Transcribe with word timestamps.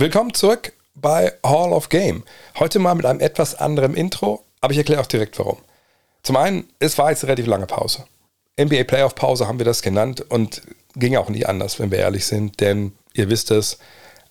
Willkommen 0.00 0.32
zurück 0.32 0.72
bei 0.94 1.34
Hall 1.44 1.74
of 1.74 1.90
Game. 1.90 2.24
Heute 2.58 2.78
mal 2.78 2.94
mit 2.94 3.04
einem 3.04 3.20
etwas 3.20 3.54
anderen 3.54 3.92
Intro, 3.92 4.42
aber 4.62 4.72
ich 4.72 4.78
erkläre 4.78 5.02
auch 5.02 5.06
direkt 5.06 5.38
warum. 5.38 5.58
Zum 6.22 6.36
einen, 6.36 6.70
es 6.78 6.96
war 6.96 7.10
jetzt 7.10 7.22
eine 7.22 7.32
relativ 7.32 7.46
lange 7.46 7.66
Pause. 7.66 8.06
NBA 8.58 8.84
Playoff 8.84 9.14
Pause 9.14 9.46
haben 9.46 9.58
wir 9.58 9.66
das 9.66 9.82
genannt 9.82 10.24
und 10.30 10.62
ging 10.96 11.16
auch 11.16 11.28
nicht 11.28 11.50
anders, 11.50 11.78
wenn 11.78 11.90
wir 11.90 11.98
ehrlich 11.98 12.24
sind, 12.24 12.62
denn 12.62 12.92
ihr 13.12 13.28
wisst 13.28 13.50
es, 13.50 13.76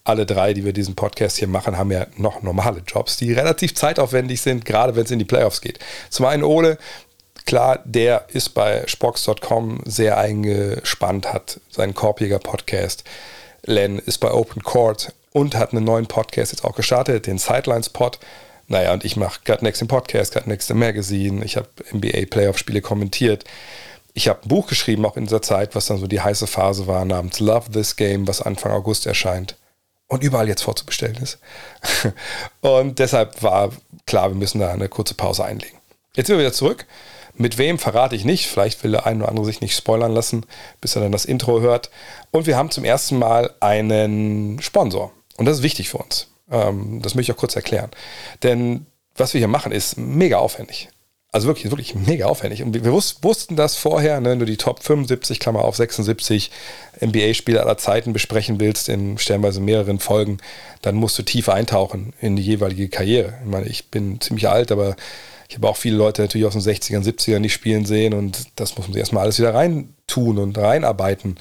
alle 0.04 0.26
drei, 0.26 0.56
die 0.56 0.66
wir 0.66 0.74
diesen 0.74 0.96
Podcast 0.96 1.38
hier 1.38 1.48
machen, 1.48 1.78
haben 1.78 1.92
ja 1.92 2.08
noch 2.18 2.42
normale 2.42 2.82
Jobs, 2.88 3.18
die 3.18 3.32
relativ 3.32 3.76
zeitaufwendig 3.76 4.42
sind, 4.42 4.66
gerade 4.66 4.96
wenn 4.96 5.06
es 5.06 5.12
in 5.12 5.20
die 5.20 5.26
Playoffs 5.26 5.62
geht. 5.62 5.78
Zum 6.10 6.26
einen 6.26 6.44
Ole, 6.44 6.80
klar, 7.46 7.78
der 7.86 8.26
ist 8.30 8.56
bei 8.56 8.88
Spox.com 8.88 9.82
sehr 9.86 10.18
eingespannt, 10.18 11.32
hat 11.32 11.60
seinen 11.70 11.94
Korbjäger-Podcast. 11.94 13.04
Len 13.66 14.00
ist 14.00 14.18
bei 14.18 14.32
Open 14.32 14.64
Court 14.64 15.14
und 15.32 15.56
hat 15.56 15.74
einen 15.74 15.84
neuen 15.84 16.08
Podcast 16.08 16.52
jetzt 16.52 16.64
auch 16.64 16.76
gestartet, 16.76 17.28
den 17.28 17.38
Sidelines 17.38 17.90
Pod. 17.90 18.20
Naja, 18.68 18.94
und 18.94 19.04
ich 19.04 19.16
mache 19.16 19.42
Gut 19.46 19.62
Next 19.62 19.82
im 19.82 19.88
Podcast, 19.88 20.34
Gut 20.34 20.48
Next 20.48 20.70
im 20.70 20.80
Magazine. 20.80 21.44
Ich 21.44 21.58
habe 21.58 21.68
NBA 21.94 22.26
Playoff-Spiele 22.30 22.82
kommentiert. 22.82 23.44
Ich 24.14 24.28
habe 24.28 24.42
ein 24.44 24.50
Buch 24.50 24.68
geschrieben, 24.68 25.06
auch 25.06 25.18
in 25.18 25.26
dieser 25.26 25.42
Zeit, 25.42 25.76
was 25.76 25.88
dann 25.88 25.98
so 25.98 26.08
die 26.08 26.22
heiße 26.22 26.48
Phase 26.48 26.88
war, 26.88 27.06
namens 27.06 27.40
Love 27.40 27.72
This 27.72 27.96
Game, 27.96 28.28
was 28.28 28.42
Anfang 28.42 28.72
August 28.72 29.06
erscheint 29.06 29.56
und 30.08 30.24
überall 30.24 30.48
jetzt 30.48 30.64
vorzubestellen 30.64 31.18
ist. 31.18 31.40
und 32.62 33.00
deshalb 33.00 33.42
war 33.42 33.72
klar, 34.06 34.30
wir 34.30 34.36
müssen 34.36 34.60
da 34.60 34.72
eine 34.72 34.90
kurze 34.90 35.14
Pause 35.14 35.46
einlegen. 35.46 35.78
Jetzt 36.16 36.28
sind 36.28 36.36
wir 36.36 36.42
wieder 36.42 36.54
zurück. 36.54 36.86
Mit 37.36 37.58
wem 37.58 37.80
verrate 37.80 38.16
ich 38.16 38.26
nicht. 38.26 38.48
Vielleicht 38.48 38.84
will 38.84 38.92
der 38.92 39.06
eine 39.06 39.20
oder 39.20 39.30
andere 39.30 39.46
sich 39.46 39.62
nicht 39.62 39.76
spoilern 39.76 40.12
lassen, 40.12 40.46
bis 40.82 40.96
er 40.96 41.02
dann 41.04 41.12
das 41.14 41.26
Intro 41.26 41.62
hört. 41.62 41.90
Und 42.32 42.48
wir 42.48 42.58
haben 42.58 42.72
zum 42.72 42.84
ersten 42.84 43.18
Mal 43.18 43.54
einen 43.62 44.62
Sponsor. 44.62 45.14
Und 45.40 45.46
das 45.46 45.60
ist 45.60 45.64
wichtig 45.64 45.90
für 45.90 45.98
uns. 45.98 46.28
Ähm, 46.52 47.02
das 47.02 47.16
möchte 47.16 47.32
ich 47.32 47.36
auch 47.36 47.40
kurz 47.40 47.56
erklären. 47.56 47.90
Denn 48.44 48.86
was 49.16 49.34
wir 49.34 49.40
hier 49.40 49.48
machen, 49.48 49.72
ist 49.72 49.98
mega 49.98 50.38
aufwendig. 50.38 50.90
Also 51.32 51.48
wirklich, 51.48 51.72
wirklich 51.72 51.96
mega 51.96 52.26
aufwendig. 52.26 52.62
Und 52.62 52.74
wir 52.74 52.92
wussten 52.92 53.56
das 53.56 53.78
vorher, 53.78 54.20
ne, 54.20 54.32
wenn 54.32 54.40
du 54.40 54.46
die 54.46 54.58
Top 54.58 54.84
75, 54.84 55.40
Klammer 55.40 55.64
auf 55.64 55.78
76 55.78 56.52
NBA-Spiele 57.00 57.62
aller 57.62 57.78
Zeiten 57.78 58.12
besprechen 58.12 58.60
willst, 58.60 58.90
in 58.90 59.18
stellenweise 59.18 59.62
mehreren 59.62 60.00
Folgen, 60.00 60.40
dann 60.82 60.96
musst 60.96 61.18
du 61.18 61.24
tief 61.24 61.48
eintauchen 61.48 62.14
in 62.20 62.36
die 62.36 62.44
jeweilige 62.44 62.90
Karriere. 62.90 63.36
Ich 63.42 63.50
meine, 63.50 63.68
ich 63.68 63.90
bin 63.90 64.20
ziemlich 64.20 64.50
alt, 64.50 64.74
aber 64.74 64.98
ich 65.48 65.56
habe 65.56 65.70
auch 65.70 65.78
viele 65.78 65.96
Leute 65.96 66.22
natürlich 66.22 66.46
aus 66.46 66.54
den 66.54 66.62
60ern, 66.62 67.04
70ern 67.04 67.40
nicht 67.40 67.54
spielen 67.54 67.86
sehen 67.86 68.14
und 68.14 68.48
das 68.58 68.76
muss 68.76 68.88
man 68.88 68.94
sich 68.94 69.00
erstmal 69.00 69.24
alles 69.24 69.40
wieder 69.40 69.54
reintun 69.54 70.38
und 70.38 70.58
reinarbeiten. 70.58 71.38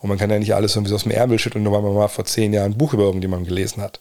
Und 0.00 0.08
man 0.08 0.18
kann 0.18 0.30
ja 0.30 0.38
nicht 0.38 0.54
alles 0.54 0.74
irgendwie 0.76 0.90
so 0.90 0.96
aus 0.96 1.02
dem 1.02 1.12
Ärmel 1.12 1.38
schütteln, 1.38 1.64
nur 1.64 1.74
weil 1.74 1.82
man 1.82 1.94
mal 1.94 2.08
vor 2.08 2.24
zehn 2.24 2.52
Jahren 2.52 2.72
ein 2.72 2.78
Buch 2.78 2.94
über 2.94 3.04
irgendjemanden 3.04 3.46
gelesen 3.46 3.82
hat. 3.82 4.00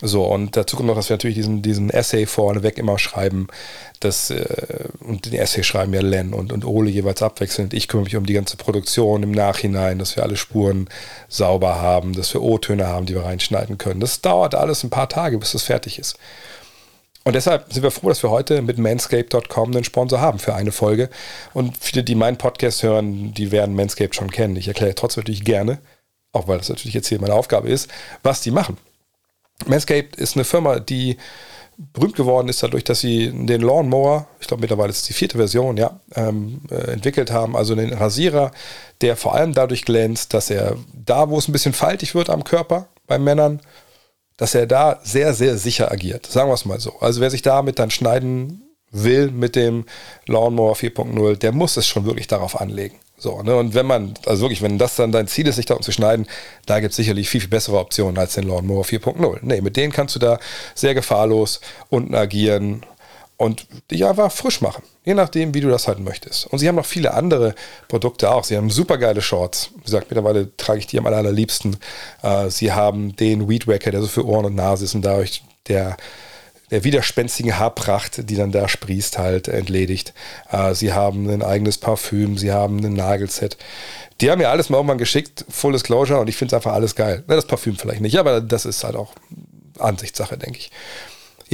So, 0.00 0.24
und 0.24 0.56
dazu 0.56 0.76
kommt 0.76 0.88
noch, 0.88 0.96
dass 0.96 1.08
wir 1.08 1.14
natürlich 1.14 1.36
diesen, 1.36 1.62
diesen 1.62 1.88
Essay 1.88 2.26
vorneweg 2.26 2.78
immer 2.78 2.98
schreiben. 2.98 3.46
Das, 4.00 4.28
äh, 4.30 4.88
und 5.00 5.26
den 5.26 5.34
Essay 5.34 5.62
schreiben 5.62 5.94
ja 5.94 6.00
Len 6.00 6.34
und, 6.34 6.52
und 6.52 6.64
Ole 6.64 6.90
jeweils 6.90 7.22
abwechselnd. 7.22 7.72
Ich 7.74 7.86
kümmere 7.86 8.04
mich 8.04 8.16
um 8.16 8.26
die 8.26 8.32
ganze 8.32 8.56
Produktion 8.56 9.22
im 9.22 9.30
Nachhinein, 9.30 10.00
dass 10.00 10.16
wir 10.16 10.24
alle 10.24 10.36
Spuren 10.36 10.88
sauber 11.28 11.80
haben, 11.80 12.12
dass 12.12 12.34
wir 12.34 12.42
O-Töne 12.42 12.88
haben, 12.88 13.06
die 13.06 13.14
wir 13.14 13.24
reinschneiden 13.24 13.78
können. 13.78 14.00
Das 14.00 14.20
dauert 14.20 14.56
alles 14.56 14.82
ein 14.82 14.90
paar 14.90 15.08
Tage, 15.08 15.38
bis 15.38 15.52
das 15.52 15.62
fertig 15.62 15.98
ist. 15.98 16.18
Und 17.24 17.34
deshalb 17.34 17.72
sind 17.72 17.82
wir 17.82 17.90
froh, 17.90 18.10
dass 18.10 18.22
wir 18.22 18.30
heute 18.30 18.60
mit 18.60 18.76
manscape.com 18.76 19.70
einen 19.70 19.84
Sponsor 19.84 20.20
haben 20.20 20.38
für 20.38 20.54
eine 20.54 20.72
Folge. 20.72 21.08
Und 21.54 21.76
viele, 21.78 22.04
die 22.04 22.14
meinen 22.14 22.36
Podcast 22.36 22.82
hören, 22.82 23.32
die 23.32 23.50
werden 23.50 23.74
Manscaped 23.74 24.14
schon 24.14 24.30
kennen. 24.30 24.56
Ich 24.56 24.68
erkläre 24.68 24.94
trotzdem 24.94 25.22
natürlich 25.22 25.44
gerne, 25.44 25.78
auch 26.32 26.48
weil 26.48 26.58
das 26.58 26.68
natürlich 26.68 26.94
jetzt 26.94 27.08
hier 27.08 27.20
meine 27.20 27.34
Aufgabe 27.34 27.68
ist, 27.70 27.88
was 28.22 28.42
die 28.42 28.50
machen. 28.50 28.76
Manscaped 29.66 30.16
ist 30.16 30.36
eine 30.36 30.44
Firma, 30.44 30.80
die 30.80 31.16
berühmt 31.76 32.14
geworden 32.14 32.48
ist 32.48 32.62
dadurch, 32.62 32.84
dass 32.84 33.00
sie 33.00 33.30
den 33.32 33.60
Lawnmower, 33.60 34.26
ich 34.40 34.46
glaube 34.46 34.60
mittlerweile 34.60 34.90
ist 34.90 34.98
es 34.98 35.06
die 35.06 35.12
vierte 35.12 35.38
Version, 35.38 35.76
ja, 35.76 35.98
ähm, 36.14 36.60
äh, 36.70 36.92
entwickelt 36.92 37.30
haben. 37.30 37.56
Also 37.56 37.74
den 37.74 37.92
Rasierer, 37.92 38.52
der 39.00 39.16
vor 39.16 39.34
allem 39.34 39.54
dadurch 39.54 39.84
glänzt, 39.84 40.34
dass 40.34 40.50
er 40.50 40.76
da, 40.92 41.30
wo 41.30 41.38
es 41.38 41.48
ein 41.48 41.52
bisschen 41.52 41.72
faltig 41.72 42.14
wird 42.14 42.30
am 42.30 42.44
Körper 42.44 42.88
bei 43.06 43.18
Männern, 43.18 43.60
dass 44.36 44.54
er 44.54 44.66
da 44.66 45.00
sehr, 45.02 45.34
sehr 45.34 45.58
sicher 45.58 45.90
agiert. 45.90 46.26
Sagen 46.26 46.50
wir 46.50 46.54
es 46.54 46.64
mal 46.64 46.80
so. 46.80 46.98
Also 47.00 47.20
wer 47.20 47.30
sich 47.30 47.42
damit 47.42 47.78
dann 47.78 47.90
schneiden 47.90 48.62
will 48.90 49.30
mit 49.30 49.56
dem 49.56 49.84
Lawnmower 50.26 50.76
4.0, 50.76 51.36
der 51.36 51.52
muss 51.52 51.76
es 51.76 51.86
schon 51.86 52.04
wirklich 52.04 52.26
darauf 52.26 52.60
anlegen. 52.60 52.96
So, 53.16 53.42
ne? 53.42 53.56
Und 53.56 53.74
wenn 53.74 53.86
man, 53.86 54.14
also 54.26 54.42
wirklich, 54.42 54.62
wenn 54.62 54.78
das 54.78 54.96
dann 54.96 55.12
dein 55.12 55.28
Ziel 55.28 55.46
ist, 55.46 55.56
sich 55.56 55.66
da 55.66 55.80
zu 55.80 55.92
schneiden, 55.92 56.26
da 56.66 56.80
gibt 56.80 56.90
es 56.90 56.96
sicherlich 56.96 57.28
viel, 57.28 57.40
viel 57.40 57.50
bessere 57.50 57.78
Optionen 57.78 58.18
als 58.18 58.34
den 58.34 58.46
Lawnmower 58.46 58.84
4.0. 58.84 59.38
Nee, 59.42 59.60
mit 59.60 59.76
denen 59.76 59.92
kannst 59.92 60.14
du 60.14 60.18
da 60.18 60.38
sehr 60.74 60.94
gefahrlos 60.94 61.60
unten 61.90 62.14
agieren 62.14 62.84
und 63.36 63.66
dich 63.90 64.04
einfach 64.04 64.30
frisch 64.30 64.60
machen. 64.60 64.82
Je 65.04 65.14
nachdem, 65.14 65.54
wie 65.54 65.60
du 65.60 65.68
das 65.68 65.88
halt 65.88 65.98
möchtest. 65.98 66.46
Und 66.46 66.58
sie 66.58 66.68
haben 66.68 66.76
noch 66.76 66.86
viele 66.86 67.14
andere 67.14 67.54
Produkte 67.88 68.30
auch. 68.30 68.44
Sie 68.44 68.56
haben 68.56 68.70
super 68.70 68.96
geile 68.96 69.20
Shorts. 69.20 69.70
Wie 69.76 69.84
gesagt, 69.84 70.10
mittlerweile 70.10 70.56
trage 70.56 70.78
ich 70.78 70.86
die 70.86 70.98
am 70.98 71.06
allerliebsten. 71.06 71.76
Äh, 72.22 72.48
sie 72.50 72.72
haben 72.72 73.16
den 73.16 73.48
Weed 73.48 73.66
Wacker, 73.66 73.90
der 73.90 74.02
so 74.02 74.08
für 74.08 74.26
Ohren 74.26 74.46
und 74.46 74.54
Nase 74.54 74.84
ist 74.84 74.94
und 74.94 75.02
dadurch 75.02 75.42
der 75.68 75.96
der 76.70 76.82
widerspenstigen 76.82 77.58
Haarpracht, 77.58 78.28
die 78.28 78.36
dann 78.36 78.50
da 78.50 78.68
sprießt, 78.68 79.18
halt 79.18 79.48
entledigt. 79.48 80.14
Äh, 80.50 80.74
sie 80.74 80.92
haben 80.92 81.28
ein 81.28 81.42
eigenes 81.42 81.78
Parfüm, 81.78 82.38
sie 82.38 82.52
haben 82.52 82.84
ein 82.84 82.94
Nagelset. 82.94 83.56
Die 84.20 84.30
haben 84.30 84.38
mir 84.38 84.48
alles 84.48 84.70
mal 84.70 84.78
irgendwann 84.78 84.98
geschickt, 84.98 85.44
Full 85.48 85.72
Disclosure, 85.72 86.18
und 86.18 86.28
ich 86.28 86.36
finde 86.36 86.54
es 86.54 86.56
einfach 86.56 86.72
alles 86.72 86.94
geil. 86.94 87.22
Das 87.26 87.46
Parfüm 87.46 87.76
vielleicht 87.76 88.00
nicht, 88.00 88.18
aber 88.18 88.40
das 88.40 88.64
ist 88.64 88.82
halt 88.82 88.96
auch 88.96 89.12
Ansichtssache, 89.78 90.38
denke 90.38 90.58
ich. 90.58 90.70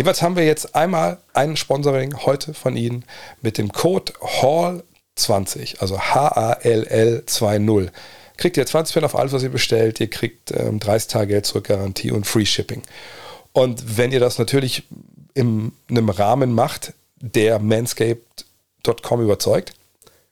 Jedenfalls 0.01 0.23
haben 0.23 0.37
wir 0.37 0.47
jetzt 0.47 0.75
einmal 0.75 1.19
ein 1.35 1.59
Sponsoring 1.59 2.25
heute 2.25 2.55
von 2.55 2.75
Ihnen 2.75 3.05
mit 3.43 3.59
dem 3.59 3.71
Code 3.71 4.15
HALL20, 4.23 5.79
also 5.81 6.01
H-A-L-L 6.01 7.25
20. 7.27 7.91
Kriegt 8.39 8.57
ihr 8.57 8.65
20% 8.65 9.05
auf 9.05 9.15
alles, 9.15 9.35
was 9.35 9.43
ihr 9.43 9.51
bestellt. 9.51 10.01
Ihr 10.01 10.09
kriegt 10.09 10.53
ähm, 10.53 10.81
30 10.81 11.09
Tage 11.13 11.27
Geld 11.27 11.45
zurück 11.45 11.65
Garantie 11.65 12.13
und 12.13 12.27
Free 12.27 12.47
Shipping. 12.47 12.81
Und 13.53 13.99
wenn 13.99 14.11
ihr 14.11 14.21
das 14.21 14.39
natürlich 14.39 14.85
in 15.35 15.73
einem 15.91 16.09
Rahmen 16.09 16.55
macht, 16.55 16.95
der 17.17 17.59
manscaped.com 17.59 19.21
überzeugt, 19.21 19.75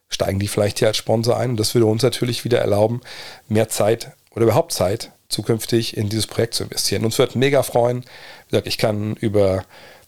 steigen 0.08 0.38
die 0.38 0.48
vielleicht 0.48 0.78
hier 0.78 0.88
als 0.88 0.96
Sponsor 0.96 1.36
ein. 1.36 1.50
Und 1.50 1.60
das 1.60 1.74
würde 1.74 1.84
uns 1.84 2.02
natürlich 2.02 2.42
wieder 2.42 2.60
erlauben, 2.60 3.02
mehr 3.48 3.68
Zeit 3.68 4.12
oder 4.30 4.44
überhaupt 4.44 4.72
Zeit 4.72 5.12
zukünftig 5.28 5.96
in 5.96 6.08
dieses 6.08 6.26
Projekt 6.26 6.54
zu 6.54 6.64
investieren. 6.64 7.04
Uns 7.04 7.18
wird 7.18 7.36
mega 7.36 7.62
freuen. 7.62 8.02
Wie 8.02 8.50
gesagt, 8.50 8.66
ich 8.66 8.78
kann 8.78 9.14
über 9.16 9.64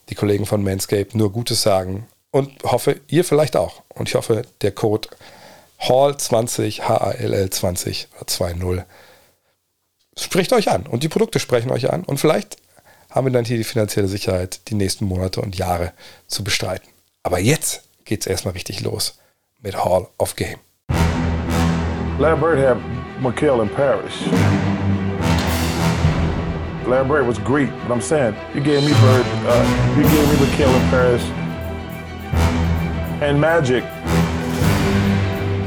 die 0.08 0.14
Kollegen 0.14 0.46
von 0.46 0.62
Manscaped 0.62 1.14
nur 1.14 1.32
Gutes 1.32 1.62
sagen 1.62 2.06
und 2.30 2.62
hoffe, 2.64 3.00
ihr 3.08 3.24
vielleicht 3.24 3.56
auch. 3.56 3.82
Und 3.88 4.08
ich 4.08 4.14
hoffe, 4.14 4.42
der 4.62 4.72
Code 4.72 5.08
HALL20, 5.80 6.82
H-A-L-L 6.82 7.50
20 7.50 8.08
20 8.26 8.84
spricht 10.16 10.52
euch 10.52 10.70
an 10.70 10.86
und 10.86 11.02
die 11.02 11.08
Produkte 11.08 11.38
sprechen 11.38 11.70
euch 11.70 11.90
an 11.90 12.04
und 12.04 12.18
vielleicht 12.18 12.56
haben 13.10 13.26
wir 13.26 13.32
dann 13.32 13.44
hier 13.44 13.56
die 13.56 13.64
finanzielle 13.64 14.08
Sicherheit, 14.08 14.68
die 14.68 14.74
nächsten 14.74 15.04
Monate 15.04 15.40
und 15.40 15.56
Jahre 15.56 15.92
zu 16.26 16.44
bestreiten. 16.44 16.88
Aber 17.22 17.38
jetzt 17.38 17.82
geht 18.04 18.20
es 18.20 18.26
erstmal 18.26 18.54
richtig 18.54 18.80
los 18.80 19.18
mit 19.60 19.76
Hall 19.76 20.08
of 20.18 20.36
Game. 20.36 20.58
Bird 22.18 22.58
had 22.58 22.76
McHale 23.20 23.62
in 23.62 23.68
Paris. 23.68 24.12
Larry 26.90 27.06
Bird 27.06 27.26
was 27.28 27.38
great, 27.38 27.70
but 27.82 27.92
I'm 27.92 28.00
saying 28.00 28.34
you 28.52 28.60
gave 28.60 28.82
me 28.82 28.90
Bird, 28.90 29.24
uh, 29.46 29.94
you 29.96 30.02
gave 30.02 30.26
me 30.28 30.64
in 30.64 30.90
Paris, 30.90 31.22
and 33.22 33.40
Magic. 33.40 33.84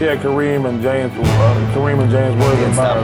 Yeah, 0.02 0.18
Kareem 0.18 0.68
and 0.68 0.82
James, 0.82 1.14
uh, 1.14 1.72
Kareem 1.74 2.02
and 2.02 2.12
James 2.12 2.36
Worthy 2.36 2.66
and 2.66 2.76
Scott. 2.76 2.98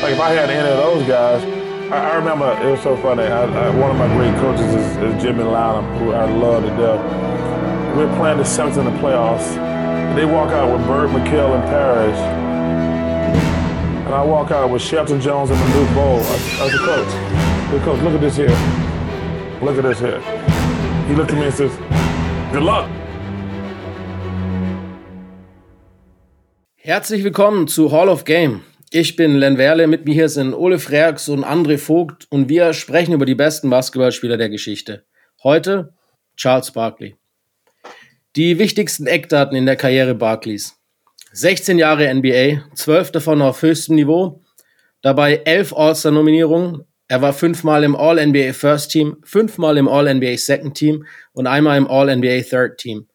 Like 0.00 0.12
if 0.12 0.20
I 0.20 0.30
had 0.30 0.48
any 0.48 0.70
of 0.70 0.76
those 0.76 1.08
guys. 1.08 1.42
I, 1.90 2.12
I 2.12 2.14
remember 2.14 2.52
it 2.62 2.70
was 2.70 2.80
so 2.82 2.96
funny. 2.98 3.24
I, 3.24 3.42
I, 3.42 3.70
one 3.80 3.90
of 3.90 3.96
my 3.96 4.06
great 4.16 4.34
coaches 4.36 4.72
is, 4.72 4.96
is 4.98 5.20
Jimmy 5.20 5.42
Lanham, 5.42 5.84
who 5.98 6.12
I 6.12 6.30
love 6.30 6.62
to 6.62 6.70
death. 6.70 7.96
We 7.96 8.04
were 8.04 8.16
playing 8.16 8.38
the 8.38 8.44
Celtics 8.44 8.78
in 8.78 8.84
the 8.84 8.96
playoffs. 9.00 9.56
They 10.14 10.24
walk 10.24 10.52
out 10.52 10.70
with 10.70 10.86
Bird 10.86 11.10
McHale 11.10 11.56
and 11.56 11.64
Parrish. 11.64 12.43
I 14.14 14.24
walk 14.24 14.52
out 14.52 14.70
with 14.70 14.80
Shelton 14.80 15.20
Jones 15.20 15.50
and 15.50 15.58
the 15.58 15.68
new 15.74 15.92
bowl 15.92 16.20
as 16.20 16.72
a 16.72 16.78
coach. 16.78 17.12
The 17.72 17.80
coach, 17.80 18.00
look 18.00 18.14
at 18.14 18.20
this 18.20 18.36
here. 18.36 18.56
Look 19.60 19.76
at 19.76 19.82
this 19.82 19.98
here. 19.98 20.20
He 21.08 21.16
looked 21.16 21.32
at 21.32 21.38
me 21.38 21.46
and 21.46 21.54
says, 21.54 21.72
good 22.52 22.62
luck. 22.62 22.88
Herzlich 26.76 27.24
willkommen 27.24 27.66
zu 27.66 27.90
Hall 27.90 28.08
of 28.08 28.24
Game. 28.24 28.60
Ich 28.92 29.16
bin 29.16 29.34
Len 29.34 29.58
Werle, 29.58 29.88
mit 29.88 30.04
mir 30.04 30.14
hier 30.14 30.28
sind 30.28 30.54
Ole 30.54 30.78
Freaks 30.78 31.28
und 31.28 31.44
André 31.44 31.76
Vogt 31.76 32.28
und 32.30 32.48
wir 32.48 32.72
sprechen 32.72 33.14
über 33.14 33.26
die 33.26 33.34
besten 33.34 33.68
Basketballspieler 33.68 34.36
der 34.36 34.48
Geschichte. 34.48 35.04
Heute 35.42 35.92
Charles 36.36 36.70
Barkley. 36.70 37.16
Die 38.36 38.60
wichtigsten 38.60 39.08
Eckdaten 39.08 39.56
in 39.56 39.66
der 39.66 39.74
Karriere 39.74 40.14
Barkleys. 40.14 40.76
16 41.36 41.78
Jahre 41.78 42.14
NBA, 42.14 42.62
12 42.76 43.10
davon 43.10 43.42
auf 43.42 43.60
höchstem 43.60 43.96
Niveau, 43.96 44.40
dabei 45.02 45.42
11 45.44 45.76
All-Star-Nominierungen. 45.76 46.84
Er 47.08 47.22
war 47.22 47.32
fünfmal 47.32 47.82
im 47.82 47.96
All-NBA 47.96 48.52
First 48.52 48.92
Team, 48.92 49.16
fünfmal 49.24 49.76
im 49.76 49.88
All-NBA 49.88 50.36
Second 50.36 50.76
Team 50.76 51.04
und 51.32 51.48
einmal 51.48 51.76
im 51.76 51.88
All-NBA 51.88 52.42
Third 52.48 52.78
Team. 52.78 53.08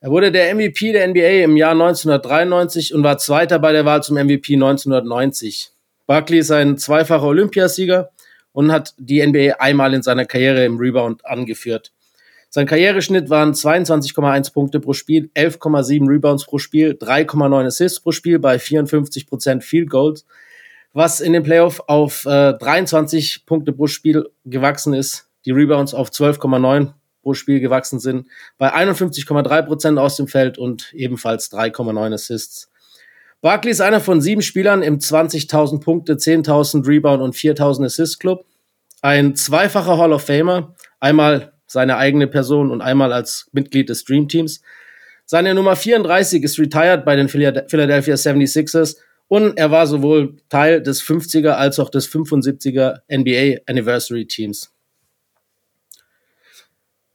Er 0.00 0.10
wurde 0.10 0.32
der 0.32 0.52
MVP 0.56 0.90
der 0.90 1.06
NBA 1.06 1.44
im 1.44 1.56
Jahr 1.56 1.70
1993 1.70 2.92
und 2.92 3.04
war 3.04 3.16
Zweiter 3.18 3.60
bei 3.60 3.70
der 3.70 3.84
Wahl 3.84 4.02
zum 4.02 4.16
MVP 4.16 4.54
1990. 4.54 5.70
Barkley 6.04 6.40
ist 6.40 6.50
ein 6.50 6.78
zweifacher 6.78 7.22
Olympiasieger 7.22 8.10
und 8.50 8.72
hat 8.72 8.92
die 8.98 9.24
NBA 9.24 9.54
einmal 9.60 9.94
in 9.94 10.02
seiner 10.02 10.24
Karriere 10.24 10.64
im 10.64 10.78
Rebound 10.78 11.24
angeführt. 11.24 11.92
Sein 12.56 12.66
Karriereschnitt 12.66 13.28
waren 13.28 13.52
22,1 13.52 14.50
Punkte 14.54 14.80
pro 14.80 14.94
Spiel, 14.94 15.28
11,7 15.34 16.08
Rebounds 16.08 16.46
pro 16.46 16.56
Spiel, 16.56 16.92
3,9 16.98 17.66
Assists 17.66 18.00
pro 18.00 18.12
Spiel 18.12 18.38
bei 18.38 18.56
54% 18.56 19.60
Field 19.60 19.90
Goals, 19.90 20.24
was 20.94 21.20
in 21.20 21.34
den 21.34 21.42
Playoff 21.42 21.82
auf 21.86 22.24
äh, 22.24 22.54
23 22.54 23.44
Punkte 23.44 23.74
pro 23.74 23.88
Spiel 23.88 24.30
gewachsen 24.46 24.94
ist. 24.94 25.28
Die 25.44 25.50
Rebounds 25.50 25.92
auf 25.92 26.08
12,9 26.08 26.94
pro 27.20 27.34
Spiel 27.34 27.60
gewachsen 27.60 28.00
sind, 28.00 28.26
bei 28.56 28.74
51,3% 28.74 29.98
aus 29.98 30.16
dem 30.16 30.26
Feld 30.26 30.56
und 30.56 30.94
ebenfalls 30.94 31.52
3,9 31.52 32.14
Assists. 32.14 32.70
Barkley 33.42 33.72
ist 33.72 33.82
einer 33.82 34.00
von 34.00 34.22
sieben 34.22 34.40
Spielern 34.40 34.82
im 34.82 34.98
20.000 34.98 35.82
Punkte, 35.82 36.14
10.000 36.14 36.88
Rebound 36.88 37.20
und 37.22 37.34
4.000 37.34 37.84
Assist 37.84 38.18
Club. 38.18 38.46
Ein 39.02 39.36
zweifacher 39.36 39.98
Hall 39.98 40.14
of 40.14 40.22
Famer, 40.22 40.74
einmal 41.00 41.52
seine 41.66 41.96
eigene 41.96 42.26
Person 42.26 42.70
und 42.70 42.80
einmal 42.80 43.12
als 43.12 43.48
Mitglied 43.52 43.88
des 43.88 44.04
Dream 44.04 44.28
Teams. 44.28 44.62
Seine 45.24 45.54
Nummer 45.54 45.76
34 45.76 46.42
ist 46.42 46.58
retired 46.58 47.04
bei 47.04 47.16
den 47.16 47.28
Philadelphia 47.28 48.14
76ers 48.14 48.96
und 49.28 49.58
er 49.58 49.70
war 49.70 49.86
sowohl 49.86 50.36
Teil 50.48 50.82
des 50.82 51.02
50er 51.02 51.50
als 51.50 51.80
auch 51.80 51.90
des 51.90 52.08
75er 52.08 53.00
NBA 53.10 53.62
Anniversary 53.66 54.26
Teams. 54.26 54.72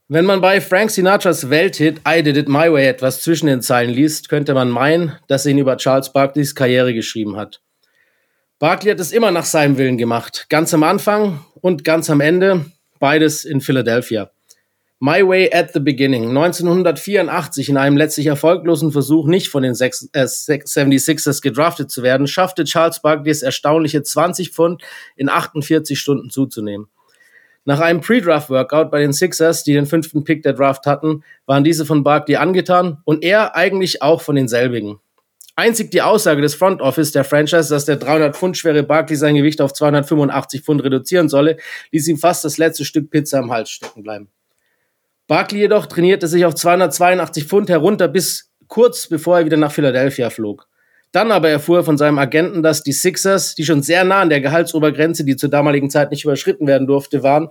Wenn 0.09 0.25
man 0.25 0.41
bei 0.41 0.59
Frank 0.59 0.91
Sinatras 0.91 1.49
Welthit 1.49 2.01
I 2.05 2.21
Did 2.21 2.35
It 2.35 2.49
My 2.49 2.69
Way 2.69 2.85
etwas 2.85 3.21
zwischen 3.21 3.45
den 3.45 3.61
Zeilen 3.61 3.91
liest, 3.91 4.27
könnte 4.27 4.53
man 4.53 4.69
meinen, 4.69 5.13
dass 5.27 5.45
er 5.45 5.53
ihn 5.53 5.59
über 5.59 5.77
Charles 5.77 6.11
Barkleys 6.11 6.53
Karriere 6.53 6.93
geschrieben 6.93 7.37
hat. 7.37 7.61
Barkley 8.59 8.91
hat 8.91 8.99
es 8.99 9.13
immer 9.13 9.31
nach 9.31 9.45
seinem 9.45 9.77
Willen 9.77 9.97
gemacht, 9.97 10.47
ganz 10.49 10.73
am 10.73 10.83
Anfang 10.83 11.45
und 11.61 11.85
ganz 11.85 12.09
am 12.09 12.19
Ende, 12.19 12.65
beides 12.99 13.45
in 13.45 13.61
Philadelphia. 13.61 14.29
My 15.03 15.27
Way 15.27 15.51
at 15.51 15.73
the 15.73 15.79
Beginning. 15.79 16.29
1984 16.29 17.69
in 17.69 17.77
einem 17.77 17.97
letztlich 17.97 18.27
erfolglosen 18.27 18.91
Versuch, 18.91 19.25
nicht 19.25 19.49
von 19.49 19.63
den 19.63 19.73
76ers 19.73 21.37
äh, 21.37 21.41
gedraftet 21.41 21.89
zu 21.89 22.03
werden, 22.03 22.27
schaffte 22.27 22.65
Charles 22.65 22.99
Barkley 23.01 23.31
es 23.31 23.41
erstaunliche 23.41 24.03
20 24.03 24.51
Pfund 24.51 24.83
in 25.15 25.27
48 25.27 25.99
Stunden 25.99 26.29
zuzunehmen. 26.29 26.85
Nach 27.65 27.79
einem 27.79 28.01
Pre-Draft-Workout 28.01 28.91
bei 28.91 28.99
den 28.99 29.11
Sixers, 29.11 29.63
die 29.63 29.73
den 29.73 29.87
fünften 29.87 30.23
Pick 30.23 30.43
der 30.43 30.53
Draft 30.53 30.85
hatten, 30.85 31.23
waren 31.47 31.63
diese 31.63 31.87
von 31.87 32.03
Barkley 32.03 32.35
angetan 32.35 32.99
und 33.03 33.23
er 33.23 33.55
eigentlich 33.55 34.03
auch 34.03 34.21
von 34.21 34.35
denselbigen. 34.35 34.99
Einzig 35.55 35.89
die 35.89 36.03
Aussage 36.03 36.43
des 36.43 36.53
Front 36.53 36.79
Office 36.79 37.11
der 37.11 37.23
Franchise, 37.23 37.73
dass 37.73 37.85
der 37.85 37.95
300 37.95 38.37
Pfund 38.37 38.55
schwere 38.55 38.83
Barkley 38.83 39.15
sein 39.15 39.33
Gewicht 39.33 39.61
auf 39.61 39.73
285 39.73 40.61
Pfund 40.61 40.83
reduzieren 40.83 41.27
solle, 41.27 41.57
ließ 41.91 42.07
ihm 42.07 42.19
fast 42.19 42.45
das 42.45 42.59
letzte 42.59 42.85
Stück 42.85 43.09
Pizza 43.09 43.39
im 43.39 43.51
Hals 43.51 43.71
stecken 43.71 44.03
bleiben. 44.03 44.29
Barkley 45.31 45.61
jedoch 45.61 45.85
trainierte 45.85 46.27
sich 46.27 46.43
auf 46.43 46.55
282 46.55 47.45
Pfund 47.45 47.69
herunter 47.69 48.09
bis 48.09 48.51
kurz 48.67 49.07
bevor 49.07 49.39
er 49.39 49.45
wieder 49.45 49.55
nach 49.55 49.71
Philadelphia 49.71 50.29
flog. 50.29 50.67
Dann 51.13 51.31
aber 51.31 51.47
erfuhr 51.47 51.77
er 51.77 51.83
von 51.85 51.97
seinem 51.97 52.19
Agenten, 52.19 52.63
dass 52.63 52.83
die 52.83 52.91
Sixers, 52.91 53.55
die 53.55 53.63
schon 53.63 53.81
sehr 53.81 54.03
nah 54.03 54.19
an 54.19 54.29
der 54.29 54.41
Gehaltsobergrenze, 54.41 55.23
die 55.23 55.37
zur 55.37 55.47
damaligen 55.47 55.89
Zeit 55.89 56.11
nicht 56.11 56.25
überschritten 56.25 56.67
werden 56.67 56.85
durfte, 56.85 57.23
waren. 57.23 57.47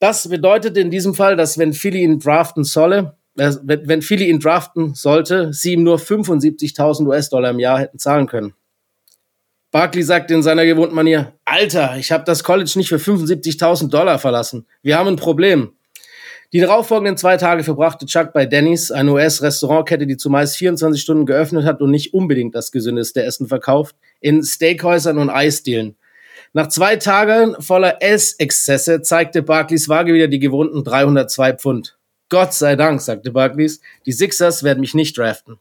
Das 0.00 0.28
bedeutete 0.28 0.80
in 0.80 0.90
diesem 0.90 1.14
Fall, 1.14 1.36
dass 1.36 1.56
wenn 1.56 1.72
Philly 1.72 2.02
ihn 2.02 2.18
draften 2.18 2.64
solle, 2.64 3.14
äh, 3.36 3.52
wenn 3.62 4.02
Philly 4.02 4.28
ihn 4.28 4.40
draften 4.40 4.94
sollte, 4.94 5.52
sie 5.52 5.74
ihm 5.74 5.84
nur 5.84 5.98
75.000 5.98 7.06
US-Dollar 7.06 7.50
im 7.50 7.60
Jahr 7.60 7.78
hätten 7.78 8.00
zahlen 8.00 8.26
können. 8.26 8.54
Barkley 9.70 10.02
sagte 10.02 10.34
in 10.34 10.42
seiner 10.42 10.66
gewohnten 10.66 10.96
Manier, 10.96 11.34
Alter, 11.44 11.96
ich 11.96 12.10
habe 12.10 12.24
das 12.24 12.42
College 12.42 12.72
nicht 12.74 12.88
für 12.88 12.96
75.000 12.96 13.88
Dollar 13.88 14.18
verlassen. 14.18 14.66
Wir 14.82 14.98
haben 14.98 15.06
ein 15.06 15.16
Problem. 15.16 15.74
Die 16.54 16.60
darauffolgenden 16.60 17.18
zwei 17.18 17.36
Tage 17.36 17.62
verbrachte 17.62 18.06
Chuck 18.06 18.32
bei 18.32 18.46
Denny's, 18.46 18.90
eine 18.90 19.12
US-Restaurantkette, 19.12 20.06
die 20.06 20.16
zumeist 20.16 20.56
24 20.56 21.00
Stunden 21.00 21.26
geöffnet 21.26 21.66
hat 21.66 21.82
und 21.82 21.90
nicht 21.90 22.14
unbedingt 22.14 22.54
das 22.54 22.72
gesündeste 22.72 23.22
Essen 23.22 23.48
verkauft, 23.48 23.96
in 24.20 24.42
Steakhäusern 24.42 25.18
und 25.18 25.28
Eisdielen. 25.28 25.96
Nach 26.54 26.68
zwei 26.68 26.96
Tagen 26.96 27.54
voller 27.60 28.02
Essexzesse 28.02 29.02
zeigte 29.02 29.42
Barclays 29.42 29.90
Waage 29.90 30.14
wieder 30.14 30.28
die 30.28 30.38
gewohnten 30.38 30.84
302 30.84 31.52
Pfund. 31.52 31.98
Gott 32.30 32.54
sei 32.54 32.76
Dank, 32.76 33.02
sagte 33.02 33.30
Barclays, 33.30 33.82
die 34.06 34.12
Sixers 34.12 34.62
werden 34.62 34.80
mich 34.80 34.94
nicht 34.94 35.18
draften. 35.18 35.58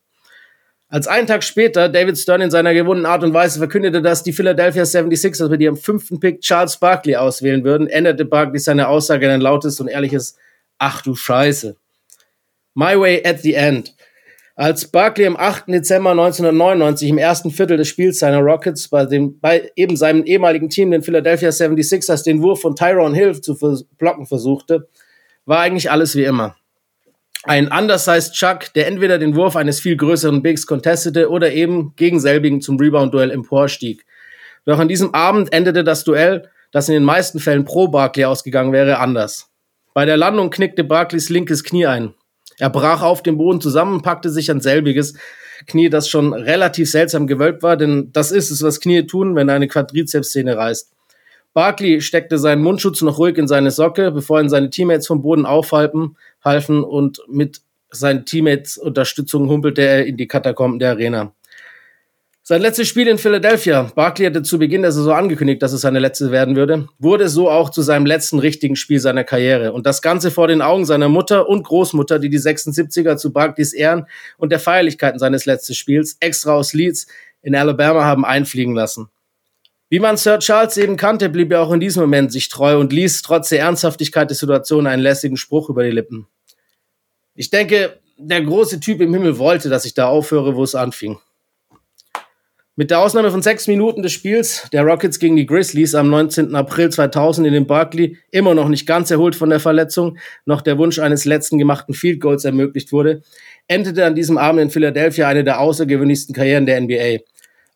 Als 0.88 1.08
einen 1.08 1.28
Tag 1.28 1.44
später 1.44 1.90
David 1.90 2.18
Stern 2.18 2.40
in 2.40 2.50
seiner 2.52 2.74
gewohnten 2.74 3.06
Art 3.06 3.22
und 3.26 3.34
Weise 3.34 3.60
verkündete, 3.60 4.02
dass 4.02 4.24
die 4.24 4.32
Philadelphia 4.32 4.84
76ers 4.84 5.50
mit 5.50 5.60
ihrem 5.60 5.76
fünften 5.76 6.22
Pick 6.22 6.40
Charles 6.40 6.78
Barkley 6.78 7.18
auswählen 7.18 7.66
würden, 7.66 7.88
änderte 7.88 8.24
Barkley 8.24 8.60
seine 8.60 8.88
Aussage 8.88 9.26
in 9.26 9.32
ein 9.34 9.42
lautes 9.42 9.82
und 9.82 9.90
ehrliches 9.90 10.38
Ach 10.80 11.02
du 11.02 11.16
Scheiße. 11.16 11.76
My 12.76 13.00
Way 13.00 13.24
at 13.26 13.42
the 13.42 13.56
End. 13.56 13.96
Als 14.56 14.88
Barkley 14.88 15.28
am 15.28 15.38
8. 15.38 15.66
Dezember 15.68 16.12
1999 16.12 17.10
im 17.10 17.18
ersten 17.18 17.52
Viertel 17.52 17.78
des 17.78 17.88
Spiels 17.88 18.20
seiner 18.20 18.40
Rockets 18.40 18.88
bei, 18.88 19.06
dem, 19.06 19.40
bei 19.40 19.72
eben 19.76 19.96
seinem 19.96 20.24
ehemaligen 20.24 20.70
Team, 20.70 20.90
den 20.92 21.04
Philadelphia 21.04 21.50
76ers, 21.50 22.24
den 22.24 22.42
Wurf 22.42 22.62
von 22.62 22.76
Tyrone 22.76 23.16
Hill 23.16 23.40
zu 23.40 23.56
blocken 23.98 24.26
versuchte, 24.26 24.88
war 25.46 25.60
eigentlich 25.60 25.92
alles 25.92 26.16
wie 26.16 26.24
immer. 26.24 26.56
Ein 27.44 27.72
undersized 27.72 28.34
Chuck, 28.34 28.74
der 28.74 28.88
entweder 28.88 29.20
den 29.20 29.36
Wurf 29.36 29.56
eines 29.56 29.80
viel 29.80 29.96
größeren 29.96 30.42
Bigs 30.42 30.66
contestete 30.66 31.30
oder 31.30 31.52
eben 31.54 31.94
gegen 31.96 32.20
selbigen 32.20 32.60
zum 32.60 32.78
Rebound-Duell 32.78 33.32
emporstieg. 33.32 34.06
Doch 34.66 34.80
an 34.80 34.88
diesem 34.88 35.14
Abend 35.14 35.54
endete 35.54 35.84
das 35.84 36.04
Duell, 36.04 36.50
das 36.72 36.90
in 36.90 36.94
den 36.94 37.04
meisten 37.04 37.40
Fällen 37.40 37.64
pro 37.64 37.88
Barkley 37.88 38.26
ausgegangen 38.26 38.74
wäre, 38.74 38.98
anders. 38.98 39.50
Bei 39.98 40.06
der 40.06 40.16
Landung 40.16 40.52
knickte 40.52 40.84
Barclays 40.84 41.30
linkes 41.30 41.64
Knie 41.64 41.88
ein. 41.88 42.14
Er 42.60 42.70
brach 42.70 43.02
auf 43.02 43.24
dem 43.24 43.40
Boden 43.40 43.62
zusammen, 43.62 44.04
packte 44.04 44.30
sich 44.30 44.52
an 44.52 44.62
selbiges 44.62 45.16
Knie, 45.66 45.90
das 45.90 46.08
schon 46.08 46.36
relativ 46.36 46.92
seltsam 46.92 47.26
gewölbt 47.26 47.64
war, 47.64 47.78
denn 47.78 48.12
das 48.14 48.32
ist 48.32 48.52
es, 48.52 48.62
was 48.62 48.80
Knie 48.80 49.08
tun, 49.08 49.36
wenn 49.36 49.50
eine 49.50 49.68
Quadrizepssehne 49.68 50.56
reißt. 50.56 50.94
Barkley 51.56 52.02
steckte 52.02 52.38
seinen 52.38 52.62
Mundschutz 52.62 53.02
noch 53.02 53.18
ruhig 53.18 53.40
in 53.40 53.48
seine 53.48 53.72
Socke, 53.72 54.12
bevor 54.12 54.40
ihn 54.40 54.50
seine 54.50 54.70
Teammates 54.70 55.08
vom 55.08 55.24
Boden 55.24 55.48
aufhalten, 55.48 56.16
halfen 56.46 56.84
und 56.84 57.24
mit 57.28 57.62
seinen 57.90 58.24
Teammates 58.24 58.78
Unterstützung 58.78 59.50
humpelte 59.50 59.82
er 59.82 60.06
in 60.06 60.16
die 60.16 60.28
Katakomben 60.28 60.78
der 60.78 60.92
Arena. 60.92 61.34
Sein 62.50 62.62
letztes 62.62 62.88
Spiel 62.88 63.10
in 63.10 63.18
Philadelphia, 63.18 63.92
Barkley 63.94 64.26
hatte 64.26 64.42
zu 64.42 64.58
Beginn 64.58 64.82
der 64.82 64.94
Saison 64.94 65.14
angekündigt, 65.14 65.62
dass 65.62 65.74
es 65.74 65.82
seine 65.82 66.00
letzte 66.00 66.32
werden 66.32 66.56
würde, 66.56 66.88
wurde 66.98 67.28
so 67.28 67.50
auch 67.50 67.72
zu 67.72 67.82
seinem 67.82 68.06
letzten 68.06 68.40
richtigen 68.40 68.78
Spiel 68.78 69.02
seiner 69.02 69.26
Karriere. 69.26 69.74
Und 69.74 69.86
das 69.86 70.02
Ganze 70.02 70.32
vor 70.32 70.48
den 70.48 70.62
Augen 70.62 70.86
seiner 70.86 71.10
Mutter 71.10 71.50
und 71.50 71.64
Großmutter, 71.64 72.20
die 72.20 72.30
die 72.30 72.40
76er 72.40 73.18
zu 73.18 73.34
Barkleys 73.34 73.74
Ehren 73.74 74.08
und 74.38 74.54
der 74.54 74.62
Feierlichkeiten 74.62 75.20
seines 75.20 75.46
letzten 75.46 75.74
Spiels 75.74 76.16
extra 76.22 76.54
aus 76.54 76.72
Leeds 76.72 77.08
in 77.42 77.54
Alabama 77.54 78.06
haben 78.06 78.24
einfliegen 78.24 78.76
lassen. 78.76 79.10
Wie 79.90 80.00
man 80.00 80.16
Sir 80.16 80.40
Charles 80.40 80.78
eben 80.78 80.96
kannte, 80.96 81.28
blieb 81.28 81.52
er 81.52 81.64
auch 81.64 81.74
in 81.74 81.82
diesem 81.82 82.04
Moment 82.04 82.32
sich 82.32 82.48
treu 82.48 82.80
und 82.80 82.94
ließ 82.94 83.24
trotz 83.24 83.50
der 83.50 83.60
Ernsthaftigkeit 83.60 84.30
der 84.30 84.38
Situation 84.38 84.88
einen 84.88 85.04
lässigen 85.04 85.36
Spruch 85.36 85.70
über 85.70 85.84
die 85.84 85.92
Lippen. 85.92 86.28
Ich 87.36 87.50
denke, 87.50 88.00
der 88.18 88.42
große 88.42 88.80
Typ 88.80 89.02
im 89.02 89.14
Himmel 89.14 89.38
wollte, 89.38 89.68
dass 89.68 89.84
ich 89.84 89.94
da 89.94 90.08
aufhöre, 90.08 90.56
wo 90.56 90.64
es 90.64 90.76
anfing. 90.76 91.18
Mit 92.80 92.92
der 92.92 93.00
Ausnahme 93.00 93.32
von 93.32 93.42
sechs 93.42 93.66
Minuten 93.66 94.04
des 94.04 94.12
Spiels 94.12 94.68
der 94.72 94.84
Rockets 94.84 95.18
gegen 95.18 95.36
die 95.36 95.48
Grizzlies 95.48 95.96
am 95.96 96.12
19. 96.12 96.54
April 96.54 96.92
2000 96.92 97.48
in 97.48 97.54
dem 97.54 97.66
Barkley 97.66 98.20
immer 98.30 98.54
noch 98.54 98.70
nicht 98.70 98.86
ganz 98.86 99.10
erholt 99.10 99.36
von 99.36 99.50
der 99.50 99.60
Verletzung, 99.60 100.20
noch 100.46 100.62
der 100.62 100.78
Wunsch 100.78 101.00
eines 101.00 101.26
letzten 101.26 101.58
gemachten 101.58 101.96
Field 101.96 102.22
Goals 102.22 102.46
ermöglicht 102.46 102.92
wurde, 102.92 103.24
endete 103.68 104.06
an 104.06 104.14
diesem 104.14 104.38
Abend 104.38 104.62
in 104.62 104.70
Philadelphia 104.70 105.28
eine 105.28 105.44
der 105.44 105.60
außergewöhnlichsten 105.60 106.36
Karrieren 106.36 106.68
der 106.68 106.80
NBA. 106.80 107.24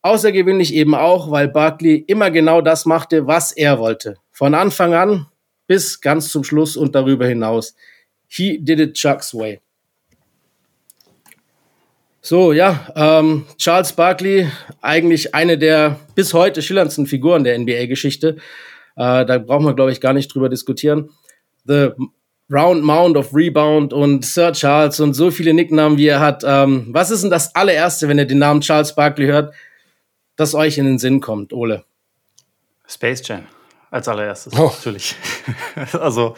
Außergewöhnlich 0.04 0.72
eben 0.76 0.94
auch, 0.94 1.32
weil 1.32 1.48
Barkley 1.48 2.04
immer 2.06 2.30
genau 2.30 2.62
das 2.62 2.86
machte, 2.86 3.26
was 3.26 3.54
er 3.54 3.80
wollte. 3.80 4.18
Von 4.32 4.54
Anfang 4.54 4.94
an 4.94 5.26
bis 5.66 6.00
ganz 6.00 6.30
zum 6.30 6.44
Schluss 6.44 6.78
und 6.78 6.94
darüber 6.94 7.26
hinaus. 7.26 7.74
He 8.28 8.60
did 8.60 8.80
it 8.80 8.94
Chuck's 8.94 9.34
way. 9.34 9.62
So, 12.24 12.54
ja, 12.54 12.88
ähm, 12.96 13.48
Charles 13.58 13.94
Barkley, 13.94 14.48
eigentlich 14.80 15.34
eine 15.34 15.58
der 15.58 16.00
bis 16.14 16.36
heute 16.36 16.62
schillerndsten 16.62 17.08
Figuren 17.08 17.44
der 17.44 17.58
NBA-Geschichte. 17.58 18.38
Äh, 18.96 19.26
da 19.26 19.40
brauchen 19.40 19.66
wir, 19.66 19.74
glaube 19.74 19.92
ich, 19.92 20.00
gar 20.00 20.14
nicht 20.14 20.34
drüber 20.34 20.48
diskutieren. 20.48 21.10
The 21.66 21.90
Round 22.52 22.84
Mound 22.84 23.18
of 23.18 23.34
Rebound 23.34 23.92
und 23.92 24.24
Sir 24.24 24.52
Charles 24.52 25.00
und 25.00 25.16
so 25.16 25.32
viele 25.32 25.56
Nicknamen, 25.56 25.98
wie 25.98 26.08
er 26.08 26.20
hat. 26.20 26.44
Ähm, 26.46 26.88
was 26.90 27.10
ist 27.10 27.24
denn 27.24 27.32
das 27.32 27.56
allererste, 27.56 28.08
wenn 28.08 28.20
ihr 28.20 28.26
den 28.26 28.40
Namen 28.40 28.62
Charles 28.62 28.94
Barkley 28.94 29.26
hört, 29.26 29.56
das 30.36 30.54
euch 30.54 30.78
in 30.78 30.86
den 30.86 31.00
Sinn 31.00 31.22
kommt, 31.22 31.54
Ole? 31.54 31.86
Space 32.88 33.28
Jam. 33.28 33.48
als 33.90 34.08
allererstes, 34.08 34.54
oh. 34.60 34.66
natürlich. 34.66 35.16
also, 35.94 36.36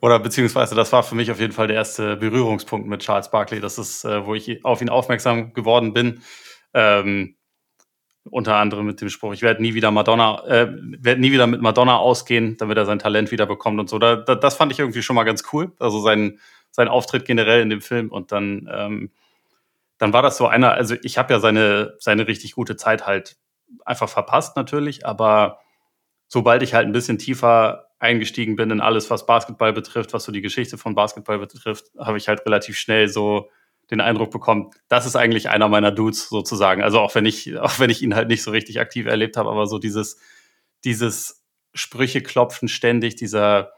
oder 0.00 0.18
beziehungsweise 0.18 0.74
das 0.74 0.92
war 0.92 1.02
für 1.02 1.14
mich 1.14 1.30
auf 1.30 1.40
jeden 1.40 1.52
Fall 1.52 1.68
der 1.68 1.76
erste 1.76 2.16
Berührungspunkt 2.16 2.86
mit 2.86 3.02
Charles 3.02 3.30
Barkley. 3.30 3.60
Das 3.60 3.78
ist, 3.78 4.04
äh, 4.04 4.26
wo 4.26 4.34
ich 4.34 4.64
auf 4.64 4.82
ihn 4.82 4.88
aufmerksam 4.88 5.52
geworden 5.54 5.92
bin. 5.92 6.22
Ähm, 6.74 7.36
unter 8.30 8.56
anderem 8.56 8.86
mit 8.86 9.00
dem 9.00 9.08
Spruch, 9.08 9.32
ich 9.32 9.42
werde 9.42 9.62
nie 9.62 9.74
wieder 9.74 9.90
Madonna, 9.90 10.44
äh, 10.46 10.68
werde 10.98 11.20
nie 11.20 11.32
wieder 11.32 11.46
mit 11.46 11.62
Madonna 11.62 11.96
ausgehen, 11.96 12.56
damit 12.56 12.76
er 12.76 12.84
sein 12.84 12.98
Talent 12.98 13.30
wieder 13.30 13.46
bekommt 13.46 13.78
und 13.78 13.88
so. 13.88 13.98
Da, 13.98 14.16
da, 14.16 14.34
das 14.34 14.56
fand 14.56 14.72
ich 14.72 14.78
irgendwie 14.78 15.02
schon 15.02 15.16
mal 15.16 15.24
ganz 15.24 15.44
cool. 15.52 15.72
Also 15.78 16.00
sein, 16.00 16.40
sein 16.70 16.88
Auftritt 16.88 17.24
generell 17.24 17.62
in 17.62 17.70
dem 17.70 17.80
Film 17.80 18.10
und 18.10 18.32
dann, 18.32 18.68
ähm, 18.72 19.10
dann 19.98 20.12
war 20.12 20.22
das 20.22 20.36
so 20.36 20.46
einer, 20.46 20.72
also 20.72 20.96
ich 21.02 21.18
habe 21.18 21.32
ja 21.32 21.40
seine, 21.40 21.94
seine 22.00 22.26
richtig 22.26 22.52
gute 22.52 22.76
Zeit 22.76 23.06
halt 23.06 23.36
einfach 23.84 24.08
verpasst 24.08 24.56
natürlich, 24.56 25.06
aber 25.06 25.60
sobald 26.28 26.62
ich 26.62 26.74
halt 26.74 26.86
ein 26.86 26.92
bisschen 26.92 27.18
tiefer 27.18 27.85
eingestiegen 27.98 28.56
bin 28.56 28.70
in 28.70 28.80
alles, 28.80 29.10
was 29.10 29.26
Basketball 29.26 29.72
betrifft, 29.72 30.12
was 30.12 30.24
so 30.24 30.32
die 30.32 30.42
Geschichte 30.42 30.78
von 30.78 30.94
Basketball 30.94 31.38
betrifft, 31.38 31.86
habe 31.98 32.18
ich 32.18 32.28
halt 32.28 32.44
relativ 32.44 32.78
schnell 32.78 33.08
so 33.08 33.50
den 33.90 34.00
Eindruck 34.00 34.30
bekommen, 34.30 34.70
das 34.88 35.06
ist 35.06 35.16
eigentlich 35.16 35.48
einer 35.48 35.68
meiner 35.68 35.92
Dudes 35.92 36.28
sozusagen. 36.28 36.82
Also 36.82 37.00
auch 37.00 37.14
wenn 37.14 37.24
ich, 37.24 37.56
auch 37.58 37.78
wenn 37.78 37.90
ich 37.90 38.02
ihn 38.02 38.14
halt 38.14 38.28
nicht 38.28 38.42
so 38.42 38.50
richtig 38.50 38.80
aktiv 38.80 39.06
erlebt 39.06 39.36
habe, 39.36 39.50
aber 39.50 39.66
so 39.66 39.78
dieses, 39.78 40.18
dieses 40.84 41.44
Sprüche 41.72 42.22
klopfen 42.22 42.68
ständig, 42.68 43.16
dieser, 43.16 43.72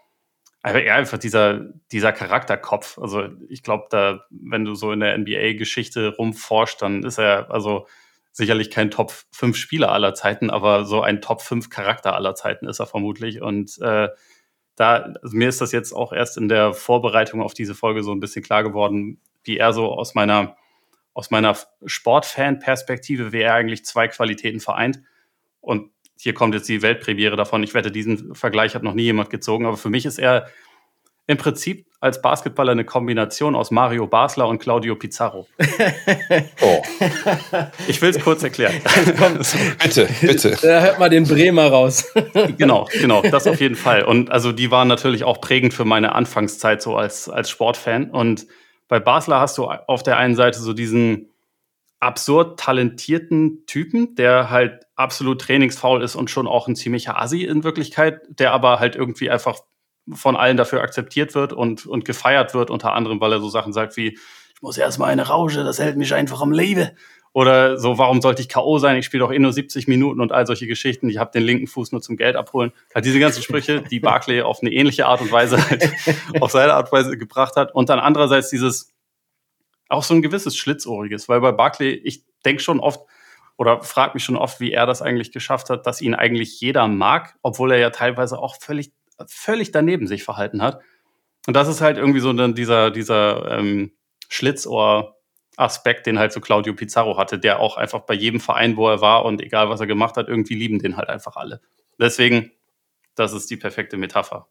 ja, 0.64 0.94
einfach 0.94 1.18
dieser, 1.18 1.72
dieser 1.92 2.12
Charakterkopf. 2.12 2.98
Also 2.98 3.28
ich 3.48 3.62
glaube, 3.62 3.86
da, 3.90 4.24
wenn 4.30 4.64
du 4.64 4.74
so 4.74 4.92
in 4.92 5.00
der 5.00 5.16
NBA-Geschichte 5.18 6.14
rumforscht, 6.16 6.82
dann 6.82 7.04
ist 7.04 7.18
er 7.18 7.50
also 7.50 7.86
sicherlich 8.32 8.70
kein 8.70 8.90
Top 8.90 9.12
5 9.32 9.56
Spieler 9.56 9.92
aller 9.92 10.14
Zeiten, 10.14 10.50
aber 10.50 10.84
so 10.84 11.02
ein 11.02 11.20
Top 11.20 11.42
5 11.42 11.70
Charakter 11.70 12.14
aller 12.14 12.34
Zeiten 12.34 12.66
ist 12.66 12.78
er 12.78 12.86
vermutlich. 12.86 13.42
Und 13.42 13.78
äh, 13.80 14.08
da, 14.76 14.94
also 15.22 15.36
mir 15.36 15.48
ist 15.48 15.60
das 15.60 15.72
jetzt 15.72 15.92
auch 15.92 16.12
erst 16.12 16.36
in 16.36 16.48
der 16.48 16.72
Vorbereitung 16.72 17.42
auf 17.42 17.54
diese 17.54 17.74
Folge 17.74 18.02
so 18.02 18.12
ein 18.12 18.20
bisschen 18.20 18.44
klar 18.44 18.62
geworden, 18.62 19.20
wie 19.42 19.58
er 19.58 19.72
so 19.72 19.92
aus 19.92 20.14
meiner, 20.14 20.56
aus 21.14 21.30
meiner 21.30 21.56
Sportfan-Perspektive, 21.84 23.32
wie 23.32 23.40
er 23.40 23.54
eigentlich 23.54 23.84
zwei 23.84 24.06
Qualitäten 24.08 24.60
vereint. 24.60 25.00
Und 25.60 25.90
hier 26.16 26.34
kommt 26.34 26.54
jetzt 26.54 26.68
die 26.68 26.82
Weltpremiere 26.82 27.36
davon. 27.36 27.62
Ich 27.62 27.74
wette, 27.74 27.90
diesen 27.90 28.34
Vergleich 28.34 28.74
hat 28.74 28.82
noch 28.82 28.94
nie 28.94 29.04
jemand 29.04 29.30
gezogen, 29.30 29.66
aber 29.66 29.76
für 29.76 29.90
mich 29.90 30.06
ist 30.06 30.18
er 30.18 30.48
im 31.28 31.36
Prinzip 31.36 31.86
als 32.00 32.22
Basketballer 32.22 32.72
eine 32.72 32.84
Kombination 32.84 33.54
aus 33.54 33.70
Mario 33.70 34.06
Basler 34.06 34.48
und 34.48 34.60
Claudio 34.60 34.96
Pizarro. 34.96 35.46
oh. 36.62 36.82
Ich 37.86 38.00
will 38.00 38.10
es 38.10 38.20
kurz 38.20 38.42
erklären. 38.42 38.74
bitte, 39.82 40.08
bitte. 40.22 40.56
Da 40.62 40.80
hört 40.80 40.98
mal 40.98 41.10
den 41.10 41.24
Bremer 41.24 41.66
raus. 41.66 42.10
genau, 42.56 42.88
genau, 42.92 43.20
das 43.20 43.46
auf 43.46 43.60
jeden 43.60 43.74
Fall. 43.74 44.04
Und 44.04 44.30
also 44.30 44.52
die 44.52 44.70
waren 44.70 44.88
natürlich 44.88 45.24
auch 45.24 45.40
prägend 45.40 45.74
für 45.74 45.84
meine 45.84 46.14
Anfangszeit 46.14 46.80
so 46.80 46.96
als, 46.96 47.28
als 47.28 47.50
Sportfan. 47.50 48.10
Und 48.10 48.46
bei 48.88 48.98
Basler 48.98 49.40
hast 49.40 49.58
du 49.58 49.66
auf 49.66 50.02
der 50.02 50.16
einen 50.16 50.34
Seite 50.34 50.58
so 50.60 50.72
diesen 50.72 51.28
absurd 52.00 52.58
talentierten 52.58 53.66
Typen, 53.66 54.14
der 54.14 54.48
halt 54.48 54.86
absolut 54.94 55.42
trainingsfaul 55.42 56.02
ist 56.02 56.16
und 56.16 56.30
schon 56.30 56.46
auch 56.46 56.68
ein 56.68 56.76
ziemlicher 56.76 57.20
Assi 57.20 57.44
in 57.44 57.64
Wirklichkeit, 57.64 58.20
der 58.30 58.52
aber 58.52 58.80
halt 58.80 58.96
irgendwie 58.96 59.28
einfach 59.28 59.58
von 60.14 60.36
allen 60.36 60.56
dafür 60.56 60.82
akzeptiert 60.82 61.34
wird 61.34 61.52
und, 61.52 61.86
und 61.86 62.04
gefeiert 62.04 62.54
wird, 62.54 62.70
unter 62.70 62.92
anderem, 62.92 63.20
weil 63.20 63.32
er 63.32 63.40
so 63.40 63.48
Sachen 63.48 63.72
sagt 63.72 63.96
wie, 63.96 64.18
ich 64.54 64.62
muss 64.62 64.78
erstmal 64.78 65.10
eine 65.10 65.28
Rausche, 65.28 65.64
das 65.64 65.78
hält 65.78 65.96
mich 65.96 66.14
einfach 66.14 66.40
am 66.40 66.52
Leben. 66.52 66.90
Oder 67.32 67.78
so, 67.78 67.98
warum 67.98 68.20
sollte 68.20 68.42
ich 68.42 68.48
K.O. 68.48 68.78
sein? 68.78 68.96
Ich 68.96 69.04
spiele 69.04 69.20
doch 69.20 69.32
eh 69.32 69.38
nur 69.38 69.52
70 69.52 69.86
Minuten 69.86 70.20
und 70.20 70.32
all 70.32 70.46
solche 70.46 70.66
Geschichten. 70.66 71.08
Ich 71.08 71.18
habe 71.18 71.30
den 71.30 71.42
linken 71.42 71.66
Fuß 71.66 71.92
nur 71.92 72.00
zum 72.00 72.16
Geld 72.16 72.36
abholen. 72.36 72.72
Halt 72.94 73.04
diese 73.04 73.20
ganzen 73.20 73.42
Sprüche, 73.42 73.82
die 73.82 74.00
Barclay 74.00 74.42
auf 74.42 74.60
eine 74.60 74.72
ähnliche 74.72 75.06
Art 75.06 75.20
und 75.20 75.30
Weise 75.30 75.64
halt 75.68 75.88
auf 76.40 76.50
seine 76.50 76.74
Art 76.74 76.86
und 76.90 76.98
Weise 76.98 77.16
gebracht 77.18 77.54
hat. 77.56 77.74
Und 77.74 77.90
dann 77.90 78.00
andererseits 78.00 78.50
dieses, 78.50 78.92
auch 79.88 80.02
so 80.02 80.14
ein 80.14 80.22
gewisses 80.22 80.56
Schlitzohriges, 80.56 81.28
weil 81.28 81.40
bei 81.40 81.52
Barclay, 81.52 81.92
ich 81.92 82.24
denke 82.44 82.62
schon 82.62 82.80
oft 82.80 83.00
oder 83.56 83.82
frage 83.82 84.14
mich 84.14 84.24
schon 84.24 84.36
oft, 84.36 84.60
wie 84.60 84.72
er 84.72 84.86
das 84.86 85.02
eigentlich 85.02 85.32
geschafft 85.32 85.68
hat, 85.68 85.86
dass 85.86 86.00
ihn 86.00 86.14
eigentlich 86.14 86.60
jeder 86.60 86.88
mag, 86.88 87.36
obwohl 87.42 87.72
er 87.72 87.78
ja 87.78 87.90
teilweise 87.90 88.38
auch 88.38 88.56
völlig 88.60 88.92
völlig 89.26 89.72
daneben 89.72 90.06
sich 90.06 90.24
verhalten 90.24 90.62
hat. 90.62 90.80
Und 91.46 91.54
das 91.54 91.68
ist 91.68 91.80
halt 91.80 91.96
irgendwie 91.96 92.20
so 92.20 92.32
dann 92.32 92.54
dieser, 92.54 92.90
dieser 92.90 93.58
ähm, 93.58 93.92
Schlitzohr-Aspekt, 94.28 96.06
den 96.06 96.18
halt 96.18 96.32
so 96.32 96.40
Claudio 96.40 96.74
Pizarro 96.74 97.16
hatte, 97.16 97.38
der 97.38 97.60
auch 97.60 97.76
einfach 97.76 98.00
bei 98.00 98.14
jedem 98.14 98.40
Verein, 98.40 98.76
wo 98.76 98.88
er 98.88 99.00
war 99.00 99.24
und 99.24 99.40
egal 99.40 99.70
was 99.70 99.80
er 99.80 99.86
gemacht 99.86 100.16
hat, 100.16 100.28
irgendwie 100.28 100.54
lieben 100.54 100.78
den 100.78 100.96
halt 100.96 101.08
einfach 101.08 101.36
alle. 101.36 101.60
Deswegen, 101.98 102.52
das 103.14 103.32
ist 103.32 103.50
die 103.50 103.56
perfekte 103.56 103.96
Metapher. 103.96 104.48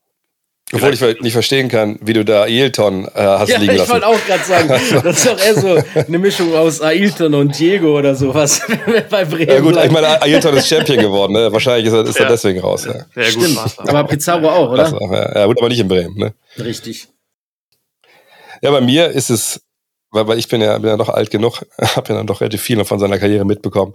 Obwohl 0.73 0.93
ich 0.93 1.21
nicht 1.21 1.31
verstehen 1.31 1.69
kann, 1.69 1.97
wie 2.01 2.11
du 2.11 2.25
da 2.25 2.43
Ailton 2.43 3.05
äh, 3.05 3.09
hast 3.15 3.47
ja, 3.47 3.57
liegen 3.57 3.77
lassen. 3.77 3.83
Ich 3.87 3.93
wollte 3.93 4.07
auch 4.07 4.25
gerade 4.25 4.43
sagen, 4.43 4.67
das 5.03 5.17
ist 5.17 5.25
doch 5.25 5.39
eher 5.39 5.55
so 5.55 5.81
eine 5.95 6.19
Mischung 6.19 6.53
aus 6.53 6.81
Ailton 6.81 7.33
und 7.35 7.57
Diego 7.57 7.97
oder 7.97 8.15
sowas 8.15 8.61
bei 9.09 9.23
Bremen. 9.23 9.47
Ja 9.47 9.59
gut, 9.61 9.77
ich 9.81 9.91
meine, 9.91 10.21
Ailton 10.21 10.57
ist 10.57 10.67
Champion 10.67 10.99
geworden, 10.99 11.31
ne? 11.31 11.53
Wahrscheinlich 11.53 11.87
ist 11.87 11.93
er, 11.93 12.05
ist 12.05 12.19
ja. 12.19 12.25
er 12.25 12.31
deswegen 12.31 12.59
raus. 12.59 12.83
Ja. 12.83 13.05
Sehr 13.15 13.33
gut, 13.33 13.43
Stimmt, 13.43 13.79
aber 13.79 14.03
Pizarro 14.03 14.49
auch, 14.49 14.71
oder? 14.71 14.91
Ja, 15.35 15.45
gut, 15.45 15.57
aber 15.57 15.69
nicht 15.69 15.79
in 15.79 15.87
Bremen. 15.87 16.17
Ne? 16.17 16.33
Richtig. 16.59 17.07
Ja, 18.61 18.71
bei 18.71 18.81
mir 18.81 19.07
ist 19.07 19.29
es, 19.29 19.61
weil, 20.11 20.27
weil 20.27 20.37
ich 20.37 20.49
bin 20.49 20.59
ja, 20.59 20.77
bin 20.79 20.89
ja 20.89 20.97
doch 20.97 21.09
alt 21.09 21.31
genug, 21.31 21.65
habe 21.81 22.09
ja 22.09 22.15
dann 22.15 22.27
doch 22.27 22.41
relativ 22.41 22.61
viel 22.61 22.83
von 22.83 22.99
seiner 22.99 23.19
Karriere 23.19 23.45
mitbekommen 23.45 23.93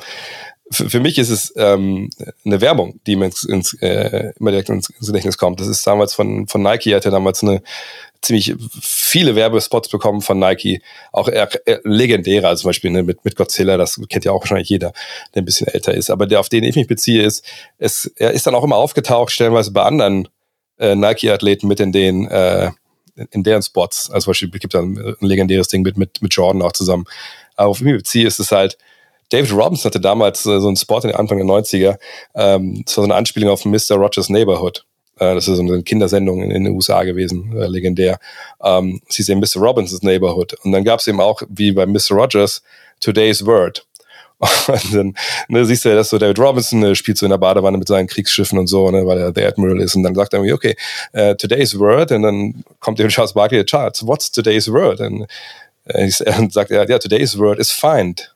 für, 0.73 0.91
für 0.91 1.01
mich 1.01 1.19
ist 1.19 1.31
es 1.31 1.53
ähm, 1.57 2.11
eine 2.45 2.61
Werbung, 2.61 3.01
die 3.07 3.17
mir 3.17 3.27
ins, 3.27 3.45
ins, 3.45 3.75
äh, 3.75 4.33
immer 4.39 4.51
direkt 4.51 4.69
ins, 4.69 4.91
ins 4.91 5.07
Gedächtnis 5.07 5.39
kommt. 5.39 5.61
Das 5.61 5.69
ist 5.69 5.87
damals 5.87 6.15
von, 6.15 6.49
von 6.49 6.63
Nike, 6.63 6.95
hat 6.95 7.05
ja 7.05 7.11
damals 7.11 7.43
eine 7.43 7.63
ziemlich 8.23 8.55
viele 8.81 9.35
Werbespots 9.35 9.89
bekommen 9.89 10.23
von 10.23 10.39
Nike, 10.39 10.81
auch 11.11 11.29
eher, 11.29 11.49
eher 11.67 11.81
legendäre, 11.85 12.49
also 12.49 12.63
zum 12.63 12.69
Beispiel 12.69 12.91
ne, 12.91 13.03
mit, 13.03 13.25
mit 13.25 13.37
Godzilla, 13.37 13.77
das 13.77 14.01
kennt 14.09 14.25
ja 14.25 14.33
auch 14.33 14.41
wahrscheinlich 14.41 14.69
jeder, 14.69 14.93
der 15.35 15.43
ein 15.43 15.45
bisschen 15.45 15.67
älter 15.67 15.93
ist. 15.93 16.09
Aber 16.09 16.27
der, 16.27 16.41
auf 16.41 16.49
den 16.49 16.63
ich 16.63 16.77
mich 16.77 16.87
beziehe, 16.87 17.23
ist, 17.23 17.45
es, 17.79 18.07
er 18.17 18.31
ist 18.31 18.47
dann 18.47 18.55
auch 18.55 18.65
immer 18.65 18.77
aufgetaucht, 18.77 19.33
stellenweise 19.33 19.73
bei 19.73 19.83
anderen 19.83 20.29
äh, 20.79 20.95
Nike-Athleten 20.95 21.67
mit 21.67 21.81
in 21.81 21.93
den 21.93 22.29
äh, 22.29 22.71
in 23.31 23.43
deren 23.43 23.63
Spots. 23.63 24.11
Also 24.11 24.25
zum 24.25 24.31
Beispiel 24.31 24.51
gibt 24.51 24.75
es 24.75 24.81
ein 24.81 25.17
legendäres 25.21 25.69
Ding 25.69 25.83
mit, 25.83 25.97
mit, 25.97 26.23
mit 26.23 26.35
Jordan 26.35 26.63
auch 26.63 26.73
zusammen. 26.73 27.05
Aber 27.57 27.69
auf 27.69 27.81
mich 27.81 27.95
beziehe 27.95 28.27
ist 28.27 28.41
es 28.41 28.53
halt, 28.53 28.79
David 29.31 29.53
Robinson 29.53 29.85
hatte 29.85 30.01
damals 30.01 30.45
äh, 30.47 30.61
so 30.61 30.67
einen 30.67 30.77
Spot 30.77 30.99
in 30.99 31.09
den 31.09 31.17
Anfang 31.17 31.39
der 31.39 31.47
90er. 31.47 31.99
Ähm, 32.35 32.83
das 32.85 32.97
war 32.97 33.05
so 33.05 33.11
eine 33.11 33.15
Anspielung 33.15 33.51
auf 33.51 33.65
Mr. 33.65 33.97
Rogers 33.97 34.29
Neighborhood. 34.29 34.85
Äh, 35.19 35.35
das 35.35 35.49
ist 35.49 35.57
so 35.57 35.63
eine 35.63 35.83
Kindersendung 35.83 36.43
in, 36.43 36.51
in 36.51 36.65
den 36.65 36.75
USA 36.75 37.03
gewesen, 37.05 37.57
äh, 37.57 37.67
legendär. 37.67 38.19
Ähm, 38.63 39.01
sie 39.09 39.23
sehen 39.23 39.41
Mr. 39.41 39.61
Robinsons 39.61 40.03
Neighborhood. 40.03 40.55
Und 40.65 40.73
dann 40.73 40.85
gab 40.85 41.01
es 41.01 41.07
eben 41.07 41.21
auch, 41.21 41.43
wie 41.49 41.73
bei 41.73 41.87
Mr. 41.87 42.13
Rogers, 42.13 42.63
Today's 43.01 43.45
Word. 43.45 43.87
Und 44.67 44.95
dann 44.95 45.15
ne, 45.49 45.65
siehst 45.65 45.85
du 45.85 45.91
ja, 45.91 45.95
dass 45.95 46.11
so 46.11 46.19
David 46.19 46.39
Robinson 46.39 46.83
äh, 46.83 46.95
spielt 46.95 47.17
so 47.17 47.27
in 47.27 47.31
der 47.31 47.39
Badewanne 47.39 47.79
mit 47.79 47.87
seinen 47.87 48.09
Kriegsschiffen 48.09 48.59
und 48.59 48.67
so, 48.67 48.91
ne, 48.91 49.07
weil 49.07 49.19
er 49.19 49.33
der 49.33 49.49
Admiral 49.49 49.81
ist. 49.81 49.95
Und 49.95 50.03
dann 50.03 50.17
sagt 50.17 50.33
er 50.33 50.41
irgendwie, 50.41 50.53
okay, 50.53 50.77
uh, 51.15 51.35
today's 51.35 51.79
word. 51.79 52.11
Und 52.11 52.23
dann 52.23 52.65
kommt 52.81 52.99
der 52.99 53.07
Charles 53.09 53.35
Barkley, 53.35 53.65
Charles, 53.65 54.05
what's 54.05 54.33
today's 54.33 54.69
word? 54.69 55.01
Und, 55.01 55.27
und 55.95 56.53
sagt 56.53 56.73
er, 56.73 56.89
ja, 56.89 56.99
today's 56.99 57.39
word 57.39 57.61
is 57.61 57.71
find. 57.71 58.32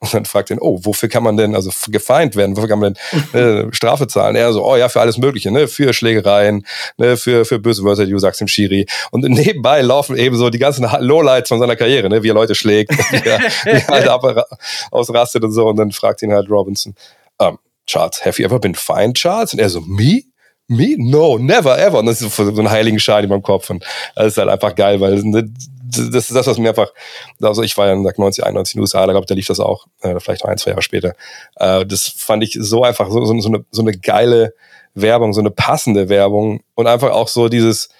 Und 0.00 0.14
dann 0.14 0.24
fragt 0.24 0.48
ihn, 0.48 0.58
oh, 0.60 0.80
wofür 0.82 1.10
kann 1.10 1.22
man 1.22 1.36
denn, 1.36 1.54
also 1.54 1.70
gefeind 1.88 2.34
werden, 2.34 2.56
wofür 2.56 2.70
kann 2.70 2.78
man 2.78 2.94
denn 2.94 3.68
äh, 3.68 3.68
Strafe 3.72 4.06
zahlen? 4.06 4.34
Er 4.34 4.50
so, 4.54 4.64
oh 4.66 4.74
ja, 4.76 4.88
für 4.88 5.00
alles 5.00 5.18
Mögliche, 5.18 5.50
ne, 5.50 5.68
für 5.68 5.92
Schlägereien, 5.92 6.66
ne, 6.96 7.18
für, 7.18 7.44
für 7.44 7.58
böse 7.58 7.84
Wörter, 7.84 8.06
die 8.06 8.12
du 8.12 8.18
sagst 8.18 8.40
im 8.40 8.48
Schiri. 8.48 8.86
Und 9.10 9.28
nebenbei 9.28 9.82
laufen 9.82 10.16
eben 10.16 10.36
so 10.36 10.48
die 10.48 10.58
ganzen 10.58 10.88
Lowlights 11.00 11.50
von 11.50 11.60
seiner 11.60 11.76
Karriere, 11.76 12.08
ne, 12.08 12.22
wie 12.22 12.30
er 12.30 12.34
Leute 12.34 12.54
schlägt, 12.54 12.92
wie 13.10 13.28
er, 13.28 13.40
wie 13.40 13.86
halt 13.86 14.08
ab, 14.08 14.46
ausrastet 14.90 15.44
und 15.44 15.52
so. 15.52 15.66
Und 15.66 15.76
dann 15.76 15.92
fragt 15.92 16.22
ihn 16.22 16.32
halt 16.32 16.48
Robinson, 16.48 16.94
um, 17.36 17.58
Charles, 17.86 18.24
have 18.24 18.40
you 18.40 18.46
ever 18.46 18.58
been 18.58 18.74
fined, 18.74 19.16
Charles? 19.16 19.52
Und 19.52 19.58
er 19.58 19.68
so, 19.68 19.82
me? 19.82 20.22
Me? 20.66 20.94
No, 20.96 21.36
never, 21.36 21.78
ever. 21.78 21.98
Und 21.98 22.06
das 22.06 22.22
ist 22.22 22.36
so 22.36 22.44
ein 22.44 22.70
heiligen 22.70 23.00
Schein 23.00 23.24
in 23.24 23.30
meinem 23.30 23.42
Kopf. 23.42 23.68
Und 23.68 23.84
das 24.14 24.28
ist 24.28 24.38
halt 24.38 24.48
einfach 24.48 24.74
geil, 24.74 25.00
weil 25.00 25.22
ne, 25.24 25.52
das 25.90 26.28
ist 26.28 26.34
das, 26.34 26.46
was 26.46 26.58
mir 26.58 26.70
einfach, 26.70 26.92
also 27.40 27.62
ich 27.62 27.76
war 27.76 27.88
ja, 27.88 28.02
sag 28.02 28.18
90, 28.18 28.44
91 28.44 28.74
in 28.74 28.78
den 28.78 28.82
USA, 28.82 29.06
da 29.06 29.12
glaube 29.12 29.24
ich, 29.24 29.28
da 29.28 29.34
lief 29.34 29.46
das 29.46 29.60
auch, 29.60 29.86
äh, 30.02 30.18
vielleicht 30.20 30.44
ein, 30.44 30.58
zwei 30.58 30.70
Jahre 30.70 30.82
später. 30.82 31.14
Äh, 31.56 31.86
das 31.86 32.08
fand 32.08 32.42
ich 32.42 32.56
so 32.58 32.84
einfach, 32.84 33.10
so, 33.10 33.24
so, 33.24 33.38
so, 33.40 33.48
eine, 33.48 33.64
so 33.70 33.82
eine 33.82 33.92
geile 33.92 34.54
Werbung, 34.94 35.32
so 35.32 35.40
eine 35.40 35.50
passende 35.50 36.08
Werbung 36.08 36.62
und 36.74 36.86
einfach 36.86 37.10
auch 37.10 37.28
so 37.28 37.48
dieses, 37.48 37.90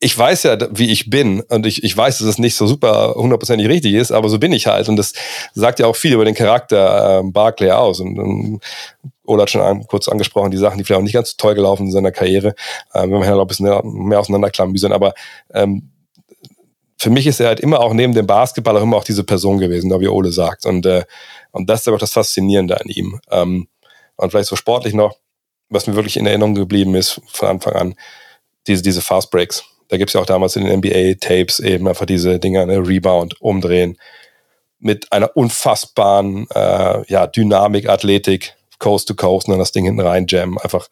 ich 0.00 0.16
weiß 0.16 0.44
ja, 0.44 0.56
wie 0.70 0.90
ich 0.90 1.10
bin 1.10 1.40
und 1.40 1.66
ich, 1.66 1.82
ich 1.82 1.96
weiß, 1.96 2.18
dass 2.18 2.28
es 2.28 2.38
nicht 2.38 2.54
so 2.54 2.66
super 2.66 3.14
hundertprozentig 3.16 3.68
richtig 3.68 3.94
ist, 3.94 4.12
aber 4.12 4.28
so 4.28 4.38
bin 4.38 4.52
ich 4.52 4.66
halt 4.66 4.88
und 4.88 4.96
das 4.96 5.12
sagt 5.54 5.80
ja 5.80 5.86
auch 5.86 5.96
viel 5.96 6.12
über 6.12 6.24
den 6.24 6.36
Charakter 6.36 7.18
ähm, 7.18 7.32
Barclay 7.32 7.72
aus 7.72 8.00
und, 8.00 8.18
und 8.18 8.60
Ola 9.24 9.42
hat 9.42 9.50
schon 9.50 9.60
an, 9.60 9.86
kurz 9.86 10.08
angesprochen, 10.08 10.50
die 10.50 10.56
Sachen, 10.56 10.78
die 10.78 10.84
vielleicht 10.84 11.00
auch 11.00 11.04
nicht 11.04 11.14
ganz 11.14 11.30
so 11.30 11.34
toll 11.36 11.54
gelaufen 11.54 11.78
sind 11.78 11.86
in 11.86 11.92
seiner 11.92 12.12
Karriere, 12.12 12.54
ähm, 12.94 13.10
wenn 13.10 13.20
wir 13.20 13.26
halt 13.26 13.40
ein 13.40 13.46
bisschen 13.46 13.66
mehr, 13.66 13.82
mehr 13.84 14.20
auseinanderklammern, 14.20 14.92
aber 14.92 15.14
ähm, 15.52 15.90
für 16.98 17.10
mich 17.10 17.26
ist 17.26 17.40
er 17.40 17.46
halt 17.46 17.60
immer 17.60 17.80
auch 17.80 17.94
neben 17.94 18.12
dem 18.12 18.26
Basketball 18.26 18.76
auch 18.76 18.82
immer 18.82 18.96
auch 18.96 19.04
diese 19.04 19.22
Person 19.22 19.58
gewesen, 19.58 19.90
wie 20.00 20.08
Ole 20.08 20.32
sagt. 20.32 20.66
Und, 20.66 20.84
äh, 20.84 21.04
und 21.52 21.70
das 21.70 21.82
ist 21.82 21.88
aber 21.88 21.98
das 21.98 22.12
Faszinierende 22.12 22.80
an 22.80 22.88
ihm. 22.88 23.20
Ähm, 23.30 23.68
und 24.16 24.30
vielleicht 24.30 24.48
so 24.48 24.56
sportlich 24.56 24.94
noch, 24.94 25.16
was 25.68 25.86
mir 25.86 25.94
wirklich 25.94 26.16
in 26.16 26.26
Erinnerung 26.26 26.56
geblieben 26.56 26.96
ist 26.96 27.20
von 27.28 27.48
Anfang 27.48 27.74
an, 27.74 27.94
diese, 28.66 28.82
diese 28.82 29.00
Fast 29.00 29.30
Breaks. 29.30 29.64
Da 29.88 29.96
gibt 29.96 30.10
es 30.10 30.14
ja 30.14 30.20
auch 30.20 30.26
damals 30.26 30.56
in 30.56 30.64
den 30.64 30.80
NBA-Tapes 30.80 31.60
eben 31.60 31.86
einfach 31.86 32.04
diese 32.04 32.40
Dinger, 32.40 32.66
ne, 32.66 32.78
Rebound, 32.78 33.40
umdrehen, 33.40 33.96
mit 34.80 35.12
einer 35.12 35.36
unfassbaren 35.36 36.48
äh, 36.54 37.04
ja, 37.10 37.26
Dynamik, 37.28 37.88
Athletik, 37.88 38.56
Coast 38.78 39.08
to 39.08 39.14
Coast 39.14 39.46
und 39.46 39.52
dann 39.52 39.60
das 39.60 39.72
Ding 39.72 39.84
hinten 39.84 40.00
rein 40.00 40.26
jammen. 40.28 40.58
Einfach 40.58 40.88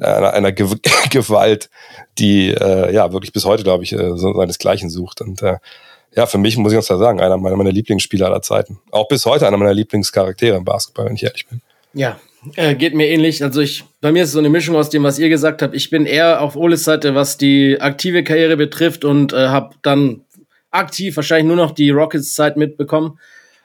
einer, 0.00 0.32
einer 0.32 0.52
Ge 0.52 0.66
Gewalt, 1.10 1.70
die 2.18 2.50
äh, 2.50 2.92
ja 2.94 3.12
wirklich 3.12 3.32
bis 3.32 3.44
heute, 3.44 3.62
glaube 3.62 3.84
ich, 3.84 3.92
äh, 3.92 4.16
seinesgleichen 4.16 4.90
sucht. 4.90 5.20
Und 5.20 5.42
äh, 5.42 5.56
ja, 6.14 6.26
für 6.26 6.38
mich 6.38 6.56
muss 6.56 6.72
ich 6.72 6.76
ganz 6.76 6.86
klar 6.86 6.98
sagen, 6.98 7.20
einer 7.20 7.36
meiner, 7.36 7.56
meiner 7.56 7.72
Lieblingsspieler 7.72 8.26
aller 8.26 8.42
Zeiten. 8.42 8.80
Auch 8.90 9.08
bis 9.08 9.26
heute 9.26 9.46
einer 9.46 9.56
meiner 9.56 9.74
Lieblingscharaktere 9.74 10.56
im 10.56 10.64
Basketball, 10.64 11.06
wenn 11.06 11.14
ich 11.14 11.22
ehrlich 11.22 11.46
bin. 11.46 11.60
Ja, 11.92 12.18
äh, 12.56 12.74
geht 12.74 12.94
mir 12.94 13.08
ähnlich. 13.08 13.42
Also 13.44 13.60
ich, 13.60 13.84
bei 14.00 14.12
mir 14.12 14.22
ist 14.22 14.30
es 14.30 14.32
so 14.34 14.38
eine 14.38 14.48
Mischung 14.48 14.76
aus 14.76 14.90
dem, 14.90 15.02
was 15.02 15.18
ihr 15.18 15.28
gesagt 15.28 15.62
habt. 15.62 15.74
Ich 15.74 15.90
bin 15.90 16.06
eher 16.06 16.40
auf 16.40 16.56
Oles 16.56 16.84
Seite, 16.84 17.14
was 17.14 17.36
die 17.36 17.80
aktive 17.80 18.24
Karriere 18.24 18.56
betrifft 18.56 19.04
und 19.04 19.32
äh, 19.32 19.48
habe 19.48 19.74
dann 19.82 20.22
aktiv 20.70 21.16
wahrscheinlich 21.16 21.46
nur 21.46 21.56
noch 21.56 21.72
die 21.72 21.90
Rockets-Zeit 21.90 22.56
mitbekommen. 22.56 23.18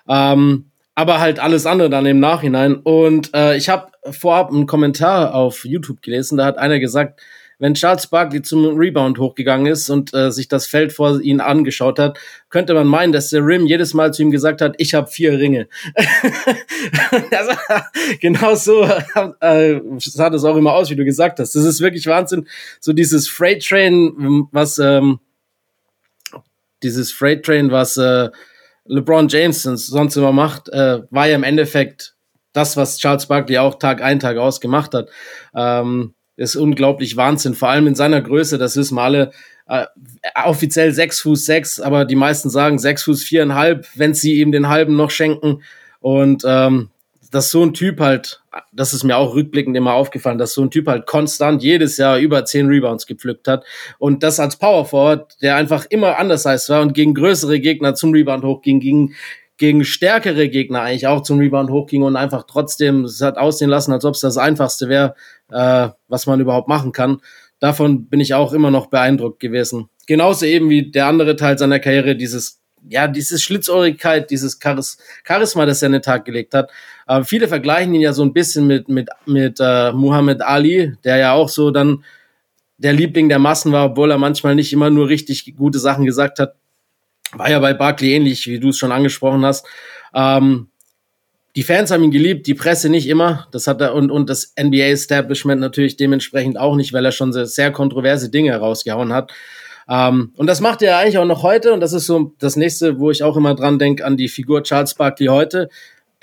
Ähm, 0.07 0.65
aber 0.95 1.19
halt 1.19 1.39
alles 1.39 1.65
andere 1.65 1.89
dann 1.89 2.05
im 2.05 2.19
Nachhinein. 2.19 2.75
Und 2.75 3.33
äh, 3.35 3.57
ich 3.57 3.69
habe 3.69 3.91
vorab 4.09 4.49
einen 4.49 4.65
Kommentar 4.65 5.35
auf 5.35 5.65
YouTube 5.65 6.01
gelesen, 6.01 6.37
da 6.37 6.45
hat 6.45 6.57
einer 6.57 6.79
gesagt, 6.79 7.21
wenn 7.57 7.73
Charles 7.73 8.07
Barkley 8.07 8.41
zum 8.41 8.77
Rebound 8.77 9.17
hochgegangen 9.17 9.67
ist 9.67 9.89
und 9.89 10.13
äh, 10.13 10.31
sich 10.31 10.47
das 10.47 10.67
Feld 10.67 10.91
vor 10.91 11.21
ihn 11.21 11.39
angeschaut 11.39 11.99
hat, 11.99 12.19
könnte 12.49 12.73
man 12.73 12.87
meinen, 12.87 13.13
dass 13.13 13.29
der 13.29 13.45
Rim 13.45 13.65
jedes 13.65 13.93
Mal 13.93 14.13
zu 14.13 14.23
ihm 14.23 14.31
gesagt 14.31 14.61
hat, 14.61 14.75
ich 14.77 14.93
habe 14.93 15.07
vier 15.07 15.39
Ringe. 15.39 15.67
also, 17.31 17.51
genau 18.19 18.55
so 18.55 18.83
äh, 19.39 19.79
sah 19.99 20.29
das 20.29 20.43
auch 20.43 20.57
immer 20.57 20.73
aus, 20.73 20.89
wie 20.89 20.95
du 20.95 21.05
gesagt 21.05 21.39
hast. 21.39 21.55
Das 21.55 21.63
ist 21.63 21.79
wirklich 21.79 22.07
Wahnsinn. 22.07 22.47
So 22.79 22.91
dieses 22.91 23.29
Freight 23.29 23.65
Train, 23.65 24.47
was 24.51 24.77
ähm, 24.77 25.19
dieses 26.83 27.11
Freight 27.13 27.45
Train, 27.45 27.71
was 27.71 27.95
äh, 27.95 28.29
LeBron 28.85 29.27
James 29.27 29.63
sonst 29.63 30.15
immer 30.15 30.31
macht, 30.31 30.69
äh, 30.69 31.01
war 31.09 31.27
ja 31.27 31.35
im 31.35 31.43
Endeffekt 31.43 32.15
das, 32.53 32.77
was 32.77 32.97
Charles 32.97 33.25
Barkley 33.25 33.57
auch 33.57 33.75
Tag 33.75 34.01
ein, 34.01 34.19
Tag 34.19 34.37
aus 34.37 34.61
gemacht 34.61 34.93
hat. 34.93 35.09
Ähm, 35.55 36.13
ist 36.37 36.55
unglaublich 36.55 37.15
Wahnsinn, 37.17 37.53
vor 37.53 37.69
allem 37.69 37.87
in 37.87 37.95
seiner 37.95 38.21
Größe, 38.21 38.57
das 38.57 38.75
wissen 38.75 38.95
wir 38.95 39.03
alle. 39.03 39.31
Äh, 39.67 39.85
offiziell 40.43 40.91
sechs 40.91 41.21
Fuß 41.21 41.45
sechs, 41.45 41.79
aber 41.79 42.05
die 42.05 42.15
meisten 42.15 42.49
sagen 42.49 42.77
sechs 42.77 43.03
Fuß 43.03 43.23
viereinhalb, 43.23 43.87
wenn 43.95 44.13
sie 44.13 44.39
ihm 44.39 44.51
den 44.51 44.69
halben 44.69 44.95
noch 44.95 45.11
schenken. 45.11 45.63
Und 45.99 46.43
ähm, 46.45 46.89
dass 47.31 47.51
so 47.51 47.63
ein 47.63 47.73
Typ 47.73 47.99
halt, 47.99 48.43
das 48.71 48.93
ist 48.93 49.03
mir 49.03 49.17
auch 49.17 49.35
rückblickend 49.35 49.75
immer 49.75 49.93
aufgefallen, 49.93 50.37
dass 50.37 50.53
so 50.53 50.61
ein 50.61 50.71
Typ 50.71 50.87
halt 50.87 51.05
konstant 51.05 51.63
jedes 51.63 51.97
Jahr 51.97 52.17
über 52.17 52.45
zehn 52.45 52.67
Rebounds 52.67 53.05
gepflückt 53.05 53.47
hat. 53.47 53.65
Und 53.97 54.23
das 54.23 54.39
als 54.39 54.57
Power 54.57 54.85
Forward, 54.85 55.35
der 55.41 55.55
einfach 55.55 55.85
immer 55.89 56.17
anders 56.17 56.45
heißt 56.45 56.69
war 56.69 56.81
und 56.81 56.93
gegen 56.93 57.13
größere 57.13 57.59
Gegner 57.59 57.95
zum 57.95 58.11
Rebound 58.11 58.43
hochging, 58.43 58.79
gegen 58.79 59.15
gegen 59.57 59.85
stärkere 59.85 60.49
Gegner 60.49 60.81
eigentlich 60.81 61.07
auch 61.07 61.21
zum 61.21 61.39
Rebound 61.39 61.69
hochging 61.69 62.03
und 62.03 62.17
einfach 62.17 62.43
trotzdem 62.43 63.05
es 63.05 63.21
hat 63.21 63.37
aussehen 63.37 63.69
lassen, 63.69 63.93
als 63.93 64.03
ob 64.03 64.15
es 64.15 64.19
das 64.19 64.37
Einfachste 64.37 64.89
wäre, 64.89 65.15
äh, 65.49 65.89
was 66.07 66.27
man 66.27 66.41
überhaupt 66.41 66.67
machen 66.67 66.91
kann. 66.91 67.21
Davon 67.59 68.07
bin 68.07 68.19
ich 68.19 68.33
auch 68.33 68.51
immer 68.51 68.69
noch 68.69 68.87
beeindruckt 68.87 69.39
gewesen. 69.39 69.89
Genauso 70.07 70.45
eben 70.45 70.69
wie 70.69 70.91
der 70.91 71.07
andere 71.07 71.35
Teil 71.35 71.57
seiner 71.57 71.79
Karriere, 71.79 72.15
dieses 72.17 72.61
ja, 72.89 73.07
dieses 73.07 73.41
Schlitzohrigkeit, 73.41 74.29
dieses 74.29 74.59
Charis 74.61 74.97
Charisma, 75.25 75.65
das 75.65 75.81
er 75.81 75.87
an 75.87 75.93
den 75.93 76.01
Tag 76.01 76.25
gelegt 76.25 76.53
hat. 76.53 76.69
Aber 77.05 77.25
viele 77.25 77.47
vergleichen 77.47 77.93
ihn 77.93 78.01
ja 78.01 78.13
so 78.13 78.23
ein 78.23 78.33
bisschen 78.33 78.67
mit, 78.67 78.89
mit, 78.89 79.09
mit 79.25 79.59
äh, 79.59 79.91
Muhammad 79.91 80.41
Ali, 80.41 80.93
der 81.03 81.17
ja 81.17 81.33
auch 81.33 81.49
so 81.49 81.71
dann 81.71 82.03
der 82.77 82.93
Liebling 82.93 83.29
der 83.29 83.39
Massen 83.39 83.71
war, 83.71 83.91
obwohl 83.91 84.11
er 84.11 84.17
manchmal 84.17 84.55
nicht 84.55 84.73
immer 84.73 84.89
nur 84.89 85.07
richtig 85.07 85.55
gute 85.55 85.79
Sachen 85.79 86.05
gesagt 86.05 86.39
hat. 86.39 86.55
War 87.31 87.49
ja 87.49 87.59
bei 87.59 87.73
Barkley 87.73 88.13
ähnlich, 88.13 88.47
wie 88.47 88.59
du 88.59 88.69
es 88.69 88.77
schon 88.77 88.91
angesprochen 88.91 89.45
hast. 89.45 89.65
Ähm, 90.13 90.67
die 91.55 91.63
Fans 91.63 91.89
haben 91.89 92.03
ihn 92.03 92.11
geliebt, 92.11 92.47
die 92.47 92.53
Presse 92.53 92.89
nicht 92.89 93.07
immer. 93.07 93.47
Das 93.51 93.67
hat 93.67 93.79
er 93.79 93.93
und, 93.93 94.11
und 94.11 94.29
das 94.29 94.53
NBA-Establishment 94.59 95.61
natürlich 95.61 95.95
dementsprechend 95.95 96.59
auch 96.59 96.75
nicht, 96.75 96.91
weil 96.91 97.05
er 97.05 97.13
schon 97.13 97.31
sehr, 97.31 97.45
sehr 97.45 97.71
kontroverse 97.71 98.29
Dinge 98.29 98.51
herausgehauen 98.51 99.13
hat. 99.13 99.31
Ähm, 99.89 100.31
und 100.35 100.47
das 100.47 100.61
macht 100.61 100.81
er 100.81 100.97
eigentlich 100.97 101.17
auch 101.17 101.25
noch 101.25 101.43
heute. 101.43 101.73
Und 101.73 101.79
das 101.79 101.93
ist 101.93 102.05
so 102.05 102.33
das 102.39 102.55
nächste, 102.55 102.99
wo 102.99 103.11
ich 103.11 103.23
auch 103.23 103.37
immer 103.37 103.55
dran 103.55 103.79
denke, 103.79 104.05
an 104.05 104.17
die 104.17 104.27
Figur 104.27 104.63
Charles 104.63 104.93
Barkley 104.95 105.27
heute. 105.27 105.69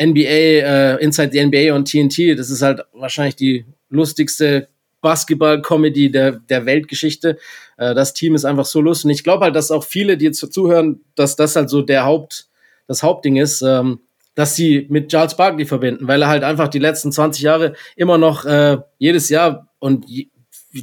NBA, 0.01 0.23
äh, 0.23 1.03
Inside 1.03 1.31
the 1.33 1.45
NBA 1.45 1.75
und 1.75 1.91
TNT, 1.91 2.37
das 2.39 2.51
ist 2.51 2.63
halt 2.63 2.81
wahrscheinlich 2.93 3.37
die 3.37 3.67
lustigste 3.89 4.69
Basketball-Comedy 5.01 6.11
der, 6.11 6.33
der 6.33 6.67
Weltgeschichte. 6.67 7.39
Äh, 7.77 7.95
das 7.95 8.15
Team 8.15 8.35
ist 8.35 8.45
einfach 8.45 8.65
so 8.65 8.81
lustig. 8.81 9.07
Und 9.07 9.11
ich 9.11 9.25
glaube 9.25 9.45
halt, 9.45 9.55
dass 9.55 9.71
auch 9.71 9.85
viele, 9.85 10.17
die 10.17 10.25
jetzt 10.25 10.53
zuhören, 10.53 11.01
dass 11.15 11.37
das 11.37 11.55
halt 11.57 11.69
so 11.69 11.83
der 11.83 12.05
Haupt, 12.05 12.47
das 12.87 13.03
Hauptding 13.03 13.37
ist, 13.37 13.63
ähm, 13.63 14.01
dass 14.35 14.57
sie 14.57 14.87
mit 14.89 15.11
Charles 15.11 15.37
Barkley 15.37 15.67
verbinden, 15.67 16.09
weil 16.09 16.23
er 16.23 16.29
halt 16.29 16.43
einfach 16.43 16.69
die 16.69 16.79
letzten 16.79 17.13
20 17.13 17.43
Jahre 17.43 17.75
immer 17.97 18.17
noch 18.17 18.45
äh, 18.47 18.79
jedes 18.99 19.29
Jahr 19.29 19.69
und 19.79 20.07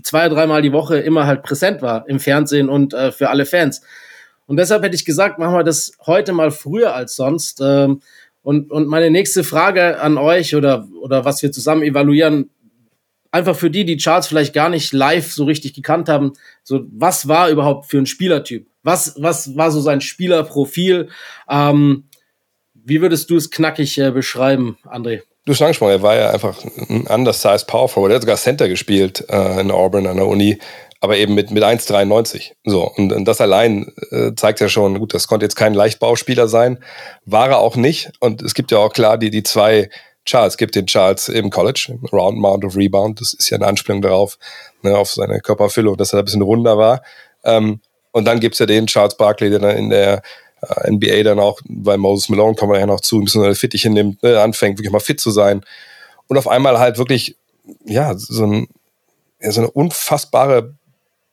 zwei, 0.02 0.30
dreimal 0.30 0.62
die 0.62 0.71
Woche 0.71 0.97
immer 0.97 1.25
halt 1.25 1.43
präsent 1.43 1.82
war 1.82 2.08
im 2.08 2.19
Fernsehen 2.19 2.69
und 2.69 2.93
äh, 2.93 3.12
für 3.12 3.30
alle 3.30 3.45
Fans. 3.45 3.82
Und 4.45 4.58
deshalb 4.58 4.84
hätte 4.84 4.95
ich 4.95 5.06
gesagt, 5.06 5.38
machen 5.38 5.54
wir 5.54 5.63
das 5.63 5.91
heute 6.06 6.34
mal 6.34 6.52
früher 6.52 6.95
als 6.95 7.15
sonst. 7.15 7.62
Ähm, 7.62 8.02
und, 8.41 8.71
und 8.71 8.88
meine 8.88 9.12
nächste 9.12 9.43
Frage 9.43 9.99
an 9.99 10.17
euch 10.17 10.56
oder, 10.56 10.88
oder 11.02 11.25
was 11.25 11.41
wir 11.43 11.52
zusammen 11.52 11.84
evaluieren, 11.84 12.49
einfach 13.32 13.56
für 13.56 13.69
die, 13.69 13.86
die 13.86 13.97
Charles 13.97 14.28
vielleicht 14.28 14.54
gar 14.54 14.69
nicht 14.69 14.91
live 14.93 15.32
so 15.32 15.43
richtig 15.43 15.73
gekannt 15.73 16.10
haben, 16.10 16.34
so 16.63 16.86
was 16.91 17.28
war 17.28 17.49
überhaupt 17.49 17.88
für 17.88 17.97
ein 17.97 18.06
Spielertyp? 18.06 18.67
Was, 18.82 19.15
was 19.19 19.56
war 19.56 19.71
so 19.71 19.82
sein 19.82 20.02
Spielerprofil? 20.02 21.10
Ähm, 21.49 22.06
wie 22.73 23.02
würdest 23.02 23.30
du 23.30 23.36
es 23.36 23.52
knackig 23.52 23.97
äh, 23.99 24.12
beschreiben, 24.12 24.78
André? 24.84 25.21
Du 25.50 25.56
hast 25.56 25.64
angesprochen, 25.64 25.94
er 25.94 26.02
war 26.04 26.16
ja 26.16 26.30
einfach 26.30 26.64
ein 26.90 27.08
undersized 27.08 27.66
Power 27.66 27.90
Forward. 27.90 28.12
Er 28.12 28.16
hat 28.18 28.22
sogar 28.22 28.38
Center 28.38 28.70
gespielt 28.70 29.26
äh, 29.30 29.60
in 29.60 29.72
Auburn 29.72 30.06
an 30.06 30.18
der 30.18 30.28
Uni, 30.28 30.60
aber 31.02 31.18
eben 31.18 31.34
mit, 31.34 31.50
mit 31.50 31.64
1,93. 31.64 32.52
So, 32.66 32.84
und, 32.84 33.12
und 33.12 33.26
das 33.26 33.42
allein 33.42 33.92
äh, 34.12 34.36
zeigt 34.36 34.60
ja 34.60 34.70
schon, 34.70 35.00
gut, 35.00 35.16
das 35.16 35.28
konnte 35.28 35.48
jetzt 35.48 35.56
kein 35.56 35.74
Leichtbauspieler 35.74 36.48
sein, 36.48 36.78
war 37.26 37.50
er 37.50 37.58
auch 37.58 37.76
nicht. 37.78 38.12
Und 38.20 38.44
es 38.44 38.54
gibt 38.54 38.70
ja 38.70 38.78
auch 38.78 38.94
klar 38.94 39.18
die, 39.18 39.32
die 39.32 39.42
zwei 39.42 39.90
Charles 40.24 40.56
gibt 40.56 40.76
den 40.76 40.86
Charles 40.86 41.30
im 41.30 41.50
College, 41.50 41.98
im 42.00 42.06
Round 42.14 42.38
Mount 42.38 42.64
of 42.64 42.76
Rebound. 42.76 43.20
Das 43.20 43.34
ist 43.34 43.50
ja 43.50 43.58
eine 43.58 43.66
Anspielung 43.66 44.04
darauf, 44.04 44.38
ne, 44.84 44.96
auf 44.96 45.12
seine 45.12 45.40
Körperfülle 45.40 45.90
und 45.90 46.00
dass 46.00 46.14
er 46.14 46.20
ein 46.20 46.26
bisschen 46.26 46.44
runder 46.44 46.78
war. 46.78 47.02
Ähm, 47.44 47.80
und 48.12 48.26
dann 48.26 48.40
gibt's 48.40 48.60
ja 48.60 48.68
den 48.68 48.86
Charles 48.86 49.18
Barkley, 49.18 49.50
der 49.50 49.58
dann 49.58 49.76
in 49.76 49.90
der 49.90 50.22
NBA 50.88 51.24
dann 51.24 51.39
auch, 51.39 51.60
weil 51.67 51.98
Moses 51.98 52.30
Malone 52.30 52.56
kommen 52.56 52.74
wir 52.74 52.80
ja 52.80 52.86
noch 52.86 53.02
zu, 53.02 53.19
ein 53.19 53.26
bisschen 53.26 53.56
Fittiche 53.56 53.89
nimmt, 53.89 54.22
ne, 54.24 54.41
anfängt 54.41 54.78
wirklich 54.78 54.91
mal 54.91 55.00
fit 55.00 55.19
zu 55.19 55.32
sein. 55.32 55.63
Und 56.28 56.38
auf 56.38 56.48
einmal 56.48 56.80
halt 56.80 56.98
wirklich, 56.98 57.36
ja, 57.86 58.13
so, 58.17 58.45
ein, 58.45 58.67
ja, 59.41 59.52
so 59.52 59.62
eine 59.62 59.72
unfassbare 59.72 60.74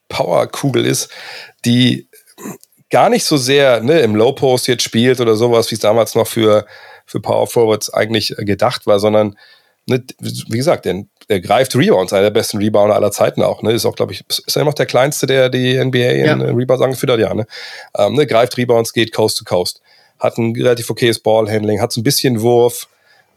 Powerkugel 0.09 0.87
ist, 0.87 1.11
die 1.65 2.09
gar 2.91 3.09
nicht 3.09 3.25
so 3.25 3.37
sehr 3.37 3.83
ne, 3.83 4.01
im 4.01 4.15
Low 4.15 4.33
Post 4.33 4.69
jetzt 4.69 4.85
spielt 4.85 5.21
oder 5.21 5.37
sowas, 5.37 5.71
wie 5.71 5.75
es 5.75 5.81
damals 5.81 6.15
noch 6.15 6.27
für 6.27 6.67
für 7.07 7.21
Power 7.21 7.47
Forwards 7.47 7.93
eigentlich 7.95 8.37
äh, 8.39 8.45
gedacht 8.45 8.87
war, 8.87 8.99
sondern 8.99 9.39
ne, 9.87 10.05
wie 10.19 10.57
gesagt, 10.57 10.85
der, 10.85 11.05
der 11.29 11.41
greift 11.41 11.75
Rebounds, 11.75 12.12
einer 12.12 12.23
der 12.23 12.31
besten 12.31 12.59
Rebounder 12.59 12.95
aller 12.95 13.11
Zeiten 13.11 13.43
auch. 13.43 13.62
Ne? 13.62 13.73
Ist 13.73 13.85
auch, 13.85 13.97
glaube 13.97 14.12
ich, 14.12 14.25
ist 14.29 14.57
er 14.57 14.62
immer 14.62 14.71
noch 14.71 14.75
der 14.75 14.87
kleinste, 14.87 15.27
der 15.27 15.49
die 15.49 15.83
NBA 15.83 15.99
ja. 15.99 16.33
in 16.33 16.41
äh, 16.41 16.51
Rebounds 16.51 16.83
angeführt 16.83 17.12
hat, 17.12 17.19
ja. 17.19 17.35
Ne? 17.35 17.47
Ähm, 17.97 18.15
ne? 18.15 18.27
Greift 18.27 18.57
Rebounds, 18.57 18.93
geht 18.93 19.12
Coast 19.12 19.39
to 19.39 19.45
Coast. 19.45 19.81
Hat 20.19 20.39
ein 20.39 20.55
relativ 20.55 20.89
okayes 20.89 21.19
Ballhandling, 21.19 21.81
hat 21.81 21.93
so 21.93 22.01
ein 22.01 22.05
bisschen 22.05 22.41
Wurf, 22.41 22.89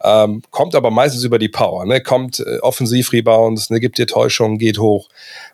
ähm, 0.02 0.43
kommt 0.52 0.75
aber 0.75 0.91
meistens 0.91 1.23
über 1.23 1.39
die 1.39 1.49
Power. 1.49 1.86
Ne? 1.86 2.02
Kommt 2.02 2.39
äh, 2.39 2.60
Offensiv-Rebounds, 2.60 3.69
ne? 3.69 3.80
gibt 3.80 3.97
dir 3.97 4.08
Täuschung, 4.08 4.58
geht 4.58 4.78
hoch, 4.78 5.10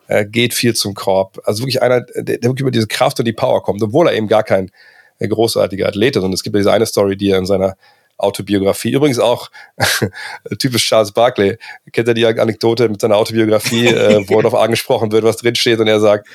äh, 0.08 0.26
geht 0.26 0.54
viel 0.54 0.76
zum 0.76 0.94
Korb. 0.94 1.40
Also 1.46 1.64
wirklich 1.64 1.82
einer, 1.82 2.02
der, 2.02 2.38
der 2.38 2.44
wirklich 2.44 2.62
über 2.62 2.72
diese 2.72 2.88
Kraft 2.88 3.18
und 3.20 3.26
die 3.26 3.34
Power 3.34 3.64
kommt, 3.64 3.82
obwohl 3.82 4.08
er 4.08 4.14
eben 4.14 4.28
gar 4.28 4.44
kein 4.44 4.72
äh, 5.20 5.28
großartiger 5.28 5.88
Athlet 5.88 6.18
ist. 6.18 6.24
Und 6.24 6.34
es 6.34 6.44
gibt 6.44 6.56
ja 6.56 6.60
diese 6.60 6.72
eine 6.74 6.86
Story, 6.86 7.16
die 7.16 7.30
er 7.32 7.40
in 7.40 7.46
seiner 7.46 7.76
Autobiografie. 8.18 8.92
Übrigens 8.92 9.20
auch 9.20 9.50
typisch 10.60 10.88
Charles 10.88 11.12
Barkley. 11.12 11.58
Kennt 11.92 12.08
ihr 12.08 12.14
die 12.14 12.26
Anekdote 12.26 12.90
mit 12.90 13.02
seiner 13.02 13.18
Autobiografie, 13.18 13.88
äh, 13.88 14.24
wo 14.28 14.42
darauf 14.42 14.60
angesprochen 14.60 15.12
wird, 15.12 15.24
was 15.24 15.38
drinsteht 15.38 15.80
und 15.80 15.88
er 15.88 16.00
sagt, 16.00 16.28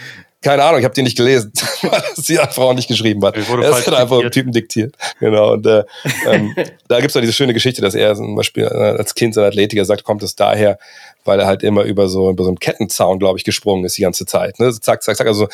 keine 0.42 0.64
Ahnung, 0.64 0.78
ich 0.78 0.84
habe 0.84 0.94
die 0.94 1.02
nicht 1.02 1.18
gelesen, 1.18 1.52
weil 1.82 2.02
sie 2.14 2.38
einfach 2.38 2.62
auch 2.62 2.72
nicht 2.72 2.88
geschrieben 2.88 3.22
hat. 3.24 3.36
Er 3.36 3.76
hat 3.76 3.92
einfach 3.92 4.20
einen 4.20 4.30
Typen 4.30 4.52
diktiert. 4.52 4.96
Genau. 5.18 5.52
Und 5.52 5.66
äh, 5.66 5.84
ähm, 6.26 6.54
da 6.88 7.00
gibt's 7.00 7.14
auch 7.14 7.20
diese 7.20 7.34
schöne 7.34 7.52
Geschichte, 7.52 7.82
dass 7.82 7.94
er 7.94 8.14
zum 8.14 8.34
Beispiel 8.34 8.64
äh, 8.64 8.98
als 8.98 9.14
Kind 9.14 9.34
seiner 9.34 9.48
Athletiker 9.48 9.84
sagt, 9.84 10.04
kommt 10.04 10.22
es 10.22 10.36
daher, 10.36 10.78
weil 11.24 11.40
er 11.40 11.46
halt 11.46 11.62
immer 11.62 11.82
über 11.82 12.08
so, 12.08 12.30
über 12.30 12.44
so 12.44 12.50
einen 12.50 12.58
Kettenzaun, 12.58 13.18
glaube 13.18 13.38
ich, 13.38 13.44
gesprungen 13.44 13.84
ist 13.84 13.98
die 13.98 14.02
ganze 14.02 14.24
Zeit. 14.24 14.58
Ne? 14.58 14.72
Zack, 14.72 15.02
zack, 15.02 15.16
zack. 15.16 15.26
Also, 15.26 15.48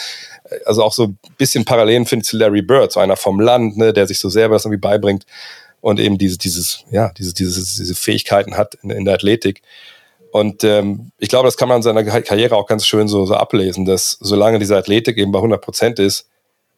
also 0.65 0.85
auch 0.85 0.93
so 0.93 1.05
ein 1.07 1.19
bisschen 1.37 1.65
Parallelen 1.65 2.07
finde 2.07 2.23
ich 2.23 2.29
zu 2.29 2.37
Larry 2.37 2.63
Bird, 2.63 2.93
so 2.93 3.01
einer 3.01 3.17
vom 3.17 3.41
Land, 3.41 3.77
ne, 3.77 3.93
der 3.93 4.07
sich 4.07 4.21
so 4.21 4.29
selber 4.29 4.55
das 4.55 4.67
irgendwie 4.67 4.81
beibringt 4.81 5.27
und 5.87 6.01
eben 6.01 6.19
diese, 6.19 6.37
dieses, 6.37 6.83
ja, 6.91 7.13
diese, 7.17 7.33
diese, 7.33 7.61
diese 7.61 7.95
Fähigkeiten 7.95 8.57
hat 8.57 8.75
in, 8.83 8.91
in 8.91 9.05
der 9.05 9.15
Athletik. 9.15 9.63
Und 10.33 10.65
ähm, 10.65 11.13
ich 11.19 11.29
glaube, 11.29 11.47
das 11.47 11.57
kann 11.57 11.69
man 11.69 11.77
in 11.77 11.83
seiner 11.85 12.03
Karriere 12.03 12.57
auch 12.57 12.67
ganz 12.67 12.85
schön 12.85 13.07
so, 13.07 13.25
so 13.25 13.35
ablesen, 13.35 13.85
dass 13.85 14.19
solange 14.21 14.59
diese 14.59 14.77
Athletik 14.77 15.17
eben 15.17 15.31
bei 15.31 15.39
100 15.39 15.63
Prozent 15.63 16.01
ist, 16.01 16.29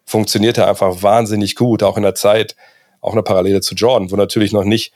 funktioniert 0.05 0.59
er 0.59 0.68
einfach 0.68 1.03
wahnsinnig 1.03 1.55
gut, 1.55 1.83
auch 1.83 1.97
in 1.97 2.03
der 2.03 2.16
Zeit, 2.16 2.55
auch 3.01 3.12
eine 3.12 3.23
Parallele 3.23 3.62
zu 3.62 3.75
Jordan, 3.75 4.11
wo 4.11 4.16
natürlich 4.16 4.53
noch 4.53 4.64
nicht 4.64 4.92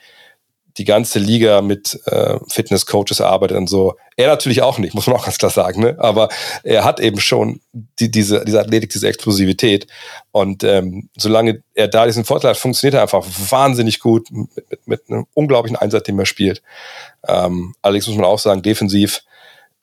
die 0.79 0.85
ganze 0.85 1.19
Liga 1.19 1.61
mit 1.61 2.01
äh, 2.07 2.39
Fitnesscoaches 2.49 3.21
arbeitet 3.21 3.57
und 3.57 3.69
so. 3.69 3.95
Er 4.17 4.29
natürlich 4.29 4.63
auch 4.63 4.79
nicht, 4.79 4.95
muss 4.95 5.07
man 5.07 5.17
auch 5.17 5.25
ganz 5.25 5.39
klar 5.39 5.51
sagen, 5.51 5.83
ne? 5.83 5.97
aber 5.99 6.29
er 6.63 6.85
hat 6.85 7.01
eben 7.01 7.21
schon 7.21 7.61
die, 7.99 8.11
diese, 8.11 8.45
diese 8.45 8.61
Athletik, 8.61 8.91
diese 8.91 9.09
Explosivität. 9.09 9.87
Und 10.31 10.65
ähm, 10.65 11.09
solange 11.17 11.63
er 11.75 11.89
da 11.89 12.07
diesen 12.07 12.25
Vorteil 12.25 12.51
hat, 12.51 12.59
funktioniert 12.59 12.95
er 12.95 13.03
einfach 13.03 13.25
wahnsinnig 13.51 14.01
gut 14.01 14.31
mit, 14.31 14.49
mit, 14.57 14.87
mit 14.87 15.01
einem 15.09 15.27
unglaublichen 15.35 15.77
Einsatz, 15.77 16.05
den 16.05 16.19
er 16.19 16.27
spielt. 16.27 16.63
Ähm, 17.27 17.75
allerdings 17.83 18.07
muss 18.07 18.17
man 18.17 18.27
auch 18.27 18.39
sagen, 18.39 18.63
defensiv 18.63 19.23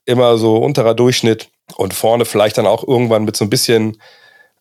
immer 0.04 0.38
so 0.38 0.56
unterer 0.56 0.94
Durchschnitt 0.94 1.48
und 1.76 1.94
vorne 1.94 2.24
vielleicht 2.24 2.58
dann 2.58 2.66
auch 2.66 2.86
irgendwann 2.86 3.24
mit 3.24 3.36
so 3.36 3.44
ein 3.44 3.50
bisschen 3.50 3.98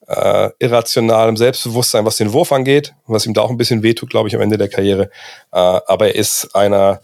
äh, 0.09 0.49
irrationalem 0.57 1.37
Selbstbewusstsein, 1.37 2.03
was 2.03 2.17
den 2.17 2.33
Wurf 2.33 2.51
angeht, 2.51 2.95
was 3.05 3.25
ihm 3.25 3.33
da 3.35 3.41
auch 3.41 3.51
ein 3.51 3.57
bisschen 3.57 3.83
wehtut, 3.83 4.09
glaube 4.09 4.27
ich, 4.27 4.35
am 4.35 4.41
Ende 4.41 4.57
der 4.57 4.67
Karriere. 4.67 5.03
Äh, 5.51 5.59
aber 5.59 6.07
er 6.07 6.15
ist 6.15 6.55
einer, 6.55 7.01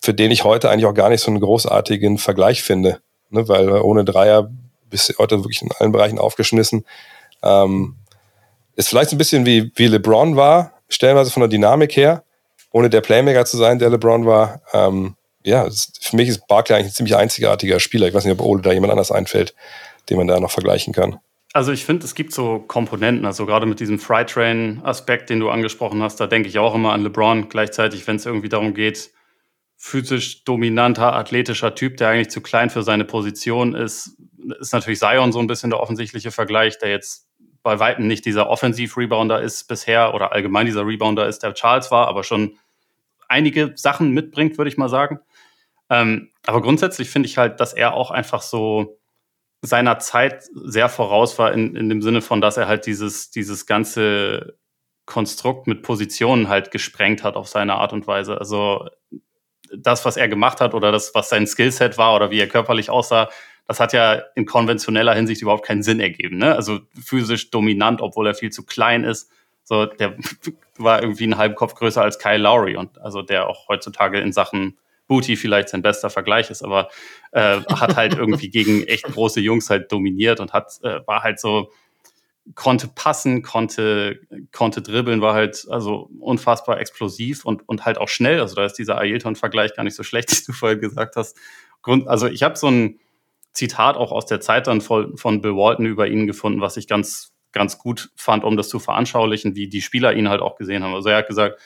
für 0.00 0.12
den 0.12 0.32
ich 0.32 0.42
heute 0.42 0.68
eigentlich 0.68 0.86
auch 0.86 0.94
gar 0.94 1.08
nicht 1.08 1.20
so 1.20 1.30
einen 1.30 1.40
großartigen 1.40 2.18
Vergleich 2.18 2.62
finde, 2.62 3.00
ne? 3.30 3.46
weil 3.48 3.70
ohne 3.70 4.04
Dreier 4.04 4.50
bist 4.90 5.08
du 5.08 5.18
heute 5.18 5.38
wirklich 5.38 5.62
in 5.62 5.70
allen 5.78 5.92
Bereichen 5.92 6.18
aufgeschmissen. 6.18 6.84
Ähm, 7.44 7.96
ist 8.74 8.88
vielleicht 8.88 9.12
ein 9.12 9.18
bisschen 9.18 9.46
wie, 9.46 9.70
wie 9.76 9.86
LeBron 9.86 10.34
war, 10.34 10.72
stellenweise 10.88 11.30
von 11.30 11.42
der 11.42 11.48
Dynamik 11.48 11.96
her, 11.96 12.24
ohne 12.72 12.90
der 12.90 13.02
Playmaker 13.02 13.44
zu 13.44 13.56
sein, 13.56 13.78
der 13.78 13.90
LeBron 13.90 14.26
war. 14.26 14.62
Ähm, 14.72 15.14
ja, 15.44 15.68
für 16.00 16.16
mich 16.16 16.28
ist 16.28 16.46
Barkley 16.48 16.76
eigentlich 16.76 16.92
ein 16.92 16.94
ziemlich 16.94 17.16
einzigartiger 17.16 17.78
Spieler. 17.78 18.08
Ich 18.08 18.14
weiß 18.14 18.24
nicht, 18.24 18.38
ob 18.38 18.44
Ole 18.44 18.62
da 18.62 18.72
jemand 18.72 18.90
anders 18.90 19.12
einfällt, 19.12 19.54
den 20.10 20.16
man 20.16 20.26
da 20.26 20.40
noch 20.40 20.50
vergleichen 20.50 20.92
kann. 20.92 21.20
Also 21.54 21.70
ich 21.70 21.84
finde, 21.84 22.06
es 22.06 22.14
gibt 22.14 22.32
so 22.32 22.60
Komponenten, 22.60 23.26
also 23.26 23.44
gerade 23.44 23.66
mit 23.66 23.78
diesem 23.78 23.98
Freight 23.98 24.30
Train-Aspekt, 24.30 25.28
den 25.28 25.40
du 25.40 25.50
angesprochen 25.50 26.02
hast, 26.02 26.16
da 26.16 26.26
denke 26.26 26.48
ich 26.48 26.58
auch 26.58 26.74
immer 26.74 26.92
an 26.92 27.02
LeBron. 27.02 27.50
Gleichzeitig, 27.50 28.06
wenn 28.06 28.16
es 28.16 28.24
irgendwie 28.24 28.48
darum 28.48 28.72
geht, 28.72 29.10
physisch 29.76 30.44
dominanter, 30.44 31.12
athletischer 31.12 31.74
Typ, 31.74 31.98
der 31.98 32.08
eigentlich 32.08 32.30
zu 32.30 32.40
klein 32.40 32.70
für 32.70 32.82
seine 32.82 33.04
Position 33.04 33.74
ist, 33.74 34.16
ist 34.60 34.72
natürlich 34.72 35.00
Zion 35.00 35.32
so 35.32 35.40
ein 35.40 35.46
bisschen 35.46 35.70
der 35.70 35.80
offensichtliche 35.80 36.30
Vergleich, 36.30 36.78
der 36.78 36.90
jetzt 36.90 37.28
bei 37.62 37.78
Weitem 37.78 38.06
nicht 38.06 38.24
dieser 38.24 38.48
Offensiv-Rebounder 38.48 39.42
ist 39.42 39.64
bisher 39.68 40.14
oder 40.14 40.32
allgemein 40.32 40.66
dieser 40.66 40.86
Rebounder 40.86 41.26
ist, 41.26 41.42
der 41.42 41.54
Charles 41.54 41.90
war, 41.90 42.08
aber 42.08 42.24
schon 42.24 42.58
einige 43.28 43.72
Sachen 43.76 44.12
mitbringt, 44.12 44.56
würde 44.56 44.68
ich 44.68 44.78
mal 44.78 44.88
sagen. 44.88 45.20
Ähm, 45.90 46.30
aber 46.46 46.62
grundsätzlich 46.62 47.10
finde 47.10 47.28
ich 47.28 47.38
halt, 47.38 47.60
dass 47.60 47.72
er 47.72 47.94
auch 47.94 48.10
einfach 48.10 48.42
so 48.42 48.98
seiner 49.62 50.00
Zeit 50.00 50.44
sehr 50.54 50.88
voraus 50.88 51.38
war 51.38 51.52
in, 51.52 51.76
in 51.76 51.88
dem 51.88 52.02
Sinne 52.02 52.20
von, 52.20 52.40
dass 52.40 52.56
er 52.56 52.66
halt 52.66 52.84
dieses, 52.86 53.30
dieses 53.30 53.66
ganze 53.66 54.58
Konstrukt 55.06 55.68
mit 55.68 55.82
Positionen 55.82 56.48
halt 56.48 56.70
gesprengt 56.72 57.22
hat 57.22 57.36
auf 57.36 57.48
seine 57.48 57.74
Art 57.74 57.92
und 57.92 58.06
Weise. 58.06 58.38
Also 58.38 58.88
das, 59.74 60.04
was 60.04 60.16
er 60.16 60.28
gemacht 60.28 60.60
hat 60.60 60.74
oder 60.74 60.92
das, 60.92 61.14
was 61.14 61.28
sein 61.28 61.46
Skillset 61.46 61.96
war 61.96 62.14
oder 62.14 62.30
wie 62.30 62.40
er 62.40 62.48
körperlich 62.48 62.90
aussah, 62.90 63.30
das 63.68 63.78
hat 63.78 63.92
ja 63.92 64.22
in 64.34 64.46
konventioneller 64.46 65.14
Hinsicht 65.14 65.42
überhaupt 65.42 65.64
keinen 65.64 65.84
Sinn 65.84 66.00
ergeben. 66.00 66.38
Ne? 66.38 66.54
Also 66.54 66.80
physisch 67.00 67.50
dominant, 67.50 68.00
obwohl 68.00 68.26
er 68.26 68.34
viel 68.34 68.50
zu 68.50 68.64
klein 68.64 69.04
ist. 69.04 69.30
So, 69.62 69.86
der 69.86 70.16
war 70.76 71.02
irgendwie 71.02 71.24
einen 71.24 71.38
halben 71.38 71.54
Kopf 71.54 71.74
größer 71.74 72.02
als 72.02 72.18
Kyle 72.18 72.38
Lowry 72.38 72.76
und 72.76 73.00
also 73.00 73.22
der 73.22 73.48
auch 73.48 73.68
heutzutage 73.68 74.18
in 74.20 74.32
Sachen 74.32 74.76
Booty 75.12 75.36
vielleicht 75.36 75.68
sein 75.68 75.82
bester 75.82 76.08
Vergleich 76.08 76.48
ist, 76.48 76.62
aber 76.62 76.88
äh, 77.32 77.60
hat 77.68 77.96
halt 77.96 78.14
irgendwie 78.16 78.48
gegen 78.48 78.84
echt 78.84 79.04
große 79.04 79.40
Jungs 79.40 79.68
halt 79.68 79.92
dominiert 79.92 80.40
und 80.40 80.54
hat, 80.54 80.78
äh, 80.82 81.00
war 81.06 81.22
halt 81.22 81.38
so, 81.38 81.70
konnte 82.54 82.88
passen, 82.88 83.42
konnte, 83.42 84.20
konnte 84.52 84.80
dribbeln, 84.80 85.20
war 85.20 85.34
halt 85.34 85.66
also 85.68 86.08
unfassbar 86.18 86.80
explosiv 86.80 87.44
und, 87.44 87.68
und 87.68 87.84
halt 87.84 87.98
auch 87.98 88.08
schnell. 88.08 88.40
Also 88.40 88.54
da 88.54 88.64
ist 88.64 88.78
dieser 88.78 88.96
Ailton-Vergleich 88.96 89.76
gar 89.76 89.82
nicht 89.82 89.96
so 89.96 90.02
schlecht, 90.02 90.30
wie 90.40 90.44
du 90.46 90.52
vorhin 90.52 90.80
gesagt 90.80 91.16
hast. 91.16 91.36
Grund, 91.82 92.08
also 92.08 92.26
ich 92.26 92.42
habe 92.42 92.56
so 92.56 92.68
ein 92.68 92.98
Zitat 93.52 93.96
auch 93.96 94.12
aus 94.12 94.24
der 94.24 94.40
Zeit 94.40 94.66
dann 94.66 94.80
von, 94.80 95.18
von 95.18 95.42
Bill 95.42 95.54
Walton 95.54 95.84
über 95.84 96.08
ihn 96.08 96.26
gefunden, 96.26 96.62
was 96.62 96.78
ich 96.78 96.88
ganz, 96.88 97.34
ganz 97.52 97.76
gut 97.76 98.12
fand, 98.16 98.44
um 98.44 98.56
das 98.56 98.70
zu 98.70 98.78
veranschaulichen, 98.78 99.56
wie 99.56 99.68
die 99.68 99.82
Spieler 99.82 100.14
ihn 100.14 100.30
halt 100.30 100.40
auch 100.40 100.56
gesehen 100.56 100.82
haben. 100.82 100.94
Also 100.94 101.10
er 101.10 101.18
hat 101.18 101.28
gesagt, 101.28 101.60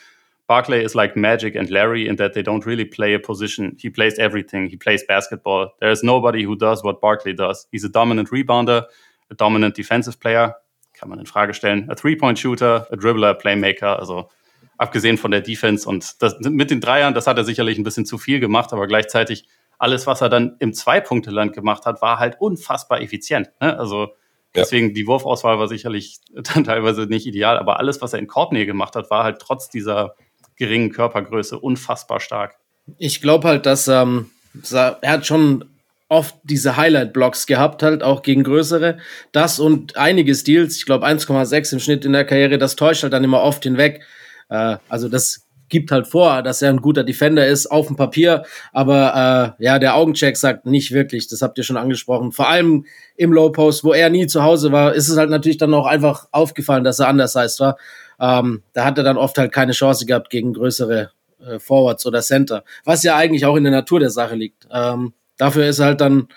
Barclay 0.48 0.85
is 0.85 0.94
like 0.94 1.16
Magic 1.16 1.56
and 1.56 1.70
Larry 1.70 2.06
in 2.06 2.16
that 2.16 2.35
they 2.35 2.42
don't 2.42 2.64
really 2.66 2.85
play 2.85 3.14
a 3.14 3.18
position. 3.18 3.76
He 3.78 3.90
plays 3.90 4.18
everything. 4.18 4.68
He 4.68 4.76
plays 4.76 5.04
basketball. 5.06 5.70
There 5.80 5.90
is 5.90 6.02
nobody 6.02 6.44
who 6.44 6.56
does 6.56 6.85
what 6.85 7.00
Barclay 7.00 7.32
does. 7.32 7.66
He's 7.72 7.85
a 7.85 7.88
dominant 7.88 8.30
rebounder, 8.30 8.85
a 9.30 9.35
dominant 9.35 9.74
defensive 9.74 10.20
player. 10.20 10.54
Kann 10.94 11.09
man 11.09 11.18
in 11.18 11.26
Frage 11.26 11.54
stellen. 11.54 11.90
A 11.90 11.96
three-point 11.96 12.38
shooter, 12.38 12.87
a 12.90 12.96
dribbler, 12.96 13.30
a 13.30 13.35
playmaker. 13.35 13.98
Also 13.98 14.30
abgesehen 14.78 15.18
von 15.18 15.30
der 15.30 15.40
Defense 15.40 15.88
und 15.88 16.22
das, 16.22 16.37
mit 16.40 16.70
den 16.70 16.80
Dreiern, 16.80 17.14
das 17.14 17.26
hat 17.26 17.38
er 17.38 17.44
sicherlich 17.44 17.78
ein 17.78 17.85
bisschen 17.85 18.06
zu 18.06 18.18
viel 18.18 18.40
gemacht, 18.40 18.72
aber 18.72 18.87
gleichzeitig 18.87 19.46
alles, 19.78 20.06
was 20.06 20.20
er 20.20 20.28
dann 20.28 20.56
im 20.59 20.72
Zwei-Punkte-Land 20.72 21.52
gemacht 21.52 21.87
hat, 21.87 22.02
war 22.02 22.18
halt 22.18 22.40
unfassbar 22.40 23.00
effizient. 23.00 23.50
Ne? 23.61 23.78
Also 23.78 24.09
deswegen 24.54 24.94
die 24.94 25.06
Wurfauswahl 25.06 25.59
war 25.59 25.68
sicherlich 25.68 26.20
dann 26.54 26.64
teilweise 26.64 27.02
nicht 27.02 27.26
ideal, 27.26 27.59
aber 27.59 27.78
alles, 27.78 28.00
was 28.00 28.12
er 28.12 28.18
in 28.18 28.26
Korbnähe 28.26 28.66
gemacht 28.66 28.96
hat, 28.96 29.11
war 29.11 29.24
halt 29.24 29.38
trotz 29.40 29.68
dieser 29.68 30.14
geringen 30.56 30.92
Körpergröße 30.92 31.58
unfassbar 31.58 32.20
stark. 32.20 32.56
Ich 32.98 33.20
glaube 33.20 33.48
halt, 33.48 33.66
dass 33.66 33.88
ähm, 33.88 34.30
er 34.70 34.98
hat 35.02 35.26
schon 35.26 35.64
oft 36.08 36.36
diese 36.44 36.76
Highlight-Blocks 36.76 37.46
gehabt, 37.46 37.82
halt 37.82 38.02
auch 38.02 38.22
gegen 38.22 38.44
größere. 38.44 38.98
Das 39.32 39.58
und 39.58 39.96
einige 39.96 40.34
Steals, 40.34 40.76
ich 40.76 40.86
glaube 40.86 41.06
1,6 41.06 41.72
im 41.72 41.80
Schnitt 41.80 42.04
in 42.04 42.12
der 42.12 42.24
Karriere, 42.24 42.58
das 42.58 42.76
täuscht 42.76 43.02
halt 43.02 43.12
dann 43.12 43.24
immer 43.24 43.42
oft 43.42 43.64
hinweg. 43.64 44.02
Äh, 44.48 44.76
also 44.88 45.08
das 45.08 45.45
gibt 45.68 45.90
halt 45.90 46.07
vor, 46.07 46.42
dass 46.42 46.62
er 46.62 46.70
ein 46.70 46.81
guter 46.81 47.05
Defender 47.05 47.46
ist 47.46 47.66
auf 47.66 47.87
dem 47.87 47.96
Papier, 47.96 48.44
aber 48.72 49.57
äh, 49.59 49.64
ja, 49.64 49.79
der 49.79 49.96
Augencheck 49.96 50.37
sagt 50.37 50.66
nicht 50.66 50.92
wirklich, 50.92 51.29
das 51.29 51.42
habt 51.42 51.59
ihr 51.59 51.64
schon 51.64 51.76
angesprochen. 51.76 52.33
Vor 52.33 52.48
allem 52.48 52.87
im 53.16 53.33
Low 53.33 53.50
Post, 53.50 53.85
wo 53.85 53.92
er 53.92 54.11
nie 54.11 54.26
zu 54.26 54.42
Hause 54.42 54.72
war, 54.72 54.94
ist 54.94 55.09
es 55.09 55.16
halt 55.16 55.31
natürlich 55.31 55.59
dann 55.59 55.74
auch 55.74 55.87
einfach 55.87 56.29
aufgefallen, 56.33 56.85
dass 56.85 57.00
er 57.00 57.09
anders 57.09 57.35
heißt 57.35 57.61
war. 57.61 57.76
Ähm, 58.20 58.62
da 58.72 58.85
hat 58.85 58.98
er 58.98 59.05
dann 59.05 59.16
oft 59.16 59.37
halt 59.38 59.52
keine 59.52 59.72
Chance 59.72 60.07
gehabt 60.07 60.31
gegen 60.31 60.55
größere 60.55 61.11
äh, 61.44 61.59
Forwards 61.59 62.07
oder 62.07 62.20
Center, 62.22 62.64
was 62.85 63.02
ja 63.02 63.16
eigentlich 63.16 63.44
auch 63.44 63.57
in 63.57 63.64
der 63.64 63.72
Natur 63.72 64.00
der 64.00 64.11
Sache 64.11 64.35
liegt. 64.35 64.66
Ähm, 64.72 65.12
dafür 65.37 65.66
ist 65.66 65.79
er 65.79 65.87
halt 65.87 66.00
dann 66.00 66.29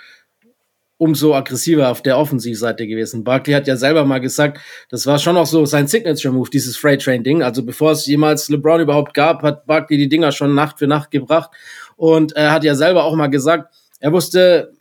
umso 0.99 1.33
aggressiver 1.33 1.89
auf 1.89 2.01
der 2.01 2.17
Offensivseite 2.17 2.85
gewesen. 2.85 3.23
Barkley 3.23 3.53
hat 3.53 3.67
ja 3.67 3.77
selber 3.77 4.03
mal 4.03 4.19
gesagt, 4.19 4.59
das 4.89 5.07
war 5.07 5.17
schon 5.17 5.37
auch 5.37 5.45
so 5.45 5.65
sein 5.65 5.87
Signature-Move, 5.87 6.49
dieses 6.49 6.75
Freight 6.75 7.01
Train-Ding. 7.01 7.41
Also 7.41 7.63
bevor 7.63 7.91
es 7.91 8.05
jemals 8.05 8.49
LeBron 8.49 8.81
überhaupt 8.81 9.13
gab, 9.13 9.41
hat 9.41 9.65
Barkley 9.65 9.97
die 9.97 10.09
Dinger 10.09 10.33
schon 10.33 10.53
Nacht 10.53 10.77
für 10.77 10.87
Nacht 10.87 11.09
gebracht. 11.09 11.51
Und 11.95 12.33
er 12.33 12.51
hat 12.51 12.65
ja 12.65 12.75
selber 12.75 13.05
auch 13.05 13.15
mal 13.15 13.27
gesagt, 13.27 13.73
er 14.01 14.11
wusste, 14.11 14.73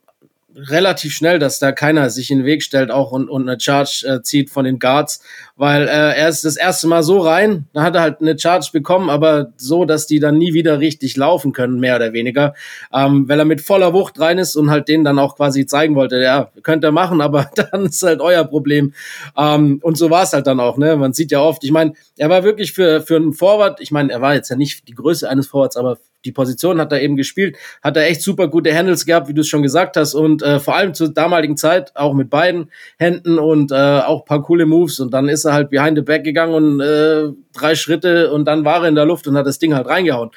relativ 0.55 1.13
schnell, 1.13 1.39
dass 1.39 1.59
da 1.59 1.73
keiner 1.73 2.11
sich 2.11 2.31
in 2.31 2.39
den 2.39 2.47
Weg 2.47 2.63
stellt 2.63 2.91
auch 2.91 3.13
und, 3.13 3.29
und 3.29 3.49
eine 3.49 3.61
Charge 3.61 4.05
äh, 4.07 4.23
zieht 4.23 4.51
von 4.51 4.65
den 4.65 4.79
Guards, 4.79 5.21
weil 5.57 5.83
äh, 5.83 6.17
er 6.17 6.29
ist 6.29 6.45
das 6.45 6.57
erste 6.57 6.87
Mal 6.89 7.03
so 7.03 7.19
rein, 7.19 7.67
dann 7.73 7.85
hat 7.85 7.95
er 7.95 8.01
halt 8.01 8.21
eine 8.21 8.39
Charge 8.39 8.71
bekommen, 8.73 9.11
aber 9.11 9.53
so, 9.57 9.85
dass 9.85 10.07
die 10.07 10.21
dann 10.21 10.39
nie 10.39 10.55
wieder 10.55 10.81
richtig 10.81 11.17
laufen 11.17 11.53
können, 11.53 11.79
mehr 11.81 11.97
oder 11.97 12.13
weniger, 12.13 12.55
ähm, 12.93 13.29
weil 13.29 13.39
er 13.39 13.45
mit 13.45 13.61
voller 13.61 13.93
Wucht 13.93 14.19
rein 14.21 14.39
ist 14.39 14.57
und 14.57 14.71
halt 14.71 14.89
denen 14.89 15.05
dann 15.05 15.19
auch 15.19 15.37
quasi 15.37 15.67
zeigen 15.67 15.95
wollte, 15.95 16.21
ja, 16.21 16.51
könnt 16.63 16.85
ihr 16.85 16.93
machen, 16.93 17.21
aber 17.21 17.51
dann 17.55 17.87
ist 17.87 18.03
halt 18.03 18.21
euer 18.21 18.45
Problem. 18.45 18.95
Ähm, 19.37 19.81
und 19.83 19.99
so 19.99 20.11
war 20.11 20.23
es 20.23 20.33
halt 20.33 20.47
dann 20.47 20.61
auch, 20.61 20.79
ne, 20.79 20.97
man 20.97 21.13
sieht 21.13 21.31
ja 21.31 21.41
oft, 21.41 21.63
ich 21.63 21.73
meine, 21.73 21.93
er 22.17 22.31
war 22.31 22.43
wirklich 22.43 22.73
für, 22.73 23.03
für 23.03 23.17
einen 23.17 23.35
Forward, 23.35 23.81
ich 23.81 23.91
meine, 23.91 24.13
er 24.13 24.23
war 24.23 24.35
jetzt 24.35 24.49
ja 24.49 24.57
nicht 24.57 24.89
die 24.89 24.95
Größe 24.95 25.29
eines 25.29 25.47
Forwards, 25.47 25.77
aber 25.77 25.99
die 26.25 26.33
Position 26.33 26.81
hat 26.81 26.93
er 26.93 27.01
eben 27.01 27.17
gespielt, 27.17 27.57
hat 27.83 27.97
er 27.97 28.07
echt 28.07 28.23
super 28.23 28.49
gute 28.49 28.75
Handles 28.75 29.07
gehabt, 29.07 29.29
wie 29.29 29.35
du 29.35 29.43
es 29.43 29.49
schon 29.49 29.63
gesagt 29.63 29.97
hast 29.97 30.15
und 30.15 30.43
äh, 30.43 30.61
vor 30.61 30.77
allem 30.77 30.95
zur 30.95 31.13
damaligen 31.13 31.57
Zeit 31.57 31.95
auch 31.97 32.15
mit 32.15 32.31
beiden 32.31 32.71
Händen 32.99 33.39
und 33.39 33.73
äh, 33.73 33.75
auch 33.75 34.25
paar 34.25 34.43
coole 34.43 34.67
Moves 34.67 35.01
und 35.01 35.13
dann 35.13 35.29
ist 35.29 35.45
er 35.45 35.53
halt 35.53 35.71
behind 35.71 35.97
the 35.97 36.03
back 36.03 36.25
gegangen 36.25 36.55
und 36.55 36.81
äh, 36.81 37.29
drei 37.53 37.75
Schritte 37.75 38.33
und 38.33 38.45
dann 38.47 38.65
war 38.65 38.83
er 38.83 38.89
in 38.89 38.95
der 38.95 39.07
Luft 39.07 39.27
und 39.27 39.37
hat 39.37 39.47
das 39.47 39.59
Ding 39.59 39.75
halt 39.75 39.87
reingehauen 39.87 40.31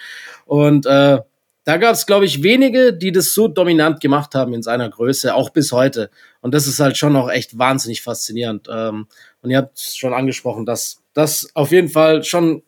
und 0.46 0.86
äh, 0.86 1.20
da 1.64 1.78
gab 1.78 1.94
es, 1.94 2.08
glaube 2.08 2.26
ich, 2.26 2.42
wenige, 2.42 2.92
die 2.92 3.12
das 3.12 3.34
so 3.34 3.48
dominant 3.48 4.00
gemacht 4.00 4.34
haben 4.34 4.54
in 4.54 4.64
seiner 4.64 4.90
Größe, 4.90 5.36
auch 5.36 5.52
bis 5.52 5.72
heute. 5.72 6.10
Und 6.42 6.56
das 6.56 6.66
ist 6.66 6.80
halt 6.80 6.98
schon 6.98 7.16
auch 7.16 7.30
echt 7.30 7.58
wahnsinnig 7.58 8.02
faszinierend. 8.02 8.68
Ähm, 8.72 9.08
und 9.42 9.52
ihr 9.52 9.58
habt 9.58 9.80
schon 9.80 10.14
angesprochen, 10.14 10.66
dass 10.66 11.04
das 11.14 11.52
auf 11.54 11.72
jeden 11.72 11.90
Fall 11.90 12.24
schon 12.24 12.64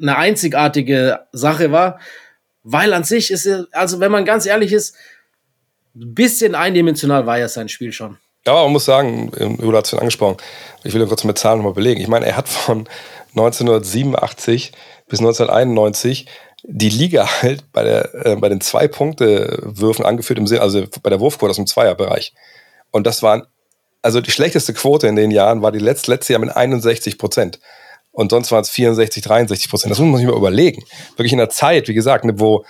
eine 0.00 0.16
einzigartige 0.16 1.20
Sache 1.32 1.72
war. 1.72 1.98
Weil 2.64 2.92
an 2.94 3.04
sich 3.04 3.30
ist, 3.30 3.48
also 3.72 4.00
wenn 4.00 4.12
man 4.12 4.24
ganz 4.24 4.46
ehrlich 4.46 4.72
ist, 4.72 4.94
ein 5.94 6.14
bisschen 6.14 6.54
eindimensional 6.54 7.26
war 7.26 7.38
ja 7.38 7.48
sein 7.48 7.68
Spiel 7.68 7.92
schon. 7.92 8.18
Ja, 8.46 8.54
man 8.54 8.72
muss 8.72 8.84
sagen, 8.84 9.30
Udo 9.60 9.76
hat 9.76 9.84
es 9.84 9.90
schon 9.90 10.00
angesprochen, 10.00 10.36
ich 10.82 10.92
will 10.92 11.02
ihn 11.02 11.08
kurz 11.08 11.22
mit 11.22 11.38
Zahlen 11.38 11.58
nochmal 11.58 11.74
belegen. 11.74 12.00
Ich 12.00 12.08
meine, 12.08 12.26
er 12.26 12.36
hat 12.36 12.48
von 12.48 12.88
1987 13.34 14.72
bis 15.08 15.20
1991 15.20 16.26
die 16.64 16.88
Liga 16.88 17.28
halt 17.42 17.70
bei, 17.72 17.82
der, 17.84 18.14
äh, 18.26 18.36
bei 18.36 18.48
den 18.48 18.60
Zwei-Punkte-Würfen 18.60 20.04
angeführt 20.04 20.38
im 20.38 20.46
Sinne, 20.46 20.60
also 20.60 20.84
bei 21.02 21.10
der 21.10 21.20
Wurfquote 21.20 21.50
aus 21.50 21.56
dem 21.56 21.66
Zweierbereich. 21.66 22.34
Und 22.90 23.06
das 23.06 23.22
waren, 23.22 23.46
also 24.02 24.20
die 24.20 24.30
schlechteste 24.30 24.74
Quote 24.74 25.06
in 25.06 25.16
den 25.16 25.30
Jahren 25.30 25.62
war 25.62 25.72
die 25.72 25.78
letzte, 25.78 26.10
letzte 26.10 26.32
Jahr 26.32 26.40
mit 26.40 26.54
61 26.54 27.18
Prozent. 27.18 27.60
Und 28.12 28.30
sonst 28.30 28.52
waren 28.52 28.60
es 28.60 28.70
64, 28.70 29.22
63 29.22 29.70
Prozent. 29.70 29.90
Das 29.90 29.98
muss 29.98 30.08
man 30.08 30.18
sich 30.18 30.26
mal 30.26 30.36
überlegen. 30.36 30.84
Wirklich 31.16 31.32
in 31.32 31.38
der 31.38 31.48
Zeit, 31.48 31.88
wie 31.88 31.94
gesagt, 31.94 32.24
ne, 32.24 32.38
wo 32.38 32.64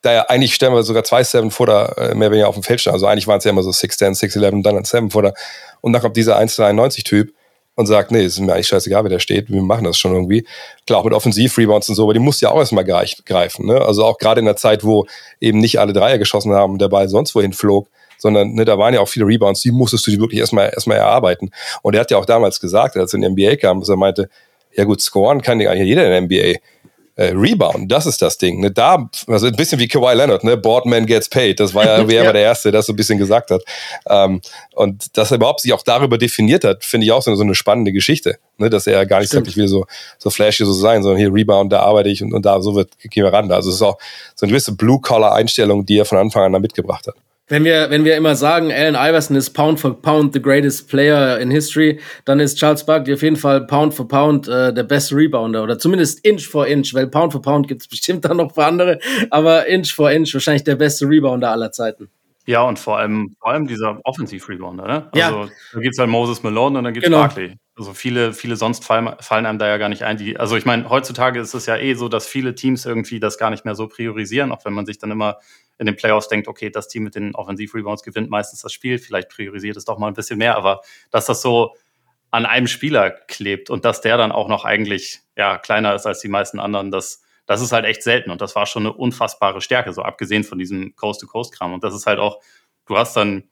da 0.00 0.12
ja 0.12 0.22
eigentlich 0.28 0.54
stellen 0.54 0.72
wir 0.72 0.82
sogar 0.82 1.04
zwei 1.04 1.24
Seven 1.24 1.50
Footer 1.50 1.96
äh, 1.98 2.14
mehr 2.14 2.28
oder 2.28 2.32
weniger 2.32 2.48
auf 2.48 2.54
dem 2.54 2.62
Feld 2.62 2.80
stehen. 2.80 2.92
Also 2.92 3.06
eigentlich 3.06 3.26
waren 3.26 3.38
es 3.38 3.44
ja 3.44 3.50
immer 3.50 3.62
so 3.62 3.70
6'10, 3.70 4.18
6'11 4.18 4.52
und 4.52 4.62
dann 4.62 4.76
ein 4.76 4.84
Seven 4.84 5.10
Footer. 5.10 5.34
Und 5.80 5.92
dann 5.92 6.00
kommt 6.00 6.16
dieser 6.16 6.38
1,93 6.38 7.04
Typ 7.04 7.32
und 7.74 7.86
sagt, 7.86 8.10
nee, 8.10 8.24
ist 8.24 8.38
mir 8.38 8.52
eigentlich 8.52 8.68
scheißegal, 8.68 9.04
wer 9.04 9.10
da 9.10 9.18
steht, 9.18 9.50
wir 9.50 9.62
machen 9.62 9.84
das 9.84 9.98
schon 9.98 10.12
irgendwie. 10.12 10.46
Klar, 10.86 11.00
auch 11.00 11.04
mit 11.04 11.14
Offensiv-Rebounds 11.14 11.88
und 11.88 11.94
so, 11.94 12.04
aber 12.04 12.12
die 12.12 12.20
muss 12.20 12.40
ja 12.40 12.50
auch 12.50 12.58
erstmal 12.58 12.84
greifen. 12.84 13.66
Ne? 13.66 13.80
Also 13.80 14.04
auch 14.04 14.18
gerade 14.18 14.40
in 14.40 14.44
der 14.44 14.56
Zeit, 14.56 14.84
wo 14.84 15.06
eben 15.40 15.58
nicht 15.58 15.80
alle 15.80 15.92
Dreier 15.92 16.18
geschossen 16.18 16.52
haben 16.52 16.74
und 16.74 16.80
der 16.80 16.88
Ball 16.88 17.08
sonst 17.08 17.34
wohin 17.34 17.52
flog, 17.52 17.88
sondern 18.22 18.54
ne, 18.54 18.64
da 18.64 18.78
waren 18.78 18.94
ja 18.94 19.00
auch 19.00 19.08
viele 19.08 19.26
Rebounds, 19.26 19.62
die 19.62 19.72
musstest 19.72 20.06
du 20.06 20.12
die 20.12 20.20
wirklich 20.20 20.38
erstmal 20.38 20.70
erstmal 20.72 20.98
erarbeiten. 20.98 21.50
Und 21.82 21.94
er 21.94 22.02
hat 22.02 22.10
ja 22.12 22.18
auch 22.18 22.24
damals 22.24 22.60
gesagt, 22.60 22.96
als 22.96 23.12
er 23.12 23.20
in 23.20 23.34
die 23.34 23.46
NBA 23.46 23.56
kam, 23.56 23.80
dass 23.80 23.88
er 23.88 23.96
meinte, 23.96 24.30
ja 24.74 24.84
gut, 24.84 25.00
scoren 25.02 25.42
kann 25.42 25.60
ja 25.60 25.70
eigentlich 25.70 25.88
jeder 25.88 26.04
in 26.04 26.28
der 26.28 26.54
NBA 26.54 26.60
äh, 27.16 27.32
Rebound, 27.34 27.90
das 27.90 28.06
ist 28.06 28.22
das 28.22 28.38
Ding. 28.38 28.60
Ne? 28.60 28.70
Da, 28.70 29.10
also 29.26 29.46
ein 29.46 29.56
bisschen 29.56 29.78
wie 29.80 29.88
Kawhi 29.88 30.14
Leonard, 30.14 30.44
ne? 30.44 30.56
Boardman 30.56 31.04
gets 31.04 31.28
paid. 31.28 31.60
Das 31.60 31.74
war 31.74 31.84
ja, 31.84 32.08
wer 32.08 32.20
ja. 32.20 32.24
war 32.26 32.32
der 32.32 32.42
Erste, 32.42 32.70
der 32.70 32.78
das 32.78 32.86
so 32.86 32.92
ein 32.92 32.96
bisschen 32.96 33.18
gesagt 33.18 33.50
hat. 33.50 33.62
Ähm, 34.08 34.40
und 34.74 35.16
dass 35.18 35.30
er 35.30 35.36
überhaupt 35.36 35.60
sich 35.60 35.72
auch 35.72 35.82
darüber 35.82 36.16
definiert 36.16 36.64
hat, 36.64 36.84
finde 36.84 37.04
ich 37.04 37.12
auch 37.12 37.20
so, 37.20 37.34
so, 37.34 37.42
eine 37.42 37.54
spannende 37.54 37.92
Geschichte. 37.92 38.38
Ne? 38.56 38.70
Dass 38.70 38.86
er 38.86 39.04
gar 39.04 39.20
nicht 39.20 39.30
sagt, 39.30 39.48
ich 39.48 39.56
will 39.56 39.68
so, 39.68 39.84
so 40.16 40.30
flashy 40.30 40.64
so 40.64 40.72
sein, 40.72 41.02
sondern 41.02 41.18
hier 41.18 41.34
Rebound, 41.34 41.72
da 41.72 41.80
arbeite 41.80 42.08
ich 42.08 42.22
und, 42.22 42.32
und 42.32 42.46
da 42.46 42.62
so 42.62 42.76
wird, 42.76 42.90
gehen 42.98 43.24
wir 43.24 43.32
ran. 43.32 43.50
Also 43.50 43.68
es 43.68 43.76
ist 43.76 43.82
auch 43.82 43.98
so 44.36 44.46
eine 44.46 44.52
gewisse 44.52 44.72
Blue-Collar-Einstellung, 44.72 45.84
die 45.84 45.98
er 45.98 46.04
von 46.04 46.18
Anfang 46.18 46.44
an 46.44 46.52
da 46.52 46.60
mitgebracht 46.60 47.08
hat. 47.08 47.14
Wenn 47.48 47.64
wir, 47.64 47.90
wenn 47.90 48.04
wir 48.04 48.16
immer 48.16 48.36
sagen, 48.36 48.70
Allen 48.72 48.94
Iverson 48.94 49.36
ist 49.36 49.50
Pound 49.50 49.80
for 49.80 50.00
Pound 50.00 50.32
the 50.32 50.40
greatest 50.40 50.88
player 50.88 51.38
in 51.38 51.50
history, 51.50 52.00
dann 52.24 52.40
ist 52.40 52.56
Charles 52.56 52.86
Barkley 52.86 53.14
auf 53.14 53.22
jeden 53.22 53.36
Fall 53.36 53.66
Pound 53.66 53.94
for 53.94 54.06
Pound 54.06 54.48
äh, 54.48 54.72
der 54.72 54.84
beste 54.84 55.16
Rebounder 55.16 55.62
oder 55.62 55.78
zumindest 55.78 56.24
Inch 56.24 56.48
for 56.48 56.66
Inch, 56.66 56.94
weil 56.94 57.08
Pound 57.08 57.32
for 57.32 57.42
Pound 57.42 57.68
gibt 57.68 57.82
es 57.82 57.88
bestimmt 57.88 58.24
dann 58.24 58.36
noch 58.36 58.54
für 58.54 58.64
andere, 58.64 58.98
aber 59.30 59.66
Inch 59.66 59.92
for 59.92 60.10
Inch 60.10 60.32
wahrscheinlich 60.32 60.64
der 60.64 60.76
beste 60.76 61.06
Rebounder 61.06 61.50
aller 61.50 61.72
Zeiten. 61.72 62.08
Ja, 62.44 62.62
und 62.62 62.78
vor 62.78 62.98
allem, 62.98 63.36
vor 63.38 63.52
allem 63.52 63.68
dieser 63.68 64.00
Offensiv-Rebounder, 64.02 64.86
ne? 64.86 65.08
Also 65.12 65.42
ja. 65.42 65.48
da 65.72 65.80
gibt's 65.80 65.98
halt 65.98 66.10
Moses 66.10 66.42
Malone 66.42 66.78
und 66.78 66.84
dann 66.84 66.92
gibt's 66.92 67.06
genau. 67.06 67.20
Barkley. 67.20 67.56
Also 67.76 67.94
viele, 67.94 68.32
viele 68.32 68.56
sonst 68.56 68.84
fallen, 68.84 69.10
fallen 69.20 69.46
einem 69.46 69.58
da 69.58 69.68
ja 69.68 69.78
gar 69.78 69.88
nicht 69.88 70.02
ein. 70.02 70.16
Die, 70.16 70.36
also 70.36 70.56
ich 70.56 70.66
meine, 70.66 70.90
heutzutage 70.90 71.40
ist 71.40 71.54
es 71.54 71.66
ja 71.66 71.76
eh 71.76 71.94
so, 71.94 72.08
dass 72.08 72.26
viele 72.26 72.54
Teams 72.54 72.84
irgendwie 72.84 73.20
das 73.20 73.38
gar 73.38 73.50
nicht 73.50 73.64
mehr 73.64 73.74
so 73.74 73.86
priorisieren, 73.86 74.52
auch 74.52 74.64
wenn 74.64 74.72
man 74.72 74.86
sich 74.86 74.98
dann 74.98 75.10
immer 75.10 75.38
in 75.78 75.86
den 75.86 75.96
Playoffs 75.96 76.28
denkt, 76.28 76.48
okay, 76.48 76.70
das 76.70 76.88
Team 76.88 77.04
mit 77.04 77.14
den 77.14 77.34
Offensiv-Rebounds 77.34 78.02
gewinnt 78.02 78.30
meistens 78.30 78.60
das 78.62 78.72
Spiel, 78.72 78.98
vielleicht 78.98 79.28
priorisiert 79.28 79.76
es 79.76 79.84
doch 79.84 79.98
mal 79.98 80.08
ein 80.08 80.14
bisschen 80.14 80.38
mehr, 80.38 80.56
aber 80.56 80.80
dass 81.10 81.26
das 81.26 81.42
so 81.42 81.74
an 82.30 82.46
einem 82.46 82.66
Spieler 82.66 83.10
klebt 83.10 83.68
und 83.68 83.84
dass 83.84 84.00
der 84.00 84.16
dann 84.16 84.32
auch 84.32 84.48
noch 84.48 84.64
eigentlich 84.64 85.20
ja, 85.36 85.58
kleiner 85.58 85.94
ist 85.94 86.06
als 86.06 86.20
die 86.20 86.28
meisten 86.28 86.58
anderen, 86.58 86.90
das, 86.90 87.22
das 87.46 87.60
ist 87.60 87.72
halt 87.72 87.84
echt 87.84 88.02
selten 88.02 88.30
und 88.30 88.40
das 88.40 88.56
war 88.56 88.66
schon 88.66 88.84
eine 88.84 88.92
unfassbare 88.94 89.60
Stärke, 89.60 89.92
so 89.92 90.02
abgesehen 90.02 90.42
von 90.42 90.58
diesem 90.58 90.96
Coast-to-Coast-Kram. 90.96 91.74
Und 91.74 91.84
das 91.84 91.94
ist 91.94 92.06
halt 92.06 92.18
auch, 92.18 92.40
du 92.86 92.96
hast 92.96 93.16
dann, 93.16 93.44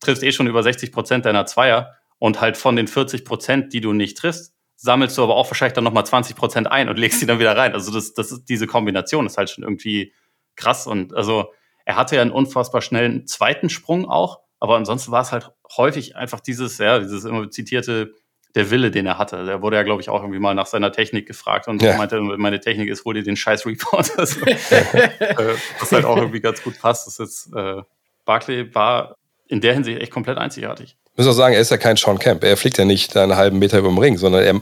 triffst 0.00 0.22
eh 0.22 0.32
schon 0.32 0.46
über 0.46 0.62
60 0.62 0.92
Prozent 0.92 1.24
deiner 1.24 1.46
Zweier 1.46 1.96
und 2.18 2.40
halt 2.40 2.56
von 2.56 2.76
den 2.76 2.88
40 2.88 3.24
Prozent, 3.24 3.72
die 3.72 3.80
du 3.80 3.92
nicht 3.92 4.18
triffst, 4.18 4.52
sammelst 4.76 5.16
du 5.16 5.22
aber 5.22 5.36
auch 5.36 5.48
wahrscheinlich 5.48 5.74
dann 5.74 5.84
nochmal 5.84 6.04
20 6.04 6.36
Prozent 6.36 6.70
ein 6.70 6.88
und 6.88 6.98
legst 6.98 7.20
sie 7.20 7.26
dann 7.26 7.38
wieder 7.38 7.56
rein. 7.56 7.72
Also 7.72 7.92
das, 7.92 8.14
das 8.14 8.32
ist, 8.32 8.44
diese 8.48 8.66
Kombination 8.66 9.26
ist 9.26 9.38
halt 9.38 9.48
schon 9.48 9.64
irgendwie 9.64 10.12
krass. 10.56 10.86
Und 10.86 11.14
also 11.14 11.52
er 11.84 11.96
hatte 11.96 12.16
ja 12.16 12.22
einen 12.22 12.30
unfassbar 12.30 12.80
schnellen 12.80 13.26
zweiten 13.26 13.68
Sprung 13.68 14.08
auch, 14.08 14.40
aber 14.60 14.76
ansonsten 14.76 15.12
war 15.12 15.22
es 15.22 15.32
halt 15.32 15.50
häufig 15.76 16.16
einfach 16.16 16.40
dieses, 16.40 16.78
ja, 16.78 16.98
dieses 16.98 17.24
immer 17.24 17.50
zitierte, 17.50 18.12
der 18.54 18.70
Wille, 18.70 18.90
den 18.90 19.06
er 19.06 19.18
hatte. 19.18 19.44
Der 19.44 19.62
wurde 19.62 19.76
ja, 19.76 19.82
glaube 19.82 20.02
ich, 20.02 20.10
auch 20.10 20.20
irgendwie 20.20 20.38
mal 20.38 20.54
nach 20.54 20.66
seiner 20.66 20.92
Technik 20.92 21.26
gefragt 21.26 21.68
und 21.68 21.80
ja. 21.80 21.96
meinte, 21.96 22.20
meine 22.20 22.60
Technik 22.60 22.90
ist, 22.90 23.04
hol 23.04 23.14
dir 23.14 23.22
den 23.22 23.36
scheiß 23.36 23.66
Report. 23.66 24.10
Also, 24.18 24.44
äh, 24.46 25.54
was 25.80 25.92
halt 25.92 26.04
auch 26.04 26.18
irgendwie 26.18 26.40
ganz 26.40 26.62
gut 26.62 26.78
passt. 26.78 27.06
Das 27.06 27.18
ist 27.18 27.46
jetzt, 27.46 27.56
äh, 27.56 27.82
Barclay 28.24 28.74
war 28.74 29.16
in 29.48 29.60
der 29.60 29.72
Hinsicht 29.72 30.00
echt 30.00 30.12
komplett 30.12 30.38
einzigartig 30.38 30.98
muss 31.16 31.26
auch 31.26 31.32
sagen, 31.32 31.54
er 31.54 31.60
ist 31.60 31.70
ja 31.70 31.76
kein 31.76 31.96
Sean 31.96 32.18
Camp. 32.18 32.42
Er 32.42 32.56
fliegt 32.56 32.78
ja 32.78 32.84
nicht 32.84 33.16
einen 33.16 33.36
halben 33.36 33.58
Meter 33.58 33.78
über 33.78 33.88
den 33.88 33.98
Ring, 33.98 34.16
sondern 34.16 34.42
er, 34.42 34.60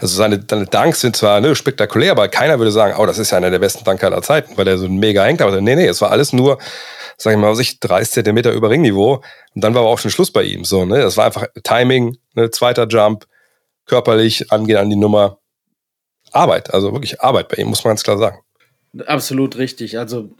also 0.00 0.16
seine, 0.16 0.44
seine 0.48 0.66
Dunks 0.66 1.00
sind 1.00 1.14
zwar 1.14 1.40
ne, 1.40 1.54
spektakulär, 1.54 2.12
aber 2.12 2.28
keiner 2.28 2.58
würde 2.58 2.72
sagen, 2.72 2.94
oh, 2.98 3.06
das 3.06 3.18
ist 3.18 3.30
ja 3.30 3.38
einer 3.38 3.50
der 3.50 3.60
besten 3.60 3.84
Dunker 3.84 4.08
aller 4.08 4.22
Zeiten, 4.22 4.56
weil 4.56 4.66
er 4.66 4.78
so 4.78 4.86
ein 4.86 4.96
mega 4.96 5.24
hängt. 5.24 5.40
Aber 5.40 5.60
nee, 5.60 5.76
nee, 5.76 5.86
es 5.86 6.00
war 6.00 6.10
alles 6.10 6.32
nur, 6.32 6.58
sag 7.18 7.32
ich 7.32 7.38
mal, 7.38 7.54
sich 7.54 7.78
30 7.78 8.12
Zentimeter 8.12 8.52
über 8.52 8.70
Ringniveau. 8.70 9.22
Und 9.54 9.62
dann 9.62 9.74
war 9.74 9.82
aber 9.82 9.90
auch 9.90 9.98
schon 9.98 10.10
Schluss 10.10 10.32
bei 10.32 10.42
ihm. 10.42 10.64
So, 10.64 10.84
ne? 10.84 11.00
Das 11.00 11.16
war 11.16 11.26
einfach 11.26 11.46
Timing, 11.62 12.16
ne, 12.34 12.50
zweiter 12.50 12.88
Jump, 12.88 13.26
körperlich 13.86 14.50
angehen 14.50 14.78
an 14.78 14.90
die 14.90 14.96
Nummer. 14.96 15.38
Arbeit, 16.32 16.72
also 16.72 16.92
wirklich 16.92 17.20
Arbeit 17.20 17.48
bei 17.48 17.56
ihm, 17.56 17.68
muss 17.68 17.84
man 17.84 17.90
ganz 17.90 18.02
klar 18.02 18.18
sagen. 18.18 18.38
Absolut 19.06 19.58
richtig. 19.58 19.98
Also 19.98 20.30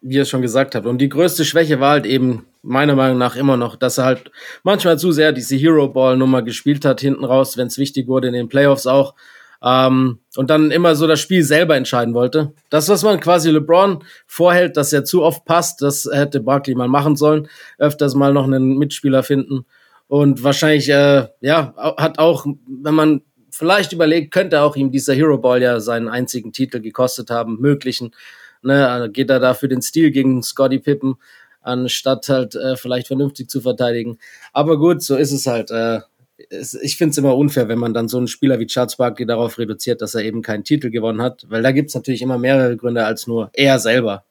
wie 0.00 0.16
ihr 0.16 0.22
es 0.22 0.28
schon 0.28 0.42
gesagt 0.42 0.74
habt. 0.74 0.86
Und 0.86 0.98
die 0.98 1.08
größte 1.08 1.44
Schwäche 1.44 1.80
war 1.80 1.90
halt 1.90 2.06
eben 2.06 2.46
meiner 2.66 2.94
Meinung 2.94 3.18
nach 3.18 3.36
immer 3.36 3.56
noch, 3.56 3.76
dass 3.76 3.98
er 3.98 4.04
halt 4.04 4.30
manchmal 4.62 4.98
zu 4.98 5.12
sehr 5.12 5.32
diese 5.32 5.56
Hero 5.56 5.88
Ball 5.88 6.16
Nummer 6.16 6.42
gespielt 6.42 6.84
hat 6.84 7.00
hinten 7.00 7.24
raus, 7.24 7.56
wenn 7.56 7.68
es 7.68 7.78
wichtig 7.78 8.08
wurde 8.08 8.28
in 8.28 8.34
den 8.34 8.48
Playoffs 8.48 8.86
auch. 8.86 9.14
Ähm, 9.62 10.18
und 10.36 10.50
dann 10.50 10.70
immer 10.70 10.94
so 10.94 11.06
das 11.06 11.20
Spiel 11.20 11.42
selber 11.42 11.76
entscheiden 11.76 12.14
wollte. 12.14 12.52
Das, 12.68 12.88
was 12.88 13.02
man 13.02 13.20
quasi 13.20 13.50
LeBron 13.50 14.04
vorhält, 14.26 14.76
dass 14.76 14.92
er 14.92 15.04
zu 15.04 15.22
oft 15.22 15.44
passt, 15.44 15.82
das 15.82 16.08
hätte 16.10 16.40
Barkley 16.40 16.74
mal 16.74 16.88
machen 16.88 17.16
sollen. 17.16 17.48
Öfters 17.78 18.14
mal 18.14 18.32
noch 18.32 18.44
einen 18.44 18.76
Mitspieler 18.78 19.22
finden. 19.22 19.64
Und 20.08 20.44
wahrscheinlich, 20.44 20.88
äh, 20.88 21.26
ja, 21.40 21.74
hat 21.96 22.18
auch, 22.18 22.46
wenn 22.68 22.94
man 22.94 23.22
vielleicht 23.50 23.92
überlegt, 23.92 24.32
könnte 24.32 24.60
auch 24.60 24.76
ihm 24.76 24.90
dieser 24.90 25.14
Hero 25.14 25.38
Ball 25.38 25.62
ja 25.62 25.80
seinen 25.80 26.08
einzigen 26.08 26.52
Titel 26.52 26.80
gekostet 26.80 27.30
haben, 27.30 27.60
möglichen. 27.60 28.14
Ne, 28.62 29.10
geht 29.12 29.30
er 29.30 29.38
da 29.38 29.54
für 29.54 29.68
den 29.68 29.82
Stil 29.82 30.10
gegen 30.10 30.42
Scotty 30.42 30.78
Pippen, 30.78 31.16
anstatt 31.66 32.28
halt 32.28 32.54
äh, 32.54 32.76
vielleicht 32.76 33.08
vernünftig 33.08 33.50
zu 33.50 33.60
verteidigen. 33.60 34.18
Aber 34.52 34.78
gut, 34.78 35.02
so 35.02 35.16
ist 35.16 35.32
es 35.32 35.46
halt. 35.46 35.70
Äh, 35.70 36.00
es, 36.50 36.74
ich 36.74 36.96
finde 36.96 37.12
es 37.12 37.18
immer 37.18 37.36
unfair, 37.36 37.68
wenn 37.68 37.78
man 37.78 37.94
dann 37.94 38.08
so 38.08 38.18
einen 38.18 38.28
Spieler 38.28 38.58
wie 38.58 38.66
Charles 38.66 38.96
Barkley 38.96 39.26
darauf 39.26 39.58
reduziert, 39.58 40.02
dass 40.02 40.14
er 40.14 40.22
eben 40.22 40.42
keinen 40.42 40.64
Titel 40.64 40.90
gewonnen 40.90 41.22
hat, 41.22 41.46
weil 41.48 41.62
da 41.62 41.72
gibt 41.72 41.88
es 41.88 41.94
natürlich 41.94 42.22
immer 42.22 42.38
mehrere 42.38 42.76
Gründe 42.76 43.04
als 43.04 43.26
nur 43.26 43.50
er 43.54 43.78
selber. 43.78 44.24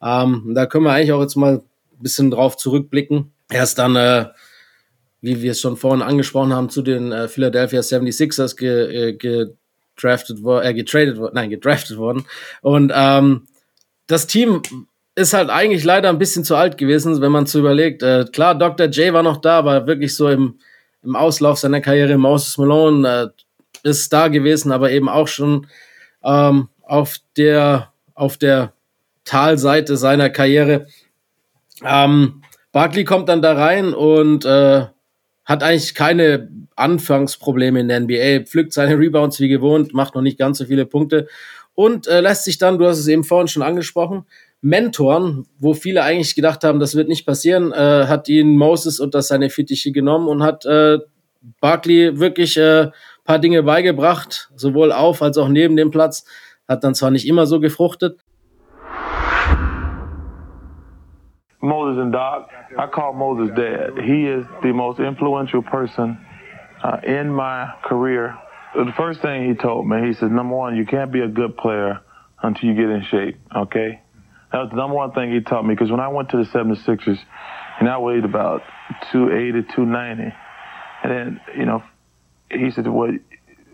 Ähm, 0.00 0.52
da 0.54 0.66
können 0.66 0.84
wir 0.84 0.92
eigentlich 0.92 1.12
auch 1.12 1.20
jetzt 1.20 1.36
mal 1.36 1.54
ein 1.56 1.62
bisschen 2.02 2.30
drauf 2.30 2.56
zurückblicken. 2.56 3.32
Er 3.48 3.64
ist 3.64 3.78
dann, 3.78 3.96
äh, 3.96 4.26
wie 5.20 5.42
wir 5.42 5.52
es 5.52 5.60
schon 5.60 5.76
vorhin 5.76 6.02
angesprochen 6.02 6.52
haben, 6.52 6.70
zu 6.70 6.82
den 6.82 7.12
äh, 7.12 7.28
Philadelphia 7.28 7.80
76ers 7.80 8.56
ge, 8.56 9.10
äh, 9.10 9.12
gedraftet 9.14 10.42
worden, 10.42 10.66
äh, 10.66 10.74
getradet 10.74 11.18
worden, 11.18 11.34
nein, 11.34 11.50
gedraftet 11.50 11.96
worden. 11.98 12.24
Und 12.62 12.92
ähm, 12.94 13.46
das 14.06 14.26
Team 14.26 14.62
ist 15.14 15.34
halt 15.34 15.50
eigentlich 15.50 15.84
leider 15.84 16.08
ein 16.08 16.18
bisschen 16.18 16.44
zu 16.44 16.56
alt 16.56 16.78
gewesen, 16.78 17.20
wenn 17.20 17.32
man 17.32 17.46
zu 17.46 17.58
überlegt. 17.58 18.02
Äh, 18.02 18.24
klar, 18.32 18.54
Dr. 18.54 18.86
J 18.86 19.12
war 19.12 19.22
noch 19.22 19.38
da, 19.38 19.58
aber 19.58 19.86
wirklich 19.86 20.14
so 20.16 20.28
im, 20.28 20.58
im 21.02 21.16
Auslauf 21.16 21.58
seiner 21.58 21.80
Karriere, 21.80 22.16
Moses 22.16 22.56
Malone 22.56 23.32
äh, 23.84 23.88
ist 23.88 24.12
da 24.12 24.28
gewesen, 24.28 24.72
aber 24.72 24.90
eben 24.90 25.08
auch 25.08 25.28
schon 25.28 25.66
ähm, 26.24 26.68
auf 26.82 27.16
der 27.36 27.92
auf 28.14 28.36
der 28.36 28.72
Talseite 29.24 29.96
seiner 29.96 30.30
Karriere. 30.30 30.86
Ähm, 31.84 32.42
Barkley 32.70 33.04
kommt 33.04 33.28
dann 33.28 33.42
da 33.42 33.54
rein 33.54 33.94
und 33.94 34.44
äh, 34.44 34.86
hat 35.44 35.62
eigentlich 35.62 35.94
keine 35.94 36.48
Anfangsprobleme 36.76 37.80
in 37.80 37.88
der 37.88 38.00
NBA, 38.00 38.44
pflückt 38.44 38.72
seine 38.72 38.98
Rebounds 38.98 39.40
wie 39.40 39.48
gewohnt, 39.48 39.92
macht 39.94 40.14
noch 40.14 40.22
nicht 40.22 40.38
ganz 40.38 40.58
so 40.58 40.64
viele 40.64 40.86
Punkte 40.86 41.28
und 41.74 42.06
äh, 42.06 42.20
lässt 42.20 42.44
sich 42.44 42.58
dann, 42.58 42.78
du 42.78 42.86
hast 42.86 42.98
es 42.98 43.08
eben 43.08 43.24
vorhin 43.24 43.48
schon 43.48 43.62
angesprochen, 43.62 44.24
Mentoren, 44.62 45.46
wo 45.58 45.74
viele 45.74 46.02
eigentlich 46.02 46.34
gedacht 46.34 46.64
haben, 46.64 46.80
das 46.80 46.94
wird 46.94 47.08
nicht 47.08 47.26
passieren, 47.26 47.72
äh, 47.72 48.06
hat 48.06 48.28
ihn 48.28 48.56
Moses 48.56 49.00
unter 49.00 49.20
seine 49.20 49.50
Fittiche 49.50 49.92
genommen 49.92 50.28
und 50.28 50.42
hat 50.42 50.64
äh, 50.64 50.98
Barkley 51.60 52.18
wirklich 52.18 52.56
äh, 52.56 52.90
paar 53.24 53.38
Dinge 53.38 53.62
beigebracht, 53.62 54.50
sowohl 54.54 54.92
auf 54.92 55.20
als 55.20 55.36
auch 55.36 55.48
neben 55.48 55.76
dem 55.76 55.90
Platz. 55.90 56.24
Hat 56.68 56.84
dann 56.84 56.94
zwar 56.94 57.10
nicht 57.10 57.26
immer 57.26 57.46
so 57.46 57.60
gefruchtet. 57.60 58.20
Moses 61.60 62.00
and 62.00 62.14
Doc, 62.14 62.48
I 62.72 62.86
call 62.90 63.12
Moses 63.12 63.54
dad. 63.54 63.98
He 64.02 64.26
is 64.26 64.44
the 64.62 64.72
most 64.72 64.98
influential 64.98 65.62
person 65.62 66.18
uh, 66.82 66.98
in 67.04 67.32
my 67.32 67.68
career 67.82 68.36
the 68.74 68.92
first 68.96 69.20
thing 69.20 69.48
he 69.48 69.54
told 69.54 69.86
me, 69.86 70.06
he 70.06 70.14
said, 70.14 70.30
number 70.30 70.54
one, 70.54 70.76
you 70.76 70.86
can't 70.86 71.12
be 71.12 71.20
a 71.20 71.28
good 71.28 71.56
player 71.56 72.00
until 72.42 72.68
you 72.68 72.74
get 72.74 72.90
in 72.90 73.02
shape, 73.04 73.36
okay? 73.54 74.01
That 74.52 74.58
was 74.58 74.70
the 74.70 74.76
number 74.76 74.96
one 74.96 75.12
thing 75.12 75.32
he 75.32 75.40
taught 75.40 75.64
me 75.64 75.74
because 75.74 75.90
when 75.90 76.00
I 76.00 76.08
went 76.08 76.28
to 76.30 76.36
the 76.36 76.44
76ers, 76.44 77.18
and 77.80 77.88
I 77.88 77.98
weighed 77.98 78.24
about 78.24 78.62
280, 79.10 79.66
290, 79.74 80.34
and 81.02 81.10
then, 81.10 81.40
you 81.56 81.64
know, 81.64 81.82
he 82.50 82.70
said, 82.70 82.86
well, 82.86 83.10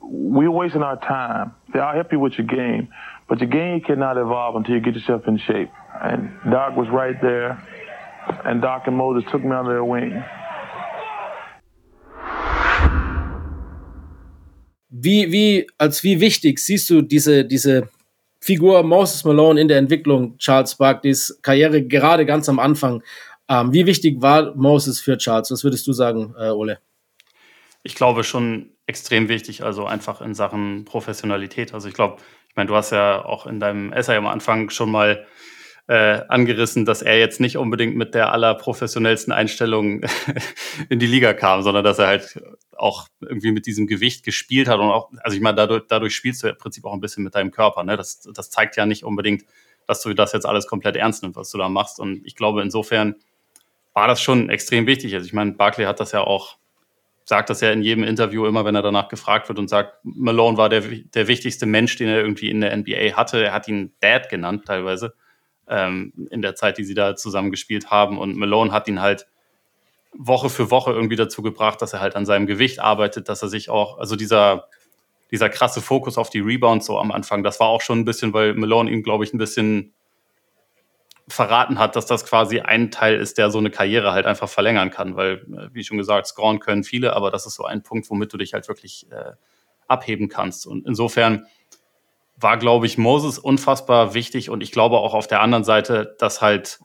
we're 0.01 0.51
wasting 0.51 0.83
our 0.83 0.97
time. 0.97 1.55
I'll 1.75 1.95
help 1.95 2.13
you 2.13 2.21
with 2.21 2.39
your 2.39 2.47
game, 2.47 2.89
But 3.29 3.41
your 3.41 3.51
game 3.51 3.83
cannot 3.83 4.17
evolve 4.17 4.57
until 4.57 4.77
you 4.77 4.81
get 4.81 4.95
yourself 4.95 5.23
in 5.29 5.37
shape. 5.39 5.71
And 6.01 6.31
Doc 6.51 6.77
was 6.77 6.89
right 6.91 7.21
there, 7.21 7.63
and 8.45 8.63
Doc 8.63 8.85
and 8.87 8.97
Moses 8.97 9.29
took 9.31 9.45
me 9.45 9.51
under 9.51 9.73
their 9.73 9.85
wing. 9.85 10.23
Wie, 14.91 15.31
wie, 15.31 15.67
als 15.79 16.03
wie 16.03 16.21
wichtig 16.21 16.59
siehst 16.59 16.89
du 16.89 17.03
diese, 17.03 17.45
diese 17.45 17.89
Figur 18.49 18.83
Moses 18.83 19.25
Malone 19.25 19.61
in 19.61 19.69
der 19.69 19.77
Entwicklung 19.77 20.39
Charles 20.39 20.77
Barkleys 20.77 21.39
Karriere 21.43 21.83
gerade 21.83 22.25
ganz 22.25 22.49
am 22.49 22.59
Anfang? 22.59 23.03
Ähm, 23.47 23.75
wie 23.75 23.85
wichtig 23.85 24.23
war 24.23 24.55
Moses 24.55 25.03
für 25.03 25.19
Charles? 25.19 25.51
Was 25.51 25.65
würdest 25.65 25.87
du 25.87 25.93
sagen, 25.93 26.35
äh, 26.39 26.49
Ole? 26.49 26.79
Ich 27.83 27.95
glaube 27.95 28.25
schon 28.25 28.71
extrem 28.87 29.29
wichtig, 29.29 29.65
also 29.65 29.85
einfach 29.85 30.23
in 30.23 30.33
Sachen 30.33 30.87
Professionalität. 30.87 31.75
Also 31.75 31.89
ich 31.89 31.95
glaube, 31.95 32.23
ich 32.49 32.57
meine, 32.57 32.69
du 32.69 32.75
hast 32.75 32.91
ja 32.91 33.23
auch 33.23 33.47
in 33.47 33.61
deinem 33.61 33.93
Essay 33.93 34.17
am 34.17 34.27
Anfang 34.27 34.71
schon 34.71 34.91
mal 34.91 35.27
äh, 35.87 36.23
angerissen, 36.29 36.87
dass 36.87 37.03
er 37.03 37.19
jetzt 37.19 37.41
nicht 37.41 37.59
unbedingt 37.59 37.97
mit 37.97 38.15
der 38.15 38.33
allerprofessionellsten 38.33 39.31
Einstellung 39.31 40.07
in 40.89 40.99
die 40.99 41.07
Liga 41.07 41.35
kam, 41.35 41.61
sondern 41.61 41.85
dass 41.85 41.99
er 41.99 42.07
halt 42.07 42.41
auch 42.79 43.09
irgendwie 43.21 43.53
mit 43.53 43.67
diesem 43.67 43.87
Gewicht 43.87 44.25
gespielt 44.25 44.69
hat 44.69 44.79
und 44.79 44.91
auch, 44.91 45.11
also 45.23 45.37
ich 45.37 45.43
meine, 45.43 45.57
dadurch, 45.57 45.85
dadurch 45.89 46.15
spielst 46.15 46.43
du 46.43 46.49
im 46.49 46.57
Prinzip 46.57 46.85
auch 46.85 46.93
ein 46.93 47.01
bisschen 47.01 47.25
mit 47.25 47.35
deinem 47.35 47.51
Körper. 47.51 47.83
Ne? 47.85 47.97
Das, 47.97 48.21
das 48.21 48.51
zeigt 48.51 48.77
ja 48.77 48.87
nicht 48.87 49.05
unbedingt, 49.05 49.45
dass 49.87 50.03
du 50.03 50.15
das 50.15 50.33
jetzt 50.33 50.47
alles 50.47 50.67
komplett 50.67 50.97
ernst 50.97 51.23
nimmst, 51.23 51.37
was 51.37 51.51
du 51.51 51.59
da 51.59 51.69
machst. 51.69 51.99
Und 51.99 52.25
ich 52.25 52.37
glaube, 52.37 52.63
insofern 52.63 53.17
war 53.95 54.07
das 54.07 54.21
schon 54.21 54.51
extrem 54.51 54.87
wichtig. 54.87 55.15
Also 55.15 55.27
ich 55.27 55.33
meine, 55.33 55.53
Barclay 55.53 55.87
hat 55.87 55.99
das 55.99 56.13
ja 56.13 56.21
auch, 56.21 56.59
sagt 57.25 57.51
das 57.51 57.61
ja 57.61 57.73
in 57.73 57.83
jedem 57.83 58.05
Interview 58.05 58.47
immer, 58.47 58.65
wenn 58.65 58.75
er 58.75 58.83
danach 58.83 59.09
gefragt 59.09 59.49
wird 59.49 59.59
und 59.59 59.69
sagt, 59.69 59.99
Malone 60.05 60.57
war 60.57 60.69
der, 60.69 60.83
der 60.83 61.27
wichtigste 61.27 61.67
Mensch, 61.67 61.97
den 61.97 62.09
er 62.09 62.21
irgendwie 62.21 62.51
in 62.51 62.61
der 62.61 62.77
NBA 62.77 63.17
hatte. 63.17 63.43
Er 63.45 63.53
hat 63.53 63.67
ihn 63.67 63.93
Dad 64.01 64.29
genannt 64.29 64.67
teilweise 64.67 65.15
ähm, 65.69 66.13
in 66.31 66.43
der 66.43 66.55
Zeit, 66.55 66.79
die 66.79 66.85
sie 66.85 66.95
da 66.95 67.17
zusammen 67.17 67.51
gespielt 67.51 67.91
haben. 67.91 68.19
Und 68.19 68.37
Malone 68.37 68.73
hat 68.73 68.89
ihn 68.89 69.01
halt 69.01 69.27
Woche 70.19 70.51
für 70.51 70.71
Woche 70.71 70.93
irgendwie 70.93 71.17
dazu 71.17 71.43
gebracht, 71.43 71.81
dass 71.81 71.93
er 71.93 72.01
halt 72.01 72.17
an 72.17 72.27
seinem 72.27 72.47
Gewicht 72.47 72.81
arbeitet, 72.81 73.29
dass 73.29 73.41
er 73.41 73.49
sich 73.49 73.71
auch, 73.71 73.99
also 73.99 74.17
dieser, 74.17 74.69
dieser 75.31 75.49
krasse 75.49 75.81
Fokus 75.81 76.19
auf 76.19 76.29
die 76.29 76.41
Rebounds 76.41 76.87
so 76.87 76.99
am 76.99 77.13
Anfang, 77.13 77.45
das 77.45 77.61
war 77.61 77.69
auch 77.69 77.81
schon 77.81 78.01
ein 78.01 78.05
bisschen, 78.05 78.35
weil 78.35 78.55
Malone 78.55 78.91
ihm, 78.91 79.05
glaube 79.05 79.25
ich, 79.25 79.33
ein 79.33 79.39
bisschen 79.39 79.95
verraten 81.29 81.79
hat, 81.79 81.95
dass 81.95 82.07
das 82.07 82.25
quasi 82.25 82.61
ein 82.61 82.91
Teil 82.91 83.17
ist, 83.21 83.39
der 83.39 83.51
so 83.51 83.59
eine 83.59 83.71
Karriere 83.71 84.13
halt 84.13 84.27
einfach 84.27 84.49
verlängern 84.49 84.91
kann, 84.91 85.15
weil, 85.15 85.47
äh, 85.57 85.73
wie 85.73 85.85
schon 85.85 85.99
gesagt, 85.99 86.27
scoren 86.27 86.59
können 86.59 86.85
viele, 86.85 87.15
aber 87.15 87.31
das 87.31 87.47
ist 87.47 87.55
so 87.55 87.65
ein 87.65 87.83
Punkt, 87.83 88.11
womit 88.11 88.33
du 88.33 88.39
dich 88.39 88.55
halt 88.55 88.67
wirklich 88.67 89.07
äh, 89.13 89.33
abheben 89.87 90.29
kannst. 90.29 90.67
Und 90.67 90.87
insofern 90.87 91.47
war, 92.37 92.57
glaube 92.57 92.87
ich, 92.87 92.99
Moses 92.99 93.39
unfassbar 93.39 94.15
wichtig 94.15 94.51
und 94.51 94.63
ich 94.63 94.73
glaube 94.73 94.99
auch 94.99 95.15
auf 95.15 95.27
der 95.27 95.43
anderen 95.43 95.65
Seite, 95.65 96.17
dass 96.19 96.41
halt, 96.41 96.81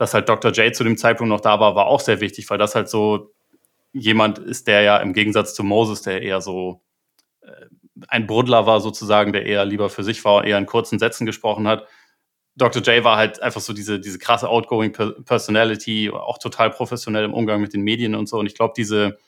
dass 0.00 0.14
halt 0.14 0.30
Dr. 0.30 0.50
J 0.52 0.74
zu 0.74 0.82
dem 0.82 0.96
Zeitpunkt 0.96 1.28
noch 1.28 1.42
da 1.42 1.60
war, 1.60 1.74
war 1.74 1.86
auch 1.86 2.00
sehr 2.00 2.22
wichtig, 2.22 2.48
weil 2.48 2.56
das 2.56 2.74
halt 2.74 2.88
so 2.88 3.34
jemand 3.92 4.38
ist, 4.38 4.66
der 4.66 4.80
ja 4.80 4.96
im 4.96 5.12
Gegensatz 5.12 5.52
zu 5.52 5.62
Moses, 5.62 6.00
der 6.00 6.22
eher 6.22 6.40
so 6.40 6.80
äh, 7.42 7.66
ein 8.08 8.26
Bruddler 8.26 8.64
war 8.64 8.80
sozusagen, 8.80 9.34
der 9.34 9.44
eher 9.44 9.66
lieber 9.66 9.90
für 9.90 10.02
sich 10.02 10.24
war, 10.24 10.42
eher 10.42 10.56
in 10.56 10.64
kurzen 10.64 10.98
Sätzen 10.98 11.26
gesprochen 11.26 11.68
hat. 11.68 11.86
Dr. 12.56 12.80
J 12.80 13.04
war 13.04 13.18
halt 13.18 13.42
einfach 13.42 13.60
so 13.60 13.74
diese, 13.74 14.00
diese 14.00 14.18
krasse 14.18 14.48
outgoing 14.48 14.92
Personality, 14.92 16.08
auch 16.08 16.38
total 16.38 16.70
professionell 16.70 17.24
im 17.24 17.34
Umgang 17.34 17.60
mit 17.60 17.74
den 17.74 17.82
Medien 17.82 18.14
und 18.14 18.26
so. 18.26 18.38
Und 18.38 18.46
ich 18.46 18.54
glaube, 18.54 18.72
diese, 18.74 19.18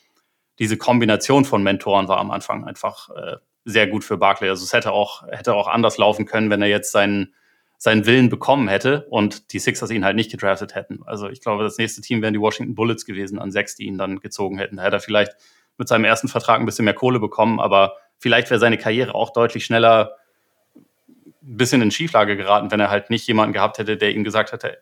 diese 0.58 0.78
Kombination 0.78 1.44
von 1.44 1.62
Mentoren 1.62 2.08
war 2.08 2.16
am 2.16 2.30
Anfang 2.30 2.64
einfach 2.64 3.10
äh, 3.10 3.36
sehr 3.66 3.88
gut 3.88 4.04
für 4.04 4.16
Barclay. 4.16 4.48
Also 4.48 4.64
es 4.64 4.72
hätte 4.72 4.92
auch, 4.92 5.22
hätte 5.28 5.54
auch 5.54 5.68
anders 5.68 5.98
laufen 5.98 6.24
können, 6.24 6.48
wenn 6.48 6.62
er 6.62 6.68
jetzt 6.68 6.92
seinen, 6.92 7.34
seinen 7.82 8.06
Willen 8.06 8.28
bekommen 8.28 8.68
hätte 8.68 9.08
und 9.10 9.52
die 9.52 9.58
Sixers 9.58 9.90
ihn 9.90 10.04
halt 10.04 10.14
nicht 10.14 10.30
gedraftet 10.30 10.76
hätten. 10.76 11.00
Also 11.04 11.28
ich 11.28 11.40
glaube, 11.40 11.64
das 11.64 11.78
nächste 11.78 12.00
Team 12.00 12.22
wären 12.22 12.32
die 12.32 12.38
Washington 12.38 12.76
Bullets 12.76 13.04
gewesen 13.04 13.40
an 13.40 13.50
sechs, 13.50 13.74
die 13.74 13.86
ihn 13.86 13.98
dann 13.98 14.20
gezogen 14.20 14.56
hätten. 14.56 14.76
Da 14.76 14.84
hätte 14.84 14.98
er 14.98 15.00
vielleicht 15.00 15.32
mit 15.78 15.88
seinem 15.88 16.04
ersten 16.04 16.28
Vertrag 16.28 16.60
ein 16.60 16.64
bisschen 16.64 16.84
mehr 16.84 16.94
Kohle 16.94 17.18
bekommen, 17.18 17.58
aber 17.58 17.96
vielleicht 18.18 18.50
wäre 18.50 18.60
seine 18.60 18.78
Karriere 18.78 19.16
auch 19.16 19.32
deutlich 19.32 19.64
schneller 19.64 20.12
ein 20.76 21.56
bisschen 21.56 21.82
in 21.82 21.90
Schieflage 21.90 22.36
geraten, 22.36 22.70
wenn 22.70 22.78
er 22.78 22.88
halt 22.88 23.10
nicht 23.10 23.26
jemanden 23.26 23.52
gehabt 23.52 23.78
hätte, 23.78 23.96
der 23.96 24.14
ihm 24.14 24.22
gesagt 24.22 24.52
hätte, 24.52 24.78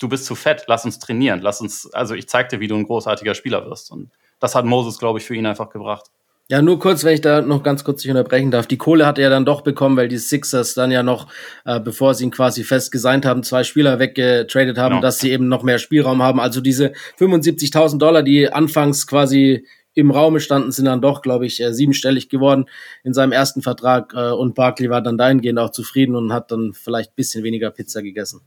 du 0.00 0.08
bist 0.08 0.24
zu 0.24 0.34
fett, 0.34 0.64
lass 0.66 0.84
uns 0.84 0.98
trainieren, 0.98 1.42
lass 1.42 1.60
uns, 1.60 1.94
also 1.94 2.16
ich 2.16 2.28
zeig 2.28 2.48
dir, 2.48 2.58
wie 2.58 2.66
du 2.66 2.74
ein 2.74 2.82
großartiger 2.82 3.36
Spieler 3.36 3.64
wirst. 3.66 3.92
Und 3.92 4.10
das 4.40 4.56
hat 4.56 4.64
Moses, 4.64 4.98
glaube 4.98 5.20
ich, 5.20 5.24
für 5.24 5.36
ihn 5.36 5.46
einfach 5.46 5.70
gebracht. 5.70 6.10
Ja, 6.52 6.60
nur 6.60 6.78
kurz, 6.78 7.02
wenn 7.02 7.14
ich 7.14 7.22
da 7.22 7.40
noch 7.40 7.62
ganz 7.62 7.82
kurz 7.82 8.02
dich 8.02 8.10
unterbrechen 8.10 8.50
darf. 8.50 8.66
Die 8.66 8.76
Kohle 8.76 9.06
hat 9.06 9.18
er 9.18 9.30
dann 9.30 9.46
doch 9.46 9.62
bekommen, 9.62 9.96
weil 9.96 10.08
die 10.08 10.18
Sixers 10.18 10.74
dann 10.74 10.90
ja 10.90 11.02
noch, 11.02 11.28
äh, 11.64 11.80
bevor 11.80 12.12
sie 12.12 12.24
ihn 12.24 12.30
quasi 12.30 12.62
fest 12.62 12.92
gesigned 12.92 13.24
haben, 13.24 13.42
zwei 13.42 13.64
Spieler 13.64 13.98
weggetradet 13.98 14.76
haben, 14.76 14.96
genau. 14.96 15.00
dass 15.00 15.18
sie 15.18 15.30
eben 15.30 15.48
noch 15.48 15.62
mehr 15.62 15.78
Spielraum 15.78 16.22
haben. 16.22 16.40
Also 16.40 16.60
diese 16.60 16.92
75.000 17.18 17.96
Dollar, 17.96 18.22
die 18.22 18.52
anfangs 18.52 19.06
quasi 19.06 19.66
im 19.94 20.10
Raume 20.10 20.40
standen, 20.40 20.72
sind 20.72 20.84
dann 20.84 21.00
doch, 21.00 21.22
glaube 21.22 21.46
ich, 21.46 21.58
äh, 21.62 21.72
siebenstellig 21.72 22.28
geworden 22.28 22.66
in 23.02 23.14
seinem 23.14 23.32
ersten 23.32 23.62
Vertrag. 23.62 24.12
Äh, 24.14 24.32
und 24.32 24.54
Barkley 24.54 24.90
war 24.90 25.00
dann 25.00 25.16
dahingehend 25.16 25.58
auch 25.58 25.70
zufrieden 25.70 26.14
und 26.16 26.34
hat 26.34 26.50
dann 26.50 26.74
vielleicht 26.74 27.16
bisschen 27.16 27.44
weniger 27.44 27.70
Pizza 27.70 28.02
gegessen. 28.02 28.42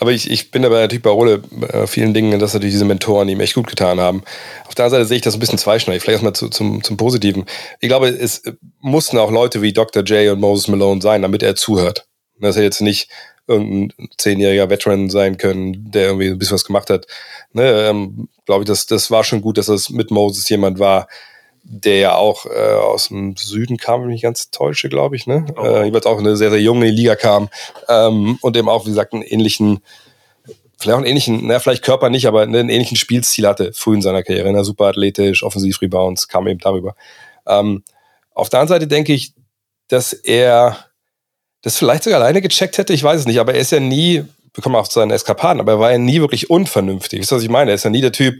Aber 0.00 0.12
ich, 0.12 0.30
ich 0.30 0.50
bin 0.50 0.62
dabei 0.62 0.80
natürlich 0.80 1.02
bei 1.02 1.10
Ole 1.10 1.42
äh, 1.72 1.86
vielen 1.86 2.14
Dingen, 2.14 2.38
dass 2.38 2.54
natürlich 2.54 2.74
diese 2.74 2.84
Mentoren 2.84 3.28
ihm 3.28 3.40
echt 3.40 3.54
gut 3.54 3.68
getan 3.68 4.00
haben. 4.00 4.22
Auf 4.66 4.74
der 4.74 4.86
anderen 4.86 5.02
Seite 5.02 5.08
sehe 5.08 5.16
ich 5.16 5.22
das 5.22 5.34
ein 5.34 5.40
bisschen 5.40 5.58
zweischneidig. 5.58 6.02
Vielleicht 6.02 6.22
erstmal 6.22 6.34
zu, 6.34 6.48
zum, 6.48 6.82
zum 6.82 6.96
Positiven. 6.96 7.46
Ich 7.80 7.88
glaube, 7.88 8.08
es 8.08 8.42
mussten 8.80 9.18
auch 9.18 9.30
Leute 9.30 9.62
wie 9.62 9.72
Dr. 9.72 10.02
J 10.02 10.32
und 10.32 10.40
Moses 10.40 10.68
Malone 10.68 11.00
sein, 11.00 11.22
damit 11.22 11.42
er 11.42 11.54
zuhört. 11.54 12.06
Dass 12.40 12.56
er 12.56 12.62
jetzt 12.62 12.80
nicht 12.80 13.08
irgendein 13.46 14.08
zehnjähriger 14.18 14.70
Veteran 14.70 15.10
sein 15.10 15.38
können, 15.38 15.90
der 15.90 16.08
irgendwie 16.08 16.28
ein 16.28 16.38
bisschen 16.38 16.54
was 16.54 16.64
gemacht 16.64 16.90
hat. 16.90 17.06
Ne, 17.52 17.88
ähm, 17.88 18.28
glaube 18.44 18.64
ich, 18.64 18.68
das, 18.68 18.86
das 18.86 19.10
war 19.10 19.24
schon 19.24 19.40
gut, 19.40 19.58
dass 19.58 19.66
das 19.66 19.90
mit 19.90 20.10
Moses 20.10 20.48
jemand 20.48 20.78
war, 20.78 21.08
der 21.70 21.98
ja 21.98 22.14
auch 22.14 22.46
äh, 22.46 22.74
aus 22.74 23.08
dem 23.08 23.36
Süden 23.36 23.76
kam, 23.76 24.02
wenn 24.02 24.08
ich 24.08 24.14
mich 24.14 24.22
ganz 24.22 24.50
täusche, 24.50 24.88
glaube 24.88 25.16
ich, 25.16 25.26
ne? 25.26 25.44
Oh. 25.56 25.62
Äh, 25.62 25.84
jeweils 25.84 26.06
auch 26.06 26.18
eine 26.18 26.34
sehr, 26.36 26.50
sehr 26.50 26.60
junge 26.60 26.88
Liga 26.88 27.14
kam 27.14 27.50
ähm, 27.88 28.38
und 28.40 28.56
eben 28.56 28.68
auch, 28.70 28.86
wie 28.86 28.90
gesagt, 28.90 29.12
einen 29.12 29.22
ähnlichen, 29.22 29.80
vielleicht 30.78 30.94
auch 30.94 30.98
einen 30.98 31.06
ähnlichen, 31.06 31.46
na, 31.46 31.58
vielleicht 31.58 31.84
Körper 31.84 32.08
nicht, 32.08 32.26
aber 32.26 32.42
einen 32.42 32.70
ähnlichen 32.70 32.96
Spielstil 32.96 33.46
hatte 33.46 33.72
früh 33.74 33.94
in 33.94 34.02
seiner 34.02 34.22
Karriere. 34.22 34.50
Ne? 34.50 34.64
Super 34.64 34.86
athletisch, 34.86 35.42
offensiv 35.42 35.82
Rebounds, 35.82 36.26
kam 36.26 36.48
eben 36.48 36.58
darüber. 36.58 36.94
Ähm, 37.46 37.82
auf 38.32 38.48
der 38.48 38.60
anderen 38.60 38.80
Seite 38.80 38.88
denke 38.88 39.12
ich, 39.12 39.34
dass 39.88 40.14
er 40.14 40.78
das 41.60 41.76
vielleicht 41.76 42.04
sogar 42.04 42.20
alleine 42.20 42.40
gecheckt 42.40 42.78
hätte, 42.78 42.94
ich 42.94 43.02
weiß 43.02 43.20
es 43.20 43.26
nicht, 43.26 43.40
aber 43.40 43.54
er 43.54 43.60
ist 43.60 43.72
ja 43.72 43.80
nie, 43.80 44.24
wir 44.54 44.62
kommen 44.62 44.76
auf 44.76 44.90
seine 44.90 45.12
Eskapaden, 45.12 45.60
aber 45.60 45.72
er 45.72 45.80
war 45.80 45.92
ja 45.92 45.98
nie 45.98 46.20
wirklich 46.20 46.48
unvernünftig. 46.48 47.20
Wisst 47.20 47.32
ihr, 47.32 47.36
was 47.36 47.42
ich 47.42 47.50
meine? 47.50 47.72
Er 47.72 47.74
ist 47.74 47.84
ja 47.84 47.90
nie 47.90 48.00
der 48.00 48.12
Typ, 48.12 48.36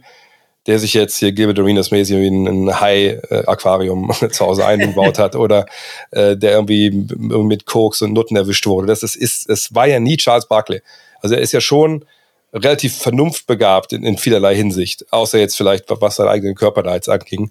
der 0.69 0.79
sich 0.79 0.93
jetzt 0.93 1.17
hier 1.17 1.33
Gilbert 1.33 1.59
Arenas 1.59 1.91
mäßig 1.91 2.15
ein 2.17 2.81
Hai-Aquarium 2.81 4.13
zu 4.31 4.47
Hause 4.47 4.67
eingebaut 4.67 5.19
hat 5.19 5.35
oder 5.37 5.65
äh, 6.11 6.37
der 6.37 6.53
irgendwie 6.53 6.91
mit 6.91 7.65
Koks 7.65 8.03
und 8.03 8.13
Nutten 8.13 8.37
erwischt 8.37 8.67
wurde. 8.67 8.87
Das 8.87 9.03
ist, 9.03 9.17
ist, 9.17 9.49
es 9.49 9.75
war 9.75 9.87
ja 9.89 9.99
nie 9.99 10.19
Charles 10.19 10.47
Barkley. 10.47 10.83
Also 11.21 11.35
er 11.35 11.41
ist 11.41 11.53
ja 11.53 11.63
schon 11.63 12.05
relativ 12.53 12.99
vernunftbegabt 12.99 13.95
in, 13.95 14.05
in 14.05 14.19
vielerlei 14.19 14.55
Hinsicht, 14.55 15.11
außer 15.11 15.39
jetzt 15.39 15.57
vielleicht, 15.57 15.87
was 15.89 16.17
seinen 16.17 16.29
eigenen 16.29 16.55
Körper 16.55 16.83
da 16.83 16.95
jetzt 16.95 17.09
anging. 17.09 17.51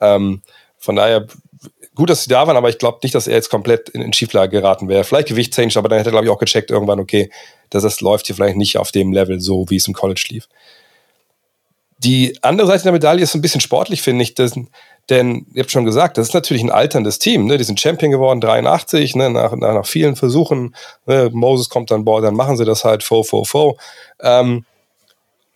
Ähm, 0.00 0.42
von 0.76 0.96
daher 0.96 1.28
gut, 1.94 2.10
dass 2.10 2.24
sie 2.24 2.30
da 2.30 2.48
waren, 2.48 2.56
aber 2.56 2.68
ich 2.68 2.78
glaube 2.78 2.98
nicht, 3.04 3.14
dass 3.14 3.28
er 3.28 3.36
jetzt 3.36 3.48
komplett 3.48 3.90
in, 3.90 4.02
in 4.02 4.12
Schieflage 4.12 4.50
geraten 4.50 4.88
wäre. 4.88 5.04
Vielleicht 5.04 5.28
Gewichtschange, 5.28 5.72
aber 5.76 5.88
dann 5.88 5.98
hätte 5.98 6.10
er, 6.10 6.12
glaube 6.12 6.26
ich, 6.26 6.32
auch 6.32 6.38
gecheckt 6.38 6.72
irgendwann, 6.72 6.98
okay, 6.98 7.30
dass 7.70 7.84
das 7.84 8.00
läuft 8.00 8.26
hier 8.26 8.34
vielleicht 8.34 8.56
nicht 8.56 8.76
auf 8.76 8.90
dem 8.90 9.12
Level 9.12 9.40
so, 9.40 9.66
wie 9.68 9.76
es 9.76 9.86
im 9.86 9.94
College 9.94 10.26
lief. 10.30 10.48
Die 11.98 12.38
andere 12.42 12.66
Seite 12.66 12.84
der 12.84 12.92
Medaille 12.92 13.22
ist 13.22 13.34
ein 13.34 13.40
bisschen 13.40 13.60
sportlich, 13.60 14.02
finde 14.02 14.22
ich, 14.22 14.34
das, 14.34 14.52
denn 15.08 15.46
ihr 15.54 15.62
habt 15.62 15.70
schon 15.70 15.84
gesagt, 15.84 16.18
das 16.18 16.28
ist 16.28 16.34
natürlich 16.34 16.62
ein 16.62 16.70
alterndes 16.70 17.18
Team. 17.18 17.46
Ne? 17.46 17.56
Die 17.58 17.64
sind 17.64 17.80
Champion 17.80 18.10
geworden, 18.10 18.40
83, 18.40 19.14
ne? 19.16 19.30
nach, 19.30 19.52
nach, 19.52 19.74
nach 19.74 19.86
vielen 19.86 20.16
Versuchen. 20.16 20.74
Ne? 21.06 21.30
Moses 21.32 21.68
kommt 21.68 21.90
an 21.92 22.04
Bord, 22.04 22.24
dann 22.24 22.34
machen 22.34 22.56
sie 22.56 22.64
das 22.64 22.84
halt, 22.84 23.02
fo, 23.02 23.22
fo, 23.22 23.44
fo. 23.44 23.78
Ähm, 24.20 24.64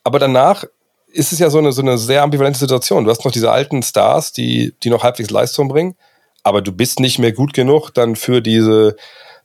aber 0.02 0.18
danach 0.18 0.64
ist 1.12 1.32
es 1.32 1.40
ja 1.40 1.50
so 1.50 1.58
eine, 1.58 1.72
so 1.72 1.82
eine 1.82 1.98
sehr 1.98 2.22
ambivalente 2.22 2.58
Situation. 2.58 3.04
Du 3.04 3.10
hast 3.10 3.24
noch 3.24 3.32
diese 3.32 3.50
alten 3.50 3.82
Stars, 3.82 4.32
die, 4.32 4.74
die 4.82 4.90
noch 4.90 5.02
halbwegs 5.02 5.30
Leistung 5.30 5.68
bringen 5.68 5.94
aber 6.42 6.62
du 6.62 6.72
bist 6.72 7.00
nicht 7.00 7.18
mehr 7.18 7.32
gut 7.32 7.52
genug 7.52 7.90
dann 7.90 8.16
für 8.16 8.40
diese 8.40 8.96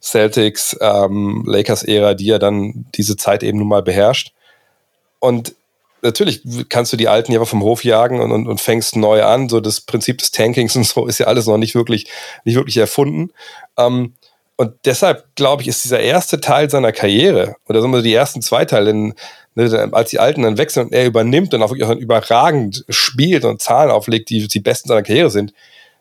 Celtics, 0.02 0.78
ähm, 0.82 1.44
Lakers-Ära, 1.48 2.14
die 2.14 2.28
ja 2.28 2.40
dann 2.40 2.86
diese 2.96 3.18
Zeit 3.18 3.44
eben 3.44 3.58
nun 3.58 3.68
mal 3.68 3.82
beherrscht. 3.82 4.34
Und 5.20 5.56
natürlich 6.06 6.42
kannst 6.70 6.94
du 6.94 6.98
die 6.98 7.08
Alten 7.08 7.32
ja 7.32 7.44
vom 7.46 7.64
Hof 7.64 7.84
jagen 7.84 8.22
und, 8.22 8.32
und, 8.32 8.48
und 8.48 8.62
fängst 8.62 8.96
neu 8.96 9.24
an. 9.24 9.50
So 9.50 9.60
das 9.60 9.82
Prinzip 9.82 10.20
des 10.20 10.32
Tankings 10.32 10.76
und 10.76 10.86
so 10.86 11.06
ist 11.08 11.20
ja 11.20 11.28
alles 11.28 11.48
noch 11.48 11.58
nicht 11.58 11.76
wirklich, 11.76 12.08
nicht 12.46 12.56
wirklich 12.56 12.78
erfunden. 12.78 13.32
Ähm, 13.78 14.14
und 14.58 14.74
deshalb, 14.86 15.36
glaube 15.36 15.62
ich, 15.62 15.68
ist 15.68 15.84
dieser 15.84 16.00
erste 16.00 16.40
Teil 16.40 16.70
seiner 16.70 16.94
Karriere, 16.94 17.56
oder 17.68 17.82
sagen 17.82 17.94
wir 17.94 18.02
die 18.02 18.14
ersten 18.14 18.42
zwei 18.42 18.64
Teile, 18.64 18.94
ne, 18.94 19.90
als 19.92 20.12
die 20.12 20.20
Alten 20.20 20.44
dann 20.44 20.58
wechseln 20.58 20.88
und 20.88 20.94
er 20.94 21.06
übernimmt 21.06 21.54
und 21.54 21.62
auch 21.62 21.72
wirklich 21.72 21.88
auch 21.88 21.96
überragend 21.96 22.86
spielt 22.88 23.44
und 23.44 23.62
Zahlen 23.62 23.92
auflegt, 23.92 24.30
die 24.30 24.48
die 24.48 24.60
besten 24.62 24.88
seiner 24.88 25.04
Karriere 25.04 25.30
sind, 25.30 25.54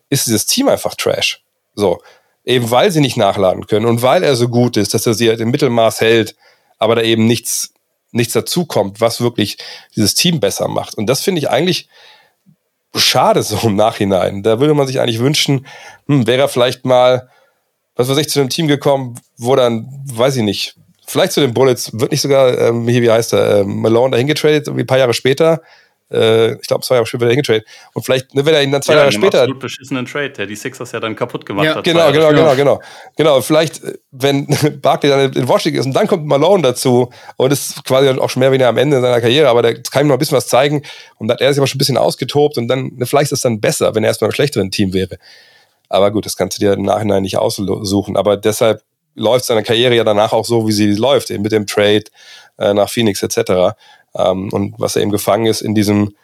ist 0.09 0.27
dieses 0.27 0.47
Team 0.47 0.69
einfach 0.69 0.95
Trash. 0.95 1.43
So. 1.75 2.01
Eben 2.45 2.71
weil 2.71 2.91
sie 2.93 3.01
nicht 3.01 3.17
nachladen 3.17 3.67
können 3.67 3.87
und 3.87 4.03
weil 4.03 4.23
er 4.23 4.37
so 4.37 4.49
gut 4.49 4.77
ist, 4.77 4.95
dass 4.95 5.07
er 5.07 5.15
sie 5.15 5.31
halt 5.31 5.41
im 5.41 5.51
Mittelmaß 5.51 6.01
hält, 6.01 6.37
aber 6.79 6.95
da 6.95 7.03
eben 7.03 7.27
nichts, 7.27 7.74
nichts 8.15 8.33
dazukommt, 8.33 9.01
was 9.01 9.21
wirklich 9.21 9.59
dieses 9.97 10.15
Team 10.15 10.41
besser 10.41 10.69
macht. 10.69 10.95
Und 10.97 11.07
das 11.07 11.23
finde 11.23 11.41
ich 11.41 11.51
eigentlich 11.51 11.89
schade 12.95 13.43
so 13.43 13.69
im 13.69 13.77
Nachhinein. 13.77 14.43
Da 14.43 14.61
würde 14.61 14.75
man 14.75 14.87
sich 14.87 15.01
eigentlich 15.01 15.19
wünschen, 15.19 15.67
hm, 16.07 16.27
wäre 16.27 16.43
er 16.43 16.49
vielleicht 16.49 16.85
mal, 16.85 17.29
was 17.97 18.09
weiß 18.09 18.19
ich, 18.19 18.29
zu 18.29 18.41
einem 18.41 18.51
Team 18.51 18.69
gekommen, 18.69 19.21
wo 19.37 19.57
dann, 19.57 19.89
weiß 20.07 20.37
ich 20.37 20.43
nicht, 20.43 20.77
vielleicht 21.07 21.33
zu 21.33 21.41
den 21.41 21.55
Bullets, 21.55 21.91
wird 21.99 22.13
nicht 22.13 22.21
sogar, 22.21 22.59
ähm, 22.59 22.89
hier, 22.89 23.03
wie 23.03 23.11
heißt 23.11 23.33
er, 23.33 23.61
ähm, 23.61 23.81
Malone 23.81 24.13
dahin 24.13 24.27
getradet, 24.27 24.67
irgendwie 24.67 24.85
ein 24.85 24.87
paar 24.87 24.99
Jahre 24.99 25.15
später, 25.15 25.61
äh, 26.11 26.55
ich 26.55 26.67
glaube, 26.67 26.85
zwei 26.85 26.97
Jahre 26.97 27.07
später 27.07 27.23
wieder 27.23 27.31
hingetradet. 27.31 27.65
Und 27.93 28.05
vielleicht, 28.05 28.35
ne, 28.35 28.45
wenn 28.45 28.55
er 28.55 28.63
ihn 28.63 28.73
dann 28.73 28.83
zwei 28.83 28.95
ja, 28.95 29.01
Jahre 29.01 29.13
später. 29.13 29.41
absolut 29.43 29.61
beschissenen 29.61 30.07
Trade, 30.07 30.31
der 30.31 30.47
die 30.47 30.57
Sixers 30.57 30.93
ja 30.93 31.01
dann 31.01 31.17
kaputt 31.17 31.47
gemacht 31.47 31.67
ja, 31.67 31.75
hat. 31.77 31.85
Genau, 31.85 32.13
genau, 32.13 32.31
genau, 32.31 32.55
genau. 32.55 32.81
Genau, 33.17 33.41
vielleicht, 33.41 33.81
wenn 34.11 34.47
Barkley 34.83 35.11
dann 35.11 35.33
in 35.33 35.49
Washington 35.49 35.81
ist 35.81 35.87
und 35.87 35.95
dann 35.95 36.07
kommt 36.07 36.27
Malone 36.27 36.63
dazu 36.63 37.11
und 37.37 37.53
ist 37.53 37.85
quasi 37.85 38.09
auch 38.09 38.31
schon 38.31 38.41
mehr 38.41 38.49
oder 38.49 38.55
weniger 38.55 38.69
am 38.69 38.79
Ende 38.79 39.01
seiner 39.01 39.21
Karriere, 39.21 39.49
aber 39.49 39.63
der 39.63 39.83
kann 39.83 40.07
ihm 40.07 40.09
noch 40.09 40.17
ein 40.17 40.19
bisschen 40.19 40.37
was 40.37 40.49
zeigen 40.49 40.83
und 41.19 41.31
hat 41.31 41.41
er 41.41 41.53
sich 41.53 41.59
aber 41.59 41.67
schon 41.67 41.77
ein 41.77 41.79
bisschen 41.79 41.99
ausgetobt 41.99 42.59
und 42.59 42.69
dann, 42.69 42.93
ne, 42.97 43.07
vielleicht 43.07 43.33
ist 43.33 43.39
es 43.39 43.43
dann 43.43 43.61
besser, 43.61 43.95
wenn 43.95 44.05
er 44.05 44.09
erstmal 44.09 44.29
im 44.29 44.35
schlechteren 44.35 44.71
Team 44.71 44.93
wäre. 44.93 45.19
Aber 45.89 46.11
gut, 46.11 46.27
das 46.27 46.37
kannst 46.37 46.59
du 46.59 46.61
dir 46.61 46.73
im 46.73 46.83
Nachhinein 46.83 47.23
nicht 47.23 47.37
aussuchen. 47.37 48.17
Aber 48.17 48.37
deshalb 48.37 48.83
läuft 49.15 49.45
seine 49.45 49.63
Karriere 49.63 49.95
ja 49.95 50.05
danach 50.05 50.33
auch 50.33 50.45
so, 50.45 50.67
wie 50.67 50.73
sie 50.73 50.93
läuft, 50.95 51.31
eben 51.31 51.43
mit 51.43 51.53
dem 51.53 51.67
Trade 51.67 52.05
äh, 52.59 52.75
nach 52.75 52.89
Phoenix 52.89 53.23
etc. 53.23 53.77
Ähm, 54.17 54.51
und 54.53 54.75
was 54.79 54.97
er 54.97 55.03
eben 55.03 55.11
gefangen 55.11 55.47
ist 55.47 55.61
in 55.61 55.75
diesem 55.75 56.15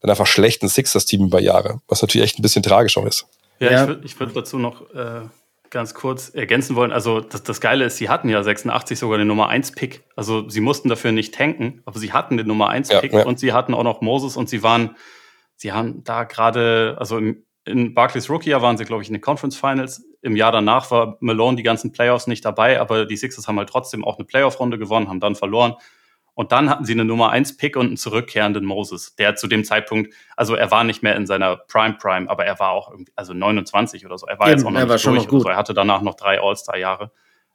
dann 0.00 0.10
einfach 0.10 0.26
schlechten 0.26 0.68
Sixers-Team 0.68 1.26
über 1.26 1.40
Jahre, 1.40 1.80
was 1.88 2.02
natürlich 2.02 2.24
echt 2.24 2.38
ein 2.38 2.42
bisschen 2.42 2.62
tragisch 2.62 2.96
auch 2.96 3.06
ist. 3.06 3.26
Ja, 3.58 3.70
ja. 3.70 3.82
ich 3.82 4.18
würde 4.18 4.34
würd 4.34 4.36
dazu 4.36 4.58
noch 4.58 4.88
äh, 4.94 5.22
ganz 5.70 5.94
kurz 5.94 6.28
ergänzen 6.30 6.76
wollen. 6.76 6.92
Also 6.92 7.20
das, 7.20 7.42
das 7.42 7.60
Geile 7.60 7.84
ist, 7.84 7.96
sie 7.96 8.08
hatten 8.08 8.28
ja 8.28 8.42
86 8.42 8.98
sogar 8.98 9.18
den 9.18 9.26
Nummer 9.26 9.50
1-Pick. 9.50 10.04
Also 10.16 10.48
sie 10.48 10.60
mussten 10.60 10.88
dafür 10.88 11.12
nicht 11.12 11.34
tanken, 11.34 11.82
aber 11.84 11.98
sie 11.98 12.12
hatten 12.12 12.36
den 12.36 12.46
Nummer 12.46 12.70
1-Pick 12.70 13.12
ja, 13.12 13.20
ja. 13.20 13.26
und 13.26 13.38
sie 13.38 13.52
hatten 13.52 13.74
auch 13.74 13.82
noch 13.82 14.00
Moses 14.00 14.36
und 14.36 14.48
sie 14.48 14.62
waren, 14.62 14.96
sie 15.56 15.72
haben 15.72 16.04
da 16.04 16.24
gerade, 16.24 16.96
also 16.98 17.18
im, 17.18 17.44
in 17.64 17.92
Barclays 17.94 18.30
Rookie-Jahr 18.30 18.62
waren 18.62 18.78
sie, 18.78 18.84
glaube 18.84 19.02
ich, 19.02 19.08
in 19.08 19.14
den 19.14 19.20
Conference 19.20 19.56
Finals. 19.56 20.04
Im 20.22 20.36
Jahr 20.36 20.52
danach 20.52 20.90
war 20.90 21.18
Malone 21.20 21.56
die 21.56 21.62
ganzen 21.62 21.92
Playoffs 21.92 22.26
nicht 22.26 22.44
dabei, 22.44 22.80
aber 22.80 23.04
die 23.04 23.16
Sixers 23.16 23.46
haben 23.46 23.58
halt 23.58 23.68
trotzdem 23.68 24.04
auch 24.04 24.16
eine 24.16 24.24
Playoff-Runde 24.24 24.78
gewonnen, 24.78 25.08
haben 25.08 25.20
dann 25.20 25.34
verloren. 25.34 25.74
Und 26.38 26.52
dann 26.52 26.70
hatten 26.70 26.84
sie 26.84 26.92
eine 26.92 27.04
Nummer 27.04 27.30
1 27.30 27.56
Pick 27.56 27.76
und 27.76 27.86
einen 27.86 27.96
zurückkehrenden 27.96 28.64
Moses, 28.64 29.16
der 29.16 29.34
zu 29.34 29.48
dem 29.48 29.64
Zeitpunkt, 29.64 30.14
also 30.36 30.54
er 30.54 30.70
war 30.70 30.84
nicht 30.84 31.02
mehr 31.02 31.16
in 31.16 31.26
seiner 31.26 31.56
Prime 31.56 31.94
Prime, 31.94 32.30
aber 32.30 32.46
er 32.46 32.60
war 32.60 32.70
auch 32.70 32.92
irgendwie, 32.92 33.10
also 33.16 33.34
29 33.34 34.06
oder 34.06 34.18
so. 34.18 34.28
Er 34.28 34.38
war 34.38 34.46
Eben, 34.46 34.58
jetzt 34.58 34.64
auch 34.64 34.70
noch 34.70 34.78
nicht 34.78 35.04
durch 35.04 35.16
noch 35.16 35.28
gut. 35.28 35.42
So. 35.42 35.48
Er 35.48 35.56
hatte 35.56 35.74
danach 35.74 36.00
noch 36.00 36.14
drei 36.14 36.40
All-Star-Jahre. 36.40 37.10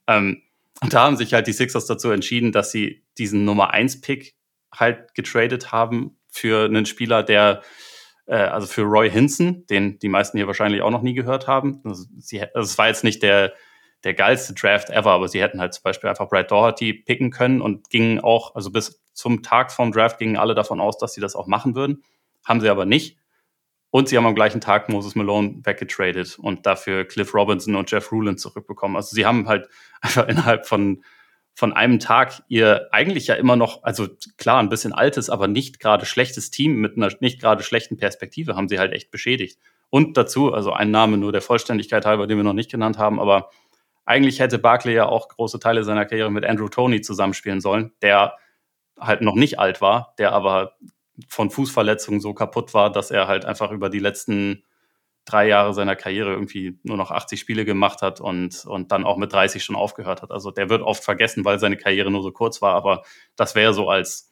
Ähm, 0.05 0.41
und 0.81 0.93
da 0.93 1.05
haben 1.05 1.15
sich 1.15 1.33
halt 1.33 1.47
die 1.47 1.53
Sixers 1.53 1.85
dazu 1.85 2.11
entschieden, 2.11 2.51
dass 2.51 2.71
sie 2.71 3.05
diesen 3.17 3.45
Nummer 3.45 3.71
1 3.71 4.01
Pick 4.01 4.35
halt 4.75 5.13
getradet 5.15 5.71
haben 5.71 6.17
für 6.27 6.65
einen 6.65 6.85
Spieler, 6.85 7.23
der 7.23 7.61
äh, 8.25 8.35
also 8.35 8.67
für 8.67 8.81
Roy 8.81 9.09
Hinson, 9.09 9.65
den 9.67 9.97
die 9.99 10.09
meisten 10.09 10.37
hier 10.37 10.47
wahrscheinlich 10.47 10.81
auch 10.81 10.91
noch 10.91 11.03
nie 11.03 11.13
gehört 11.13 11.47
haben. 11.47 11.79
Also, 11.85 12.03
sie, 12.17 12.41
also 12.41 12.69
es 12.69 12.77
war 12.77 12.87
jetzt 12.87 13.05
nicht 13.05 13.23
der 13.23 13.53
der 14.03 14.13
geilste 14.13 14.53
Draft 14.53 14.89
ever, 14.89 15.11
aber 15.11 15.27
sie 15.27 15.41
hätten 15.41 15.59
halt 15.59 15.73
zum 15.73 15.83
Beispiel 15.83 16.09
einfach 16.09 16.29
Brad 16.29 16.51
Doherty 16.51 16.93
picken 16.93 17.31
können 17.31 17.61
und 17.61 17.89
gingen 17.89 18.19
auch, 18.19 18.55
also 18.55 18.71
bis 18.71 19.01
zum 19.13 19.43
Tag 19.43 19.71
vom 19.71 19.91
Draft 19.91 20.19
gingen 20.19 20.37
alle 20.37 20.55
davon 20.55 20.81
aus, 20.81 20.97
dass 20.97 21.13
sie 21.13 21.21
das 21.21 21.35
auch 21.35 21.47
machen 21.47 21.75
würden. 21.75 22.03
Haben 22.45 22.61
sie 22.61 22.69
aber 22.69 22.85
nicht. 22.85 23.17
Und 23.91 24.09
sie 24.09 24.17
haben 24.17 24.25
am 24.25 24.35
gleichen 24.35 24.59
Tag 24.59 24.89
Moses 24.89 25.13
Malone 25.13 25.59
weggetradet 25.63 26.39
und 26.39 26.65
dafür 26.65 27.05
Cliff 27.05 27.33
Robinson 27.33 27.75
und 27.75 27.91
Jeff 27.91 28.11
Rulin 28.11 28.39
zurückbekommen. 28.39 28.97
Also 28.97 29.15
sie 29.15 29.25
haben 29.25 29.47
halt 29.47 29.69
einfach 30.01 30.27
innerhalb 30.27 30.65
von, 30.65 31.03
von 31.53 31.73
einem 31.73 31.99
Tag 31.99 32.41
ihr 32.47 32.89
eigentlich 32.91 33.27
ja 33.27 33.35
immer 33.35 33.55
noch, 33.55 33.83
also 33.83 34.07
klar, 34.37 34.59
ein 34.59 34.69
bisschen 34.69 34.93
altes, 34.93 35.29
aber 35.29 35.47
nicht 35.47 35.79
gerade 35.79 36.07
schlechtes 36.07 36.49
Team 36.49 36.81
mit 36.81 36.97
einer 36.97 37.11
nicht 37.19 37.39
gerade 37.39 37.61
schlechten 37.63 37.95
Perspektive 37.95 38.55
haben 38.55 38.67
sie 38.67 38.79
halt 38.79 38.93
echt 38.93 39.11
beschädigt. 39.11 39.59
Und 39.91 40.17
dazu, 40.17 40.51
also 40.51 40.73
ein 40.73 40.89
Name 40.89 41.17
nur 41.17 41.31
der 41.31 41.43
Vollständigkeit 41.43 42.03
halber, 42.07 42.25
den 42.25 42.37
wir 42.37 42.43
noch 42.43 42.53
nicht 42.53 42.71
genannt 42.71 42.97
haben, 42.97 43.19
aber 43.19 43.51
eigentlich 44.05 44.39
hätte 44.39 44.59
Barkley 44.59 44.93
ja 44.93 45.05
auch 45.05 45.29
große 45.29 45.59
Teile 45.59 45.83
seiner 45.83 46.05
Karriere 46.05 46.31
mit 46.31 46.45
Andrew 46.45 46.67
Tony 46.67 47.01
zusammenspielen 47.01 47.61
sollen, 47.61 47.93
der 48.01 48.37
halt 48.99 49.21
noch 49.21 49.35
nicht 49.35 49.59
alt 49.59 49.81
war, 49.81 50.13
der 50.17 50.33
aber 50.33 50.75
von 51.27 51.49
Fußverletzungen 51.49 52.19
so 52.19 52.33
kaputt 52.33 52.73
war, 52.73 52.91
dass 52.91 53.11
er 53.11 53.27
halt 53.27 53.45
einfach 53.45 53.71
über 53.71 53.89
die 53.89 53.99
letzten 53.99 54.63
drei 55.25 55.47
Jahre 55.47 55.73
seiner 55.73 55.95
Karriere 55.95 56.31
irgendwie 56.31 56.79
nur 56.83 56.97
noch 56.97 57.11
80 57.11 57.39
Spiele 57.39 57.65
gemacht 57.65 58.01
hat 58.01 58.19
und, 58.19 58.65
und 58.65 58.91
dann 58.91 59.05
auch 59.05 59.17
mit 59.17 59.31
30 59.31 59.63
schon 59.63 59.75
aufgehört 59.75 60.21
hat. 60.21 60.31
Also 60.31 60.51
der 60.51 60.69
wird 60.69 60.81
oft 60.81 61.03
vergessen, 61.03 61.45
weil 61.45 61.59
seine 61.59 61.77
Karriere 61.77 62.11
nur 62.11 62.23
so 62.23 62.31
kurz 62.31 62.61
war, 62.61 62.75
aber 62.75 63.03
das 63.35 63.55
wäre 63.55 63.73
so 63.73 63.89
als 63.89 64.29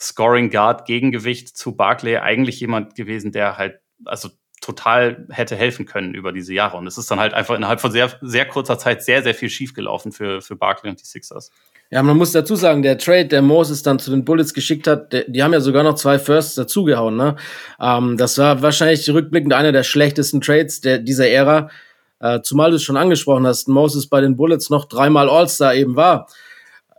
Scoring 0.00 0.50
Guard 0.50 0.84
Gegengewicht 0.84 1.56
zu 1.56 1.76
Barkley 1.76 2.16
eigentlich 2.16 2.60
jemand 2.60 2.96
gewesen, 2.96 3.32
der 3.32 3.56
halt, 3.56 3.80
also 4.04 4.30
total 4.66 5.26
hätte 5.30 5.54
helfen 5.54 5.86
können 5.86 6.14
über 6.14 6.32
diese 6.32 6.52
Jahre. 6.52 6.76
Und 6.76 6.86
es 6.88 6.98
ist 6.98 7.08
dann 7.10 7.20
halt 7.20 7.34
einfach 7.34 7.54
innerhalb 7.54 7.80
von 7.80 7.92
sehr, 7.92 8.10
sehr 8.20 8.46
kurzer 8.46 8.78
Zeit 8.78 9.04
sehr, 9.04 9.22
sehr 9.22 9.34
viel 9.34 9.48
schiefgelaufen 9.48 10.10
für, 10.10 10.42
für 10.42 10.56
Barkley 10.56 10.90
und 10.90 11.00
die 11.00 11.06
Sixers. 11.06 11.52
Ja, 11.90 12.02
man 12.02 12.16
muss 12.16 12.32
dazu 12.32 12.56
sagen, 12.56 12.82
der 12.82 12.98
Trade, 12.98 13.26
der 13.26 13.42
Moses 13.42 13.84
dann 13.84 14.00
zu 14.00 14.10
den 14.10 14.24
Bullets 14.24 14.52
geschickt 14.52 14.88
hat, 14.88 15.12
der, 15.12 15.24
die 15.28 15.44
haben 15.44 15.52
ja 15.52 15.60
sogar 15.60 15.84
noch 15.84 15.94
zwei 15.94 16.18
Firsts 16.18 16.56
dazugehauen. 16.56 17.16
Ne? 17.16 17.36
Ähm, 17.80 18.16
das 18.16 18.38
war 18.38 18.60
wahrscheinlich 18.60 19.08
rückblickend 19.08 19.52
einer 19.52 19.70
der 19.70 19.84
schlechtesten 19.84 20.40
Trades 20.40 20.80
der, 20.80 20.98
dieser 20.98 21.28
Ära. 21.28 21.70
Äh, 22.18 22.40
zumal 22.42 22.70
du 22.70 22.76
es 22.76 22.82
schon 22.82 22.96
angesprochen 22.96 23.46
hast, 23.46 23.68
Moses 23.68 24.08
bei 24.08 24.20
den 24.20 24.36
Bullets 24.36 24.68
noch 24.68 24.86
dreimal 24.86 25.30
All-Star 25.30 25.76
eben 25.76 25.94
war. 25.94 26.28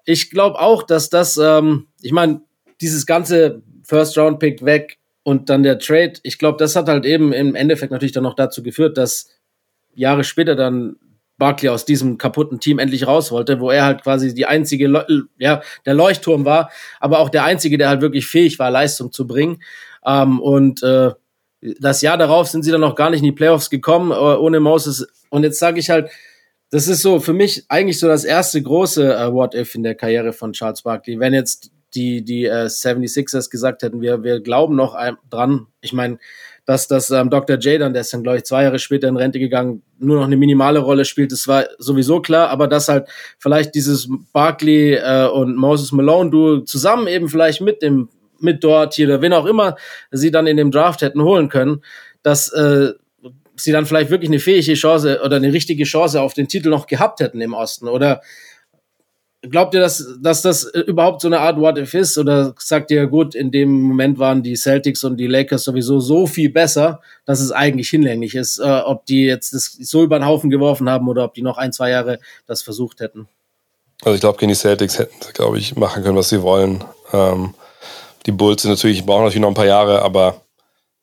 Ich 0.05 0.32
glaube 0.32 0.57
auch, 0.59 0.84
dass 0.84 1.09
das, 1.09 1.36
ähm, 1.36 1.88
ich 2.01 2.13
meine, 2.13 2.39
dieses 2.80 3.05
ganze 3.05 3.61
First-Round-Pick 3.84 4.63
weg, 4.63 4.99
und 5.28 5.50
dann 5.50 5.62
der 5.62 5.78
Trade, 5.78 6.14
ich 6.24 6.38
glaube, 6.38 6.58
das 6.58 6.78
hat 6.78 6.88
halt 6.88 7.06
eben 7.06 7.34
im 7.34 7.54
Endeffekt 7.54 7.92
natürlich 7.92 8.14
dann 8.14 8.24
noch 8.24 8.34
dazu 8.34 8.64
geführt, 8.64 8.98
dass 8.98 9.28
Jahre 9.94 10.24
später 10.24 10.56
dann 10.56 10.96
Barkley 11.38 11.68
aus 11.68 11.84
diesem 11.84 12.18
kaputten 12.18 12.62
Team 12.62 12.80
endlich 12.80 13.08
raus 13.08 13.30
wollte, 13.30 13.60
wo 13.60 13.70
er 13.70 13.84
halt 13.84 14.04
quasi 14.04 14.34
die 14.34 14.46
einzige, 14.46 14.88
Le 14.88 15.06
ja, 15.38 15.62
der 15.86 15.96
Leuchtturm 15.96 16.46
war, 16.46 16.72
aber 17.02 17.20
auch 17.20 17.28
der 17.28 17.44
einzige, 17.44 17.78
der 17.78 17.90
halt 17.90 18.00
wirklich 18.00 18.26
fähig 18.26 18.58
war, 18.58 18.72
Leistung 18.72 19.12
zu 19.12 19.28
bringen. 19.28 19.62
Ähm, 20.06 20.40
und 20.40 20.82
äh, 20.82 21.12
das 21.60 22.02
Jahr 22.02 22.18
darauf 22.18 22.48
sind 22.48 22.64
sie 22.64 22.72
dann 22.72 22.80
noch 22.80 22.96
gar 22.96 23.10
nicht 23.10 23.20
in 23.20 23.26
die 23.26 23.34
Playoffs 23.34 23.70
gekommen, 23.70 24.12
äh, 24.12 24.16
ohne 24.16 24.62
Moses. 24.62 25.10
Und 25.30 25.44
jetzt 25.44 25.60
sage 25.60 25.82
ich 25.82 25.90
halt, 25.90 26.10
das 26.70 26.88
ist 26.88 27.02
so 27.02 27.20
für 27.20 27.34
mich 27.34 27.66
eigentlich 27.68 28.00
so 28.00 28.08
das 28.08 28.24
erste 28.24 28.62
große 28.62 29.14
äh, 29.14 29.34
What-If 29.34 29.76
in 29.76 29.84
der 29.84 29.96
Karriere 29.96 30.32
von 30.32 30.54
Charles 30.54 30.84
Barkley. 30.84 31.20
Wenn 31.20 31.34
jetzt 31.34 31.70
die, 31.96 32.24
die 32.24 32.46
äh, 32.46 32.66
76ers 32.66 33.50
gesagt 33.50 33.84
hätten, 33.84 34.02
wir, 34.02 34.24
wir 34.24 34.42
glauben 34.42 34.76
noch 34.76 34.98
dran. 35.30 35.68
Ich 35.82 35.94
meine, 35.94 36.20
dass 36.68 36.90
das 36.90 37.10
ähm, 37.12 37.30
Dr. 37.30 37.58
J 37.58 37.80
dann, 37.80 37.94
der 37.94 38.02
ist 38.02 38.14
dann, 38.14 38.24
glaube 38.24 38.40
ich, 38.40 38.44
zwei 38.44 38.64
Jahre 38.64 38.78
später 38.78 39.08
in 39.08 39.16
Rente 39.16 39.40
gegangen, 39.40 39.84
nur 40.00 40.18
noch 40.18 40.26
eine 40.26 40.36
minimale 40.36 40.80
Rolle 40.80 41.06
spielt, 41.06 41.32
das 41.32 41.48
war 41.48 41.66
sowieso 41.80 42.22
klar, 42.22 42.50
aber 42.50 42.68
dass 42.68 42.90
halt 42.90 43.08
vielleicht 43.40 43.74
dieses 43.74 44.10
Barkley 44.34 44.96
äh, 44.96 45.28
und 45.28 45.56
Moses 45.56 45.94
Malone 45.94 46.30
Duo 46.30 46.60
zusammen 46.60 47.08
eben 47.08 47.30
vielleicht 47.30 47.62
mit 47.62 47.82
dem, 47.82 48.10
mit 48.40 48.66
dort 48.66 48.96
hier 48.96 49.08
oder 49.08 49.22
wen 49.22 49.32
auch 49.32 49.46
immer 49.46 49.78
sie 50.12 50.30
dann 50.30 50.46
in 50.46 50.58
dem 50.58 50.72
Draft 50.72 51.02
hätten 51.02 51.22
holen 51.22 51.48
können, 51.48 51.84
dass 52.22 52.52
äh, 52.52 52.92
sie 53.56 53.72
dann 53.72 53.86
vielleicht 53.86 54.10
wirklich 54.10 54.30
eine 54.30 54.40
fähige 54.40 54.74
Chance 54.74 55.22
oder 55.24 55.38
eine 55.38 55.54
richtige 55.54 55.86
Chance 55.86 56.22
auf 56.22 56.34
den 56.34 56.50
Titel 56.50 56.70
noch 56.70 56.88
gehabt 56.88 57.22
hätten 57.22 57.40
im 57.40 57.54
Osten 57.54 57.88
oder 57.88 58.22
Glaubt 59.44 59.76
ihr, 59.76 59.82
dass, 59.82 60.04
dass 60.20 60.42
das 60.42 60.64
überhaupt 60.64 61.22
so 61.22 61.28
eine 61.28 61.40
Art 61.40 61.60
What 61.60 61.78
If 61.78 61.94
ist? 61.94 62.18
Oder 62.18 62.56
sagt 62.58 62.90
ihr, 62.90 63.06
gut, 63.06 63.36
in 63.36 63.52
dem 63.52 63.82
Moment 63.82 64.18
waren 64.18 64.42
die 64.42 64.56
Celtics 64.56 65.04
und 65.04 65.18
die 65.18 65.28
Lakers 65.28 65.64
sowieso 65.64 66.00
so 66.00 66.26
viel 66.26 66.50
besser, 66.50 67.02
dass 67.26 67.40
es 67.40 67.52
eigentlich 67.52 67.90
hinlänglich 67.90 68.34
ist, 68.34 68.58
äh, 68.58 68.64
ob 68.64 69.06
die 69.06 69.26
jetzt 69.26 69.54
das 69.54 69.66
so 69.66 70.04
über 70.04 70.18
den 70.18 70.26
Haufen 70.26 70.50
geworfen 70.50 70.90
haben 70.90 71.08
oder 71.08 71.24
ob 71.24 71.36
die 71.36 71.44
noch 71.44 71.58
ein, 71.58 71.72
zwei 71.72 71.92
Jahre 71.92 72.20
das 72.48 72.64
versucht 72.64 73.00
hätten? 73.00 73.28
Also 74.02 74.16
ich 74.16 74.22
glaube, 74.22 74.40
gegen 74.40 74.50
die 74.50 74.56
Celtics 74.56 74.98
hätten 74.98 75.22
sie, 75.22 75.34
glaube 75.34 75.60
ich, 75.60 75.76
machen 75.76 76.04
können, 76.04 76.18
was 76.18 76.30
sie 76.30 76.42
wollen. 76.42 76.84
Ähm, 77.14 77.54
die 78.26 78.32
Bulls 78.32 78.64
sind 78.64 78.72
natürlich, 78.72 79.06
brauchen 79.06 79.24
natürlich 79.24 79.42
noch 79.42 79.50
ein 79.50 79.54
paar 79.54 79.66
Jahre, 79.66 80.02
aber 80.02 80.42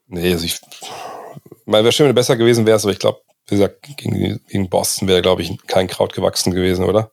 nee, 0.09 0.33
also 0.33 0.45
ich, 0.45 0.61
wäre 1.67 1.93
schön, 1.93 2.07
wenn 2.07 2.11
es 2.11 2.17
besser 2.17 2.37
gewesen 2.37 2.67
wäre, 2.67 2.79
aber 2.81 2.91
ich 2.91 2.99
glaube, 2.99 3.21
wie 3.47 3.57
gesagt, 3.57 3.83
gegen, 3.97 4.41
gegen 4.49 4.69
Boston 4.69 5.07
wäre, 5.07 5.23
glaube 5.23 5.43
ich, 5.43 5.57
kein 5.67 5.87
Kraut 5.87 6.15
gewachsen 6.15 6.53
gewesen, 6.53 6.85
oder? 6.85 7.11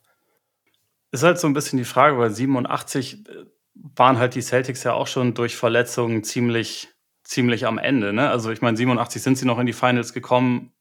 Ist 1.12 1.24
halt 1.24 1.40
so 1.40 1.48
ein 1.48 1.54
bisschen 1.54 1.78
die 1.78 1.86
Frage, 1.86 2.18
weil 2.18 2.32
87 2.32 3.28
äh, 3.28 3.46
waren 3.74 4.18
halt 4.18 4.36
die 4.36 4.42
Celtics 4.42 4.84
ja 4.84 4.94
auch 4.94 5.08
schon 5.08 5.34
durch 5.34 5.56
Verletzungen 5.56 6.24
ziemlich, 6.24 6.90
ziemlich 7.24 7.66
am 7.66 7.78
Ende. 7.78 8.14
Ne? 8.14 8.30
Also 8.30 8.52
ich 8.52 8.62
meine, 8.62 8.78
87 8.78 9.22
sind 9.22 9.38
sie 9.38 9.46
noch 9.46 9.60
in 9.60 9.66
die 9.66 9.74
Finals 9.74 10.14
gekommen. 10.14 10.72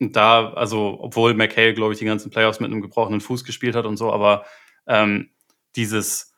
Und 0.00 0.16
da, 0.16 0.52
also 0.52 0.98
obwohl 1.00 1.34
McHale, 1.34 1.74
glaube 1.74 1.92
ich, 1.92 1.98
die 1.98 2.04
ganzen 2.04 2.30
Playoffs 2.30 2.60
mit 2.60 2.70
einem 2.70 2.82
gebrochenen 2.82 3.20
Fuß 3.20 3.44
gespielt 3.44 3.76
hat 3.76 3.86
und 3.86 3.96
so, 3.96 4.12
aber 4.12 4.44
ähm, 4.86 5.30
dieses, 5.76 6.32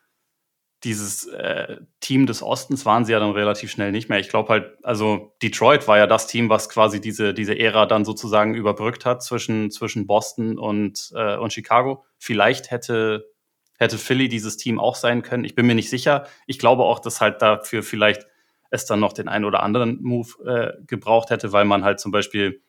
dieses 0.85 1.27
äh, 1.29 1.79
Team 2.01 2.27
des 2.27 2.43
Ostens 2.43 2.85
waren 2.85 3.07
sie 3.07 3.13
ja 3.13 3.21
dann 3.21 3.31
relativ 3.31 3.71
schnell 3.71 3.91
nicht 3.91 4.11
mehr. 4.11 4.21
Ich 4.21 4.29
glaube 4.29 4.51
halt, 4.51 4.85
also 4.85 5.35
Detroit 5.43 5.89
war 5.89 5.97
ja 5.97 6.07
das 6.07 6.27
Team, 6.27 6.51
was 6.51 6.69
quasi 6.69 7.01
diese, 7.01 7.33
diese 7.33 7.59
Ära 7.59 7.87
dann 7.87 8.05
sozusagen 8.05 8.55
überbrückt 8.55 9.07
hat 9.07 9.23
zwischen, 9.23 9.71
zwischen 9.71 10.07
Boston 10.07 10.59
und, 10.59 11.11
äh, 11.17 11.37
und 11.37 11.53
Chicago. 11.53 12.05
Vielleicht 12.19 12.71
hätte, 12.71 13.33
hätte 13.79 13.99
Philly 13.99 14.29
dieses 14.29 14.57
Team 14.57 14.79
auch 14.79 14.95
sein 14.95 15.22
können. 15.22 15.45
Ich 15.45 15.55
bin 15.55 15.66
mir 15.66 15.75
nicht 15.75 15.91
sicher. 15.91 16.27
Ich 16.47 16.59
glaube 16.59 16.85
auch, 16.85 17.01
dass 17.01 17.20
halt 17.20 17.43
dafür 17.43 17.83
vielleicht 17.83 18.27
es 18.70 18.87
dann 18.87 19.01
noch 19.01 19.12
den 19.12 19.29
einen 19.29 19.45
oder 19.45 19.62
anderen 19.62 20.03
Move 20.03 20.29
äh, 20.45 20.85
gebraucht 20.87 21.31
hätte, 21.31 21.53
weil 21.53 21.64
man 21.64 21.85
halt 21.85 22.01
zum 22.01 22.12
Beispiel 22.12 22.62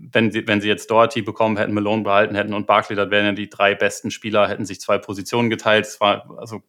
wenn 0.00 0.30
sie, 0.30 0.46
wenn 0.46 0.60
sie 0.60 0.68
jetzt 0.68 0.90
Doherty 0.90 1.22
bekommen 1.22 1.56
hätten, 1.56 1.74
Malone 1.74 2.02
behalten 2.02 2.34
hätten 2.34 2.54
und 2.54 2.66
Barkley, 2.66 2.96
das 2.96 3.10
wären 3.10 3.26
ja 3.26 3.32
die 3.32 3.48
drei 3.48 3.74
besten 3.74 4.10
Spieler, 4.10 4.48
hätten 4.48 4.64
sich 4.64 4.80
zwei 4.80 4.98
Positionen 4.98 5.50
geteilt. 5.50 5.86
Es 5.86 6.00
war 6.00 6.30
also 6.38 6.62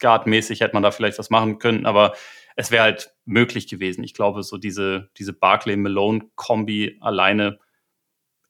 Guard-mäßig 0.00 0.60
hätte 0.60 0.74
man 0.74 0.82
da 0.82 0.90
vielleicht 0.90 1.18
was 1.18 1.30
machen 1.30 1.58
können, 1.58 1.86
aber 1.86 2.14
es 2.56 2.70
wäre 2.70 2.84
halt 2.84 3.14
möglich 3.24 3.68
gewesen. 3.68 4.02
Ich 4.02 4.14
glaube, 4.14 4.42
so 4.42 4.56
diese, 4.56 5.10
diese 5.18 5.34
Barclay-Malone-Kombi 5.34 6.98
alleine 7.00 7.58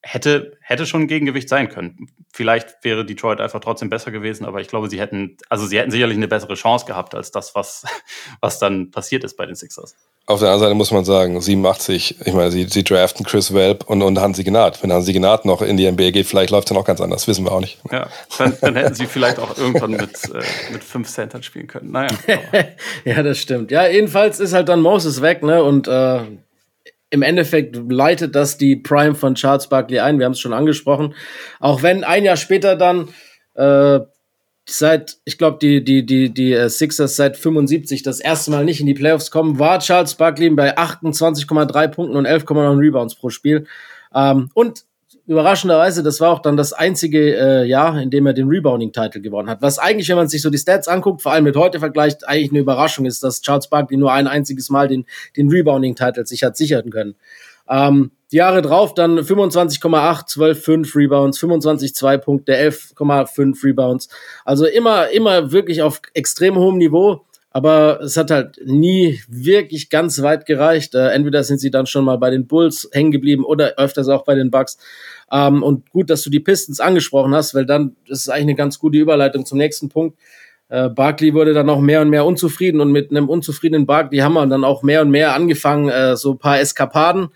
hätte, 0.07 0.57
hätte 0.61 0.87
schon 0.87 1.03
ein 1.03 1.09
Gegengewicht 1.09 1.49
sein 1.49 1.69
können. 1.69 2.09
Vielleicht 2.33 2.77
wäre 2.83 3.05
Detroit 3.05 3.41
einfach 3.41 3.61
trotzdem 3.61 3.91
besser 3.91 4.11
gewesen, 4.11 4.45
aber 4.45 4.61
ich 4.61 4.69
glaube, 4.69 4.89
sie 4.89 5.01
hätten, 5.01 5.37
also 5.49 5.67
sie 5.67 5.79
hätten 5.79 5.91
sicherlich 5.91 6.17
eine 6.17 6.29
bessere 6.29 6.55
Chance 6.55 6.87
gehabt 6.87 7.15
als 7.15 7.33
das, 7.33 7.55
was, 7.55 7.85
was 8.41 8.59
dann 8.59 8.91
passiert 8.91 9.25
ist 9.25 9.37
bei 9.37 9.47
den 9.47 9.57
Sixers. 9.57 9.97
Auf 10.27 10.41
der 10.41 10.49
anderen 10.49 10.61
Seite 10.61 10.75
muss 10.75 10.91
man 10.91 11.05
sagen, 11.05 11.41
87, 11.41 12.21
ich 12.25 12.33
meine, 12.35 12.51
sie, 12.51 12.65
sie 12.65 12.85
draften 12.85 13.25
Chris 13.25 13.53
Welp 13.55 13.85
und, 13.89 14.03
und 14.03 14.21
Hansi 14.21 14.45
Gnad. 14.45 14.83
Wenn 14.83 14.93
Hansi 14.93 15.13
Gnad 15.13 15.45
noch 15.45 15.63
in 15.63 15.77
die 15.77 15.91
NBA 15.91 16.11
geht, 16.11 16.27
vielleicht 16.27 16.51
läuft 16.51 16.67
es 16.67 16.69
dann 16.71 16.79
auch 16.79 16.87
ganz 16.87 17.01
anders, 17.01 17.27
wissen 17.27 17.45
wir 17.45 17.53
auch 17.53 17.61
nicht. 17.61 17.79
Ja, 17.91 18.09
dann, 18.39 18.57
dann 18.61 18.77
hätten 18.77 18.95
sie 18.95 19.07
vielleicht 19.07 19.39
auch 19.39 19.57
irgendwann 19.57 19.93
mit, 19.93 20.25
äh, 20.33 20.73
mit 20.73 20.85
fünf 20.85 21.09
Centern 21.09 21.43
spielen 21.43 21.67
können. 21.67 21.91
Naja. 21.93 22.11
ja, 23.05 23.23
das 23.23 23.39
stimmt. 23.39 23.71
Ja, 23.71 23.87
jedenfalls 23.87 24.41
ist 24.41 24.53
halt 24.53 24.69
dann 24.69 24.81
Moses 24.81 25.23
weg, 25.23 25.43
ne? 25.43 25.63
Und 25.63 25.89
äh, 25.89 26.21
im 27.17 27.23
Endeffekt 27.23 27.77
leitet 27.89 28.35
das 28.35 28.59
die 28.59 28.77
Prime 28.77 29.15
von 29.15 29.35
Charles 29.35 29.69
Barkley 29.69 30.01
ein. 30.01 30.19
Wir 30.19 30.27
haben 30.27 30.33
es 30.33 30.41
schon 30.41 30.53
angesprochen. 30.53 31.15
Auch 31.59 31.83
wenn 31.83 32.05
ein 32.05 32.25
Jahr 32.25 32.37
später 32.37 32.77
dann 32.77 33.09
äh, 33.55 34.01
seit, 34.69 35.17
ich 35.25 35.39
glaube, 35.39 35.59
die, 35.61 35.83
die, 35.83 36.05
die, 36.05 36.29
die 36.29 36.53
äh, 36.53 36.69
Sixers 36.69 37.17
seit 37.17 37.39
75 37.39 38.03
das 38.03 38.21
erste 38.21 38.51
Mal 38.51 38.67
nicht 38.67 38.81
in 38.81 38.87
die 38.87 38.95
Playoffs 38.95 39.31
kommen, 39.31 39.59
war 39.59 39.79
Charles 39.79 40.15
Barkley 40.17 40.51
bei 40.51 40.77
28,3 40.77 41.89
Punkten 41.89 42.17
und 42.17 42.27
11,9 42.27 42.79
Rebounds 42.79 43.15
pro 43.15 43.31
Spiel. 43.31 43.67
Ähm, 44.15 44.51
und 44.53 44.85
überraschenderweise, 45.27 46.03
das 46.03 46.21
war 46.21 46.31
auch 46.31 46.41
dann 46.41 46.57
das 46.57 46.73
einzige 46.73 47.37
äh, 47.37 47.65
Jahr, 47.65 48.01
in 48.01 48.11
dem 48.11 48.27
er 48.27 48.33
den 48.33 48.49
Rebounding-Titel 48.49 49.21
gewonnen 49.21 49.51
hat. 49.51 49.63
Was 49.63 49.79
eigentlich, 49.79 50.09
wenn 50.09 50.17
man 50.17 50.29
sich 50.29 50.43
so 50.43 50.51
die 50.51 50.59
Stats 50.59 50.89
anguckt, 50.89 51.23
vor 51.23 51.33
allem 51.33 51.45
mit 51.45 51.57
heute 51.57 51.79
vergleicht, 51.81 52.29
eigentlich 52.29 52.51
eine 52.51 52.61
Überraschung 52.61 53.07
ist, 53.07 53.23
dass 53.23 53.41
Charles 53.41 53.69
Barkley 53.69 53.97
nur 53.97 54.13
ein 54.13 54.29
einziges 54.29 54.71
Mal 54.71 54.89
den, 54.89 55.05
den 55.37 55.49
Rebounding-Titel 55.49 56.25
sich 56.27 56.45
hat 56.45 56.57
sichern 56.57 56.91
können. 56.91 57.17
Ähm, 57.69 58.13
die 58.33 58.37
Jahre 58.37 58.63
drauf 58.63 58.95
dann 58.95 59.19
25,8, 59.19 59.81
12,5 60.29 60.97
Rebounds, 60.97 61.39
25,2 61.41 62.19
Punkte, 62.19 62.57
11,5 62.57 63.65
Rebounds. 63.65 64.09
Also 64.45 64.67
immer, 64.67 65.11
immer 65.11 65.53
wirklich 65.53 65.83
auf 65.83 66.01
extrem 66.15 66.57
hohem 66.57 66.79
Niveau. 66.79 67.25
Aber 67.51 68.03
es 68.03 68.19
hat 68.19 68.31
halt 68.31 68.61
nie 68.67 69.23
wirklich 69.29 69.89
ganz 69.89 70.21
weit 70.21 70.45
gereicht. 70.45 70.95
Äh, 70.95 71.09
entweder 71.13 71.43
sind 71.43 71.59
sie 71.59 71.71
dann 71.71 71.87
schon 71.87 72.05
mal 72.05 72.19
bei 72.19 72.29
den 72.29 72.47
Bulls 72.47 72.87
hängen 72.93 73.13
geblieben 73.13 73.45
oder 73.45 73.77
öfters 73.79 74.09
auch 74.09 74.25
bei 74.25 74.35
den 74.35 74.51
Bucks. 74.51 74.77
Ähm, 75.31 75.63
und 75.63 75.91
gut, 75.91 76.11
dass 76.11 76.23
du 76.23 76.31
die 76.31 76.41
Pistons 76.41 76.81
angesprochen 76.81 77.35
hast, 77.35 77.55
weil 77.55 77.67
dann 77.67 77.97
das 78.09 78.21
ist 78.21 78.29
eigentlich 78.29 78.43
eine 78.43 78.55
ganz 78.55 78.79
gute 78.79 78.99
Überleitung 78.99 79.45
zum 79.45 79.59
nächsten 79.59 79.89
Punkt. 79.89 80.19
Äh, 80.69 80.89
Barkley 80.89 81.35
wurde 81.35 81.55
dann 81.55 81.69
auch 81.71 81.81
mehr 81.81 82.03
und 82.03 82.11
mehr 82.11 82.25
unzufrieden 82.25 82.81
und 82.81 82.93
mit 82.93 83.11
einem 83.11 83.29
unzufriedenen 83.29 83.87
Barkley 83.87 84.19
haben 84.19 84.35
wir 84.35 84.47
dann 84.47 84.65
auch 84.65 84.83
mehr 84.83 85.03
und 85.03 85.11
mehr 85.11 85.35
angefangen, 85.35 85.89
äh, 85.89 86.17
so 86.17 86.33
ein 86.33 86.39
paar 86.39 86.61
Eskapaden. 86.61 87.29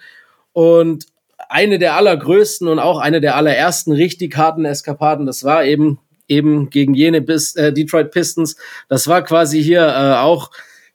Und 0.52 1.06
eine 1.48 1.78
der 1.78 1.96
allergrößten 1.96 2.68
und 2.68 2.78
auch 2.78 2.98
eine 2.98 3.20
der 3.20 3.36
allerersten 3.36 3.92
richtig 3.92 4.36
harten 4.36 4.64
Eskapaden, 4.64 5.26
das 5.26 5.44
war 5.44 5.64
eben 5.64 5.98
eben 6.30 6.70
gegen 6.70 6.94
jene 6.94 7.20
Bis, 7.20 7.56
äh, 7.56 7.72
Detroit 7.72 8.12
Pistons. 8.12 8.56
Das 8.88 9.08
war 9.08 9.22
quasi 9.22 9.62
hier 9.62 9.82
äh, 9.82 10.14
auch, 10.18 10.50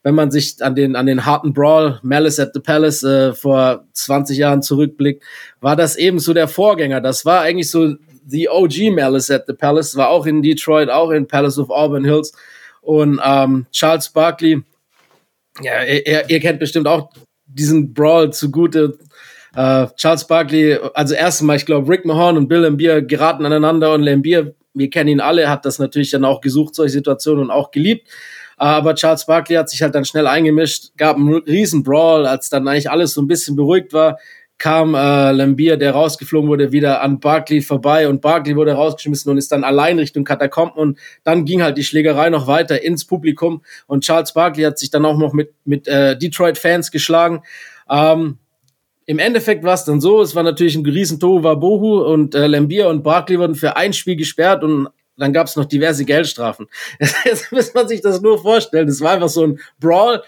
wenn 0.06 0.14
man 0.14 0.30
sich 0.30 0.58
an 0.62 0.76
den 0.76 0.96
an 0.96 1.08
den 1.08 1.26
harten 1.26 1.52
Brawl 1.52 2.00
Malice 2.04 2.40
at 2.40 2.52
the 2.54 2.60
Palace 2.60 3.02
äh, 3.02 3.34
vor 3.34 3.88
20 3.94 4.38
Jahren 4.38 4.62
zurückblickt, 4.62 5.24
war 5.62 5.76
das 5.76 5.96
eben 5.96 6.20
so 6.20 6.32
der 6.32 6.48
Vorgänger. 6.48 7.02
Das 7.02 7.26
war 7.26 7.42
eigentlich 7.42 7.72
so 7.72 7.96
the 8.28 8.48
OG 8.48 8.92
Malice 8.94 9.32
at 9.32 9.46
the 9.48 9.54
Palace, 9.54 9.96
war 9.96 10.10
auch 10.10 10.28
in 10.28 10.44
Detroit, 10.44 10.92
auch 10.92 11.10
in 11.10 11.28
Palace 11.28 11.58
of 11.58 11.72
Auburn 11.72 12.06
Hills 12.06 12.34
und 12.82 13.20
ähm, 13.26 13.66
Charles 13.72 14.10
Barkley. 14.10 14.62
Ja, 15.64 15.84
ihr, 15.84 16.30
ihr 16.30 16.40
kennt 16.40 16.60
bestimmt 16.60 16.88
auch 16.88 17.10
diesen 17.48 17.92
Brawl 17.92 18.32
zugute. 18.32 19.00
Uh, 19.58 19.88
Charles 19.96 20.28
Barkley, 20.28 20.78
also 20.94 21.16
erstmal, 21.16 21.56
ich 21.56 21.66
glaube, 21.66 21.90
Rick 21.90 22.06
Mahorn 22.06 22.36
und 22.36 22.50
Bill 22.50 22.60
Lambier 22.60 23.02
geraten 23.02 23.46
aneinander 23.46 23.94
und 23.94 24.04
Lambier 24.04 24.54
wir 24.76 24.90
kennen 24.90 25.10
ihn 25.10 25.22
alle, 25.22 25.50
hat 25.50 25.66
das 25.66 25.80
natürlich 25.80 26.12
dann 26.12 26.26
auch 26.26 26.42
gesucht, 26.42 26.76
solche 26.76 26.92
Situationen 26.92 27.46
und 27.46 27.52
auch 27.52 27.72
geliebt. 27.72 28.10
Aber 28.58 28.96
Charles 28.96 29.26
Barkley 29.26 29.56
hat 29.56 29.70
sich 29.70 29.82
halt 29.82 29.96
dann 29.96 30.06
schnell 30.06 30.28
eingemischt, 30.28 30.92
gab 30.98 31.18
einen 31.18 31.36
riesen 31.36 31.84
Brawl, 31.84 32.26
als 32.26 32.50
dann 32.50 32.68
eigentlich 32.68 32.90
alles 32.90 33.14
so 33.14 33.22
ein 33.22 33.28
bisschen 33.28 33.56
beruhigt 33.56 33.94
war, 33.94 34.18
kam 34.58 34.96
äh, 34.96 35.32
Lambier, 35.32 35.78
der 35.78 35.92
rausgeflogen 35.92 36.50
wurde, 36.50 36.72
wieder 36.72 37.02
an 37.02 37.20
Barkley 37.20 37.62
vorbei 37.62 38.08
und 38.08 38.22
Barkley 38.22 38.56
wurde 38.56 38.74
rausgeschmissen 38.74 39.30
und 39.30 39.38
ist 39.38 39.52
dann 39.52 39.66
allein 39.66 40.00
Richtung 40.00 40.24
Katakomben 40.24 40.78
und 40.78 40.98
dann 41.24 41.44
ging 41.44 41.62
halt 41.62 41.78
die 41.78 41.84
Schlägerei 41.84 42.30
noch 42.30 42.48
weiter 42.48 42.82
ins 42.82 43.06
Publikum 43.06 43.64
und 43.88 44.04
Charles 44.06 44.34
Barkley 44.34 44.64
hat 44.64 44.80
sich 44.80 44.90
dann 44.90 45.06
auch 45.06 45.18
noch 45.18 45.34
mit, 45.34 45.54
mit 45.66 45.88
äh, 45.88 46.18
Detroit-Fans 46.18 46.92
geschlagen. 46.92 47.42
Ähm, 47.90 48.38
im 49.06 49.20
Endeffekt 49.20 49.64
war 49.64 49.74
es 49.74 49.84
dann 49.84 50.02
so, 50.02 50.22
es 50.22 50.36
war 50.36 50.44
natürlich 50.44 50.76
ein 50.76 50.86
riesen 50.86 51.20
Tohuwabohu 51.20 52.00
und 52.02 52.34
äh, 52.34 52.48
Lambier 52.48 52.88
und 52.88 53.04
Barkley 53.04 53.38
wurden 53.38 53.56
für 53.56 53.76
ein 53.76 53.94
Spiel 53.94 54.16
gesperrt 54.16 54.64
und 54.64 54.88
dann 55.18 55.34
gab 55.34 55.48
es 55.48 55.56
noch 55.56 55.66
diverse 55.66 56.06
Geldstrafen. 56.06 56.68
Jetzt 57.26 57.52
muss 57.52 57.74
man 57.74 57.88
sich 57.88 58.02
das 58.02 58.22
nur 58.22 58.42
vorstellen. 58.42 58.88
Das 58.88 59.02
war 59.02 59.14
einfach 59.14 59.30
so 59.30 59.46
ein 59.46 59.60
Brawl, 59.80 60.22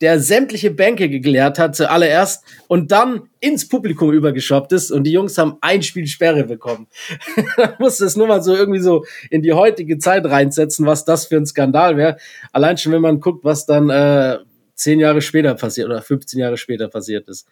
der 0.00 0.20
sämtliche 0.20 0.70
Bänke 0.70 1.08
geleert 1.08 1.58
hat 1.58 1.74
zuallererst 1.74 2.44
und 2.68 2.92
dann 2.92 3.28
ins 3.40 3.68
Publikum 3.68 4.12
übergeschoppt 4.12 4.72
ist 4.72 4.92
und 4.92 5.04
die 5.04 5.12
Jungs 5.12 5.36
haben 5.38 5.56
ein 5.60 5.82
Spiel 5.82 6.06
Sperre 6.06 6.44
bekommen. 6.44 6.86
da 7.56 7.74
muss 7.78 8.00
es 8.00 8.16
nur 8.16 8.28
mal 8.28 8.42
so 8.42 8.54
irgendwie 8.54 8.80
so 8.80 9.04
in 9.30 9.42
die 9.42 9.52
heutige 9.52 9.98
Zeit 9.98 10.24
reinsetzen, 10.24 10.86
was 10.86 11.04
das 11.04 11.26
für 11.26 11.36
ein 11.36 11.46
Skandal 11.46 11.96
wäre. 11.96 12.16
Allein 12.52 12.78
schon, 12.78 12.92
wenn 12.92 13.02
man 13.02 13.20
guckt, 13.20 13.44
was 13.44 13.66
dann 13.66 13.90
äh, 13.90 14.38
zehn 14.74 15.00
Jahre 15.00 15.20
später 15.20 15.54
passiert 15.54 15.88
oder 15.88 16.00
15 16.00 16.38
Jahre 16.38 16.56
später 16.56 16.88
passiert 16.88 17.28
ist. 17.28 17.48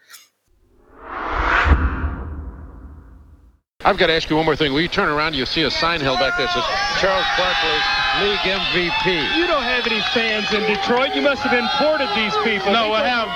I've 3.87 3.99
got 3.99 4.09
to 4.09 4.15
ask 4.15 4.29
you 4.29 4.35
one 4.35 4.45
more 4.45 4.57
thing. 4.57 4.73
Will 4.73 4.81
you 4.81 4.89
turn 4.89 5.09
around? 5.09 5.37
You 5.37 5.47
see 5.47 5.63
a 5.63 5.71
sign 5.71 6.01
held 6.01 6.19
back 6.19 6.37
there 6.37 6.47
that 6.47 6.55
says 6.59 6.67
Charles 6.99 7.25
Barkley, 7.39 7.79
League 8.27 8.43
MVP. 8.43 9.39
You 9.39 9.47
don't 9.47 9.63
have 9.63 9.87
any 9.87 10.01
fans 10.11 10.53
in 10.53 10.67
Detroit. 10.67 11.15
You 11.15 11.23
must 11.23 11.43
have 11.43 11.55
imported 11.55 12.09
these 12.19 12.35
people. 12.43 12.73
No, 12.73 12.93
I 12.93 13.07
have. 13.07 13.31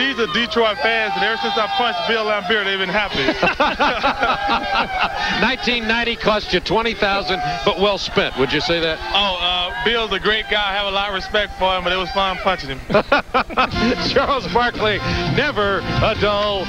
These 0.00 0.18
are 0.18 0.26
Detroit 0.32 0.78
fans, 0.78 1.12
and 1.16 1.22
ever 1.22 1.36
since 1.36 1.52
I 1.52 1.66
punched 1.76 2.00
Bill 2.08 2.24
Lambier, 2.24 2.64
they've 2.64 2.78
been 2.78 2.88
happy. 2.88 3.28
1990 5.44 6.16
cost 6.16 6.54
you 6.54 6.60
20000 6.60 7.38
but 7.66 7.78
well 7.78 7.98
spent. 7.98 8.38
Would 8.38 8.54
you 8.54 8.62
say 8.62 8.80
that? 8.80 8.98
Oh, 9.12 9.36
uh, 9.36 9.84
Bill's 9.84 10.12
a 10.12 10.20
great 10.20 10.46
guy. 10.50 10.70
I 10.70 10.72
have 10.72 10.86
a 10.86 10.90
lot 10.90 11.10
of 11.10 11.14
respect 11.14 11.58
for 11.58 11.76
him, 11.76 11.84
but 11.84 11.92
it 11.92 11.96
was 11.96 12.10
fun 12.12 12.38
punching 12.38 12.70
him. 12.70 12.80
Charles 14.08 14.48
Barkley, 14.48 14.96
never 15.36 15.80
a 16.00 16.14
dull 16.18 16.64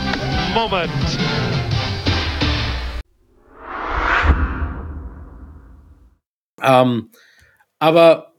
moment. 0.53 0.91
Ähm, 6.61 7.09
aber 7.79 8.33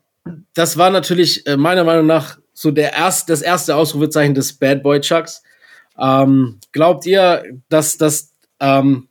das 0.55 0.77
war 0.77 0.91
natürlich 0.91 1.47
äh, 1.47 1.57
meiner 1.57 1.85
Meinung 1.85 2.07
nach 2.07 2.39
so 2.53 2.71
der 2.71 2.93
erst, 2.93 3.29
das 3.29 3.43
erste 3.43 3.77
Ausrufezeichen 3.77 4.35
des 4.35 4.53
Bad 4.53 4.83
Boy 4.83 5.01
Chucks. 5.01 5.43
Ähm, 5.99 6.61
glaubt 6.73 7.07
ihr, 7.07 7.43
dass 7.69 7.99
das 7.99 8.33
ähm, 8.61 9.09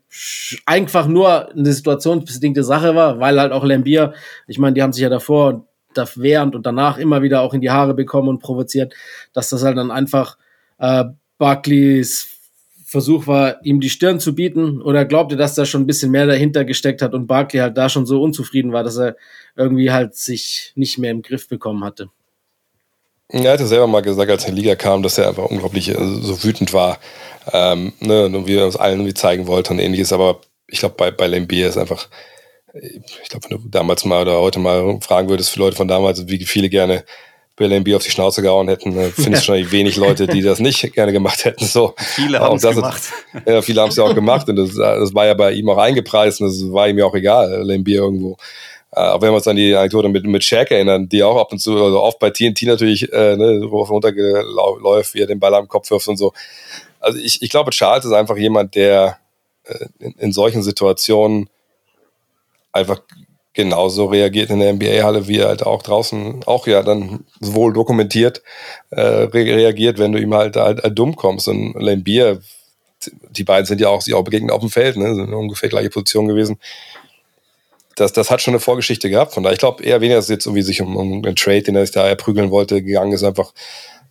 einfach 0.66 1.08
nur 1.08 1.52
eine 1.52 1.72
situationsbedingte 1.72 2.64
Sache 2.64 2.96
war, 2.96 3.20
weil 3.20 3.40
halt 3.40 3.52
auch 3.52 3.64
Lambier, 3.64 4.14
ich 4.48 4.60
meine, 4.60 4.74
die 4.74 4.82
haben 4.82 4.94
sich 4.94 5.04
ja 5.04 5.10
davor, 5.10 5.68
während 6.16 6.56
und 6.56 6.66
danach 6.66 6.98
immer 6.98 7.22
wieder 7.22 7.42
auch 7.42 7.54
in 7.54 7.62
die 7.62 7.70
Haare 7.70 7.94
bekommen 7.94 8.30
und 8.30 8.40
provoziert, 8.40 8.94
dass 9.34 9.50
das 9.50 9.64
halt 9.64 9.78
dann 9.78 9.92
einfach 9.92 10.38
äh, 10.78 11.04
Barclays 11.38 12.38
Versuch 12.92 13.26
war, 13.26 13.64
ihm 13.64 13.80
die 13.80 13.90
Stirn 13.90 14.20
zu 14.20 14.36
bieten? 14.36 14.82
Oder 14.82 15.06
glaubt 15.06 15.32
ihr, 15.32 15.38
dass 15.38 15.56
da 15.56 15.66
schon 15.66 15.84
ein 15.84 15.88
bisschen 15.88 16.12
mehr 16.12 16.26
dahinter 16.26 16.66
gesteckt 16.66 17.02
hat 17.02 17.14
und 17.14 17.26
Barkley 17.26 17.62
halt 17.62 17.78
da 17.78 17.88
schon 17.88 18.06
so 18.06 18.22
unzufrieden 18.22 18.74
war, 18.74 18.84
dass 18.84 18.98
er 18.98 19.16
irgendwie 19.56 19.92
halt 19.92 20.14
sich 20.14 20.74
nicht 20.76 20.98
mehr 20.98 21.12
im 21.12 21.22
Griff 21.22 21.48
bekommen 21.48 21.86
hatte? 21.86 22.10
Er 23.30 23.54
hatte 23.54 23.66
selber 23.66 23.88
mal 23.88 24.02
gesagt, 24.02 24.30
als 24.30 24.44
er 24.44 24.50
in 24.50 24.58
die 24.58 24.64
Liga 24.64 24.76
kam, 24.76 25.04
dass 25.04 25.18
er 25.18 25.30
einfach 25.30 25.46
unglaublich 25.46 25.88
äh, 25.88 25.94
so 25.94 26.44
wütend 26.44 26.74
war. 26.74 27.00
Ähm, 27.54 27.94
ne, 28.02 28.26
und 28.26 28.46
wie 28.46 28.58
er 28.58 28.66
uns 28.66 28.76
allen 28.76 29.00
irgendwie 29.00 29.14
zeigen 29.14 29.48
wollte 29.48 29.72
und 29.72 29.80
ähnliches. 29.80 30.12
Aber 30.12 30.42
ich 30.68 30.80
glaube, 30.80 30.96
bei, 30.98 31.12
bei 31.12 31.28
Lambier 31.28 31.70
ist 31.70 31.78
einfach, 31.78 32.10
ich 32.74 33.30
glaube, 33.30 33.50
wenn 33.50 33.58
du 33.58 33.70
damals 33.70 34.04
mal 34.04 34.24
oder 34.24 34.42
heute 34.42 34.60
mal 34.60 35.00
fragen 35.00 35.30
würdest 35.30 35.52
für 35.52 35.60
Leute 35.60 35.78
von 35.78 35.88
damals, 35.88 36.28
wie 36.28 36.44
viele 36.44 36.68
gerne 36.68 37.06
Bill 37.56 37.72
Embiid 37.72 37.96
auf 37.96 38.04
die 38.04 38.12
Schnauze 38.12 38.42
gehauen 38.42 38.68
hätten, 38.68 38.98
äh, 38.98 39.10
findest 39.10 39.26
du 39.28 39.32
wahrscheinlich 39.34 39.72
wenig 39.72 39.98
Leute, 39.98 40.28
die 40.28 40.42
das 40.42 40.60
nicht 40.60 40.94
gerne 40.94 41.12
gemacht 41.12 41.46
hätten. 41.46 41.66
So. 41.66 41.94
Viele 41.98 42.40
haben 42.40 42.58
es 42.58 42.64
gemacht. 42.64 43.02
ja, 43.46 43.62
viele 43.62 43.82
haben 43.82 43.90
es 43.90 43.98
ja 43.98 44.04
auch 44.04 44.16
gemacht 44.16 44.48
und 44.50 44.56
das, 44.56 44.76
das, 44.76 45.14
war 45.14 45.26
ja 45.28 45.34
bei 45.34 45.52
ihm 45.52 45.70
auch 45.70 45.78
eingepreist 45.78 46.42
und 46.42 46.48
das 46.48 46.72
war 46.72 46.88
ihm 46.88 46.98
ja 46.98 47.06
auch 47.06 47.16
egal, 47.16 47.70
Embiid 47.70 47.96
irgendwo. 47.96 48.38
Äh, 48.94 49.00
auch 49.00 49.22
wenn 49.22 49.30
wir 49.30 49.36
uns 49.36 49.48
an 49.48 49.56
die 49.56 49.74
Anekdote 49.74 50.10
mit, 50.10 50.26
mit 50.26 50.44
Shaq 50.44 50.72
erinnern, 50.72 51.08
die 51.08 51.24
auch 51.24 51.40
ab 51.40 51.52
und 51.52 51.60
zu, 51.60 51.82
also 51.82 52.02
oft 52.02 52.20
bei 52.20 52.30
TNT 52.30 52.64
natürlich 52.64 53.12
äh, 53.14 53.38
ne, 53.38 53.64
runterläuft, 53.64 55.14
wie 55.14 55.22
er 55.22 55.28
den 55.28 55.40
Ball 55.40 55.56
am 55.56 55.68
Kopf 55.68 55.90
wirft 55.92 56.08
und 56.10 56.18
so. 56.18 56.34
Also 57.00 57.18
ich, 57.18 57.42
ich 57.42 57.50
glaube, 57.50 57.72
Charles 57.72 58.06
ist 58.06 58.12
einfach 58.12 58.38
jemand, 58.38 58.76
der 58.76 59.18
äh, 59.64 59.86
in, 60.00 60.12
in 60.18 60.32
solchen 60.34 60.62
Situationen 60.62 61.50
einfach 62.74 63.02
genauso 63.54 64.06
reagiert 64.06 64.50
in 64.50 64.60
der 64.60 64.74
NBA-Halle, 64.74 65.28
wie 65.28 65.40
er 65.40 65.50
halt 65.50 65.64
auch 65.64 65.82
draußen 65.82 66.44
auch 66.46 66.68
ja 66.68 66.84
dann 66.84 67.26
wohl 67.40 67.74
dokumentiert 67.74 68.42
äh, 68.92 69.02
reagiert, 69.02 70.00
wenn 70.00 70.14
du 70.14 70.20
ihm 70.20 70.34
halt, 70.34 70.56
halt, 70.56 70.84
halt 70.84 70.98
dumm 70.98 71.16
kommst. 71.16 71.48
Und 71.48 71.74
Lane 71.74 72.02
Beer, 72.02 72.40
die 73.30 73.44
beiden 73.44 73.66
sind 73.66 73.82
ja 73.82 73.90
auch 73.90 74.02
sich 74.02 74.14
auch 74.14 74.24
begegnet 74.24 74.52
auf 74.52 74.62
dem 74.62 74.70
Feld, 74.70 74.96
ne, 74.96 75.14
sind 75.16 75.34
ungefähr 75.34 75.70
gleiche 75.70 75.90
Position 75.90 76.28
gewesen. 76.28 76.60
Das, 77.96 78.14
das 78.14 78.32
hat 78.32 78.42
schon 78.42 78.54
eine 78.54 78.62
Vorgeschichte 78.62 79.10
gehabt. 79.10 79.34
Von 79.34 79.44
daher, 79.44 79.54
ich 79.54 79.60
glaube 79.60 79.84
eher 79.84 80.00
weniger, 80.00 80.16
dass 80.16 80.26
es 80.26 80.30
jetzt 80.30 80.46
irgendwie 80.46 80.64
sich 80.64 80.82
um, 80.82 80.96
um 80.96 81.26
einen 81.26 81.36
Trade, 81.36 81.64
den 81.64 81.76
er 81.76 81.86
sich 81.86 81.94
da 81.94 82.08
erprügeln 82.08 82.52
wollte, 82.52 82.82
gegangen 82.82 83.12
ist, 83.12 83.24
einfach, 83.24 83.54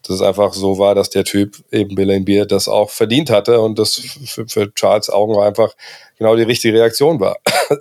dass 0.02 0.16
es 0.16 0.22
einfach 0.22 0.52
so 0.52 0.78
war, 0.78 0.94
dass 0.94 1.10
der 1.10 1.24
Typ, 1.24 1.56
eben 1.70 1.94
Bill 1.94 2.20
Beer, 2.20 2.46
das 2.46 2.68
auch 2.68 2.90
verdient 2.90 3.30
hatte 3.30 3.60
und 3.60 3.78
das 3.78 3.96
für, 4.26 4.46
für 4.48 4.74
Charles 4.74 5.10
Augen 5.10 5.34
war 5.36 5.46
einfach 5.46 5.74
genau 6.18 6.36
die 6.36 6.42
richtige 6.42 6.74
Reaktion 6.74 7.20
war. 7.20 7.36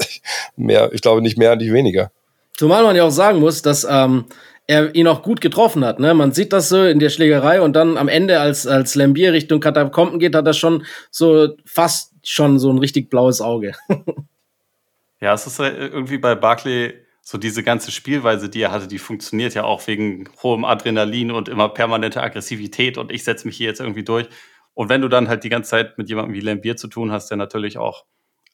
mehr, 0.55 0.91
ich 0.93 1.01
glaube 1.01 1.21
nicht 1.21 1.37
mehr, 1.37 1.55
nicht 1.55 1.71
weniger. 1.71 2.11
Zumal 2.57 2.83
man 2.83 2.95
ja 2.95 3.05
auch 3.05 3.11
sagen 3.11 3.39
muss, 3.39 3.61
dass 3.61 3.87
ähm, 3.89 4.25
er 4.67 4.93
ihn 4.93 5.07
auch 5.07 5.23
gut 5.23 5.41
getroffen 5.41 5.83
hat. 5.83 5.99
Ne? 5.99 6.13
Man 6.13 6.31
sieht 6.31 6.53
das 6.53 6.69
so 6.69 6.83
in 6.83 6.99
der 6.99 7.09
Schlägerei 7.09 7.61
und 7.61 7.73
dann 7.73 7.97
am 7.97 8.07
Ende, 8.07 8.39
als, 8.39 8.67
als 8.67 8.95
Lambier 8.95 9.33
Richtung 9.33 9.61
Katakomben 9.61 10.19
geht, 10.19 10.35
hat 10.35 10.45
er 10.45 10.53
schon 10.53 10.85
so 11.09 11.55
fast 11.65 12.13
schon 12.23 12.59
so 12.59 12.69
ein 12.69 12.77
richtig 12.77 13.09
blaues 13.09 13.41
Auge. 13.41 13.73
ja, 15.21 15.33
es 15.33 15.47
ist 15.47 15.59
irgendwie 15.59 16.17
bei 16.17 16.35
Barclay 16.35 16.93
so 17.29 17.37
diese 17.37 17.61
ganze 17.61 17.91
Spielweise, 17.91 18.49
die 18.49 18.63
er 18.63 18.71
hatte, 18.71 18.87
die 18.87 18.97
funktioniert 18.97 19.53
ja 19.53 19.63
auch 19.63 19.85
wegen 19.85 20.27
hohem 20.41 20.65
Adrenalin 20.65 21.29
und 21.29 21.47
immer 21.47 21.69
permanenter 21.69 22.23
Aggressivität 22.23 22.97
und 22.97 23.11
ich 23.11 23.23
setze 23.23 23.45
mich 23.45 23.55
hier 23.55 23.67
jetzt 23.67 23.81
irgendwie 23.81 24.03
durch. 24.03 24.27
Und 24.73 24.89
wenn 24.89 25.01
du 25.01 25.09
dann 25.09 25.27
halt 25.29 25.43
die 25.43 25.49
ganze 25.49 25.69
Zeit 25.69 25.99
mit 25.99 26.09
jemandem 26.09 26.33
wie 26.33 26.39
Lambier 26.39 26.75
zu 26.75 26.87
tun 26.87 27.11
hast, 27.11 27.29
der 27.29 27.37
natürlich 27.37 27.77
auch 27.77 28.05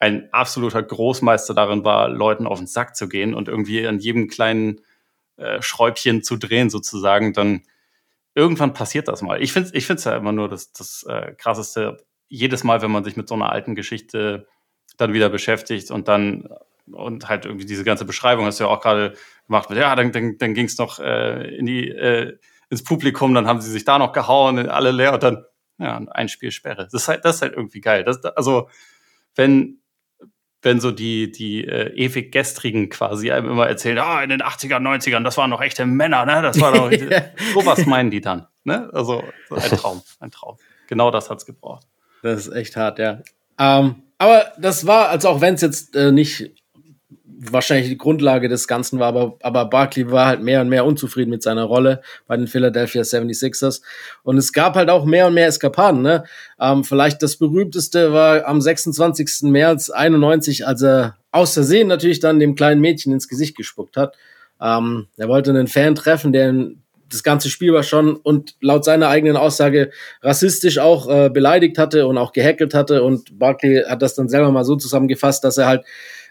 ein 0.02 0.28
absoluter 0.34 0.84
Großmeister 0.84 1.54
darin 1.54 1.86
war, 1.86 2.10
Leuten 2.10 2.46
auf 2.46 2.58
den 2.58 2.68
Sack 2.68 2.98
zu 2.98 3.08
gehen 3.08 3.34
und 3.34 3.48
irgendwie 3.48 3.88
an 3.88 4.00
jedem 4.00 4.28
kleinen 4.28 4.82
äh, 5.38 5.62
Schräubchen 5.62 6.22
zu 6.22 6.36
drehen, 6.36 6.70
sozusagen, 6.70 7.32
dann 7.32 7.62
irgendwann 8.34 8.74
passiert 8.74 9.08
das 9.08 9.22
mal. 9.22 9.42
Ich 9.42 9.54
finde 9.54 9.70
es 9.70 9.74
ich 9.74 9.88
find's 9.88 10.04
ja 10.04 10.18
immer 10.18 10.34
nur 10.34 10.50
das, 10.50 10.74
das 10.74 11.04
äh, 11.04 11.34
Krasseste, 11.38 12.04
jedes 12.28 12.66
Mal, 12.66 12.82
wenn 12.82 12.92
man 12.92 13.06
sich 13.06 13.16
mit 13.16 13.30
so 13.30 13.36
einer 13.36 13.54
alten 13.54 13.74
Geschichte 13.74 14.48
dann 14.98 15.14
wieder 15.14 15.30
beschäftigt 15.30 15.92
und 15.92 16.10
dann 16.10 16.50
und 16.92 17.28
halt 17.28 17.46
irgendwie 17.46 17.66
diese 17.66 17.84
ganze 17.84 18.06
Beschreibung 18.06 18.46
hast 18.46 18.60
du 18.60 18.66
ja 18.66 18.70
auch 18.70 18.82
gerade 18.82 19.16
gemacht, 19.48 19.70
ja, 19.72 19.96
dann, 19.96 20.12
dann, 20.12 20.38
dann 20.38 20.54
ging 20.54 20.66
es 20.66 20.78
noch 20.78 21.00
äh, 21.00 21.56
in 21.56 21.66
die, 21.66 21.90
äh, 21.90 22.38
ins 22.70 22.84
Publikum, 22.84 23.34
dann 23.34 23.48
haben 23.48 23.62
sie 23.62 23.72
sich 23.72 23.86
da 23.86 24.00
noch 24.00 24.12
gehauen, 24.12 24.70
alle 24.70 24.92
leer 24.92 25.14
und 25.14 25.24
dann, 25.24 25.46
ja, 25.78 25.98
ein 26.12 26.30
Spiel 26.30 26.52
Sperre. 26.52 26.88
Das 26.92 26.94
ist 26.94 27.08
halt, 27.08 27.26
das 27.26 27.38
ist 27.38 27.42
halt 27.42 27.54
irgendwie 27.54 27.82
geil. 27.82 28.04
Das, 28.04 28.24
also, 28.24 28.70
wenn, 29.36 29.80
wenn 30.62 30.80
so 30.80 30.92
die, 30.92 31.32
die 31.32 31.66
äh, 31.66 31.94
ewig 31.96 32.32
Gestrigen 32.32 32.90
quasi 32.90 33.32
einem 33.32 33.50
immer 33.50 33.68
erzählen, 33.68 34.00
ah, 34.00 34.24
in 34.24 34.30
den 34.30 34.42
80ern, 34.42 34.82
90ern, 34.82 35.24
das 35.24 35.38
waren 35.38 35.50
noch 35.50 35.62
echte 35.62 35.86
Männer, 35.86 36.26
ne? 36.26 36.42
Das 36.42 36.60
war 36.60 36.72
doch 36.72 36.92
so 37.54 37.66
was 37.66 37.86
meinen 37.86 38.10
die 38.10 38.22
dann. 38.22 38.48
Ne? 38.64 38.90
Also 38.92 39.24
so 39.48 39.56
ein 39.56 39.62
Traum, 39.78 40.02
ein 40.20 40.32
Traum. 40.32 40.58
Genau 40.88 41.12
das 41.12 41.30
hat's 41.30 41.46
gebraucht. 41.46 41.86
Das 42.24 42.48
ist 42.48 42.54
echt 42.54 42.76
hart, 42.76 42.98
ja. 42.98 43.22
Ähm, 43.60 44.04
aber 44.18 44.52
das 44.58 44.88
war, 44.88 45.10
also 45.10 45.30
auch 45.30 45.42
wenn 45.42 45.54
es 45.54 45.62
jetzt 45.62 45.96
äh, 45.96 46.12
nicht 46.12 46.52
wahrscheinlich 47.52 47.90
die 47.90 47.98
Grundlage 47.98 48.50
des 48.50 48.68
Ganzen 48.68 49.00
war, 49.00 49.08
aber, 49.08 49.38
aber 49.42 49.66
Barkley 49.66 50.12
war 50.12 50.28
halt 50.28 50.42
mehr 50.42 50.62
und 50.62 50.70
mehr 50.70 50.86
unzufrieden 50.86 51.30
mit 51.30 51.44
seiner 51.44 51.64
Rolle 51.64 52.02
bei 52.28 52.38
den 52.38 52.48
Philadelphia 52.48 53.02
76ers. 53.02 53.82
Und 54.24 54.38
es 54.38 54.54
gab 54.54 54.76
halt 54.76 54.90
auch 54.90 55.06
mehr 55.06 55.28
und 55.28 55.34
mehr 55.34 55.48
Eskapaden. 55.48 56.02
Ne? 56.02 56.24
Ähm, 56.60 56.84
vielleicht 56.84 57.22
das 57.24 57.38
berühmteste 57.38 58.14
war 58.14 58.46
am 58.46 58.62
26. 58.62 59.44
März 59.44 59.90
91, 59.90 60.68
als 60.68 60.82
er 60.82 61.18
aus 61.32 61.54
Versehen 61.54 61.88
natürlich 61.88 62.20
dann 62.20 62.40
dem 62.40 62.56
kleinen 62.56 62.82
Mädchen 62.82 63.14
ins 63.14 63.28
Gesicht 63.28 63.58
gespuckt 63.58 63.98
hat. 63.98 64.16
Ähm, 64.62 65.08
er 65.18 65.28
wollte 65.28 65.50
einen 65.52 65.68
Fan 65.68 65.96
treffen, 65.96 66.32
der 66.32 66.54
das 67.10 67.24
ganze 67.24 67.50
Spiel 67.50 67.74
war 67.74 67.84
schon 67.84 68.16
und 68.16 68.56
laut 68.62 68.84
seiner 68.84 69.10
eigenen 69.10 69.38
Aussage 69.38 69.92
rassistisch 70.22 70.80
auch 70.80 71.10
äh, 71.10 71.30
beleidigt 71.30 71.78
hatte 71.78 72.08
und 72.08 72.18
auch 72.18 72.32
gehackelt 72.32 72.74
hatte. 72.74 73.04
Und 73.04 73.38
Barkley 73.38 73.84
hat 73.88 74.02
das 74.02 74.16
dann 74.16 74.30
selber 74.30 74.52
mal 74.52 74.66
so 74.66 74.76
zusammengefasst, 74.76 75.44
dass 75.44 75.58
er 75.58 75.68
halt 75.68 75.86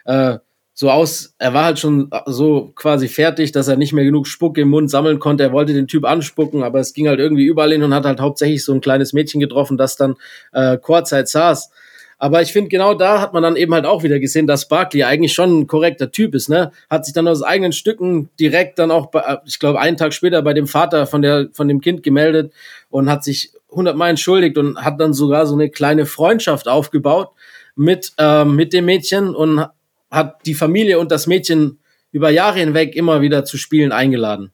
äh, 0.04 0.38
so 0.76 0.90
aus, 0.90 1.34
er 1.38 1.54
war 1.54 1.66
halt 1.66 1.78
schon 1.78 2.10
so 2.26 2.72
quasi 2.74 3.06
fertig, 3.06 3.52
dass 3.52 3.68
er 3.68 3.76
nicht 3.76 3.92
mehr 3.92 4.04
genug 4.04 4.26
Spuck 4.26 4.58
im 4.58 4.70
Mund 4.70 4.90
sammeln 4.90 5.20
konnte. 5.20 5.44
Er 5.44 5.52
wollte 5.52 5.72
den 5.72 5.86
Typ 5.86 6.04
anspucken, 6.04 6.64
aber 6.64 6.80
es 6.80 6.92
ging 6.92 7.06
halt 7.06 7.20
irgendwie 7.20 7.44
überall 7.44 7.70
hin 7.70 7.84
und 7.84 7.94
hat 7.94 8.04
halt 8.04 8.20
hauptsächlich 8.20 8.64
so 8.64 8.72
ein 8.72 8.80
kleines 8.80 9.12
Mädchen 9.12 9.40
getroffen, 9.40 9.76
das 9.76 9.96
dann 9.96 10.16
äh, 10.52 10.76
Chorzeit 10.76 11.28
saß. 11.28 11.70
Aber 12.18 12.42
ich 12.42 12.52
finde, 12.52 12.70
genau 12.70 12.94
da 12.94 13.20
hat 13.20 13.34
man 13.34 13.42
dann 13.44 13.54
eben 13.54 13.72
halt 13.72 13.86
auch 13.86 14.02
wieder 14.02 14.18
gesehen, 14.18 14.48
dass 14.48 14.66
Barkley 14.66 15.04
eigentlich 15.04 15.32
schon 15.32 15.60
ein 15.60 15.66
korrekter 15.68 16.10
Typ 16.10 16.34
ist, 16.34 16.48
ne? 16.48 16.72
Hat 16.90 17.04
sich 17.04 17.14
dann 17.14 17.28
aus 17.28 17.42
eigenen 17.42 17.72
Stücken 17.72 18.30
direkt 18.40 18.78
dann 18.80 18.90
auch, 18.90 19.06
bei, 19.06 19.38
ich 19.44 19.60
glaube, 19.60 19.80
einen 19.80 19.96
Tag 19.96 20.12
später 20.12 20.42
bei 20.42 20.54
dem 20.54 20.66
Vater 20.66 21.06
von 21.06 21.22
der, 21.22 21.48
von 21.52 21.68
dem 21.68 21.80
Kind 21.80 22.02
gemeldet 22.02 22.52
und 22.90 23.10
hat 23.10 23.22
sich 23.22 23.52
hundertmal 23.70 24.10
entschuldigt 24.10 24.58
und 24.58 24.78
hat 24.78 25.00
dann 25.00 25.12
sogar 25.12 25.46
so 25.46 25.54
eine 25.54 25.70
kleine 25.70 26.06
Freundschaft 26.06 26.66
aufgebaut 26.66 27.30
mit, 27.76 28.12
äh, 28.18 28.44
mit 28.44 28.72
dem 28.72 28.86
Mädchen 28.86 29.34
und 29.34 29.66
hat 30.14 30.46
die 30.46 30.54
Familie 30.54 30.98
und 30.98 31.10
das 31.10 31.26
Mädchen 31.26 31.78
über 32.12 32.30
Jahre 32.30 32.60
hinweg 32.60 32.94
immer 32.94 33.20
wieder 33.20 33.44
zu 33.44 33.58
Spielen 33.58 33.92
eingeladen. 33.92 34.52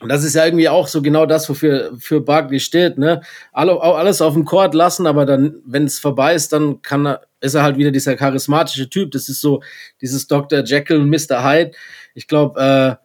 Und 0.00 0.10
das 0.10 0.22
ist 0.22 0.34
ja 0.34 0.44
irgendwie 0.44 0.68
auch 0.68 0.86
so 0.86 1.02
genau 1.02 1.26
das, 1.26 1.48
wofür 1.48 1.92
für 1.98 2.20
Barkley 2.20 2.60
steht, 2.60 2.98
ne? 2.98 3.20
alles 3.52 4.20
auf 4.22 4.34
dem 4.34 4.44
Court 4.44 4.74
lassen, 4.74 5.06
aber 5.06 5.26
dann, 5.26 5.56
wenn 5.64 5.84
es 5.84 5.98
vorbei 5.98 6.34
ist, 6.34 6.52
dann 6.52 6.82
kann 6.82 7.06
er, 7.06 7.22
ist 7.40 7.54
er 7.54 7.62
halt 7.62 7.78
wieder 7.78 7.90
dieser 7.90 8.14
charismatische 8.14 8.88
Typ. 8.88 9.10
Das 9.10 9.28
ist 9.28 9.40
so 9.40 9.62
dieses 10.00 10.28
Dr. 10.28 10.62
Jekyll 10.62 11.00
und 11.00 11.10
Mr. 11.10 11.42
Hyde. 11.42 11.72
Ich 12.14 12.28
glaube, 12.28 12.60
äh, 12.60 13.04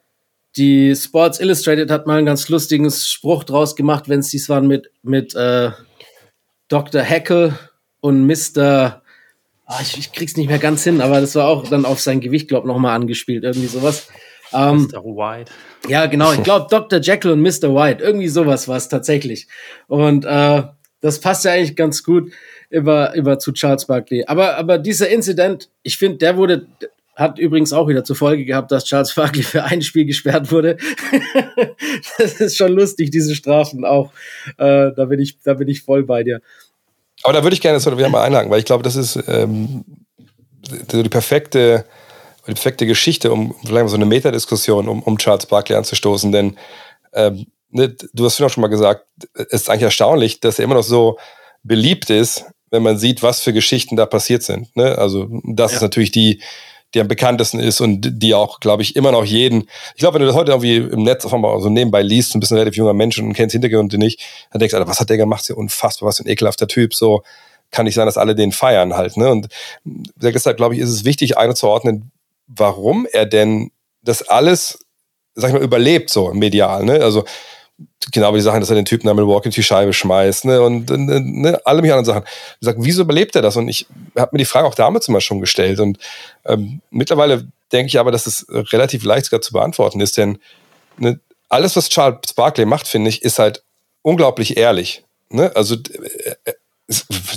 die 0.55 0.95
Sports 0.95 1.39
Illustrated 1.39 1.89
hat 1.89 2.05
mal 2.05 2.17
einen 2.17 2.27
ganz 2.27 2.47
lustigen 2.49 2.89
Spruch 2.91 3.43
draus 3.43 3.75
gemacht, 3.75 4.07
wenn 4.07 4.19
es 4.19 4.29
dies 4.29 4.49
waren 4.49 4.67
mit, 4.67 4.91
mit 5.01 5.33
äh, 5.35 5.71
Dr. 6.67 7.01
Hackle 7.01 7.57
und 8.01 8.27
Mr. 8.27 9.02
Oh, 9.73 9.81
ich, 9.81 9.97
ich, 9.97 10.11
krieg's 10.11 10.37
nicht 10.37 10.47
mehr 10.47 10.59
ganz 10.59 10.83
hin, 10.83 11.01
aber 11.01 11.19
das 11.19 11.35
war 11.35 11.47
auch 11.47 11.67
dann 11.67 11.85
auf 11.85 11.99
sein 11.99 12.21
Gewicht, 12.21 12.47
glaube 12.47 12.67
ich, 12.67 12.73
nochmal 12.73 12.95
angespielt, 12.95 13.43
irgendwie 13.43 13.67
sowas. 13.67 14.07
Ähm, 14.53 14.87
Mr. 14.91 15.03
White. 15.03 15.51
Ja, 15.87 16.05
genau. 16.05 16.31
Ich 16.33 16.43
glaube, 16.43 16.67
Dr. 16.71 16.99
Jekyll 16.99 17.31
und 17.31 17.41
Mr. 17.41 17.73
White. 17.73 18.03
Irgendwie 18.03 18.27
sowas 18.27 18.67
war 18.67 18.77
es 18.77 18.87
tatsächlich. 18.87 19.47
Und 19.87 20.25
äh, 20.25 20.63
das 21.01 21.19
passt 21.19 21.45
ja 21.45 21.51
eigentlich 21.51 21.75
ganz 21.75 22.03
gut 22.03 22.31
über, 22.69 23.13
über 23.15 23.39
zu 23.39 23.51
Charles 23.51 23.85
Barkley. 23.85 24.23
Aber, 24.27 24.57
aber 24.57 24.77
dieser 24.77 25.09
Incident, 25.09 25.69
ich 25.81 25.97
finde, 25.97 26.17
der 26.19 26.37
wurde, 26.37 26.67
hat 27.15 27.39
übrigens 27.39 27.73
auch 27.73 27.87
wieder 27.87 28.03
zur 28.03 28.15
Folge 28.15 28.45
gehabt, 28.45 28.71
dass 28.71 28.85
Charles 28.85 29.13
Barkley 29.13 29.43
für 29.43 29.63
ein 29.63 29.81
Spiel 29.81 30.05
gesperrt 30.05 30.51
wurde. 30.51 30.77
das 32.17 32.39
ist 32.39 32.57
schon 32.57 32.73
lustig, 32.73 33.11
diese 33.11 33.35
Strafen 33.35 33.85
auch. 33.85 34.11
Äh, 34.57 34.91
da, 34.95 35.05
bin 35.05 35.19
ich, 35.19 35.39
da 35.43 35.55
bin 35.55 35.67
ich 35.67 35.81
voll 35.81 36.03
bei 36.03 36.23
dir. 36.23 36.41
Aber 37.23 37.33
da 37.33 37.43
würde 37.43 37.53
ich 37.53 37.61
gerne 37.61 37.77
das 37.77 37.85
wieder 37.85 38.09
mal 38.09 38.23
einhaken, 38.23 38.51
weil 38.51 38.59
ich 38.59 38.65
glaube, 38.65 38.83
das 38.83 38.95
ist 38.95 39.17
ähm, 39.27 39.85
die 40.69 41.09
perfekte 41.09 41.85
die 42.47 42.53
perfekte 42.53 42.85
Geschichte, 42.85 43.31
um 43.31 43.55
vielleicht 43.63 43.83
mal 43.83 43.89
so 43.89 43.95
eine 43.95 44.05
Metadiskussion 44.05 44.87
um, 44.87 45.01
um 45.03 45.17
Charles 45.17 45.45
Barkley 45.45 45.77
anzustoßen. 45.77 46.31
Denn 46.31 46.57
ähm, 47.13 47.47
ne, 47.69 47.95
du 48.13 48.25
hast 48.25 48.41
auch 48.41 48.49
schon 48.49 48.61
mal 48.61 48.67
gesagt, 48.67 49.05
es 49.33 49.45
ist 49.61 49.69
eigentlich 49.69 49.83
erstaunlich, 49.83 50.39
dass 50.39 50.59
er 50.59 50.65
immer 50.65 50.75
noch 50.75 50.83
so 50.83 51.17
beliebt 51.63 52.09
ist, 52.09 52.45
wenn 52.69 52.83
man 52.83 52.97
sieht, 52.97 53.23
was 53.23 53.39
für 53.39 53.53
Geschichten 53.53 53.95
da 53.95 54.05
passiert 54.05 54.43
sind. 54.43 54.75
Ne? 54.75 54.97
Also 54.97 55.29
das 55.45 55.71
ja. 55.71 55.77
ist 55.77 55.81
natürlich 55.81 56.11
die, 56.11 56.41
die 56.93 57.01
am 57.01 57.07
bekanntesten 57.07 57.59
ist 57.59 57.81
und 57.81 58.21
die 58.21 58.33
auch, 58.33 58.59
glaube 58.59 58.83
ich, 58.83 58.95
immer 58.95 59.11
noch 59.11 59.25
jeden. 59.25 59.67
Ich 59.95 59.99
glaube, 59.99 60.15
wenn 60.15 60.21
du 60.21 60.27
das 60.27 60.35
heute 60.35 60.51
irgendwie 60.51 60.77
im 60.77 61.03
Netz 61.03 61.25
auf 61.25 61.33
einmal 61.33 61.59
so 61.61 61.69
nebenbei 61.69 62.01
liest, 62.01 62.35
ein 62.35 62.39
bisschen 62.39 62.57
relativ 62.57 62.77
junger 62.77 62.93
Mensch 62.93 63.17
und 63.19 63.33
kennst 63.33 63.53
Hintergründe 63.53 63.97
nicht, 63.97 64.21
dann 64.51 64.59
denkst 64.59 64.71
du, 64.71 64.77
Alter, 64.77 64.89
was 64.89 64.99
hat 64.99 65.09
der 65.09 65.17
gemacht? 65.17 65.41
Ist 65.41 65.49
ja 65.49 65.55
unfassbar, 65.55 66.09
was 66.09 66.17
für 66.17 66.23
ein 66.23 66.29
ekelhafter 66.29 66.67
Typ. 66.67 66.93
So 66.93 67.23
kann 67.71 67.85
nicht 67.85 67.95
sein, 67.95 68.05
dass 68.05 68.17
alle 68.17 68.35
den 68.35 68.51
feiern 68.51 68.95
halt. 68.95 69.17
Ne? 69.17 69.29
Und 69.31 69.47
deshalb, 69.83 70.57
glaube 70.57 70.75
ich, 70.75 70.81
ist 70.81 70.89
es 70.89 71.03
wichtig, 71.05 71.37
einzuordnen, 71.37 72.11
warum 72.47 73.07
er 73.11 73.25
denn 73.25 73.71
das 74.03 74.21
alles, 74.21 74.79
sag 75.33 75.49
ich 75.49 75.55
mal, 75.55 75.63
überlebt, 75.63 76.09
so 76.09 76.33
medial. 76.33 76.85
Ne? 76.85 77.01
Also 77.01 77.25
genau 78.11 78.33
wie 78.33 78.37
die 78.37 78.43
Sachen, 78.43 78.59
dass 78.59 78.69
er 78.69 78.75
den 78.75 78.85
Typen 78.85 79.07
da 79.07 79.15
Walk 79.15 79.45
in 79.45 79.51
die 79.51 79.63
Scheibe 79.63 79.93
schmeißt, 79.93 80.45
ne, 80.45 80.61
und 80.61 80.89
ne, 80.89 81.19
ne 81.21 81.61
alle 81.65 81.81
mich 81.81 81.91
anderen 81.91 82.05
Sachen. 82.05 82.23
Ich 82.25 82.65
sag, 82.65 82.75
wieso 82.79 83.03
überlebt 83.03 83.35
er 83.35 83.41
das? 83.41 83.55
Und 83.55 83.67
ich 83.69 83.87
habe 84.17 84.29
mir 84.33 84.39
die 84.39 84.45
Frage 84.45 84.67
auch 84.67 84.75
damals 84.75 85.07
immer 85.07 85.21
schon 85.21 85.39
gestellt. 85.39 85.79
Und 85.79 85.97
ähm, 86.45 86.81
mittlerweile 86.89 87.47
denke 87.71 87.87
ich 87.87 87.99
aber, 87.99 88.11
dass 88.11 88.27
es 88.27 88.45
relativ 88.49 89.03
leicht 89.03 89.25
sogar 89.25 89.41
zu 89.41 89.53
beantworten 89.53 90.01
ist, 90.01 90.17
denn 90.17 90.39
ne, 90.97 91.19
alles, 91.49 91.75
was 91.75 91.89
Charles 91.89 92.33
Barkley 92.35 92.65
macht, 92.65 92.87
finde 92.87 93.09
ich, 93.09 93.21
ist 93.21 93.39
halt 93.39 93.63
unglaublich 94.01 94.57
ehrlich. 94.57 95.03
Ne? 95.29 95.51
Also 95.55 95.75
äh, 95.75 96.35
äh 96.45 96.53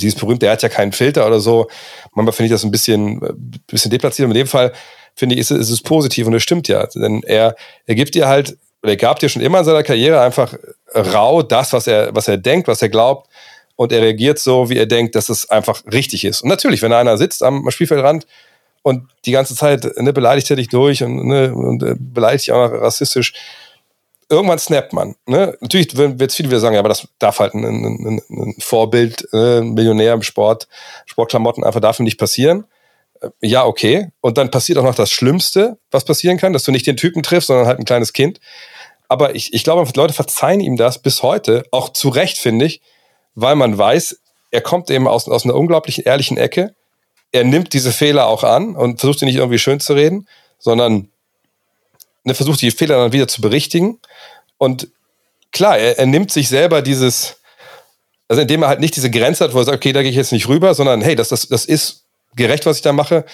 dieses 0.01 0.16
berühmte, 0.16 0.47
er 0.47 0.53
hat 0.53 0.62
ja 0.62 0.68
keinen 0.68 0.92
Filter 0.92 1.26
oder 1.26 1.38
so. 1.38 1.68
Manchmal 2.14 2.32
finde 2.32 2.47
ich 2.47 2.53
das 2.53 2.64
ein 2.64 2.70
bisschen, 2.70 3.22
äh, 3.22 3.32
bisschen 3.66 3.90
deplatziert. 3.90 4.28
In 4.28 4.34
dem 4.34 4.47
Fall 4.47 4.72
finde 5.14 5.34
ich, 5.34 5.40
ist, 5.40 5.51
ist 5.51 5.70
es 5.70 5.80
positiv 5.80 6.26
und 6.26 6.34
es 6.34 6.42
stimmt 6.42 6.68
ja. 6.68 6.86
Denn 6.86 7.22
er, 7.22 7.55
er 7.86 7.94
gibt 7.94 8.14
dir 8.14 8.26
halt 8.26 8.59
und 8.87 8.91
er 8.91 8.97
gab 8.97 9.18
dir 9.18 9.28
schon 9.28 9.43
immer 9.43 9.59
in 9.59 9.64
seiner 9.64 9.82
Karriere 9.82 10.20
einfach 10.20 10.55
rau 10.95 11.43
das, 11.43 11.72
was 11.72 11.89
er, 11.89 12.14
was 12.14 12.28
er 12.28 12.37
denkt, 12.37 12.68
was 12.68 12.82
er 12.82 12.89
glaubt. 12.89 13.28
Und 13.74 13.91
er 13.91 14.01
reagiert 14.01 14.39
so, 14.39 14.70
wie 14.70 14.78
er 14.78 14.87
denkt, 14.87 15.16
dass 15.16 15.28
es 15.28 15.51
einfach 15.51 15.82
richtig 15.93 16.24
ist. 16.24 16.41
Und 16.43 16.49
natürlich, 16.49 16.82
wenn 16.82 16.93
einer 16.93 17.18
sitzt 17.18 17.43
am 17.43 17.68
Spielfeldrand 17.68 18.28
und 18.82 19.09
die 19.24 19.32
ganze 19.32 19.57
Zeit 19.57 19.84
ne, 19.97 20.12
beleidigt 20.12 20.49
er 20.51 20.57
dich 20.57 20.68
durch 20.68 21.03
und, 21.03 21.26
ne, 21.26 21.53
und 21.53 21.82
äh, 21.82 21.97
beleidigt 21.99 22.47
dich 22.47 22.53
auch 22.53 22.70
noch 22.70 22.80
rassistisch, 22.80 23.34
irgendwann 24.30 24.61
snappt 24.61 24.93
man. 24.93 25.16
Ne? 25.26 25.59
Natürlich 25.61 25.97
wird 25.97 26.22
es 26.22 26.37
viele 26.37 26.49
wieder 26.49 26.61
sagen, 26.61 26.74
ja, 26.74 26.80
aber 26.80 26.91
das 26.91 27.09
darf 27.18 27.41
halt 27.41 27.55
ein, 27.55 27.64
ein, 27.64 28.22
ein 28.30 28.55
Vorbild, 28.61 29.26
äh, 29.32 29.62
Millionär 29.62 30.14
im 30.14 30.22
Sport, 30.22 30.68
Sportklamotten 31.07 31.64
einfach 31.64 31.80
dafür 31.80 32.05
nicht 32.05 32.18
passieren. 32.18 32.66
Äh, 33.20 33.30
ja, 33.43 33.66
okay. 33.66 34.11
Und 34.20 34.39
dann 34.39 34.51
passiert 34.51 34.78
auch 34.78 34.84
noch 34.84 34.95
das 34.95 35.11
Schlimmste, 35.11 35.76
was 35.91 36.05
passieren 36.05 36.39
kann, 36.39 36.53
dass 36.53 36.62
du 36.62 36.70
nicht 36.70 36.87
den 36.87 36.97
Typen 36.97 37.24
triffst, 37.24 37.49
sondern 37.49 37.66
halt 37.66 37.80
ein 37.80 37.84
kleines 37.84 38.12
Kind 38.12 38.41
aber 39.09 39.34
ich, 39.34 39.54
ich 39.54 39.64
glaube, 39.64 39.88
Leute 39.94 40.14
verzeihen 40.14 40.61
ihm 40.61 40.76
das 40.76 41.00
bis 41.00 41.22
heute, 41.22 41.64
auch 41.70 41.90
zu 41.90 42.09
Recht, 42.09 42.38
finde 42.38 42.66
ich, 42.66 42.80
weil 43.34 43.57
man 43.57 43.76
weiß, 43.76 44.18
er 44.50 44.61
kommt 44.61 44.90
eben 44.90 45.07
aus, 45.07 45.28
aus 45.28 45.44
einer 45.44 45.54
unglaublich 45.54 46.07
ehrlichen 46.07 46.36
Ecke. 46.36 46.74
Er 47.32 47.44
nimmt 47.44 47.72
diese 47.72 47.92
Fehler 47.92 48.26
auch 48.26 48.44
an 48.44 48.74
und 48.76 49.00
versucht 49.00 49.18
sie 49.18 49.26
nicht 49.26 49.36
irgendwie 49.36 49.59
schön 49.59 49.80
zu 49.80 49.92
reden, 49.92 50.26
sondern 50.59 51.09
ne, 52.24 52.34
versucht 52.34 52.62
die 52.62 52.70
Fehler 52.70 52.96
dann 52.96 53.12
wieder 53.12 53.28
zu 53.28 53.40
berichtigen. 53.40 54.00
Und 54.59 54.88
klar, 55.52 55.78
er, 55.78 55.98
er 55.98 56.07
nimmt 56.07 56.30
sich 56.30 56.48
selber 56.48 56.82
dieses, 56.82 57.36
also 58.28 58.42
indem 58.42 58.62
er 58.62 58.68
halt 58.68 58.80
nicht 58.80 58.96
diese 58.96 59.11
Grenze 59.11 59.44
hat, 59.44 59.54
wo 59.54 59.59
er 59.59 59.64
sagt, 59.64 59.76
okay, 59.76 59.92
da 59.92 60.02
gehe 60.02 60.11
ich 60.11 60.16
jetzt 60.16 60.32
nicht 60.32 60.48
rüber, 60.48 60.74
sondern 60.74 61.02
hey, 61.02 61.14
das, 61.14 61.28
das, 61.28 61.48
das 61.48 61.64
ist 61.64 62.04
gerecht, 62.34 62.66
was 62.66 62.76
ich 62.76 62.82
da 62.82 62.92
mache, 62.92 63.24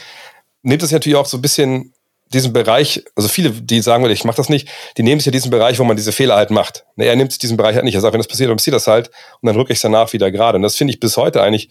nimmt 0.63 0.83
es 0.83 0.91
natürlich 0.91 1.17
auch 1.17 1.27
so 1.27 1.39
ein 1.39 1.43
bisschen 1.43 1.93
diesen 2.35 2.53
Bereich, 2.53 3.05
also 3.15 3.29
viele, 3.29 3.51
die 3.51 3.81
sagen, 3.81 4.09
ich 4.09 4.25
mache 4.25 4.37
das 4.37 4.49
nicht, 4.49 4.69
die 4.97 5.03
nehmen 5.03 5.21
sich 5.21 5.27
ja 5.27 5.33
diesen 5.33 5.51
Bereich, 5.51 5.79
wo 5.79 5.85
man 5.85 5.97
diese 5.97 6.13
Fehler 6.13 6.37
halt 6.37 6.51
macht. 6.51 6.85
Ne, 6.97 7.07
er 7.07 7.17
nimmt 7.17 7.43
diesen 7.43 7.57
Bereich 7.57 7.75
halt 7.75 7.85
nicht. 7.85 7.95
Er 7.95 8.01
sagt, 8.01 8.13
wenn 8.13 8.21
das 8.21 8.29
passiert, 8.29 8.51
dann 8.51 8.57
passiert 8.57 8.75
das 8.75 8.87
halt 8.87 9.11
und 9.41 9.47
dann 9.47 9.57
rücke 9.57 9.73
ich 9.73 9.79
es 9.79 9.83
danach 9.83 10.13
wieder 10.13 10.31
gerade. 10.31 10.57
Und 10.57 10.63
das 10.63 10.77
finde 10.77 10.93
ich 10.93 11.01
bis 11.01 11.17
heute 11.17 11.43
eigentlich 11.43 11.69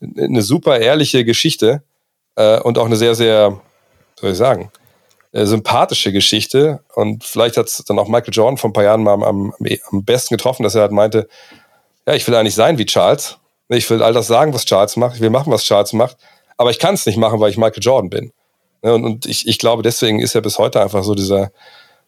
eine 0.00 0.42
super 0.42 0.78
ehrliche 0.78 1.24
Geschichte 1.24 1.82
äh, 2.36 2.58
und 2.60 2.78
auch 2.78 2.86
eine 2.86 2.96
sehr, 2.96 3.14
sehr, 3.14 3.60
soll 4.18 4.32
ich 4.32 4.36
sagen, 4.36 4.70
äh, 5.32 5.46
sympathische 5.46 6.12
Geschichte. 6.12 6.82
Und 6.94 7.24
vielleicht 7.24 7.56
hat 7.56 7.66
es 7.66 7.84
dann 7.86 7.98
auch 7.98 8.08
Michael 8.08 8.32
Jordan 8.32 8.56
vor 8.56 8.70
ein 8.70 8.72
paar 8.72 8.84
Jahren 8.84 9.02
mal 9.02 9.12
am, 9.14 9.22
am, 9.22 9.54
am 9.90 10.04
besten 10.04 10.34
getroffen, 10.34 10.62
dass 10.62 10.74
er 10.74 10.82
halt 10.82 10.92
meinte, 10.92 11.28
ja, 12.06 12.14
ich 12.14 12.26
will 12.26 12.34
eigentlich 12.34 12.54
sein 12.54 12.78
wie 12.78 12.86
Charles. 12.86 13.38
Ich 13.68 13.88
will 13.88 14.02
all 14.02 14.12
das 14.12 14.26
sagen, 14.26 14.52
was 14.52 14.64
Charles 14.64 14.96
macht. 14.96 15.14
Ich 15.14 15.20
will 15.20 15.30
machen, 15.30 15.52
was 15.52 15.62
Charles 15.62 15.92
macht. 15.92 16.16
Aber 16.56 16.70
ich 16.70 16.78
kann 16.78 16.94
es 16.94 17.06
nicht 17.06 17.16
machen, 17.16 17.40
weil 17.40 17.50
ich 17.50 17.56
Michael 17.56 17.82
Jordan 17.82 18.10
bin. 18.10 18.32
Ne, 18.82 18.94
und, 18.94 19.04
und 19.04 19.26
ich, 19.26 19.46
ich 19.46 19.58
glaube, 19.58 19.82
deswegen 19.82 20.20
ist 20.20 20.34
er 20.34 20.40
bis 20.40 20.58
heute 20.58 20.80
einfach 20.80 21.04
so 21.04 21.14
dieser, 21.14 21.52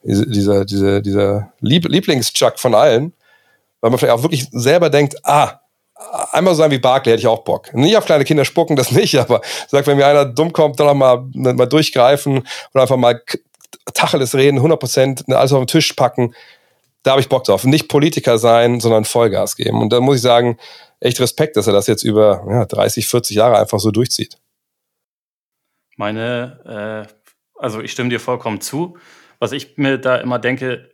dieser, 0.03 0.65
dieser, 0.65 1.01
dieser 1.01 1.53
Lieb 1.61 1.87
Lieblings-Chuck 1.89 2.59
von 2.59 2.75
allen, 2.75 3.13
weil 3.81 3.91
man 3.91 3.99
vielleicht 3.99 4.15
auch 4.15 4.23
wirklich 4.23 4.49
selber 4.53 4.91
denkt, 4.91 5.17
ah, 5.25 5.61
einmal 6.33 6.55
so 6.55 6.63
sein 6.63 6.71
wie 6.71 6.79
Barkley 6.79 7.13
hätte 7.13 7.21
ich 7.21 7.27
auch 7.27 7.45
Bock. 7.45 7.73
Nicht 7.75 7.97
auf 7.97 8.07
kleine 8.07 8.25
Kinder 8.25 8.45
spucken, 8.45 8.77
das 8.77 8.91
nicht, 8.93 9.17
aber 9.17 9.41
sagt, 9.69 9.87
wenn 9.87 9.97
mir 9.97 10.07
einer 10.07 10.25
dumm 10.25 10.53
kommt, 10.53 10.81
dann 10.81 10.97
mal, 10.97 11.25
mal 11.35 11.67
durchgreifen 11.67 12.47
oder 12.73 12.83
einfach 12.83 12.97
mal 12.97 13.23
Tacheles 13.95 14.35
reden, 14.35 14.59
100 14.59 14.79
Prozent, 14.79 15.29
ne, 15.29 15.37
alles 15.37 15.53
auf 15.53 15.61
den 15.61 15.67
Tisch 15.67 15.93
packen, 15.93 16.35
da 17.03 17.13
habe 17.13 17.21
ich 17.21 17.29
Bock 17.29 17.45
drauf. 17.45 17.65
Nicht 17.65 17.89
Politiker 17.89 18.39
sein, 18.39 18.81
sondern 18.81 19.05
Vollgas 19.05 19.57
geben. 19.57 19.81
Und 19.81 19.93
da 19.93 20.01
muss 20.01 20.17
ich 20.17 20.23
sagen, 20.23 20.57
echt 21.01 21.21
Respekt, 21.21 21.57
dass 21.57 21.67
er 21.67 21.73
das 21.73 21.89
jetzt 21.89 22.05
über 22.05 22.45
ja, 22.49 22.65
30, 22.65 23.09
40 23.09 23.37
Jahre 23.37 23.59
einfach 23.59 23.81
so 23.81 23.91
durchzieht. 23.91 24.39
Meine, 26.03 27.07
äh, 27.07 27.15
also 27.55 27.81
ich 27.81 27.93
stimme 27.93 28.11
dir 28.11 28.19
vollkommen 28.19 28.61
zu. 28.61 28.99
Was 29.39 29.53
ich 29.53 29.77
mir 29.79 29.99
da 29.99 30.17
immer 30.17 30.41
denke, 30.41 30.91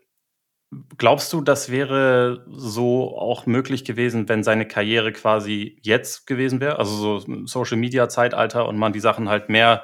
glaubst 0.99 1.33
du, 1.33 1.41
das 1.41 1.71
wäre 1.71 2.45
so 2.51 3.17
auch 3.17 3.47
möglich 3.47 3.87
gewesen, 3.87 4.29
wenn 4.29 4.43
seine 4.43 4.69
Karriere 4.69 5.13
quasi 5.13 5.81
jetzt 5.83 6.27
gewesen 6.27 6.61
wäre? 6.61 6.79
Also 6.79 7.21
so 7.21 7.47
Social 7.47 7.79
Media 7.79 8.11
Zeitalter 8.11 8.69
und 8.69 8.77
man 8.77 8.93
die 8.93 9.01
Sachen 9.01 9.31
halt 9.31 9.49
mehr, 9.49 9.83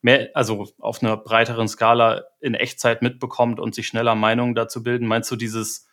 mehr, 0.00 0.30
also 0.32 0.66
auf 0.78 1.02
einer 1.02 1.18
breiteren 1.18 1.68
Skala 1.68 2.22
in 2.40 2.54
Echtzeit 2.54 3.02
mitbekommt 3.02 3.60
und 3.60 3.74
sich 3.74 3.86
schneller 3.86 4.14
Meinungen 4.14 4.54
dazu 4.54 4.82
bilden? 4.82 5.06
Meinst 5.06 5.30
du 5.30 5.36
dieses, 5.36 5.86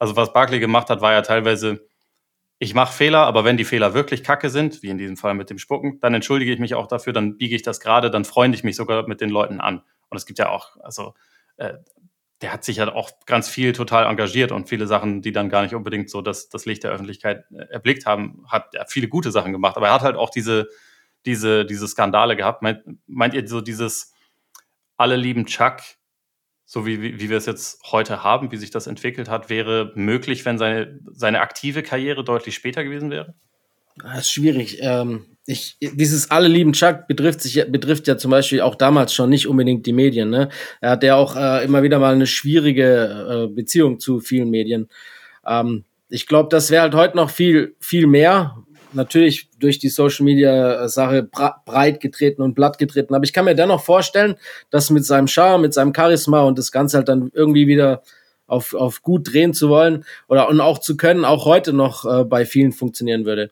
also 0.00 0.16
was 0.16 0.32
Barkley 0.32 0.58
gemacht 0.58 0.90
hat, 0.90 1.02
war 1.02 1.12
ja 1.12 1.22
teilweise 1.22 1.87
ich 2.58 2.74
mache 2.74 2.92
Fehler, 2.92 3.20
aber 3.20 3.44
wenn 3.44 3.56
die 3.56 3.64
Fehler 3.64 3.94
wirklich 3.94 4.24
kacke 4.24 4.50
sind, 4.50 4.82
wie 4.82 4.88
in 4.88 4.98
diesem 4.98 5.16
Fall 5.16 5.34
mit 5.34 5.48
dem 5.48 5.58
Spucken, 5.58 6.00
dann 6.00 6.14
entschuldige 6.14 6.52
ich 6.52 6.58
mich 6.58 6.74
auch 6.74 6.88
dafür, 6.88 7.12
dann 7.12 7.36
biege 7.36 7.54
ich 7.54 7.62
das 7.62 7.78
gerade, 7.78 8.10
dann 8.10 8.24
freunde 8.24 8.56
ich 8.56 8.64
mich 8.64 8.76
sogar 8.76 9.06
mit 9.06 9.20
den 9.20 9.30
Leuten 9.30 9.60
an. 9.60 9.82
Und 10.08 10.16
es 10.16 10.26
gibt 10.26 10.40
ja 10.40 10.48
auch, 10.48 10.76
also 10.82 11.14
äh, 11.56 11.74
der 12.40 12.52
hat 12.52 12.64
sich 12.64 12.76
ja 12.76 12.92
auch 12.92 13.10
ganz 13.26 13.48
viel 13.48 13.72
total 13.72 14.06
engagiert 14.06 14.52
und 14.52 14.68
viele 14.68 14.86
Sachen, 14.86 15.22
die 15.22 15.32
dann 15.32 15.48
gar 15.48 15.62
nicht 15.62 15.74
unbedingt 15.74 16.10
so 16.10 16.20
das, 16.20 16.48
das 16.48 16.66
Licht 16.66 16.84
der 16.84 16.90
Öffentlichkeit 16.90 17.44
äh, 17.52 17.66
erblickt 17.70 18.06
haben, 18.06 18.44
hat 18.48 18.74
er 18.74 18.86
viele 18.86 19.08
gute 19.08 19.30
Sachen 19.30 19.52
gemacht. 19.52 19.76
Aber 19.76 19.88
er 19.88 19.94
hat 19.94 20.02
halt 20.02 20.16
auch 20.16 20.30
diese, 20.30 20.68
diese, 21.26 21.64
diese 21.64 21.86
Skandale 21.86 22.36
gehabt. 22.36 22.62
Meint, 22.62 22.82
meint 23.06 23.34
ihr 23.34 23.46
so 23.46 23.60
dieses 23.60 24.14
alle 24.96 25.16
lieben 25.16 25.46
Chuck, 25.46 25.78
so 26.70 26.84
wie, 26.84 27.00
wie, 27.00 27.18
wie 27.18 27.30
wir 27.30 27.38
es 27.38 27.46
jetzt 27.46 27.80
heute 27.92 28.22
haben, 28.22 28.52
wie 28.52 28.58
sich 28.58 28.70
das 28.70 28.86
entwickelt 28.86 29.30
hat, 29.30 29.48
wäre 29.48 29.90
möglich, 29.94 30.44
wenn 30.44 30.58
seine, 30.58 31.00
seine 31.10 31.40
aktive 31.40 31.82
Karriere 31.82 32.24
deutlich 32.24 32.54
später 32.54 32.84
gewesen 32.84 33.10
wäre? 33.10 33.34
Das 34.02 34.18
ist 34.18 34.30
schwierig. 34.32 34.76
Ähm, 34.82 35.24
ich, 35.46 35.78
dieses 35.80 36.30
alle 36.30 36.46
lieben 36.46 36.74
Chuck 36.74 37.08
betrifft 37.08 37.40
sich 37.40 37.64
betrifft 37.72 38.06
ja 38.06 38.18
zum 38.18 38.30
Beispiel 38.30 38.60
auch 38.60 38.74
damals 38.74 39.14
schon 39.14 39.30
nicht 39.30 39.46
unbedingt 39.46 39.86
die 39.86 39.94
Medien. 39.94 40.28
Ne? 40.28 40.50
Er 40.82 40.90
hat 40.90 41.02
ja 41.02 41.16
auch 41.16 41.36
äh, 41.36 41.64
immer 41.64 41.82
wieder 41.82 41.98
mal 41.98 42.14
eine 42.14 42.26
schwierige 42.26 43.48
äh, 43.48 43.54
Beziehung 43.54 43.98
zu 43.98 44.20
vielen 44.20 44.50
Medien. 44.50 44.90
Ähm, 45.46 45.84
ich 46.10 46.26
glaube, 46.26 46.50
das 46.50 46.70
wäre 46.70 46.82
halt 46.82 46.94
heute 46.94 47.16
noch 47.16 47.30
viel 47.30 47.76
viel 47.80 48.06
mehr, 48.06 48.62
natürlich 48.92 49.48
durch 49.58 49.78
die 49.78 49.88
Social 49.88 50.24
Media 50.24 50.88
Sache 50.88 51.22
breit 51.22 52.00
getreten 52.00 52.42
und 52.42 52.54
blatt 52.54 52.78
getreten. 52.78 53.14
Aber 53.14 53.24
ich 53.24 53.32
kann 53.32 53.44
mir 53.44 53.54
dennoch 53.54 53.82
vorstellen, 53.82 54.36
dass 54.70 54.90
mit 54.90 55.04
seinem 55.04 55.28
Charme, 55.28 55.62
mit 55.62 55.74
seinem 55.74 55.92
Charisma 55.94 56.42
und 56.42 56.58
das 56.58 56.72
Ganze 56.72 56.98
halt 56.98 57.08
dann 57.08 57.30
irgendwie 57.34 57.66
wieder 57.66 58.02
auf, 58.46 58.74
auf 58.74 59.02
gut 59.02 59.32
drehen 59.32 59.54
zu 59.54 59.68
wollen 59.68 60.04
oder 60.26 60.48
und 60.48 60.60
auch 60.60 60.78
zu 60.78 60.96
können, 60.96 61.24
auch 61.24 61.44
heute 61.44 61.72
noch 61.72 62.04
äh, 62.04 62.24
bei 62.24 62.46
vielen 62.46 62.72
funktionieren 62.72 63.24
würde. 63.24 63.50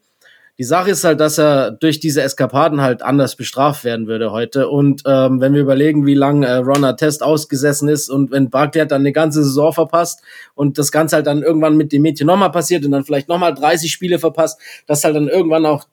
Die 0.58 0.64
Sache 0.64 0.90
ist 0.90 1.04
halt, 1.04 1.20
dass 1.20 1.38
er 1.38 1.70
durch 1.70 2.00
diese 2.00 2.22
Eskapaden 2.22 2.80
halt 2.80 3.02
anders 3.02 3.36
bestraft 3.36 3.84
werden 3.84 4.06
würde 4.06 4.32
heute. 4.32 4.70
Und 4.70 5.02
ähm, 5.04 5.38
wenn 5.38 5.52
wir 5.52 5.60
überlegen, 5.60 6.06
wie 6.06 6.14
lange 6.14 6.46
äh, 6.46 6.56
Ron 6.56 6.96
Test 6.96 7.22
ausgesessen 7.22 7.90
ist 7.90 8.08
und 8.08 8.30
wenn 8.30 8.48
Barkley 8.48 8.80
hat 8.80 8.90
dann 8.90 9.02
eine 9.02 9.12
ganze 9.12 9.44
Saison 9.44 9.74
verpasst 9.74 10.22
und 10.54 10.78
das 10.78 10.90
Ganze 10.90 11.16
halt 11.16 11.26
dann 11.26 11.42
irgendwann 11.42 11.76
mit 11.76 11.92
dem 11.92 12.00
Mädchen 12.00 12.26
nochmal 12.26 12.52
passiert 12.52 12.86
und 12.86 12.92
dann 12.92 13.04
vielleicht 13.04 13.28
nochmal 13.28 13.52
30 13.52 13.92
Spiele 13.92 14.18
verpasst, 14.18 14.58
dass 14.86 15.04
halt 15.04 15.14
dann 15.14 15.28
irgendwann 15.28 15.66
auch 15.66 15.84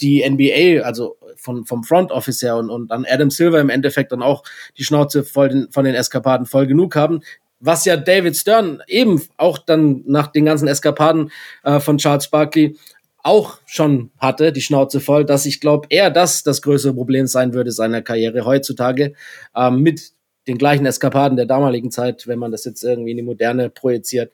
die 0.00 0.28
NBA, 0.28 0.82
also 0.84 1.16
von, 1.36 1.64
vom 1.64 1.82
Front 1.82 2.12
Office 2.12 2.42
her 2.42 2.56
und, 2.56 2.70
und 2.70 2.92
dann 2.92 3.04
Adam 3.08 3.30
Silver 3.30 3.60
im 3.60 3.70
Endeffekt 3.70 4.12
dann 4.12 4.22
auch 4.22 4.44
die 4.78 4.84
Schnauze 4.84 5.24
voll 5.24 5.48
den, 5.48 5.68
von 5.72 5.84
den 5.84 5.96
Eskapaden 5.96 6.46
voll 6.46 6.68
genug 6.68 6.94
haben, 6.94 7.22
was 7.58 7.84
ja 7.84 7.96
David 7.96 8.36
Stern 8.36 8.82
eben 8.86 9.20
auch 9.36 9.58
dann 9.58 10.02
nach 10.06 10.28
den 10.28 10.44
ganzen 10.44 10.68
Eskapaden 10.68 11.32
äh, 11.64 11.80
von 11.80 11.98
Charles 11.98 12.28
Barkley 12.28 12.76
auch 13.22 13.58
schon 13.66 14.10
hatte, 14.18 14.52
die 14.52 14.60
Schnauze 14.60 15.00
voll, 15.00 15.24
dass 15.24 15.46
ich 15.46 15.60
glaube, 15.60 15.86
eher 15.90 16.10
das 16.10 16.42
das 16.42 16.62
größere 16.62 16.94
Problem 16.94 17.26
sein 17.26 17.54
würde 17.54 17.70
seiner 17.70 18.02
Karriere 18.02 18.44
heutzutage 18.44 19.14
ähm, 19.54 19.80
mit 19.80 20.12
den 20.48 20.58
gleichen 20.58 20.86
Eskapaden 20.86 21.36
der 21.36 21.46
damaligen 21.46 21.90
Zeit, 21.90 22.26
wenn 22.26 22.38
man 22.38 22.50
das 22.50 22.64
jetzt 22.64 22.82
irgendwie 22.82 23.12
in 23.12 23.16
die 23.16 23.22
Moderne 23.22 23.70
projiziert. 23.70 24.32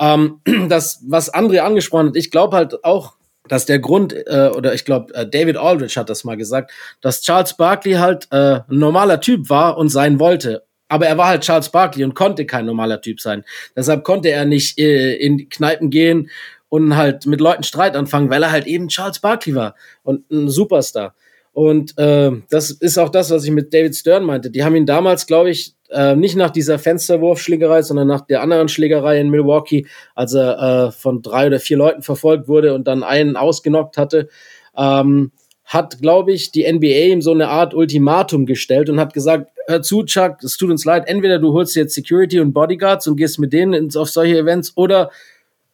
Ähm, 0.00 0.40
das, 0.68 1.02
was 1.06 1.32
André 1.32 1.58
angesprochen 1.58 2.08
hat, 2.08 2.16
ich 2.16 2.30
glaube 2.30 2.56
halt 2.56 2.84
auch, 2.84 3.14
dass 3.48 3.66
der 3.66 3.80
Grund, 3.80 4.14
äh, 4.14 4.50
oder 4.56 4.72
ich 4.72 4.84
glaube, 4.84 5.12
äh, 5.14 5.26
David 5.26 5.56
Aldrich 5.56 5.96
hat 5.96 6.08
das 6.08 6.24
mal 6.24 6.36
gesagt, 6.36 6.72
dass 7.00 7.22
Charles 7.22 7.56
Barkley 7.56 7.94
halt 7.94 8.28
äh, 8.30 8.60
ein 8.60 8.78
normaler 8.78 9.20
Typ 9.20 9.50
war 9.50 9.76
und 9.76 9.88
sein 9.88 10.20
wollte. 10.20 10.64
Aber 10.88 11.06
er 11.06 11.18
war 11.18 11.28
halt 11.28 11.42
Charles 11.42 11.70
Barkley 11.70 12.04
und 12.04 12.14
konnte 12.14 12.46
kein 12.46 12.66
normaler 12.66 13.00
Typ 13.00 13.20
sein. 13.20 13.44
Deshalb 13.74 14.04
konnte 14.04 14.30
er 14.30 14.44
nicht 14.44 14.78
äh, 14.78 15.14
in 15.14 15.48
Kneipen 15.48 15.90
gehen 15.90 16.30
und 16.72 16.96
halt 16.96 17.26
mit 17.26 17.42
Leuten 17.42 17.64
Streit 17.64 17.96
anfangen, 17.96 18.30
weil 18.30 18.42
er 18.42 18.50
halt 18.50 18.66
eben 18.66 18.88
Charles 18.88 19.18
Barkley 19.18 19.54
war 19.54 19.74
und 20.04 20.30
ein 20.30 20.48
Superstar. 20.48 21.14
Und 21.52 21.98
äh, 21.98 22.30
das 22.48 22.70
ist 22.70 22.96
auch 22.96 23.10
das, 23.10 23.30
was 23.30 23.44
ich 23.44 23.50
mit 23.50 23.74
David 23.74 23.94
Stern 23.94 24.24
meinte. 24.24 24.50
Die 24.50 24.64
haben 24.64 24.74
ihn 24.74 24.86
damals, 24.86 25.26
glaube 25.26 25.50
ich, 25.50 25.74
äh, 25.90 26.16
nicht 26.16 26.34
nach 26.34 26.48
dieser 26.48 26.78
Fensterwurfschlägerei, 26.78 27.82
sondern 27.82 28.08
nach 28.08 28.22
der 28.22 28.40
anderen 28.40 28.68
Schlägerei 28.68 29.20
in 29.20 29.28
Milwaukee, 29.28 29.86
als 30.14 30.32
er 30.32 30.86
äh, 30.86 30.92
von 30.92 31.20
drei 31.20 31.48
oder 31.48 31.60
vier 31.60 31.76
Leuten 31.76 32.00
verfolgt 32.00 32.48
wurde 32.48 32.72
und 32.72 32.88
dann 32.88 33.02
einen 33.02 33.36
ausgenockt 33.36 33.98
hatte, 33.98 34.30
ähm, 34.74 35.30
hat, 35.66 36.00
glaube 36.00 36.32
ich, 36.32 36.52
die 36.52 36.66
NBA 36.72 37.12
ihm 37.12 37.20
so 37.20 37.32
eine 37.32 37.48
Art 37.48 37.74
Ultimatum 37.74 38.46
gestellt 38.46 38.88
und 38.88 38.98
hat 38.98 39.12
gesagt, 39.12 39.50
hör 39.66 39.82
zu, 39.82 40.04
Chuck, 40.04 40.42
es 40.42 40.56
tut 40.56 40.70
uns 40.70 40.86
leid, 40.86 41.04
entweder 41.06 41.38
du 41.38 41.52
holst 41.52 41.76
jetzt 41.76 41.94
Security 41.94 42.40
und 42.40 42.54
Bodyguards 42.54 43.06
und 43.08 43.16
gehst 43.16 43.38
mit 43.38 43.52
denen 43.52 43.74
ins, 43.74 43.94
auf 43.94 44.08
solche 44.08 44.38
Events 44.38 44.72
oder 44.74 45.10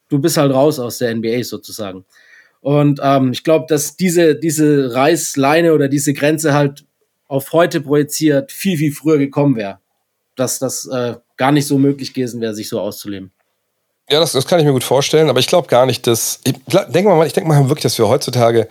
du 0.09 0.19
bist 0.19 0.37
halt 0.37 0.53
raus 0.53 0.79
aus 0.79 0.99
der 0.99 1.15
NBA 1.15 1.45
sozusagen. 1.45 2.05
Und 2.61 3.01
ähm, 3.03 3.33
ich 3.33 3.45
glaube, 3.45 3.67
dass 3.69 3.97
diese, 3.97 4.35
diese 4.35 4.95
Reißleine 4.95 5.73
oder 5.73 5.89
diese 5.89 6.13
Grenze 6.13 6.55
halt 6.55 6.85
auf 7.29 7.53
heute 7.53 7.81
projiziert 7.81 8.51
viel, 8.53 8.79
viel 8.79 8.93
früher 8.93 9.19
gekommen 9.19 9.57
wäre. 9.57 9.79
Dass 10.35 10.59
das 10.59 10.87
äh, 10.87 11.15
gar 11.37 11.53
nicht 11.53 11.67
so 11.67 11.79
möglich 11.79 12.15
gewesen 12.15 12.41
wäre, 12.41 12.55
sich 12.55 12.69
so 12.69 12.81
auszuleben. 12.81 13.31
Ja, 14.11 14.21
das, 14.21 14.33
das 14.33 14.47
kann 14.47 14.59
ich 14.59 14.65
mir 14.65 14.73
gut 14.73 14.85
vorstellen, 14.85 15.29
aber 15.29 15.41
ich 15.41 15.47
glaube 15.47 15.69
gar 15.69 15.85
nicht, 15.85 16.07
dass. 16.07 16.41
Ich 16.45 16.55
denke 16.89 17.11
mal, 17.11 17.27
ich 17.27 17.37
mal 17.45 17.69
wirklich, 17.69 17.83
dass 17.83 17.99
wir 17.99 18.09
heutzutage 18.09 18.69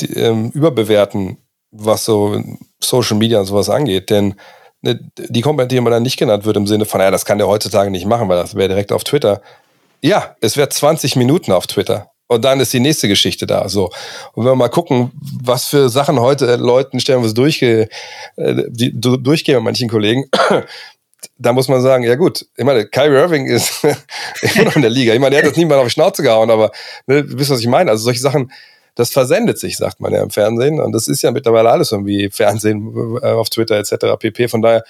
die, 0.00 0.14
ähm, 0.14 0.50
überbewerten, 0.50 1.36
was 1.70 2.06
so 2.06 2.42
Social 2.80 3.18
Media 3.18 3.40
und 3.40 3.46
sowas 3.46 3.68
angeht. 3.68 4.08
Denn 4.08 4.34
ne, 4.80 4.98
die 5.16 5.42
Komponente, 5.42 5.74
die 5.74 5.80
man 5.80 5.92
dann 5.92 6.02
nicht 6.02 6.18
genannt 6.18 6.46
wird, 6.46 6.56
im 6.56 6.66
Sinne 6.66 6.86
von, 6.86 7.00
ja, 7.00 7.10
das 7.10 7.26
kann 7.26 7.38
der 7.38 7.48
heutzutage 7.48 7.90
nicht 7.90 8.06
machen, 8.06 8.28
weil 8.28 8.38
das 8.38 8.54
wäre 8.54 8.68
direkt 8.68 8.92
auf 8.92 9.04
Twitter. 9.04 9.42
Ja, 10.00 10.36
es 10.40 10.56
wäre 10.56 10.68
20 10.68 11.16
Minuten 11.16 11.52
auf 11.52 11.66
Twitter. 11.66 12.10
Und 12.28 12.44
dann 12.44 12.60
ist 12.60 12.72
die 12.74 12.80
nächste 12.80 13.08
Geschichte 13.08 13.46
da. 13.46 13.68
So. 13.68 13.86
Und 14.34 14.44
wenn 14.44 14.52
wir 14.52 14.56
mal 14.56 14.68
gucken, 14.68 15.10
was 15.42 15.64
für 15.64 15.88
Sachen 15.88 16.20
heute 16.20 16.56
Leuten 16.56 17.00
stellenweise 17.00 17.34
durchge, 17.34 17.88
äh, 18.36 18.54
durchgehen 18.92 19.56
bei 19.56 19.62
manchen 19.62 19.88
Kollegen, 19.88 20.26
da 21.38 21.52
muss 21.54 21.68
man 21.68 21.80
sagen, 21.80 22.04
ja 22.04 22.16
gut, 22.16 22.46
ich 22.56 22.64
meine, 22.64 22.86
Kyrie 22.86 23.16
Irving 23.16 23.46
ist 23.46 23.82
immer 24.42 24.64
noch 24.64 24.76
in 24.76 24.82
der 24.82 24.90
Liga. 24.90 25.14
Ich 25.14 25.20
meine, 25.20 25.30
der 25.30 25.38
hat 25.40 25.46
jetzt 25.46 25.56
niemand 25.56 25.80
auf 25.80 25.86
die 25.86 25.92
Schnauze 25.92 26.22
gehauen, 26.22 26.50
aber 26.50 26.70
ne, 27.06 27.24
du 27.24 27.38
wisst, 27.38 27.50
was 27.50 27.60
ich 27.60 27.66
meine. 27.66 27.90
Also 27.90 28.04
solche 28.04 28.20
Sachen, 28.20 28.52
das 28.94 29.10
versendet 29.10 29.58
sich, 29.58 29.78
sagt 29.78 30.00
man 30.00 30.12
ja 30.12 30.22
im 30.22 30.30
Fernsehen. 30.30 30.80
Und 30.80 30.92
das 30.92 31.08
ist 31.08 31.22
ja 31.22 31.30
mittlerweile 31.30 31.70
alles 31.70 31.92
irgendwie 31.92 32.28
Fernsehen 32.30 33.16
äh, 33.22 33.30
auf 33.30 33.48
Twitter 33.48 33.76
etc. 33.76 34.18
pp. 34.18 34.48
Von 34.48 34.60
daher 34.60 34.84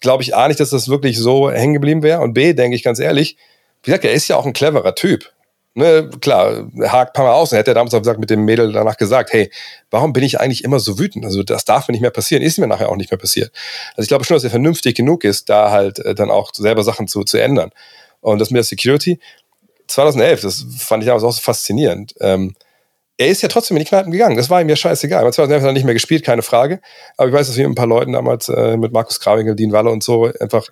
glaube 0.00 0.22
ich 0.22 0.36
A 0.36 0.46
nicht, 0.46 0.60
dass 0.60 0.70
das 0.70 0.90
wirklich 0.90 1.18
so 1.18 1.50
hängen 1.50 1.72
geblieben 1.72 2.02
wäre. 2.02 2.20
Und 2.20 2.34
B, 2.34 2.52
denke 2.52 2.76
ich 2.76 2.82
ganz 2.82 2.98
ehrlich, 2.98 3.38
wie 3.84 3.90
gesagt, 3.90 4.04
er 4.04 4.12
ist 4.12 4.28
ja 4.28 4.36
auch 4.36 4.46
ein 4.46 4.52
cleverer 4.52 4.94
Typ 4.94 5.30
ne, 5.74 6.08
klar, 6.20 6.70
hakt 6.80 7.10
ein 7.10 7.12
paar 7.12 7.24
Mal 7.24 7.32
aus. 7.34 7.52
Er 7.52 7.58
hätte 7.58 7.70
ja 7.70 7.74
damals 7.74 7.94
auch 7.94 7.98
gesagt, 7.98 8.20
mit 8.20 8.30
dem 8.30 8.44
Mädel 8.44 8.72
danach 8.72 8.96
gesagt, 8.96 9.32
hey, 9.32 9.50
warum 9.90 10.12
bin 10.12 10.22
ich 10.22 10.40
eigentlich 10.40 10.64
immer 10.64 10.80
so 10.80 10.98
wütend? 10.98 11.24
Also 11.24 11.42
das 11.42 11.64
darf 11.64 11.88
mir 11.88 11.92
nicht 11.92 12.00
mehr 12.00 12.10
passieren. 12.10 12.42
Ist 12.42 12.58
mir 12.58 12.66
nachher 12.66 12.88
auch 12.88 12.96
nicht 12.96 13.10
mehr 13.10 13.18
passiert. 13.18 13.52
Also 13.90 14.02
ich 14.02 14.08
glaube 14.08 14.24
schon, 14.24 14.36
dass 14.36 14.44
er 14.44 14.50
vernünftig 14.50 14.96
genug 14.96 15.24
ist, 15.24 15.48
da 15.48 15.70
halt 15.70 15.98
äh, 15.98 16.14
dann 16.14 16.30
auch 16.30 16.54
selber 16.54 16.82
Sachen 16.82 17.08
zu, 17.08 17.24
zu 17.24 17.38
ändern. 17.38 17.70
Und 18.20 18.38
das 18.38 18.50
mit 18.50 18.56
der 18.56 18.64
Security, 18.64 19.18
2011, 19.88 20.40
das 20.40 20.66
fand 20.78 21.02
ich 21.02 21.08
damals 21.08 21.24
auch 21.24 21.32
so 21.32 21.40
faszinierend. 21.40 22.14
Ähm, 22.20 22.54
er 23.16 23.28
ist 23.28 23.42
ja 23.42 23.48
trotzdem 23.48 23.76
in 23.76 23.84
die 23.84 23.88
Kneipen 23.88 24.10
gegangen. 24.10 24.36
Das 24.36 24.50
war 24.50 24.60
ihm 24.60 24.68
ja 24.68 24.74
scheißegal. 24.74 25.20
2011 25.20 25.62
hat 25.62 25.68
er 25.68 25.72
nicht 25.72 25.84
mehr 25.84 25.94
gespielt, 25.94 26.24
keine 26.24 26.42
Frage. 26.42 26.80
Aber 27.16 27.28
ich 27.28 27.34
weiß, 27.34 27.46
dass 27.46 27.56
wir 27.56 27.68
mit 27.68 27.72
ein 27.72 27.76
paar 27.76 27.86
Leuten 27.86 28.12
damals 28.12 28.48
äh, 28.48 28.76
mit 28.76 28.92
Markus 28.92 29.20
Krawinkel, 29.20 29.54
Dean 29.54 29.70
Walle 29.70 29.90
und 29.90 30.02
so 30.02 30.32
einfach 30.40 30.66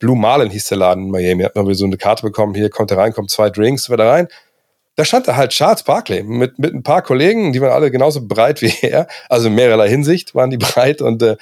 Blue 0.00 0.16
Marlin 0.16 0.50
hieß 0.50 0.66
der 0.66 0.78
Laden 0.78 1.04
in 1.04 1.10
Miami. 1.10 1.44
Hat 1.44 1.54
man 1.54 1.72
so 1.74 1.84
eine 1.84 1.96
Karte 1.96 2.22
bekommen, 2.22 2.54
hier 2.54 2.70
kommt 2.70 2.90
er 2.90 2.98
rein, 2.98 3.12
kommt 3.12 3.30
zwei 3.30 3.50
Drinks, 3.50 3.88
wird 3.88 4.00
er 4.00 4.10
rein. 4.10 4.28
Da 4.96 5.04
stand 5.04 5.28
da 5.28 5.36
halt 5.36 5.52
Charles 5.52 5.84
Barkley 5.84 6.24
mit, 6.24 6.58
mit 6.58 6.74
ein 6.74 6.82
paar 6.82 7.02
Kollegen, 7.02 7.52
die 7.52 7.60
waren 7.60 7.70
alle 7.70 7.90
genauso 7.90 8.26
breit 8.26 8.60
wie 8.60 8.74
er. 8.82 9.06
Also 9.28 9.46
in 9.46 9.54
mehrerlei 9.54 9.88
Hinsicht 9.88 10.34
waren 10.34 10.50
die 10.50 10.58
breit 10.58 11.00
und 11.00 11.22
äh, 11.22 11.36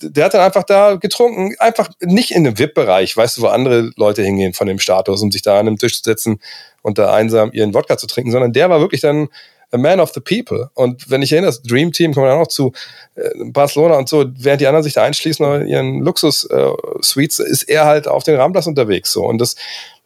der 0.00 0.26
hat 0.26 0.34
dann 0.34 0.42
einfach 0.42 0.62
da 0.62 0.94
getrunken, 0.94 1.54
einfach 1.58 1.90
nicht 2.00 2.30
in 2.30 2.44
dem 2.44 2.58
VIP-Bereich, 2.58 3.16
weißt 3.16 3.36
du, 3.38 3.42
wo 3.42 3.46
andere 3.48 3.90
Leute 3.96 4.22
hingehen 4.22 4.54
von 4.54 4.68
dem 4.68 4.78
Status, 4.78 5.20
um 5.22 5.32
sich 5.32 5.42
da 5.42 5.54
an 5.54 5.66
einem 5.66 5.76
Tisch 5.78 5.96
zu 5.96 6.08
setzen 6.08 6.40
und 6.82 6.98
da 6.98 7.12
einsam 7.12 7.50
ihren 7.52 7.74
Wodka 7.74 7.98
zu 7.98 8.06
trinken, 8.06 8.30
sondern 8.30 8.52
der 8.52 8.70
war 8.70 8.80
wirklich 8.80 9.00
dann 9.00 9.28
a 9.72 9.78
man 9.78 10.00
of 10.00 10.12
the 10.14 10.20
people. 10.20 10.70
Und 10.74 11.10
wenn 11.10 11.22
ich 11.22 11.32
erinnere, 11.32 11.50
das 11.50 11.62
Dream 11.62 11.92
Team 11.92 12.14
kommt 12.14 12.26
dann 12.26 12.38
auch 12.38 12.48
zu 12.48 12.72
äh, 13.14 13.28
Barcelona 13.44 13.96
und 13.96 14.08
so, 14.08 14.24
während 14.38 14.60
die 14.60 14.66
anderen 14.66 14.82
sich 14.82 14.94
da 14.94 15.02
einschließen 15.02 15.44
oder 15.44 15.64
ihren 15.64 16.00
Luxus-Suites, 16.00 17.38
äh, 17.40 17.50
ist 17.50 17.64
er 17.64 17.84
halt 17.84 18.08
auf 18.08 18.24
den 18.24 18.36
Ramblas 18.36 18.66
unterwegs. 18.66 19.12
So. 19.12 19.24
Und 19.24 19.38
das, 19.38 19.56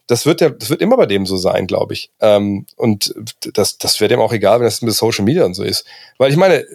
das 0.07 0.25
wird 0.25 0.41
ja, 0.41 0.49
das 0.49 0.69
wird 0.69 0.81
immer 0.81 0.97
bei 0.97 1.05
dem 1.05 1.25
so 1.25 1.37
sein, 1.37 1.67
glaube 1.67 1.93
ich. 1.93 2.11
Ähm, 2.19 2.65
und 2.75 3.13
das, 3.53 3.77
das 3.77 3.99
wäre 3.99 4.09
dem 4.09 4.19
auch 4.19 4.33
egal, 4.33 4.59
wenn 4.59 4.65
das 4.65 4.81
mit 4.81 4.93
Social 4.93 5.23
Media 5.23 5.45
und 5.45 5.53
so 5.53 5.63
ist. 5.63 5.85
Weil 6.17 6.31
ich 6.31 6.37
meine, 6.37 6.65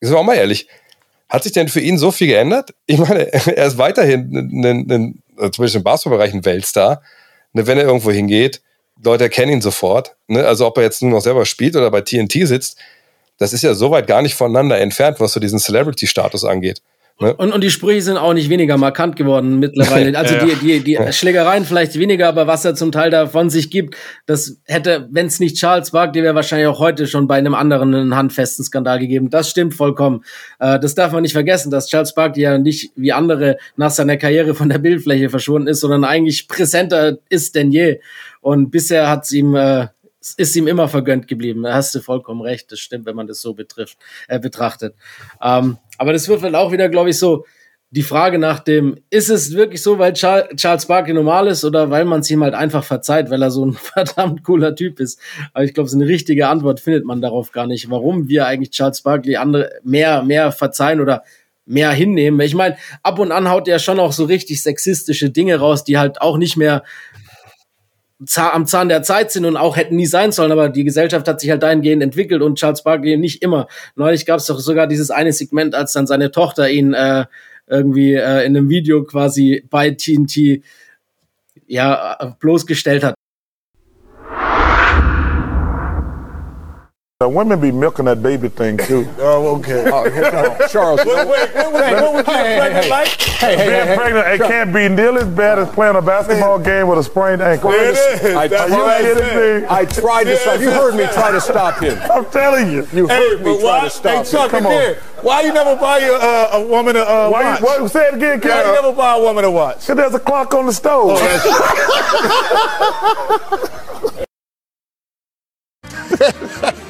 sind 0.00 0.14
wir 0.14 0.18
auch 0.18 0.24
mal 0.24 0.36
ehrlich, 0.36 0.66
hat 1.28 1.44
sich 1.44 1.52
denn 1.52 1.68
für 1.68 1.80
ihn 1.80 1.98
so 1.98 2.10
viel 2.10 2.26
geändert? 2.26 2.74
Ich 2.86 2.98
meine, 2.98 3.32
er 3.32 3.66
ist 3.66 3.78
weiterhin 3.78 4.34
ein, 4.34 4.64
ein, 4.64 4.90
ein, 5.38 5.52
zumindest 5.52 5.76
im 5.76 5.82
Basketballbereich 5.82 6.32
ein 6.32 6.44
Weltstar. 6.44 7.02
Ne, 7.52 7.66
wenn 7.66 7.78
er 7.78 7.84
irgendwo 7.84 8.10
hingeht, 8.10 8.62
Leute 9.02 9.24
erkennen 9.24 9.52
ihn 9.52 9.60
sofort. 9.60 10.16
Ne? 10.26 10.46
Also 10.46 10.66
ob 10.66 10.76
er 10.76 10.84
jetzt 10.84 11.02
nur 11.02 11.10
noch 11.10 11.20
selber 11.20 11.46
spielt 11.46 11.76
oder 11.76 11.90
bei 11.90 12.00
TNT 12.00 12.46
sitzt, 12.46 12.78
das 13.38 13.52
ist 13.52 13.62
ja 13.62 13.74
so 13.74 13.90
weit 13.90 14.06
gar 14.06 14.22
nicht 14.22 14.34
voneinander 14.34 14.78
entfernt, 14.78 15.20
was 15.20 15.32
so 15.32 15.40
diesen 15.40 15.58
Celebrity-Status 15.58 16.44
angeht. 16.44 16.82
Ne? 17.20 17.34
Und, 17.34 17.52
und 17.52 17.62
die 17.62 17.70
Sprüche 17.70 18.00
sind 18.00 18.16
auch 18.16 18.32
nicht 18.32 18.48
weniger 18.48 18.78
markant 18.78 19.14
geworden 19.14 19.58
mittlerweile. 19.58 20.16
Also 20.16 20.34
die, 20.36 20.54
die, 20.54 20.80
die 20.82 21.12
Schlägereien 21.12 21.64
vielleicht 21.64 21.98
weniger, 21.98 22.28
aber 22.28 22.46
was 22.46 22.64
er 22.64 22.74
zum 22.74 22.92
Teil 22.92 23.10
davon 23.10 23.50
sich 23.50 23.70
gibt, 23.70 23.94
das 24.26 24.56
hätte, 24.64 25.06
wenn 25.10 25.26
es 25.26 25.38
nicht 25.38 25.56
Charles 25.56 25.90
Barkley 25.90 26.22
wäre, 26.22 26.34
wahrscheinlich 26.34 26.68
auch 26.68 26.78
heute 26.78 27.06
schon 27.06 27.26
bei 27.26 27.36
einem 27.36 27.54
anderen 27.54 27.94
einen 27.94 28.16
handfesten 28.16 28.64
Skandal 28.64 28.98
gegeben. 28.98 29.28
Das 29.28 29.50
stimmt 29.50 29.74
vollkommen. 29.74 30.24
Äh, 30.58 30.80
das 30.80 30.94
darf 30.94 31.12
man 31.12 31.22
nicht 31.22 31.32
vergessen, 31.32 31.70
dass 31.70 31.88
Charles 31.88 32.14
Barkley 32.14 32.42
ja 32.42 32.56
nicht 32.56 32.90
wie 32.96 33.12
andere 33.12 33.58
nach 33.76 33.90
seiner 33.90 34.16
Karriere 34.16 34.54
von 34.54 34.70
der 34.70 34.78
Bildfläche 34.78 35.28
verschwunden 35.28 35.68
ist, 35.68 35.80
sondern 35.80 36.04
eigentlich 36.04 36.48
präsenter 36.48 37.18
ist 37.28 37.54
denn 37.54 37.70
je. 37.70 38.00
Und 38.40 38.70
bisher 38.70 39.10
hat 39.10 39.24
es 39.24 39.32
ihm 39.32 39.54
äh, 39.54 39.88
ist 40.20 40.56
ihm 40.56 40.66
immer 40.66 40.88
vergönnt 40.88 41.28
geblieben. 41.28 41.62
Da 41.62 41.74
hast 41.74 41.94
du 41.94 42.00
vollkommen 42.00 42.42
recht. 42.42 42.70
Das 42.70 42.80
stimmt, 42.80 43.06
wenn 43.06 43.16
man 43.16 43.26
das 43.26 43.40
so 43.40 43.54
betrifft, 43.54 43.98
äh, 44.28 44.38
betrachtet. 44.38 44.94
Ähm, 45.42 45.78
aber 45.98 46.12
das 46.12 46.28
wird 46.28 46.42
dann 46.42 46.54
auch 46.54 46.72
wieder, 46.72 46.88
glaube 46.88 47.10
ich, 47.10 47.18
so 47.18 47.44
die 47.92 48.02
Frage 48.02 48.38
nach 48.38 48.60
dem, 48.60 48.98
ist 49.10 49.30
es 49.30 49.52
wirklich 49.52 49.82
so, 49.82 49.98
weil 49.98 50.12
Charles 50.12 50.86
Barkley 50.86 51.12
normal 51.12 51.48
ist 51.48 51.64
oder 51.64 51.90
weil 51.90 52.04
man 52.04 52.20
es 52.20 52.30
ihm 52.30 52.44
halt 52.44 52.54
einfach 52.54 52.84
verzeiht, 52.84 53.30
weil 53.30 53.42
er 53.42 53.50
so 53.50 53.64
ein 53.64 53.72
verdammt 53.94 54.44
cooler 54.44 54.76
Typ 54.76 55.00
ist? 55.00 55.20
Aber 55.52 55.64
ich 55.64 55.74
glaube, 55.74 55.88
so 55.88 55.96
eine 55.96 56.06
richtige 56.06 56.46
Antwort 56.48 56.78
findet 56.78 57.04
man 57.04 57.20
darauf 57.20 57.50
gar 57.50 57.66
nicht, 57.66 57.90
warum 57.90 58.28
wir 58.28 58.46
eigentlich 58.46 58.70
Charles 58.70 59.02
Barkley 59.02 59.36
andere 59.36 59.72
mehr, 59.82 60.22
mehr 60.22 60.52
verzeihen 60.52 61.00
oder 61.00 61.24
mehr 61.66 61.90
hinnehmen. 61.90 62.40
Ich 62.40 62.54
meine, 62.54 62.76
ab 63.02 63.18
und 63.18 63.32
an 63.32 63.48
haut 63.48 63.68
er 63.68 63.78
schon 63.78 64.00
auch 64.00 64.12
so 64.12 64.24
richtig 64.24 64.62
sexistische 64.62 65.30
Dinge 65.30 65.56
raus, 65.56 65.84
die 65.84 65.98
halt 65.98 66.20
auch 66.20 66.36
nicht 66.36 66.56
mehr 66.56 66.84
am 68.36 68.66
Zahn 68.66 68.88
der 68.88 69.02
Zeit 69.02 69.30
sind 69.30 69.44
und 69.44 69.56
auch 69.56 69.76
hätten 69.76 69.96
nie 69.96 70.06
sein 70.06 70.32
sollen, 70.32 70.52
aber 70.52 70.68
die 70.68 70.84
Gesellschaft 70.84 71.26
hat 71.26 71.40
sich 71.40 71.50
halt 71.50 71.62
dahingehend 71.62 72.02
entwickelt 72.02 72.42
und 72.42 72.58
Charles 72.58 72.82
Barkley 72.82 73.16
nicht 73.16 73.42
immer. 73.42 73.66
Neulich 73.96 74.26
gab 74.26 74.38
es 74.38 74.46
doch 74.46 74.60
sogar 74.60 74.86
dieses 74.86 75.10
eine 75.10 75.32
Segment, 75.32 75.74
als 75.74 75.92
dann 75.92 76.06
seine 76.06 76.30
Tochter 76.30 76.70
ihn 76.70 76.92
äh, 76.92 77.24
irgendwie 77.66 78.14
äh, 78.14 78.44
in 78.44 78.56
einem 78.56 78.68
Video 78.68 79.04
quasi 79.04 79.64
bei 79.70 79.90
TNT 79.90 80.62
ja 81.66 82.36
bloßgestellt 82.40 83.04
hat. 83.04 83.14
Uh, 87.22 87.28
women 87.28 87.60
be 87.60 87.70
milking 87.70 88.06
that 88.06 88.22
baby 88.22 88.48
thing 88.48 88.78
too. 88.78 89.06
oh, 89.18 89.56
okay. 89.56 89.84
Oh, 89.92 90.04
no. 90.04 90.66
Charles. 90.68 91.04
Wait, 91.04 91.28
wait, 91.28 91.54
wait, 91.54 91.72
wait, 91.74 91.94
what 92.00 92.14
was 92.14 92.24
hey, 92.24 92.56
pregnant 92.56 92.84
hey, 92.84 92.90
like? 92.90 93.08
Hey, 93.20 93.56
hey, 93.58 93.66
Being 93.68 93.86
hey, 93.88 93.94
pregnant, 93.94 94.26
hey, 94.26 94.34
it 94.36 94.38
can't 94.38 94.72
be 94.72 94.88
nearly 94.88 95.20
as 95.20 95.28
bad 95.28 95.58
as 95.58 95.68
playing 95.68 95.96
a 95.96 96.00
basketball 96.00 96.56
man. 96.56 96.64
game 96.64 96.88
with 96.88 96.98
a 96.98 97.02
sprained 97.02 97.42
ankle. 97.42 97.72
It 97.72 97.94
is. 97.94 98.34
I, 98.34 98.48
That's 98.48 98.72
tried, 98.72 99.02
to, 99.02 99.66
I 99.68 99.84
tried 99.84 100.24
to 100.24 100.36
stop. 100.38 100.60
You 100.60 100.70
heard 100.70 100.94
me 100.94 101.04
try 101.12 101.30
to 101.30 101.42
stop 101.42 101.82
him. 101.82 101.98
I'm 102.10 102.24
telling 102.30 102.72
you. 102.72 102.88
You 102.90 103.06
heard 103.06 103.38
hey, 103.38 103.44
me 103.44 103.60
try 103.60 103.84
to 103.84 103.90
stop 103.90 104.24
hey, 104.24 104.32
Chuck, 104.32 104.52
him. 104.52 104.62
Come 104.62 104.72
on. 104.72 104.94
Why 105.20 105.42
you 105.42 105.52
never 105.52 105.76
buy 105.76 105.98
a, 105.98 106.14
uh, 106.14 106.50
a 106.54 106.66
woman 106.66 106.96
a 106.96 107.00
uh, 107.00 107.28
Why 107.28 107.42
watch? 107.50 107.60
You, 107.60 107.66
what, 107.66 107.90
say 107.90 108.08
it 108.08 108.14
again, 108.14 108.40
Why 108.40 108.64
you 108.64 108.72
never 108.72 108.92
buy 108.94 109.18
a 109.18 109.20
woman 109.20 109.44
a 109.44 109.50
watch? 109.50 109.80
Because 109.80 109.96
there's 109.96 110.14
a 110.14 110.20
clock 110.20 110.54
on 110.54 110.64
the 110.64 110.72
stove. 110.72 111.18
Oh, 116.62 116.86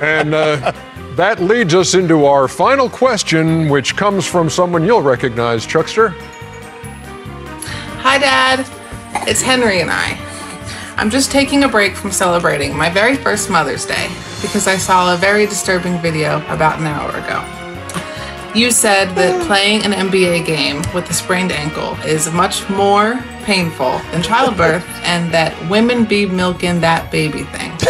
and 0.00 0.34
uh, 0.34 0.72
that 1.16 1.40
leads 1.40 1.74
us 1.74 1.94
into 1.94 2.24
our 2.24 2.48
final 2.48 2.88
question, 2.88 3.68
which 3.68 3.96
comes 3.96 4.26
from 4.26 4.48
someone 4.48 4.84
you'll 4.84 5.02
recognize, 5.02 5.66
Chuckster. 5.66 6.10
Hi, 8.00 8.18
Dad. 8.18 8.66
It's 9.28 9.42
Henry 9.42 9.80
and 9.80 9.90
I. 9.90 10.18
I'm 10.96 11.10
just 11.10 11.30
taking 11.30 11.64
a 11.64 11.68
break 11.68 11.94
from 11.94 12.12
celebrating 12.12 12.76
my 12.76 12.90
very 12.90 13.16
first 13.16 13.50
Mother's 13.50 13.86
Day 13.86 14.08
because 14.42 14.66
I 14.66 14.76
saw 14.76 15.14
a 15.14 15.16
very 15.16 15.46
disturbing 15.46 15.98
video 15.98 16.38
about 16.48 16.78
an 16.78 16.86
hour 16.86 17.10
ago. 17.10 17.59
You 18.54 18.72
said 18.72 19.14
that 19.14 19.46
playing 19.46 19.84
an 19.84 19.92
NBA 19.92 20.44
game 20.44 20.82
with 20.92 21.08
a 21.08 21.14
sprained 21.14 21.52
ankle 21.52 21.94
is 22.04 22.32
much 22.32 22.68
more 22.68 23.22
painful 23.44 23.98
than 24.10 24.22
childbirth 24.22 24.84
and 25.04 25.32
that 25.32 25.54
women 25.70 26.04
be 26.04 26.26
milking 26.26 26.80
that 26.80 27.12
baby 27.12 27.44
thing. 27.44 27.70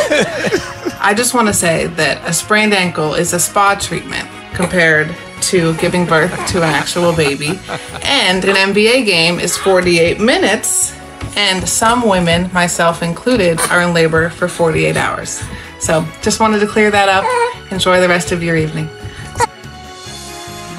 I 1.00 1.14
just 1.16 1.32
want 1.32 1.48
to 1.48 1.54
say 1.54 1.86
that 1.86 2.22
a 2.28 2.32
sprained 2.34 2.74
ankle 2.74 3.14
is 3.14 3.32
a 3.32 3.40
spa 3.40 3.74
treatment 3.74 4.28
compared 4.52 5.16
to 5.42 5.74
giving 5.78 6.04
birth 6.04 6.30
to 6.48 6.58
an 6.58 6.68
actual 6.68 7.14
baby. 7.16 7.58
And 8.02 8.44
an 8.44 8.74
NBA 8.74 9.06
game 9.06 9.40
is 9.40 9.56
48 9.56 10.20
minutes, 10.20 10.94
and 11.36 11.66
some 11.66 12.06
women, 12.06 12.52
myself 12.52 13.02
included, 13.02 13.58
are 13.70 13.80
in 13.80 13.94
labor 13.94 14.28
for 14.28 14.46
48 14.46 14.98
hours. 14.98 15.42
So 15.78 16.06
just 16.20 16.38
wanted 16.38 16.58
to 16.60 16.66
clear 16.66 16.90
that 16.90 17.08
up. 17.08 17.24
Enjoy 17.72 17.98
the 17.98 18.08
rest 18.08 18.30
of 18.30 18.42
your 18.42 18.56
evening. 18.56 18.90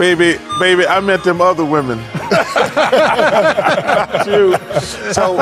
Baby, 0.02 0.40
baby, 0.60 0.88
I 0.88 1.00
met 1.00 1.24
them 1.24 1.42
other 1.42 1.64
women. 1.64 2.00
you. 4.26 4.56
So, 5.14 5.38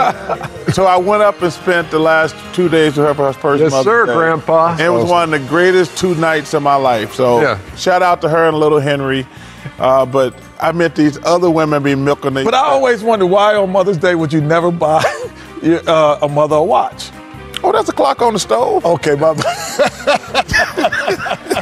so 0.74 0.86
I 0.86 0.98
went 0.98 1.24
up 1.24 1.42
and 1.42 1.54
spent 1.54 1.90
the 1.92 2.00
last 2.00 2.36
two 2.54 2.68
days 2.68 2.98
with 2.98 3.06
her 3.08 3.14
for 3.14 3.28
her 3.28 3.32
first 3.32 3.62
Yes, 3.62 3.72
Mother's 3.72 3.86
sir, 3.86 4.06
Day. 4.08 4.14
Grandpa. 4.14 4.72
And 4.74 4.82
it 4.82 4.90
was 4.90 5.10
one 5.10 5.34
of 5.34 5.42
the 5.42 5.48
greatest 5.48 5.98
two 5.98 6.14
nights 6.16 6.54
of 6.54 6.62
my 6.62 6.76
life. 6.76 7.14
So 7.14 7.40
Yeah. 7.40 7.58
shout 7.78 8.02
out 8.02 8.20
to 8.20 8.28
her 8.28 8.50
and 8.50 8.58
little 8.58 8.82
Henry. 8.82 9.26
Uh, 9.80 10.06
but 10.06 10.34
I 10.60 10.74
met 10.74 10.94
these 10.94 11.18
other 11.24 11.50
women 11.50 11.82
be 11.82 11.96
milking 11.96 12.34
the. 12.34 12.44
But 12.44 12.54
I 12.54 12.66
always 12.66 13.02
wonder 13.02 13.26
why 13.26 13.56
on 13.56 13.72
Mother's 13.72 13.98
Day 13.98 14.16
would 14.16 14.34
you 14.34 14.42
never 14.42 14.72
buy 14.72 15.02
your, 15.64 15.80
uh, 15.90 16.20
a 16.22 16.28
mother 16.28 16.58
a 16.58 16.64
watch? 16.64 17.12
Oh, 17.64 17.72
that's 17.72 17.88
a 17.88 17.94
clock 17.94 18.22
on 18.22 18.34
the 18.34 18.40
stove. 18.40 18.86
Okay, 18.86 19.16
my 19.16 19.36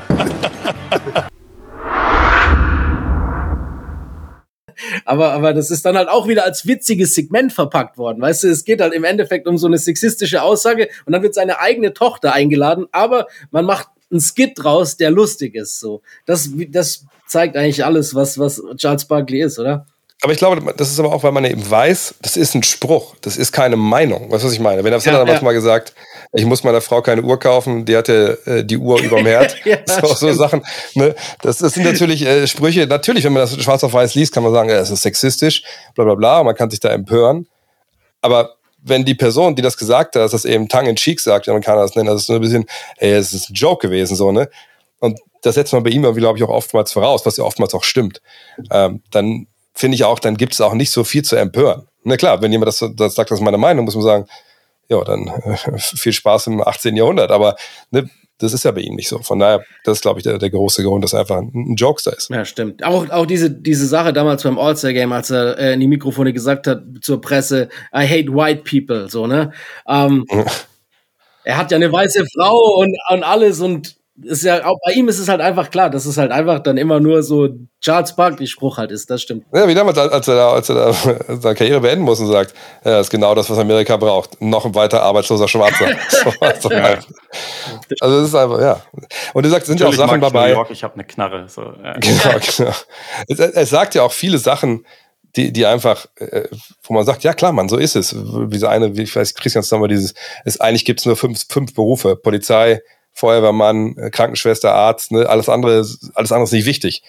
Aber, 5.07 5.31
aber 5.31 5.53
das 5.53 5.71
ist 5.71 5.85
dann 5.85 5.97
halt 5.97 6.09
auch 6.09 6.27
wieder 6.27 6.43
als 6.43 6.67
witziges 6.67 7.15
Segment 7.15 7.53
verpackt 7.53 7.97
worden. 7.97 8.21
Weißt 8.21 8.43
du, 8.43 8.49
es 8.49 8.65
geht 8.65 8.81
halt 8.81 8.93
im 8.93 9.05
Endeffekt 9.05 9.47
um 9.47 9.57
so 9.57 9.67
eine 9.67 9.77
sexistische 9.77 10.41
Aussage 10.41 10.89
und 11.05 11.13
dann 11.13 11.23
wird 11.23 11.33
seine 11.33 11.59
eigene 11.59 11.93
Tochter 11.93 12.33
eingeladen, 12.33 12.87
aber 12.91 13.27
man 13.51 13.65
macht 13.65 13.87
einen 14.11 14.19
Skit 14.19 14.53
draus, 14.55 14.97
der 14.97 15.11
lustig 15.11 15.55
ist. 15.55 15.79
So, 15.79 16.01
das, 16.25 16.49
das 16.69 17.05
zeigt 17.25 17.55
eigentlich 17.55 17.85
alles, 17.85 18.15
was, 18.15 18.37
was 18.37 18.61
Charles 18.75 19.05
Barkley 19.05 19.41
ist, 19.41 19.59
oder? 19.59 19.85
Aber 20.21 20.33
ich 20.33 20.39
glaube, 20.39 20.73
das 20.75 20.89
ist 20.89 20.99
aber 20.99 21.13
auch, 21.13 21.23
weil 21.23 21.31
man 21.31 21.45
eben 21.45 21.69
weiß, 21.69 22.15
das 22.21 22.37
ist 22.37 22.55
ein 22.55 22.63
Spruch, 22.63 23.15
das 23.21 23.37
ist 23.37 23.51
keine 23.51 23.75
Meinung. 23.75 24.31
Weißt 24.31 24.43
du, 24.43 24.47
was 24.47 24.53
ich 24.53 24.59
meine? 24.59 24.83
Wenn 24.83 24.91
er 24.91 24.99
Ja, 24.99 25.11
hat 25.11 25.19
ja. 25.19 25.25
manchmal 25.25 25.53
gesagt, 25.53 25.93
ich 26.33 26.45
muss 26.45 26.63
meiner 26.63 26.81
Frau 26.81 27.01
keine 27.01 27.21
Uhr 27.21 27.39
kaufen, 27.39 27.85
die 27.85 27.95
hatte 27.95 28.39
äh, 28.45 28.63
die 28.63 28.77
Uhr 28.77 29.01
überm 29.01 29.25
Herd. 29.25 29.55
Ja, 29.65 29.77
so, 30.01 30.13
so. 30.13 30.33
Sachen. 30.33 30.63
Ne? 30.93 31.15
Das, 31.41 31.57
das 31.57 31.73
sind 31.73 31.83
natürlich 31.83 32.25
äh, 32.25 32.47
Sprüche, 32.47 32.87
natürlich, 32.87 33.23
wenn 33.25 33.33
man 33.33 33.41
das 33.41 33.61
schwarz 33.61 33.83
auf 33.83 33.93
weiß 33.93 34.15
liest, 34.15 34.33
kann 34.33 34.43
man 34.43 34.53
sagen, 34.53 34.69
ja, 34.69 34.77
es 34.77 34.89
ist 34.89 35.01
sexistisch, 35.01 35.63
bla 35.95 36.05
bla 36.05 36.15
bla, 36.15 36.43
man 36.43 36.55
kann 36.55 36.69
sich 36.69 36.79
da 36.79 36.89
empören. 36.89 37.47
Aber 38.21 38.55
wenn 38.81 39.05
die 39.05 39.15
Person, 39.15 39.55
die 39.55 39.61
das 39.61 39.77
gesagt 39.77 40.15
hat, 40.15 40.33
das 40.33 40.45
eben 40.45 40.69
tongue 40.69 40.89
in 40.89 40.95
cheek 40.95 41.19
sagt, 41.19 41.47
wie 41.47 41.51
Amerikaner 41.51 41.81
das 41.81 41.95
nennen, 41.95 42.07
das 42.07 42.21
ist 42.21 42.27
so 42.27 42.33
ein 42.33 42.41
bisschen, 42.41 42.65
hey, 42.97 43.11
es 43.11 43.33
ist 43.33 43.49
ein 43.49 43.53
Joke 43.53 43.87
gewesen, 43.87 44.15
so, 44.15 44.31
ne? 44.31 44.49
Und 44.99 45.19
das 45.41 45.55
setzt 45.55 45.73
man 45.73 45.83
bei 45.83 45.89
ihm, 45.89 46.01
glaube 46.01 46.37
ich, 46.37 46.43
auch 46.43 46.49
oftmals 46.49 46.91
voraus, 46.91 47.25
was 47.25 47.37
ja 47.37 47.43
oftmals 47.43 47.73
auch 47.73 47.83
stimmt. 47.83 48.21
Ähm, 48.71 49.01
dann 49.11 49.47
finde 49.73 49.95
ich 49.95 50.03
auch, 50.03 50.19
dann 50.19 50.37
gibt 50.37 50.53
es 50.53 50.61
auch 50.61 50.73
nicht 50.73 50.91
so 50.91 51.03
viel 51.03 51.23
zu 51.23 51.35
empören. 51.35 51.87
Na 52.03 52.17
klar, 52.17 52.41
wenn 52.41 52.51
jemand 52.51 52.67
das, 52.67 52.83
das 52.95 53.15
sagt, 53.15 53.29
das 53.29 53.39
ist 53.39 53.43
meine 53.43 53.57
Meinung, 53.57 53.85
muss 53.85 53.95
man 53.95 54.03
sagen, 54.03 54.27
ja, 54.89 55.03
dann 55.03 55.27
äh, 55.27 55.77
viel 55.77 56.13
Spaß 56.13 56.47
im 56.47 56.61
18. 56.61 56.95
Jahrhundert. 56.95 57.31
Aber 57.31 57.55
ne, 57.91 58.09
das 58.39 58.53
ist 58.53 58.63
ja 58.63 58.71
bei 58.71 58.81
ihm 58.81 58.95
nicht 58.95 59.09
so. 59.09 59.19
Von 59.19 59.39
daher, 59.39 59.63
das 59.83 59.97
ist, 59.97 60.01
glaube 60.01 60.19
ich, 60.19 60.23
der, 60.23 60.37
der 60.37 60.49
große 60.49 60.83
Grund, 60.83 61.03
dass 61.03 61.13
er 61.13 61.21
einfach 61.21 61.37
ein, 61.37 61.51
ein 61.53 61.75
Jokester 61.75 62.15
ist. 62.15 62.29
Ja, 62.29 62.45
stimmt. 62.45 62.83
Auch, 62.83 63.09
auch 63.09 63.25
diese, 63.25 63.49
diese 63.49 63.87
Sache 63.87 64.13
damals 64.13 64.43
beim 64.43 64.59
All-Star-Game, 64.59 65.11
als 65.11 65.29
er 65.31 65.57
äh, 65.57 65.73
in 65.73 65.79
die 65.79 65.87
Mikrofone 65.87 66.33
gesagt 66.33 66.67
hat 66.67 66.83
zur 67.01 67.19
Presse, 67.19 67.69
I 67.93 68.07
hate 68.07 68.33
white 68.33 68.63
people, 68.63 69.09
so, 69.09 69.27
ne? 69.27 69.51
Ähm, 69.87 70.25
er 71.43 71.57
hat 71.57 71.71
ja 71.71 71.77
eine 71.77 71.91
weiße 71.91 72.25
Frau 72.35 72.79
und, 72.79 72.95
und 73.09 73.23
alles 73.23 73.59
und 73.59 73.95
ist 74.23 74.43
ja, 74.43 74.65
auch 74.65 74.77
bei 74.83 74.93
ihm 74.93 75.07
ist 75.07 75.19
es 75.19 75.27
halt 75.27 75.41
einfach 75.41 75.69
klar, 75.69 75.89
dass 75.89 76.05
es 76.05 76.17
halt 76.17 76.31
einfach 76.31 76.59
dann 76.59 76.77
immer 76.77 76.99
nur 76.99 77.21
so 77.21 77.49
Charles 77.81 78.15
Barkley-Spruch 78.15 78.77
halt 78.77 78.91
ist, 78.91 79.09
das 79.09 79.21
stimmt. 79.21 79.45
Ja, 79.53 79.67
wie 79.67 79.75
damals, 79.75 79.97
als 79.97 80.27
er, 80.27 80.35
da, 80.35 80.51
als 80.51 80.69
er 80.69 80.75
da 80.75 80.93
seine 81.39 81.55
Karriere 81.55 81.81
beenden 81.81 82.03
muss 82.03 82.19
und 82.19 82.27
sagt, 82.27 82.53
ja, 82.83 82.91
das 82.91 83.07
ist 83.07 83.11
genau 83.11 83.35
das, 83.35 83.49
was 83.49 83.59
Amerika 83.59 83.95
braucht. 83.97 84.41
Noch 84.41 84.65
ein 84.65 84.73
weiter 84.73 85.03
arbeitsloser 85.03 85.47
Schwarzer. 85.47 85.85
so, 86.59 86.69
halt. 86.71 87.07
Also 87.99 88.19
es 88.19 88.29
ist 88.29 88.35
einfach, 88.35 88.59
ja. 88.59 88.81
Und 89.33 89.45
du 89.45 89.49
sagst, 89.49 89.63
es 89.63 89.67
sind 89.67 89.79
ja 89.79 89.87
auch 89.87 89.93
Sachen 89.93 90.19
dabei. 90.19 90.49
New 90.49 90.55
York, 90.55 90.71
ich 90.71 90.83
habe 90.83 90.95
eine 90.95 91.03
Knarre. 91.03 91.47
So, 91.47 91.61
ja. 91.61 91.93
Genau, 91.99 92.39
genau. 92.57 92.71
Es, 93.27 93.39
es 93.39 93.69
sagt 93.69 93.93
ja 93.93 94.01
auch 94.01 94.11
viele 94.11 94.39
Sachen, 94.39 94.85
die, 95.35 95.53
die 95.53 95.65
einfach, 95.67 96.07
äh, 96.15 96.45
wo 96.83 96.95
man 96.95 97.05
sagt, 97.05 97.23
ja 97.23 97.33
klar, 97.33 97.51
Mann, 97.51 97.69
so 97.69 97.77
ist 97.77 97.95
es. 97.95 98.15
Wie 98.15 98.57
so 98.57 98.65
eine, 98.65 98.97
wie 98.97 99.03
ich 99.03 99.15
weiß, 99.15 99.35
Christian 99.35 99.63
nochmal 99.69 99.89
dieses, 99.89 100.15
es, 100.45 100.59
eigentlich 100.59 100.85
gibt 100.85 101.01
es 101.01 101.05
nur 101.05 101.15
fünf, 101.15 101.45
fünf 101.47 101.75
Berufe, 101.75 102.15
Polizei, 102.15 102.81
Feuerwehrmann, 103.17 103.97
äh, 103.97 104.09
Krankenschwester, 104.11 104.73
Arzt, 104.73 105.11
ne, 105.11 105.27
alles 105.27 105.49
andere, 105.49 105.83
alles 106.13 106.31
andere 106.31 106.43
ist 106.43 106.51
nicht 106.51 106.67
wichtig. 106.67 107.01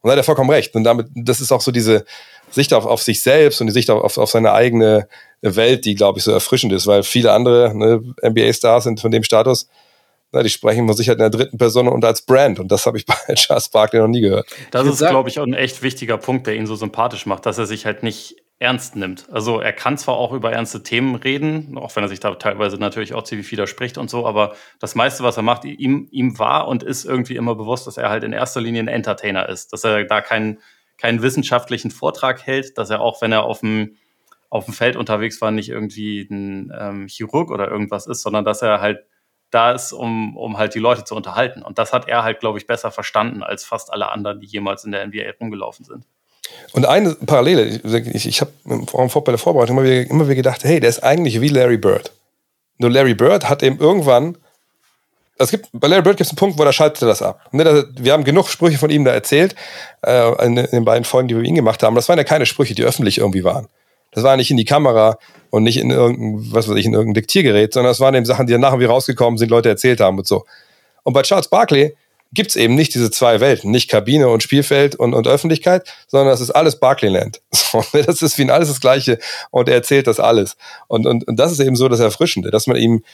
Und 0.00 0.08
da 0.08 0.12
hat 0.12 0.18
er 0.18 0.24
vollkommen 0.24 0.50
recht. 0.50 0.74
Und 0.74 0.84
damit, 0.84 1.08
das 1.14 1.42
ist 1.42 1.52
auch 1.52 1.60
so 1.60 1.70
diese 1.70 2.06
Sicht 2.50 2.72
auf, 2.72 2.86
auf 2.86 3.02
sich 3.02 3.22
selbst 3.22 3.60
und 3.60 3.66
die 3.66 3.72
Sicht 3.72 3.90
auf, 3.90 4.16
auf, 4.16 4.30
seine 4.30 4.52
eigene 4.52 5.06
Welt, 5.42 5.84
die, 5.84 5.94
glaube 5.94 6.18
ich, 6.18 6.24
so 6.24 6.32
erfrischend 6.32 6.72
ist, 6.72 6.86
weil 6.86 7.02
viele 7.02 7.32
andere 7.32 7.74
ne, 7.74 8.00
NBA-Stars 8.26 8.84
sind 8.84 9.00
von 9.00 9.10
dem 9.10 9.22
Status, 9.22 9.68
na, 10.32 10.42
die 10.42 10.48
sprechen 10.48 10.86
von 10.86 10.96
sich 10.96 11.08
halt 11.08 11.18
in 11.18 11.24
der 11.24 11.30
dritten 11.30 11.58
Person 11.58 11.88
und 11.88 12.04
als 12.06 12.22
Brand. 12.22 12.58
Und 12.58 12.72
das 12.72 12.86
habe 12.86 12.96
ich 12.96 13.04
bei 13.26 13.34
Charles 13.34 13.68
Barkley 13.68 14.00
noch 14.00 14.08
nie 14.08 14.22
gehört. 14.22 14.48
Das 14.70 14.86
ist, 14.86 15.00
glaube 15.00 15.28
ich, 15.28 15.38
auch 15.38 15.46
ein 15.46 15.52
echt 15.52 15.82
wichtiger 15.82 16.16
Punkt, 16.16 16.46
der 16.46 16.54
ihn 16.54 16.66
so 16.66 16.74
sympathisch 16.74 17.26
macht, 17.26 17.44
dass 17.44 17.58
er 17.58 17.66
sich 17.66 17.84
halt 17.84 18.02
nicht 18.02 18.36
ernst 18.60 18.94
nimmt. 18.94 19.26
Also 19.32 19.58
er 19.58 19.72
kann 19.72 19.96
zwar 19.96 20.16
auch 20.16 20.32
über 20.32 20.52
ernste 20.52 20.82
Themen 20.82 21.14
reden, 21.14 21.78
auch 21.78 21.96
wenn 21.96 22.04
er 22.04 22.10
sich 22.10 22.20
da 22.20 22.34
teilweise 22.34 22.76
natürlich 22.76 23.14
auch 23.14 23.24
ziemlich 23.24 23.50
widerspricht 23.50 23.96
und 23.96 24.10
so, 24.10 24.26
aber 24.26 24.54
das 24.78 24.94
meiste, 24.94 25.24
was 25.24 25.38
er 25.38 25.42
macht, 25.42 25.64
ihm, 25.64 26.08
ihm 26.10 26.38
war 26.38 26.68
und 26.68 26.82
ist 26.82 27.06
irgendwie 27.06 27.36
immer 27.36 27.54
bewusst, 27.54 27.86
dass 27.86 27.96
er 27.96 28.10
halt 28.10 28.22
in 28.22 28.34
erster 28.34 28.60
Linie 28.60 28.82
ein 28.82 28.88
Entertainer 28.88 29.48
ist, 29.48 29.72
dass 29.72 29.82
er 29.82 30.04
da 30.04 30.20
keinen, 30.20 30.58
keinen 30.98 31.22
wissenschaftlichen 31.22 31.90
Vortrag 31.90 32.46
hält, 32.46 32.76
dass 32.76 32.90
er 32.90 33.00
auch, 33.00 33.22
wenn 33.22 33.32
er 33.32 33.44
auf 33.44 33.60
dem, 33.60 33.96
auf 34.50 34.66
dem 34.66 34.74
Feld 34.74 34.96
unterwegs 34.96 35.40
war, 35.40 35.50
nicht 35.50 35.70
irgendwie 35.70 36.28
ein 36.30 36.70
ähm, 36.78 37.08
Chirurg 37.08 37.50
oder 37.50 37.70
irgendwas 37.70 38.06
ist, 38.06 38.20
sondern 38.20 38.44
dass 38.44 38.60
er 38.60 38.82
halt 38.82 39.06
da 39.50 39.72
ist, 39.72 39.94
um, 39.94 40.36
um 40.36 40.58
halt 40.58 40.74
die 40.74 40.80
Leute 40.80 41.04
zu 41.04 41.16
unterhalten. 41.16 41.62
Und 41.62 41.78
das 41.78 41.94
hat 41.94 42.08
er 42.08 42.24
halt, 42.24 42.40
glaube 42.40 42.58
ich, 42.58 42.66
besser 42.66 42.90
verstanden 42.90 43.42
als 43.42 43.64
fast 43.64 43.90
alle 43.90 44.12
anderen, 44.12 44.40
die 44.40 44.46
jemals 44.46 44.84
in 44.84 44.92
der 44.92 45.06
NBA 45.06 45.30
rumgelaufen 45.40 45.86
sind. 45.86 46.04
Und 46.72 46.86
eine 46.86 47.14
Parallele, 47.14 47.80
ich, 48.12 48.26
ich 48.26 48.40
habe 48.40 48.52
bei 48.62 49.32
der 49.32 49.38
Vorbereitung 49.38 49.78
immer 49.78 49.86
wieder, 49.86 50.08
immer 50.08 50.26
wieder 50.26 50.36
gedacht, 50.36 50.64
hey, 50.64 50.80
der 50.80 50.88
ist 50.88 51.02
eigentlich 51.02 51.40
wie 51.40 51.48
Larry 51.48 51.78
Bird. 51.78 52.12
Nur 52.78 52.90
Larry 52.90 53.14
Bird 53.14 53.48
hat 53.48 53.62
eben 53.62 53.78
irgendwann, 53.78 54.36
es 55.38 55.50
gibt, 55.50 55.68
bei 55.72 55.88
Larry 55.88 56.02
Bird 56.02 56.16
gibt 56.16 56.26
es 56.26 56.30
einen 56.30 56.36
Punkt, 56.36 56.58
wo 56.58 56.62
er 56.62 56.72
das 56.72 57.22
ab. 57.22 57.40
Ne, 57.52 57.86
wir 57.98 58.12
haben 58.12 58.24
genug 58.24 58.48
Sprüche 58.48 58.78
von 58.78 58.90
ihm 58.90 59.04
da 59.04 59.12
erzählt, 59.12 59.54
äh, 60.02 60.46
in, 60.46 60.56
den 60.56 60.84
beiden 60.84 61.04
Folgen, 61.04 61.28
die 61.28 61.36
wir 61.36 61.42
ihm 61.42 61.54
gemacht 61.54 61.82
haben. 61.82 61.94
Das 61.94 62.08
waren 62.08 62.18
ja 62.18 62.24
keine 62.24 62.46
Sprüche, 62.46 62.74
die 62.74 62.84
öffentlich 62.84 63.18
irgendwie 63.18 63.42
waren. 63.42 63.68
Das 64.12 64.24
war 64.24 64.36
nicht 64.36 64.50
in 64.50 64.56
die 64.56 64.64
Kamera 64.64 65.18
und 65.50 65.62
nicht 65.62 65.78
in 65.78 65.90
irgendein, 65.90 66.52
was 66.52 66.68
weiß 66.68 66.76
ich, 66.76 66.86
in 66.86 66.94
irgendein 66.94 67.14
Diktiergerät, 67.14 67.72
sondern 67.72 67.90
das 67.90 68.00
waren 68.00 68.14
eben 68.14 68.26
Sachen, 68.26 68.46
die 68.46 68.52
danach 68.52 68.72
irgendwie 68.72 68.86
rausgekommen 68.86 69.38
sind, 69.38 69.50
Leute 69.50 69.68
erzählt 69.68 70.00
haben 70.00 70.18
und 70.18 70.26
so. 70.26 70.44
Und 71.02 71.12
bei 71.12 71.22
Charles 71.22 71.48
Barkley 71.48 71.94
gibt 72.32 72.50
es 72.50 72.56
eben 72.56 72.74
nicht 72.74 72.94
diese 72.94 73.10
zwei 73.10 73.40
Welten, 73.40 73.70
nicht 73.70 73.90
Kabine 73.90 74.28
und 74.28 74.42
Spielfeld 74.42 74.94
und, 74.94 75.14
und 75.14 75.26
Öffentlichkeit, 75.26 75.92
sondern 76.06 76.28
das 76.28 76.40
ist 76.40 76.50
alles 76.50 76.78
Barclayland. 76.78 77.40
Das 77.92 78.22
ist 78.22 78.34
für 78.34 78.42
ihn 78.42 78.50
alles 78.50 78.68
das 78.68 78.80
Gleiche 78.80 79.18
und 79.50 79.68
er 79.68 79.76
erzählt 79.76 80.06
das 80.06 80.18
alles. 80.18 80.56
Und, 80.88 81.06
und, 81.06 81.26
und 81.26 81.36
das 81.36 81.52
ist 81.52 81.60
eben 81.60 81.76
so 81.76 81.88
das 81.88 82.00
Erfrischende, 82.00 82.50
dass 82.50 82.66
man 82.66 82.76
ihm, 82.76 83.04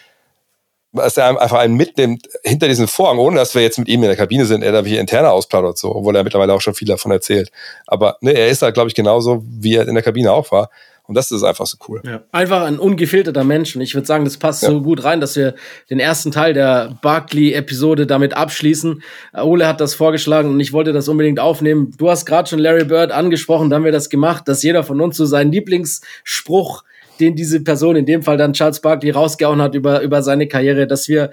dass 0.93 1.17
er 1.17 1.41
einfach 1.41 1.59
einen 1.59 1.75
mitnimmt 1.75 2.27
hinter 2.43 2.67
diesen 2.67 2.89
Vorhang, 2.89 3.19
ohne 3.19 3.37
dass 3.37 3.55
wir 3.55 3.62
jetzt 3.62 3.79
mit 3.79 3.89
ihm 3.89 4.03
in 4.03 4.09
der 4.09 4.17
Kabine 4.17 4.47
sind, 4.47 4.62
er 4.62 4.73
da 4.73 4.85
wie 4.85 4.97
interne 4.97 5.31
ausplaudert, 5.31 5.77
so, 5.77 5.95
obwohl 5.95 6.17
er 6.17 6.25
mittlerweile 6.25 6.55
auch 6.55 6.62
schon 6.62 6.75
viel 6.75 6.89
davon 6.89 7.12
erzählt. 7.12 7.51
Aber 7.87 8.17
ne, 8.21 8.33
er 8.33 8.49
ist 8.49 8.62
halt, 8.62 8.75
glaube 8.75 8.89
ich, 8.89 8.95
genauso, 8.95 9.45
wie 9.47 9.75
er 9.75 9.87
in 9.87 9.95
der 9.95 10.03
Kabine 10.03 10.33
auch 10.33 10.51
war. 10.51 10.71
Und 11.09 11.14
das 11.14 11.30
ist 11.30 11.42
einfach 11.44 11.66
so 11.66 11.76
cool. 11.88 12.02
Ja. 12.04 12.22
Einfach 12.32 12.62
ein 12.62 12.78
ungefilterter 12.78 13.44
Mensch. 13.44 13.76
Und 13.76 13.82
ich 13.82 13.94
würde 13.94 14.07
sagen, 14.07 14.24
das 14.24 14.36
passt 14.38 14.62
Ja. 14.62 14.70
so 14.70 14.82
gut 14.82 15.04
rein, 15.04 15.20
dass 15.20 15.36
wir 15.36 15.54
den 15.88 16.00
ersten 16.00 16.30
Teil 16.32 16.52
der 16.52 16.98
Barkley-Episode 17.02 18.07
damit 18.07 18.34
abschließen. 18.34 19.02
Äh, 19.32 19.40
Ole 19.42 19.66
hat 19.66 19.80
das 19.80 19.94
vorgeschlagen 19.94 20.50
und 20.50 20.61
ich 20.61 20.72
wollte 20.72 20.92
das 20.92 21.09
unbedingt 21.09 21.38
aufnehmen. 21.40 21.92
Du 21.98 22.11
hast 22.11 22.26
gerade 22.26 22.48
schon 22.48 22.59
Larry 22.59 22.84
Bird 22.84 23.12
angesprochen, 23.12 23.70
da 23.70 23.76
haben 23.76 23.84
wir 23.84 23.92
das 23.92 24.09
gemacht, 24.11 24.48
dass 24.48 24.62
jeder 24.62 24.82
von 24.82 25.00
uns 25.00 25.16
so 25.16 25.26
seinen 25.26 25.52
Lieblingsspruch 25.52 26.82
den 27.21 27.37
diese 27.37 27.62
Person, 27.62 27.97
in 27.97 28.07
dem 28.07 28.23
Fall 28.23 28.37
dann 28.37 28.53
Charles 28.53 28.81
Barkley, 28.81 29.11
rausgehauen 29.11 29.61
hat 29.62 29.75
über, 29.75 30.03
über 30.03 30.23
seine 30.23 30.49
Karriere, 30.49 30.87
dass 30.87 31.09
wir 31.09 31.31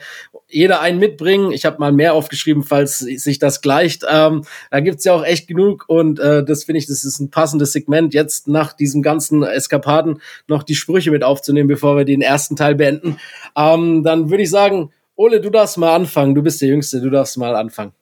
jeder 0.48 0.82
einen 0.82 1.00
mitbringen. 1.00 1.52
Ich 1.52 1.66
habe 1.66 1.80
mal 1.80 1.92
mehr 1.92 2.14
aufgeschrieben, 2.14 2.64
falls 2.64 3.00
sich 3.00 3.40
das 3.40 3.62
gleicht. 3.62 4.06
Ähm, 4.10 4.44
da 4.72 4.80
gibt's 4.80 5.06
ja 5.06 5.14
auch 5.14 5.26
echt 5.26 5.48
genug 5.48 5.86
und 5.88 6.20
äh, 6.20 6.44
das 6.44 6.64
finde 6.64 6.80
ich, 6.80 6.88
das 6.88 7.04
ist 7.04 7.20
ein 7.20 7.30
passendes 7.30 7.74
Segment, 7.74 8.14
jetzt 8.14 8.48
nach 8.48 8.74
diesem 8.74 9.02
ganzen 9.02 9.44
Eskapaden 9.44 10.22
noch 10.48 10.64
die 10.64 10.76
Sprüche 10.76 11.12
mit 11.12 11.24
aufzunehmen, 11.24 11.68
bevor 11.68 11.98
wir 11.98 12.06
den 12.06 12.22
ersten 12.22 12.56
Teil 12.56 12.76
beenden. 12.76 13.18
Ähm, 13.56 14.04
dann 14.04 14.30
würde 14.30 14.44
ich 14.44 14.50
sagen, 14.50 14.92
Ole, 15.16 15.42
du 15.42 15.50
darfst 15.50 15.78
mal 15.78 15.94
anfangen. 15.94 16.34
Du 16.34 16.42
bist 16.42 16.62
der 16.62 16.70
Jüngste, 16.70 17.00
du 17.00 17.10
darfst 17.10 17.38
mal 17.38 17.56
anfangen. 17.56 17.94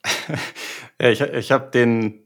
Ja, 1.01 1.09
ich, 1.09 1.19
ich 1.19 1.51
habe 1.51 1.71
den 1.71 2.20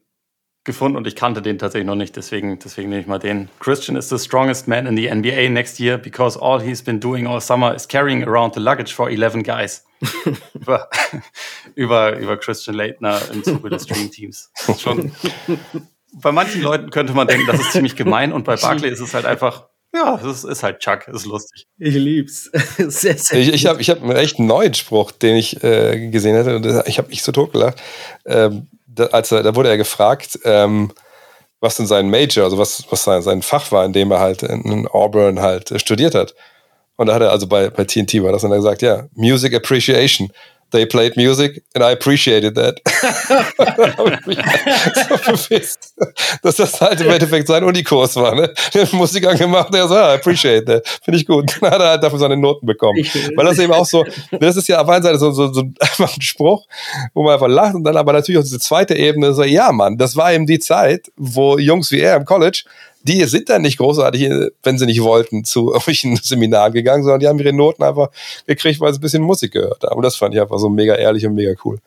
gefunden 0.65 0.97
und 0.97 1.07
ich 1.07 1.15
kannte 1.15 1.41
den 1.41 1.57
tatsächlich 1.57 1.87
noch 1.87 1.95
nicht, 1.95 2.15
deswegen, 2.15 2.59
deswegen 2.59 2.89
nehme 2.89 3.01
ich 3.01 3.07
mal 3.07 3.19
den. 3.19 3.49
Christian 3.59 3.95
is 3.95 4.09
the 4.09 4.17
strongest 4.17 4.67
man 4.67 4.87
in 4.87 4.97
the 4.97 5.09
NBA 5.09 5.49
next 5.49 5.79
year 5.79 5.97
because 5.97 6.37
all 6.39 6.61
he's 6.61 6.81
been 6.81 6.99
doing 6.99 7.27
all 7.27 7.39
summer 7.39 7.73
is 7.73 7.87
carrying 7.87 8.23
around 8.23 8.53
the 8.53 8.59
luggage 8.59 8.93
for 8.93 9.09
11 9.09 9.43
guys. 9.43 9.85
über, 10.53 10.89
über, 11.75 12.17
über 12.17 12.37
Christian 12.37 12.75
Leitner 12.75 13.21
im 13.31 13.43
Zuge 13.43 13.69
des 13.69 13.85
Dream 13.85 14.11
Teams. 14.11 14.51
Schon, 14.77 15.11
bei 16.13 16.31
manchen 16.31 16.61
Leuten 16.61 16.89
könnte 16.89 17.13
man 17.13 17.27
denken, 17.27 17.47
das 17.47 17.59
ist 17.59 17.71
ziemlich 17.71 17.95
gemein 17.95 18.33
und 18.33 18.43
bei 18.43 18.55
Barkley 18.55 18.89
ist 18.89 18.99
es 18.99 19.13
halt 19.13 19.25
einfach 19.25 19.67
ja, 19.95 20.19
es 20.21 20.43
ist, 20.43 20.61
halt 20.61 20.79
Chuck, 20.79 21.07
ist 21.07 21.25
lustig. 21.25 21.67
Ich 21.77 21.95
lieb's. 21.95 22.51
sehr, 22.77 23.17
sehr 23.17 23.39
ich 23.39 23.53
ich 23.53 23.65
habe 23.65 23.79
ich 23.79 23.89
hab 23.89 24.03
einen 24.03 24.17
echt 24.17 24.39
neuen 24.39 24.73
Spruch, 24.73 25.11
den 25.11 25.37
ich 25.37 25.63
äh, 25.63 26.09
gesehen 26.09 26.35
hätte. 26.35 26.57
Und 26.57 26.65
ich 26.87 26.97
habe 26.97 27.07
mich 27.07 27.23
so 27.23 27.31
totgelacht. 27.31 27.81
Ähm, 28.25 28.67
da, 28.95 29.05
als 29.07 29.31
er, 29.31 29.43
da 29.43 29.55
wurde 29.55 29.69
er 29.69 29.77
gefragt, 29.77 30.39
ähm, 30.43 30.91
was 31.59 31.77
denn 31.77 31.87
sein 31.87 32.09
Major, 32.09 32.43
also 32.43 32.57
was, 32.57 32.83
was 32.89 33.03
sein, 33.03 33.21
sein 33.21 33.41
Fach 33.41 33.71
war, 33.71 33.85
in 33.85 33.93
dem 33.93 34.11
er 34.11 34.19
halt 34.19 34.43
in 34.43 34.87
Auburn 34.87 35.41
halt 35.41 35.71
äh, 35.71 35.79
studiert 35.79 36.15
hat. 36.15 36.35
Und 36.97 37.07
da 37.07 37.15
hat 37.15 37.21
er 37.21 37.31
also 37.31 37.47
bei, 37.47 37.69
bei 37.69 37.83
TNT 37.83 38.23
war 38.23 38.31
das 38.31 38.43
und 38.43 38.51
er 38.51 38.57
gesagt, 38.57 38.81
ja, 38.81 39.07
Music 39.15 39.53
Appreciation 39.53 40.31
they 40.75 40.85
played 40.85 41.15
music 41.15 41.63
and 41.73 41.83
I 41.83 41.91
appreciated 41.91 42.55
that. 42.55 42.81
so 45.09 45.15
dass 46.41 46.55
das 46.55 46.81
halt 46.81 47.01
im 47.01 47.09
Endeffekt 47.09 47.47
sein 47.47 47.63
Unikurs 47.63 48.15
war. 48.15 48.35
Ne? 48.35 48.53
Der 48.73 48.83
hat 48.83 48.93
Musik 48.93 49.25
angemacht, 49.27 49.73
der 49.73 49.87
so, 49.87 49.95
I 49.95 50.15
appreciate 50.15 50.65
that. 50.65 50.87
Finde 51.03 51.19
ich 51.19 51.25
gut. 51.25 51.57
Dann 51.61 51.71
hat 51.71 51.81
er 51.81 51.89
halt 51.89 52.03
dafür 52.03 52.19
seine 52.19 52.37
Noten 52.37 52.65
bekommen. 52.65 52.97
Weil 53.35 53.45
das 53.45 53.59
eben 53.59 53.73
auch 53.73 53.85
so, 53.85 54.05
das 54.39 54.57
ist 54.57 54.67
ja 54.67 54.81
auf 54.81 54.89
einer 54.89 55.03
Seite 55.03 55.17
so, 55.17 55.31
so, 55.31 55.51
so 55.51 55.61
einfach 55.79 56.15
ein 56.15 56.21
Spruch, 56.21 56.65
wo 57.13 57.23
man 57.23 57.33
einfach 57.33 57.47
lacht 57.47 57.75
und 57.75 57.83
dann 57.83 57.97
aber 57.97 58.13
natürlich 58.13 58.39
auch 58.39 58.43
diese 58.43 58.59
zweite 58.59 58.95
Ebene 58.95 59.33
so, 59.33 59.43
ja 59.43 59.71
Mann, 59.71 59.97
das 59.97 60.15
war 60.15 60.33
eben 60.33 60.45
die 60.45 60.59
Zeit, 60.59 61.11
wo 61.15 61.57
Jungs 61.57 61.91
wie 61.91 62.01
er 62.01 62.17
im 62.17 62.25
College 62.25 62.63
die 63.07 63.23
sind 63.25 63.49
dann 63.49 63.61
nicht 63.61 63.77
großartig, 63.77 64.29
wenn 64.63 64.77
sie 64.77 64.85
nicht 64.85 65.01
wollten, 65.03 65.43
zu 65.43 65.67
irgendwelchen 65.73 66.15
Seminaren 66.17 66.73
gegangen, 66.73 67.03
sondern 67.03 67.19
die 67.19 67.27
haben 67.27 67.39
ihre 67.39 67.53
Noten 67.53 67.83
einfach 67.83 68.09
gekriegt, 68.47 68.79
weil 68.79 68.93
sie 68.93 68.99
ein 68.99 69.01
bisschen 69.01 69.23
Musik 69.23 69.53
gehört 69.53 69.83
haben. 69.83 69.97
Und 69.97 70.03
das 70.03 70.15
fand 70.15 70.33
ich 70.33 70.41
einfach 70.41 70.57
so 70.57 70.69
mega 70.69 70.95
ehrlich 70.95 71.25
und 71.25 71.35
mega 71.35 71.53
cool. 71.63 71.79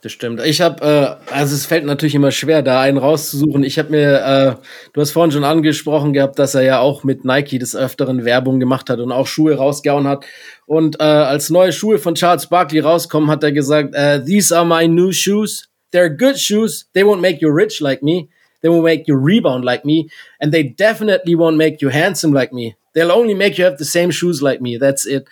Das 0.00 0.12
stimmt. 0.12 0.40
Ich 0.44 0.60
habe, 0.60 1.18
äh, 1.28 1.32
also 1.32 1.56
es 1.56 1.66
fällt 1.66 1.84
natürlich 1.84 2.14
immer 2.14 2.30
schwer, 2.30 2.62
da 2.62 2.80
einen 2.80 2.98
rauszusuchen. 2.98 3.64
Ich 3.64 3.80
habe 3.80 3.90
mir, 3.90 4.20
äh, 4.20 4.54
du 4.92 5.00
hast 5.00 5.10
vorhin 5.10 5.32
schon 5.32 5.42
angesprochen 5.42 6.12
gehabt, 6.12 6.38
dass 6.38 6.54
er 6.54 6.62
ja 6.62 6.78
auch 6.78 7.02
mit 7.02 7.24
Nike 7.24 7.58
des 7.58 7.74
Öfteren 7.74 8.24
Werbung 8.24 8.60
gemacht 8.60 8.90
hat 8.90 9.00
und 9.00 9.10
auch 9.10 9.26
Schuhe 9.26 9.56
rausgehauen 9.56 10.06
hat. 10.06 10.24
Und 10.66 11.00
äh, 11.00 11.02
als 11.02 11.50
neue 11.50 11.72
Schuhe 11.72 11.98
von 11.98 12.14
Charles 12.14 12.46
Barkley 12.46 12.78
rauskommen, 12.78 13.28
hat 13.28 13.42
er 13.42 13.50
gesagt, 13.50 13.96
uh, 13.96 14.24
These 14.24 14.56
are 14.56 14.64
my 14.64 14.86
new 14.86 15.10
shoes. 15.10 15.68
They're 15.92 16.16
good 16.16 16.38
shoes. 16.38 16.88
They 16.92 17.02
won't 17.02 17.20
make 17.20 17.40
you 17.40 17.48
rich 17.48 17.80
like 17.80 18.00
me. 18.00 18.28
They 18.62 18.68
will 18.68 18.82
make 18.82 19.06
you 19.06 19.16
rebound 19.16 19.64
like 19.64 19.84
me, 19.84 20.08
and 20.40 20.52
they 20.52 20.62
definitely 20.62 21.34
won't 21.34 21.56
make 21.56 21.80
you 21.80 21.88
handsome 21.90 22.32
like 22.32 22.52
me. 22.52 22.76
They'll 22.94 23.12
only 23.12 23.34
make 23.34 23.58
you 23.58 23.64
have 23.64 23.78
the 23.78 23.84
same 23.84 24.10
shoes 24.10 24.42
like 24.42 24.60
me. 24.60 24.78
That's 24.78 25.06
it. 25.06 25.28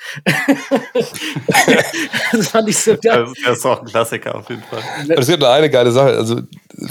das 2.33 2.49
fand 2.49 2.69
ich 2.69 2.79
so 2.79 2.97
geil. 2.97 3.27
Das 3.45 3.59
ist 3.59 3.67
auch 3.67 3.81
ein 3.81 3.87
Klassiker 3.87 4.37
auf 4.37 4.49
jeden 4.51 4.63
Fall. 4.63 4.83
Es 5.09 5.27
gibt 5.27 5.41
noch 5.41 5.49
eine 5.49 5.69
geile 5.69 5.91
Sache. 5.91 6.17
Also, 6.17 6.43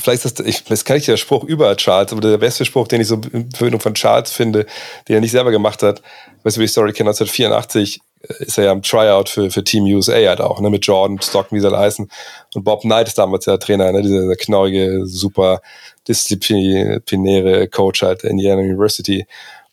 vielleicht 0.01 0.25
ist 0.25 0.39
das, 0.39 0.45
ich, 0.45 0.63
das 0.63 0.85
kann 0.85 0.97
ich 0.97 1.05
der 1.05 1.17
Spruch 1.17 1.43
über 1.43 1.75
Charles, 1.77 2.11
aber 2.11 2.21
der 2.21 2.37
beste 2.37 2.65
Spruch, 2.65 2.87
den 2.87 3.01
ich 3.01 3.07
so 3.07 3.15
in 3.31 3.51
Verbindung 3.51 3.81
von 3.81 3.93
Charles 3.93 4.31
finde, 4.31 4.65
den 5.07 5.15
er 5.15 5.21
nicht 5.21 5.31
selber 5.31 5.51
gemacht 5.51 5.83
hat, 5.83 6.01
weißt 6.43 6.57
du, 6.57 6.61
wie 6.61 6.65
die 6.65 6.71
Story 6.71 6.93
kennt, 6.93 7.07
1984 7.07 8.01
ist 8.39 8.57
er 8.57 8.65
ja 8.65 8.71
im 8.71 8.81
Tryout 8.81 9.29
für, 9.29 9.51
für 9.51 9.63
Team 9.63 9.83
USA 9.85 10.13
halt 10.13 10.41
auch, 10.41 10.59
ne, 10.59 10.69
mit 10.69 10.85
Jordan, 10.85 11.21
Stockton, 11.21 11.57
wie 11.57 11.61
sie 11.61 11.77
heißen. 11.77 12.09
Und 12.53 12.63
Bob 12.63 12.81
Knight 12.81 13.07
ist 13.07 13.17
damals 13.17 13.45
der 13.45 13.59
Trainer, 13.59 13.91
ne, 13.91 14.01
dieser, 14.01 14.21
dieser 14.21 14.35
knorrige, 14.35 15.05
super 15.05 15.61
disziplinäre 16.07 17.67
Coach 17.67 18.01
halt 18.01 18.23
der 18.23 18.31
Indiana 18.31 18.61
University. 18.61 19.25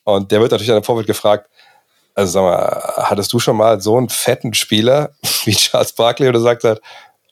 Und 0.04 0.30
der 0.32 0.40
wird 0.40 0.50
natürlich 0.50 0.70
an 0.70 0.76
der 0.76 0.84
Vorbild 0.84 1.06
gefragt, 1.06 1.48
also 2.14 2.32
sag 2.32 2.42
mal, 2.42 2.82
hattest 3.08 3.32
du 3.32 3.38
schon 3.38 3.56
mal 3.56 3.80
so 3.80 3.96
einen 3.96 4.08
fetten 4.08 4.52
Spieler 4.54 5.12
wie 5.44 5.54
Charles 5.54 5.92
Barkley 5.92 6.28
oder 6.28 6.40
sagt 6.40 6.64
er, 6.64 6.78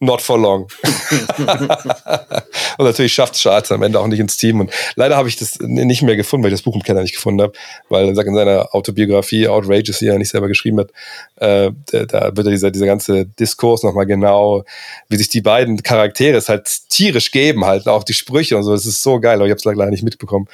not 0.01 0.23
for 0.23 0.39
long. 0.39 0.67
und 1.39 2.85
natürlich 2.85 3.13
schafft 3.13 3.35
Charles 3.35 3.71
am 3.71 3.83
Ende 3.83 4.01
auch 4.01 4.07
nicht 4.07 4.19
ins 4.19 4.37
Team. 4.37 4.61
Und 4.61 4.73
leider 4.97 5.17
habe 5.17 5.29
ich 5.29 5.37
das 5.37 5.59
nicht 5.61 6.03
mehr 6.03 6.17
gefunden, 6.17 6.43
weil 6.43 6.53
ich 6.53 6.59
das 6.59 6.65
Buch 6.65 6.75
im 6.75 6.83
Keller 6.83 7.03
nicht 7.03 7.15
gefunden 7.15 7.43
habe, 7.43 7.53
weil 7.91 8.09
er 8.09 8.15
sagt 8.15 8.27
in 8.27 8.35
seiner 8.35 8.75
Autobiografie 8.75 9.47
Outrageous, 9.47 9.99
die 9.99 10.07
er 10.07 10.19
nicht 10.19 10.31
selber 10.31 10.49
geschrieben 10.49 10.81
hat, 10.81 10.91
äh, 11.37 11.71
da 11.91 12.35
wird 12.35 12.47
ja 12.47 12.51
dieser, 12.51 12.71
dieser 12.71 12.87
ganze 12.87 13.27
Diskurs 13.27 13.83
nochmal 13.83 14.07
genau, 14.07 14.65
wie 15.09 15.17
sich 15.17 15.29
die 15.29 15.43
beiden 15.43 15.83
Charaktere 15.83 16.39
es 16.39 16.49
halt 16.49 16.67
tierisch 16.89 17.31
geben, 17.31 17.67
halt 17.67 17.87
auch 17.87 18.03
die 18.03 18.15
Sprüche 18.15 18.57
und 18.57 18.63
so. 18.63 18.73
Das 18.73 18.87
ist 18.87 19.03
so 19.03 19.21
geil, 19.21 19.37
aber 19.37 19.47
ich 19.47 19.51
habe 19.51 19.59
es 19.59 19.65
leider 19.65 19.91
nicht 19.91 20.03
mitbekommen. 20.03 20.49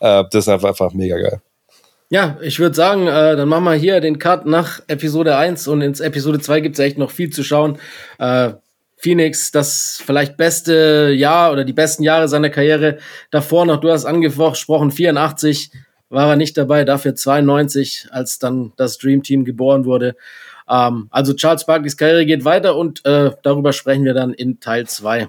Äh, 0.00 0.24
das 0.30 0.44
ist 0.44 0.48
einfach, 0.48 0.70
einfach 0.70 0.92
mega 0.92 1.16
geil. 1.16 1.40
Ja, 2.10 2.38
ich 2.40 2.58
würde 2.58 2.74
sagen, 2.74 3.06
äh, 3.06 3.36
dann 3.36 3.48
machen 3.48 3.64
wir 3.64 3.74
hier 3.74 4.00
den 4.00 4.18
Cut 4.18 4.46
nach 4.46 4.80
Episode 4.86 5.36
1 5.36 5.68
und 5.68 5.82
ins 5.82 6.00
Episode 6.00 6.40
2 6.40 6.60
gibt 6.60 6.78
es 6.78 6.84
echt 6.84 6.96
noch 6.96 7.10
viel 7.10 7.28
zu 7.28 7.44
schauen. 7.44 7.78
Äh, 8.18 8.52
Phoenix 8.98 9.52
das 9.52 10.02
vielleicht 10.04 10.36
beste 10.36 11.12
Jahr 11.16 11.52
oder 11.52 11.64
die 11.64 11.72
besten 11.72 12.02
Jahre 12.02 12.28
seiner 12.28 12.50
Karriere 12.50 12.98
davor 13.30 13.64
noch. 13.64 13.78
Du 13.78 13.90
hast 13.90 14.04
angesprochen, 14.04 14.90
84 14.90 15.70
war 16.10 16.30
er 16.30 16.36
nicht 16.36 16.56
dabei, 16.56 16.84
dafür 16.84 17.14
92, 17.14 18.08
als 18.10 18.38
dann 18.38 18.72
das 18.76 18.98
Dream 18.98 19.22
Team 19.22 19.44
geboren 19.44 19.84
wurde. 19.84 20.16
Ähm, 20.68 21.08
also 21.10 21.34
Charles 21.34 21.64
Barkleys 21.64 21.96
Karriere 21.96 22.26
geht 22.26 22.44
weiter 22.44 22.76
und 22.76 23.04
äh, 23.04 23.30
darüber 23.42 23.72
sprechen 23.72 24.04
wir 24.04 24.14
dann 24.14 24.34
in 24.34 24.58
Teil 24.60 24.86
2. 24.86 25.28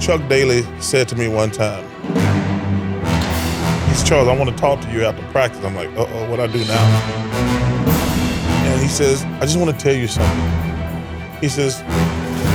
Chuck 0.00 0.20
Daly 0.28 0.64
said 0.80 1.08
to 1.08 1.16
me 1.16 1.28
one 1.28 1.50
time, 1.50 1.82
he's 3.88 4.04
Charles, 4.04 4.28
I 4.28 4.38
want 4.38 4.50
to 4.50 4.56
talk 4.56 4.80
to 4.82 4.88
you 4.90 5.04
after 5.04 5.22
practice. 5.32 5.64
I'm 5.64 5.74
like, 5.74 5.88
uh 5.96 6.06
oh, 6.06 6.30
what 6.30 6.38
I 6.38 6.46
do 6.46 6.58
now? 6.66 6.84
And 8.66 8.82
he 8.82 8.88
says, 8.88 9.24
I 9.40 9.46
just 9.46 9.56
want 9.56 9.70
to 9.70 9.82
tell 9.82 9.94
you 9.94 10.06
something. 10.06 10.73
He 11.44 11.50
says, 11.50 11.82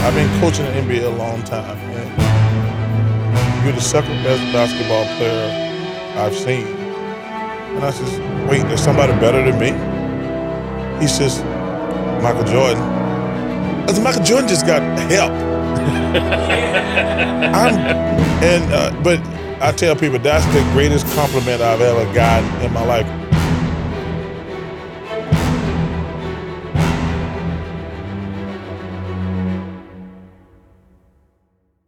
I've 0.01 0.15
been 0.15 0.41
coaching 0.41 0.65
the 0.65 0.71
NBA 0.71 1.05
a 1.05 1.15
long 1.15 1.43
time, 1.43 1.77
and 1.77 3.63
you're 3.63 3.71
the 3.71 3.79
second 3.79 4.23
best 4.23 4.41
basketball 4.51 5.05
player 5.17 6.15
I've 6.17 6.33
seen. 6.33 6.65
And 6.65 7.83
I 7.83 7.91
says, 7.91 8.19
wait, 8.49 8.63
there's 8.63 8.81
somebody 8.81 9.13
better 9.19 9.43
than 9.43 9.59
me? 9.59 9.73
He 10.99 11.07
says, 11.07 11.43
Michael 12.23 12.45
Jordan. 12.45 12.81
I 12.81 13.93
said, 13.93 14.03
Michael 14.03 14.23
Jordan 14.23 14.49
just 14.49 14.65
got 14.65 14.81
help. 15.11 15.33
I'm, 17.53 17.75
and 18.43 18.73
uh, 18.73 19.01
but 19.03 19.19
I 19.61 19.71
tell 19.71 19.95
people 19.95 20.17
that's 20.17 20.47
the 20.47 20.67
greatest 20.73 21.05
compliment 21.13 21.61
I've 21.61 21.81
ever 21.81 22.11
gotten 22.15 22.65
in 22.65 22.73
my 22.73 22.83
life. 22.83 23.18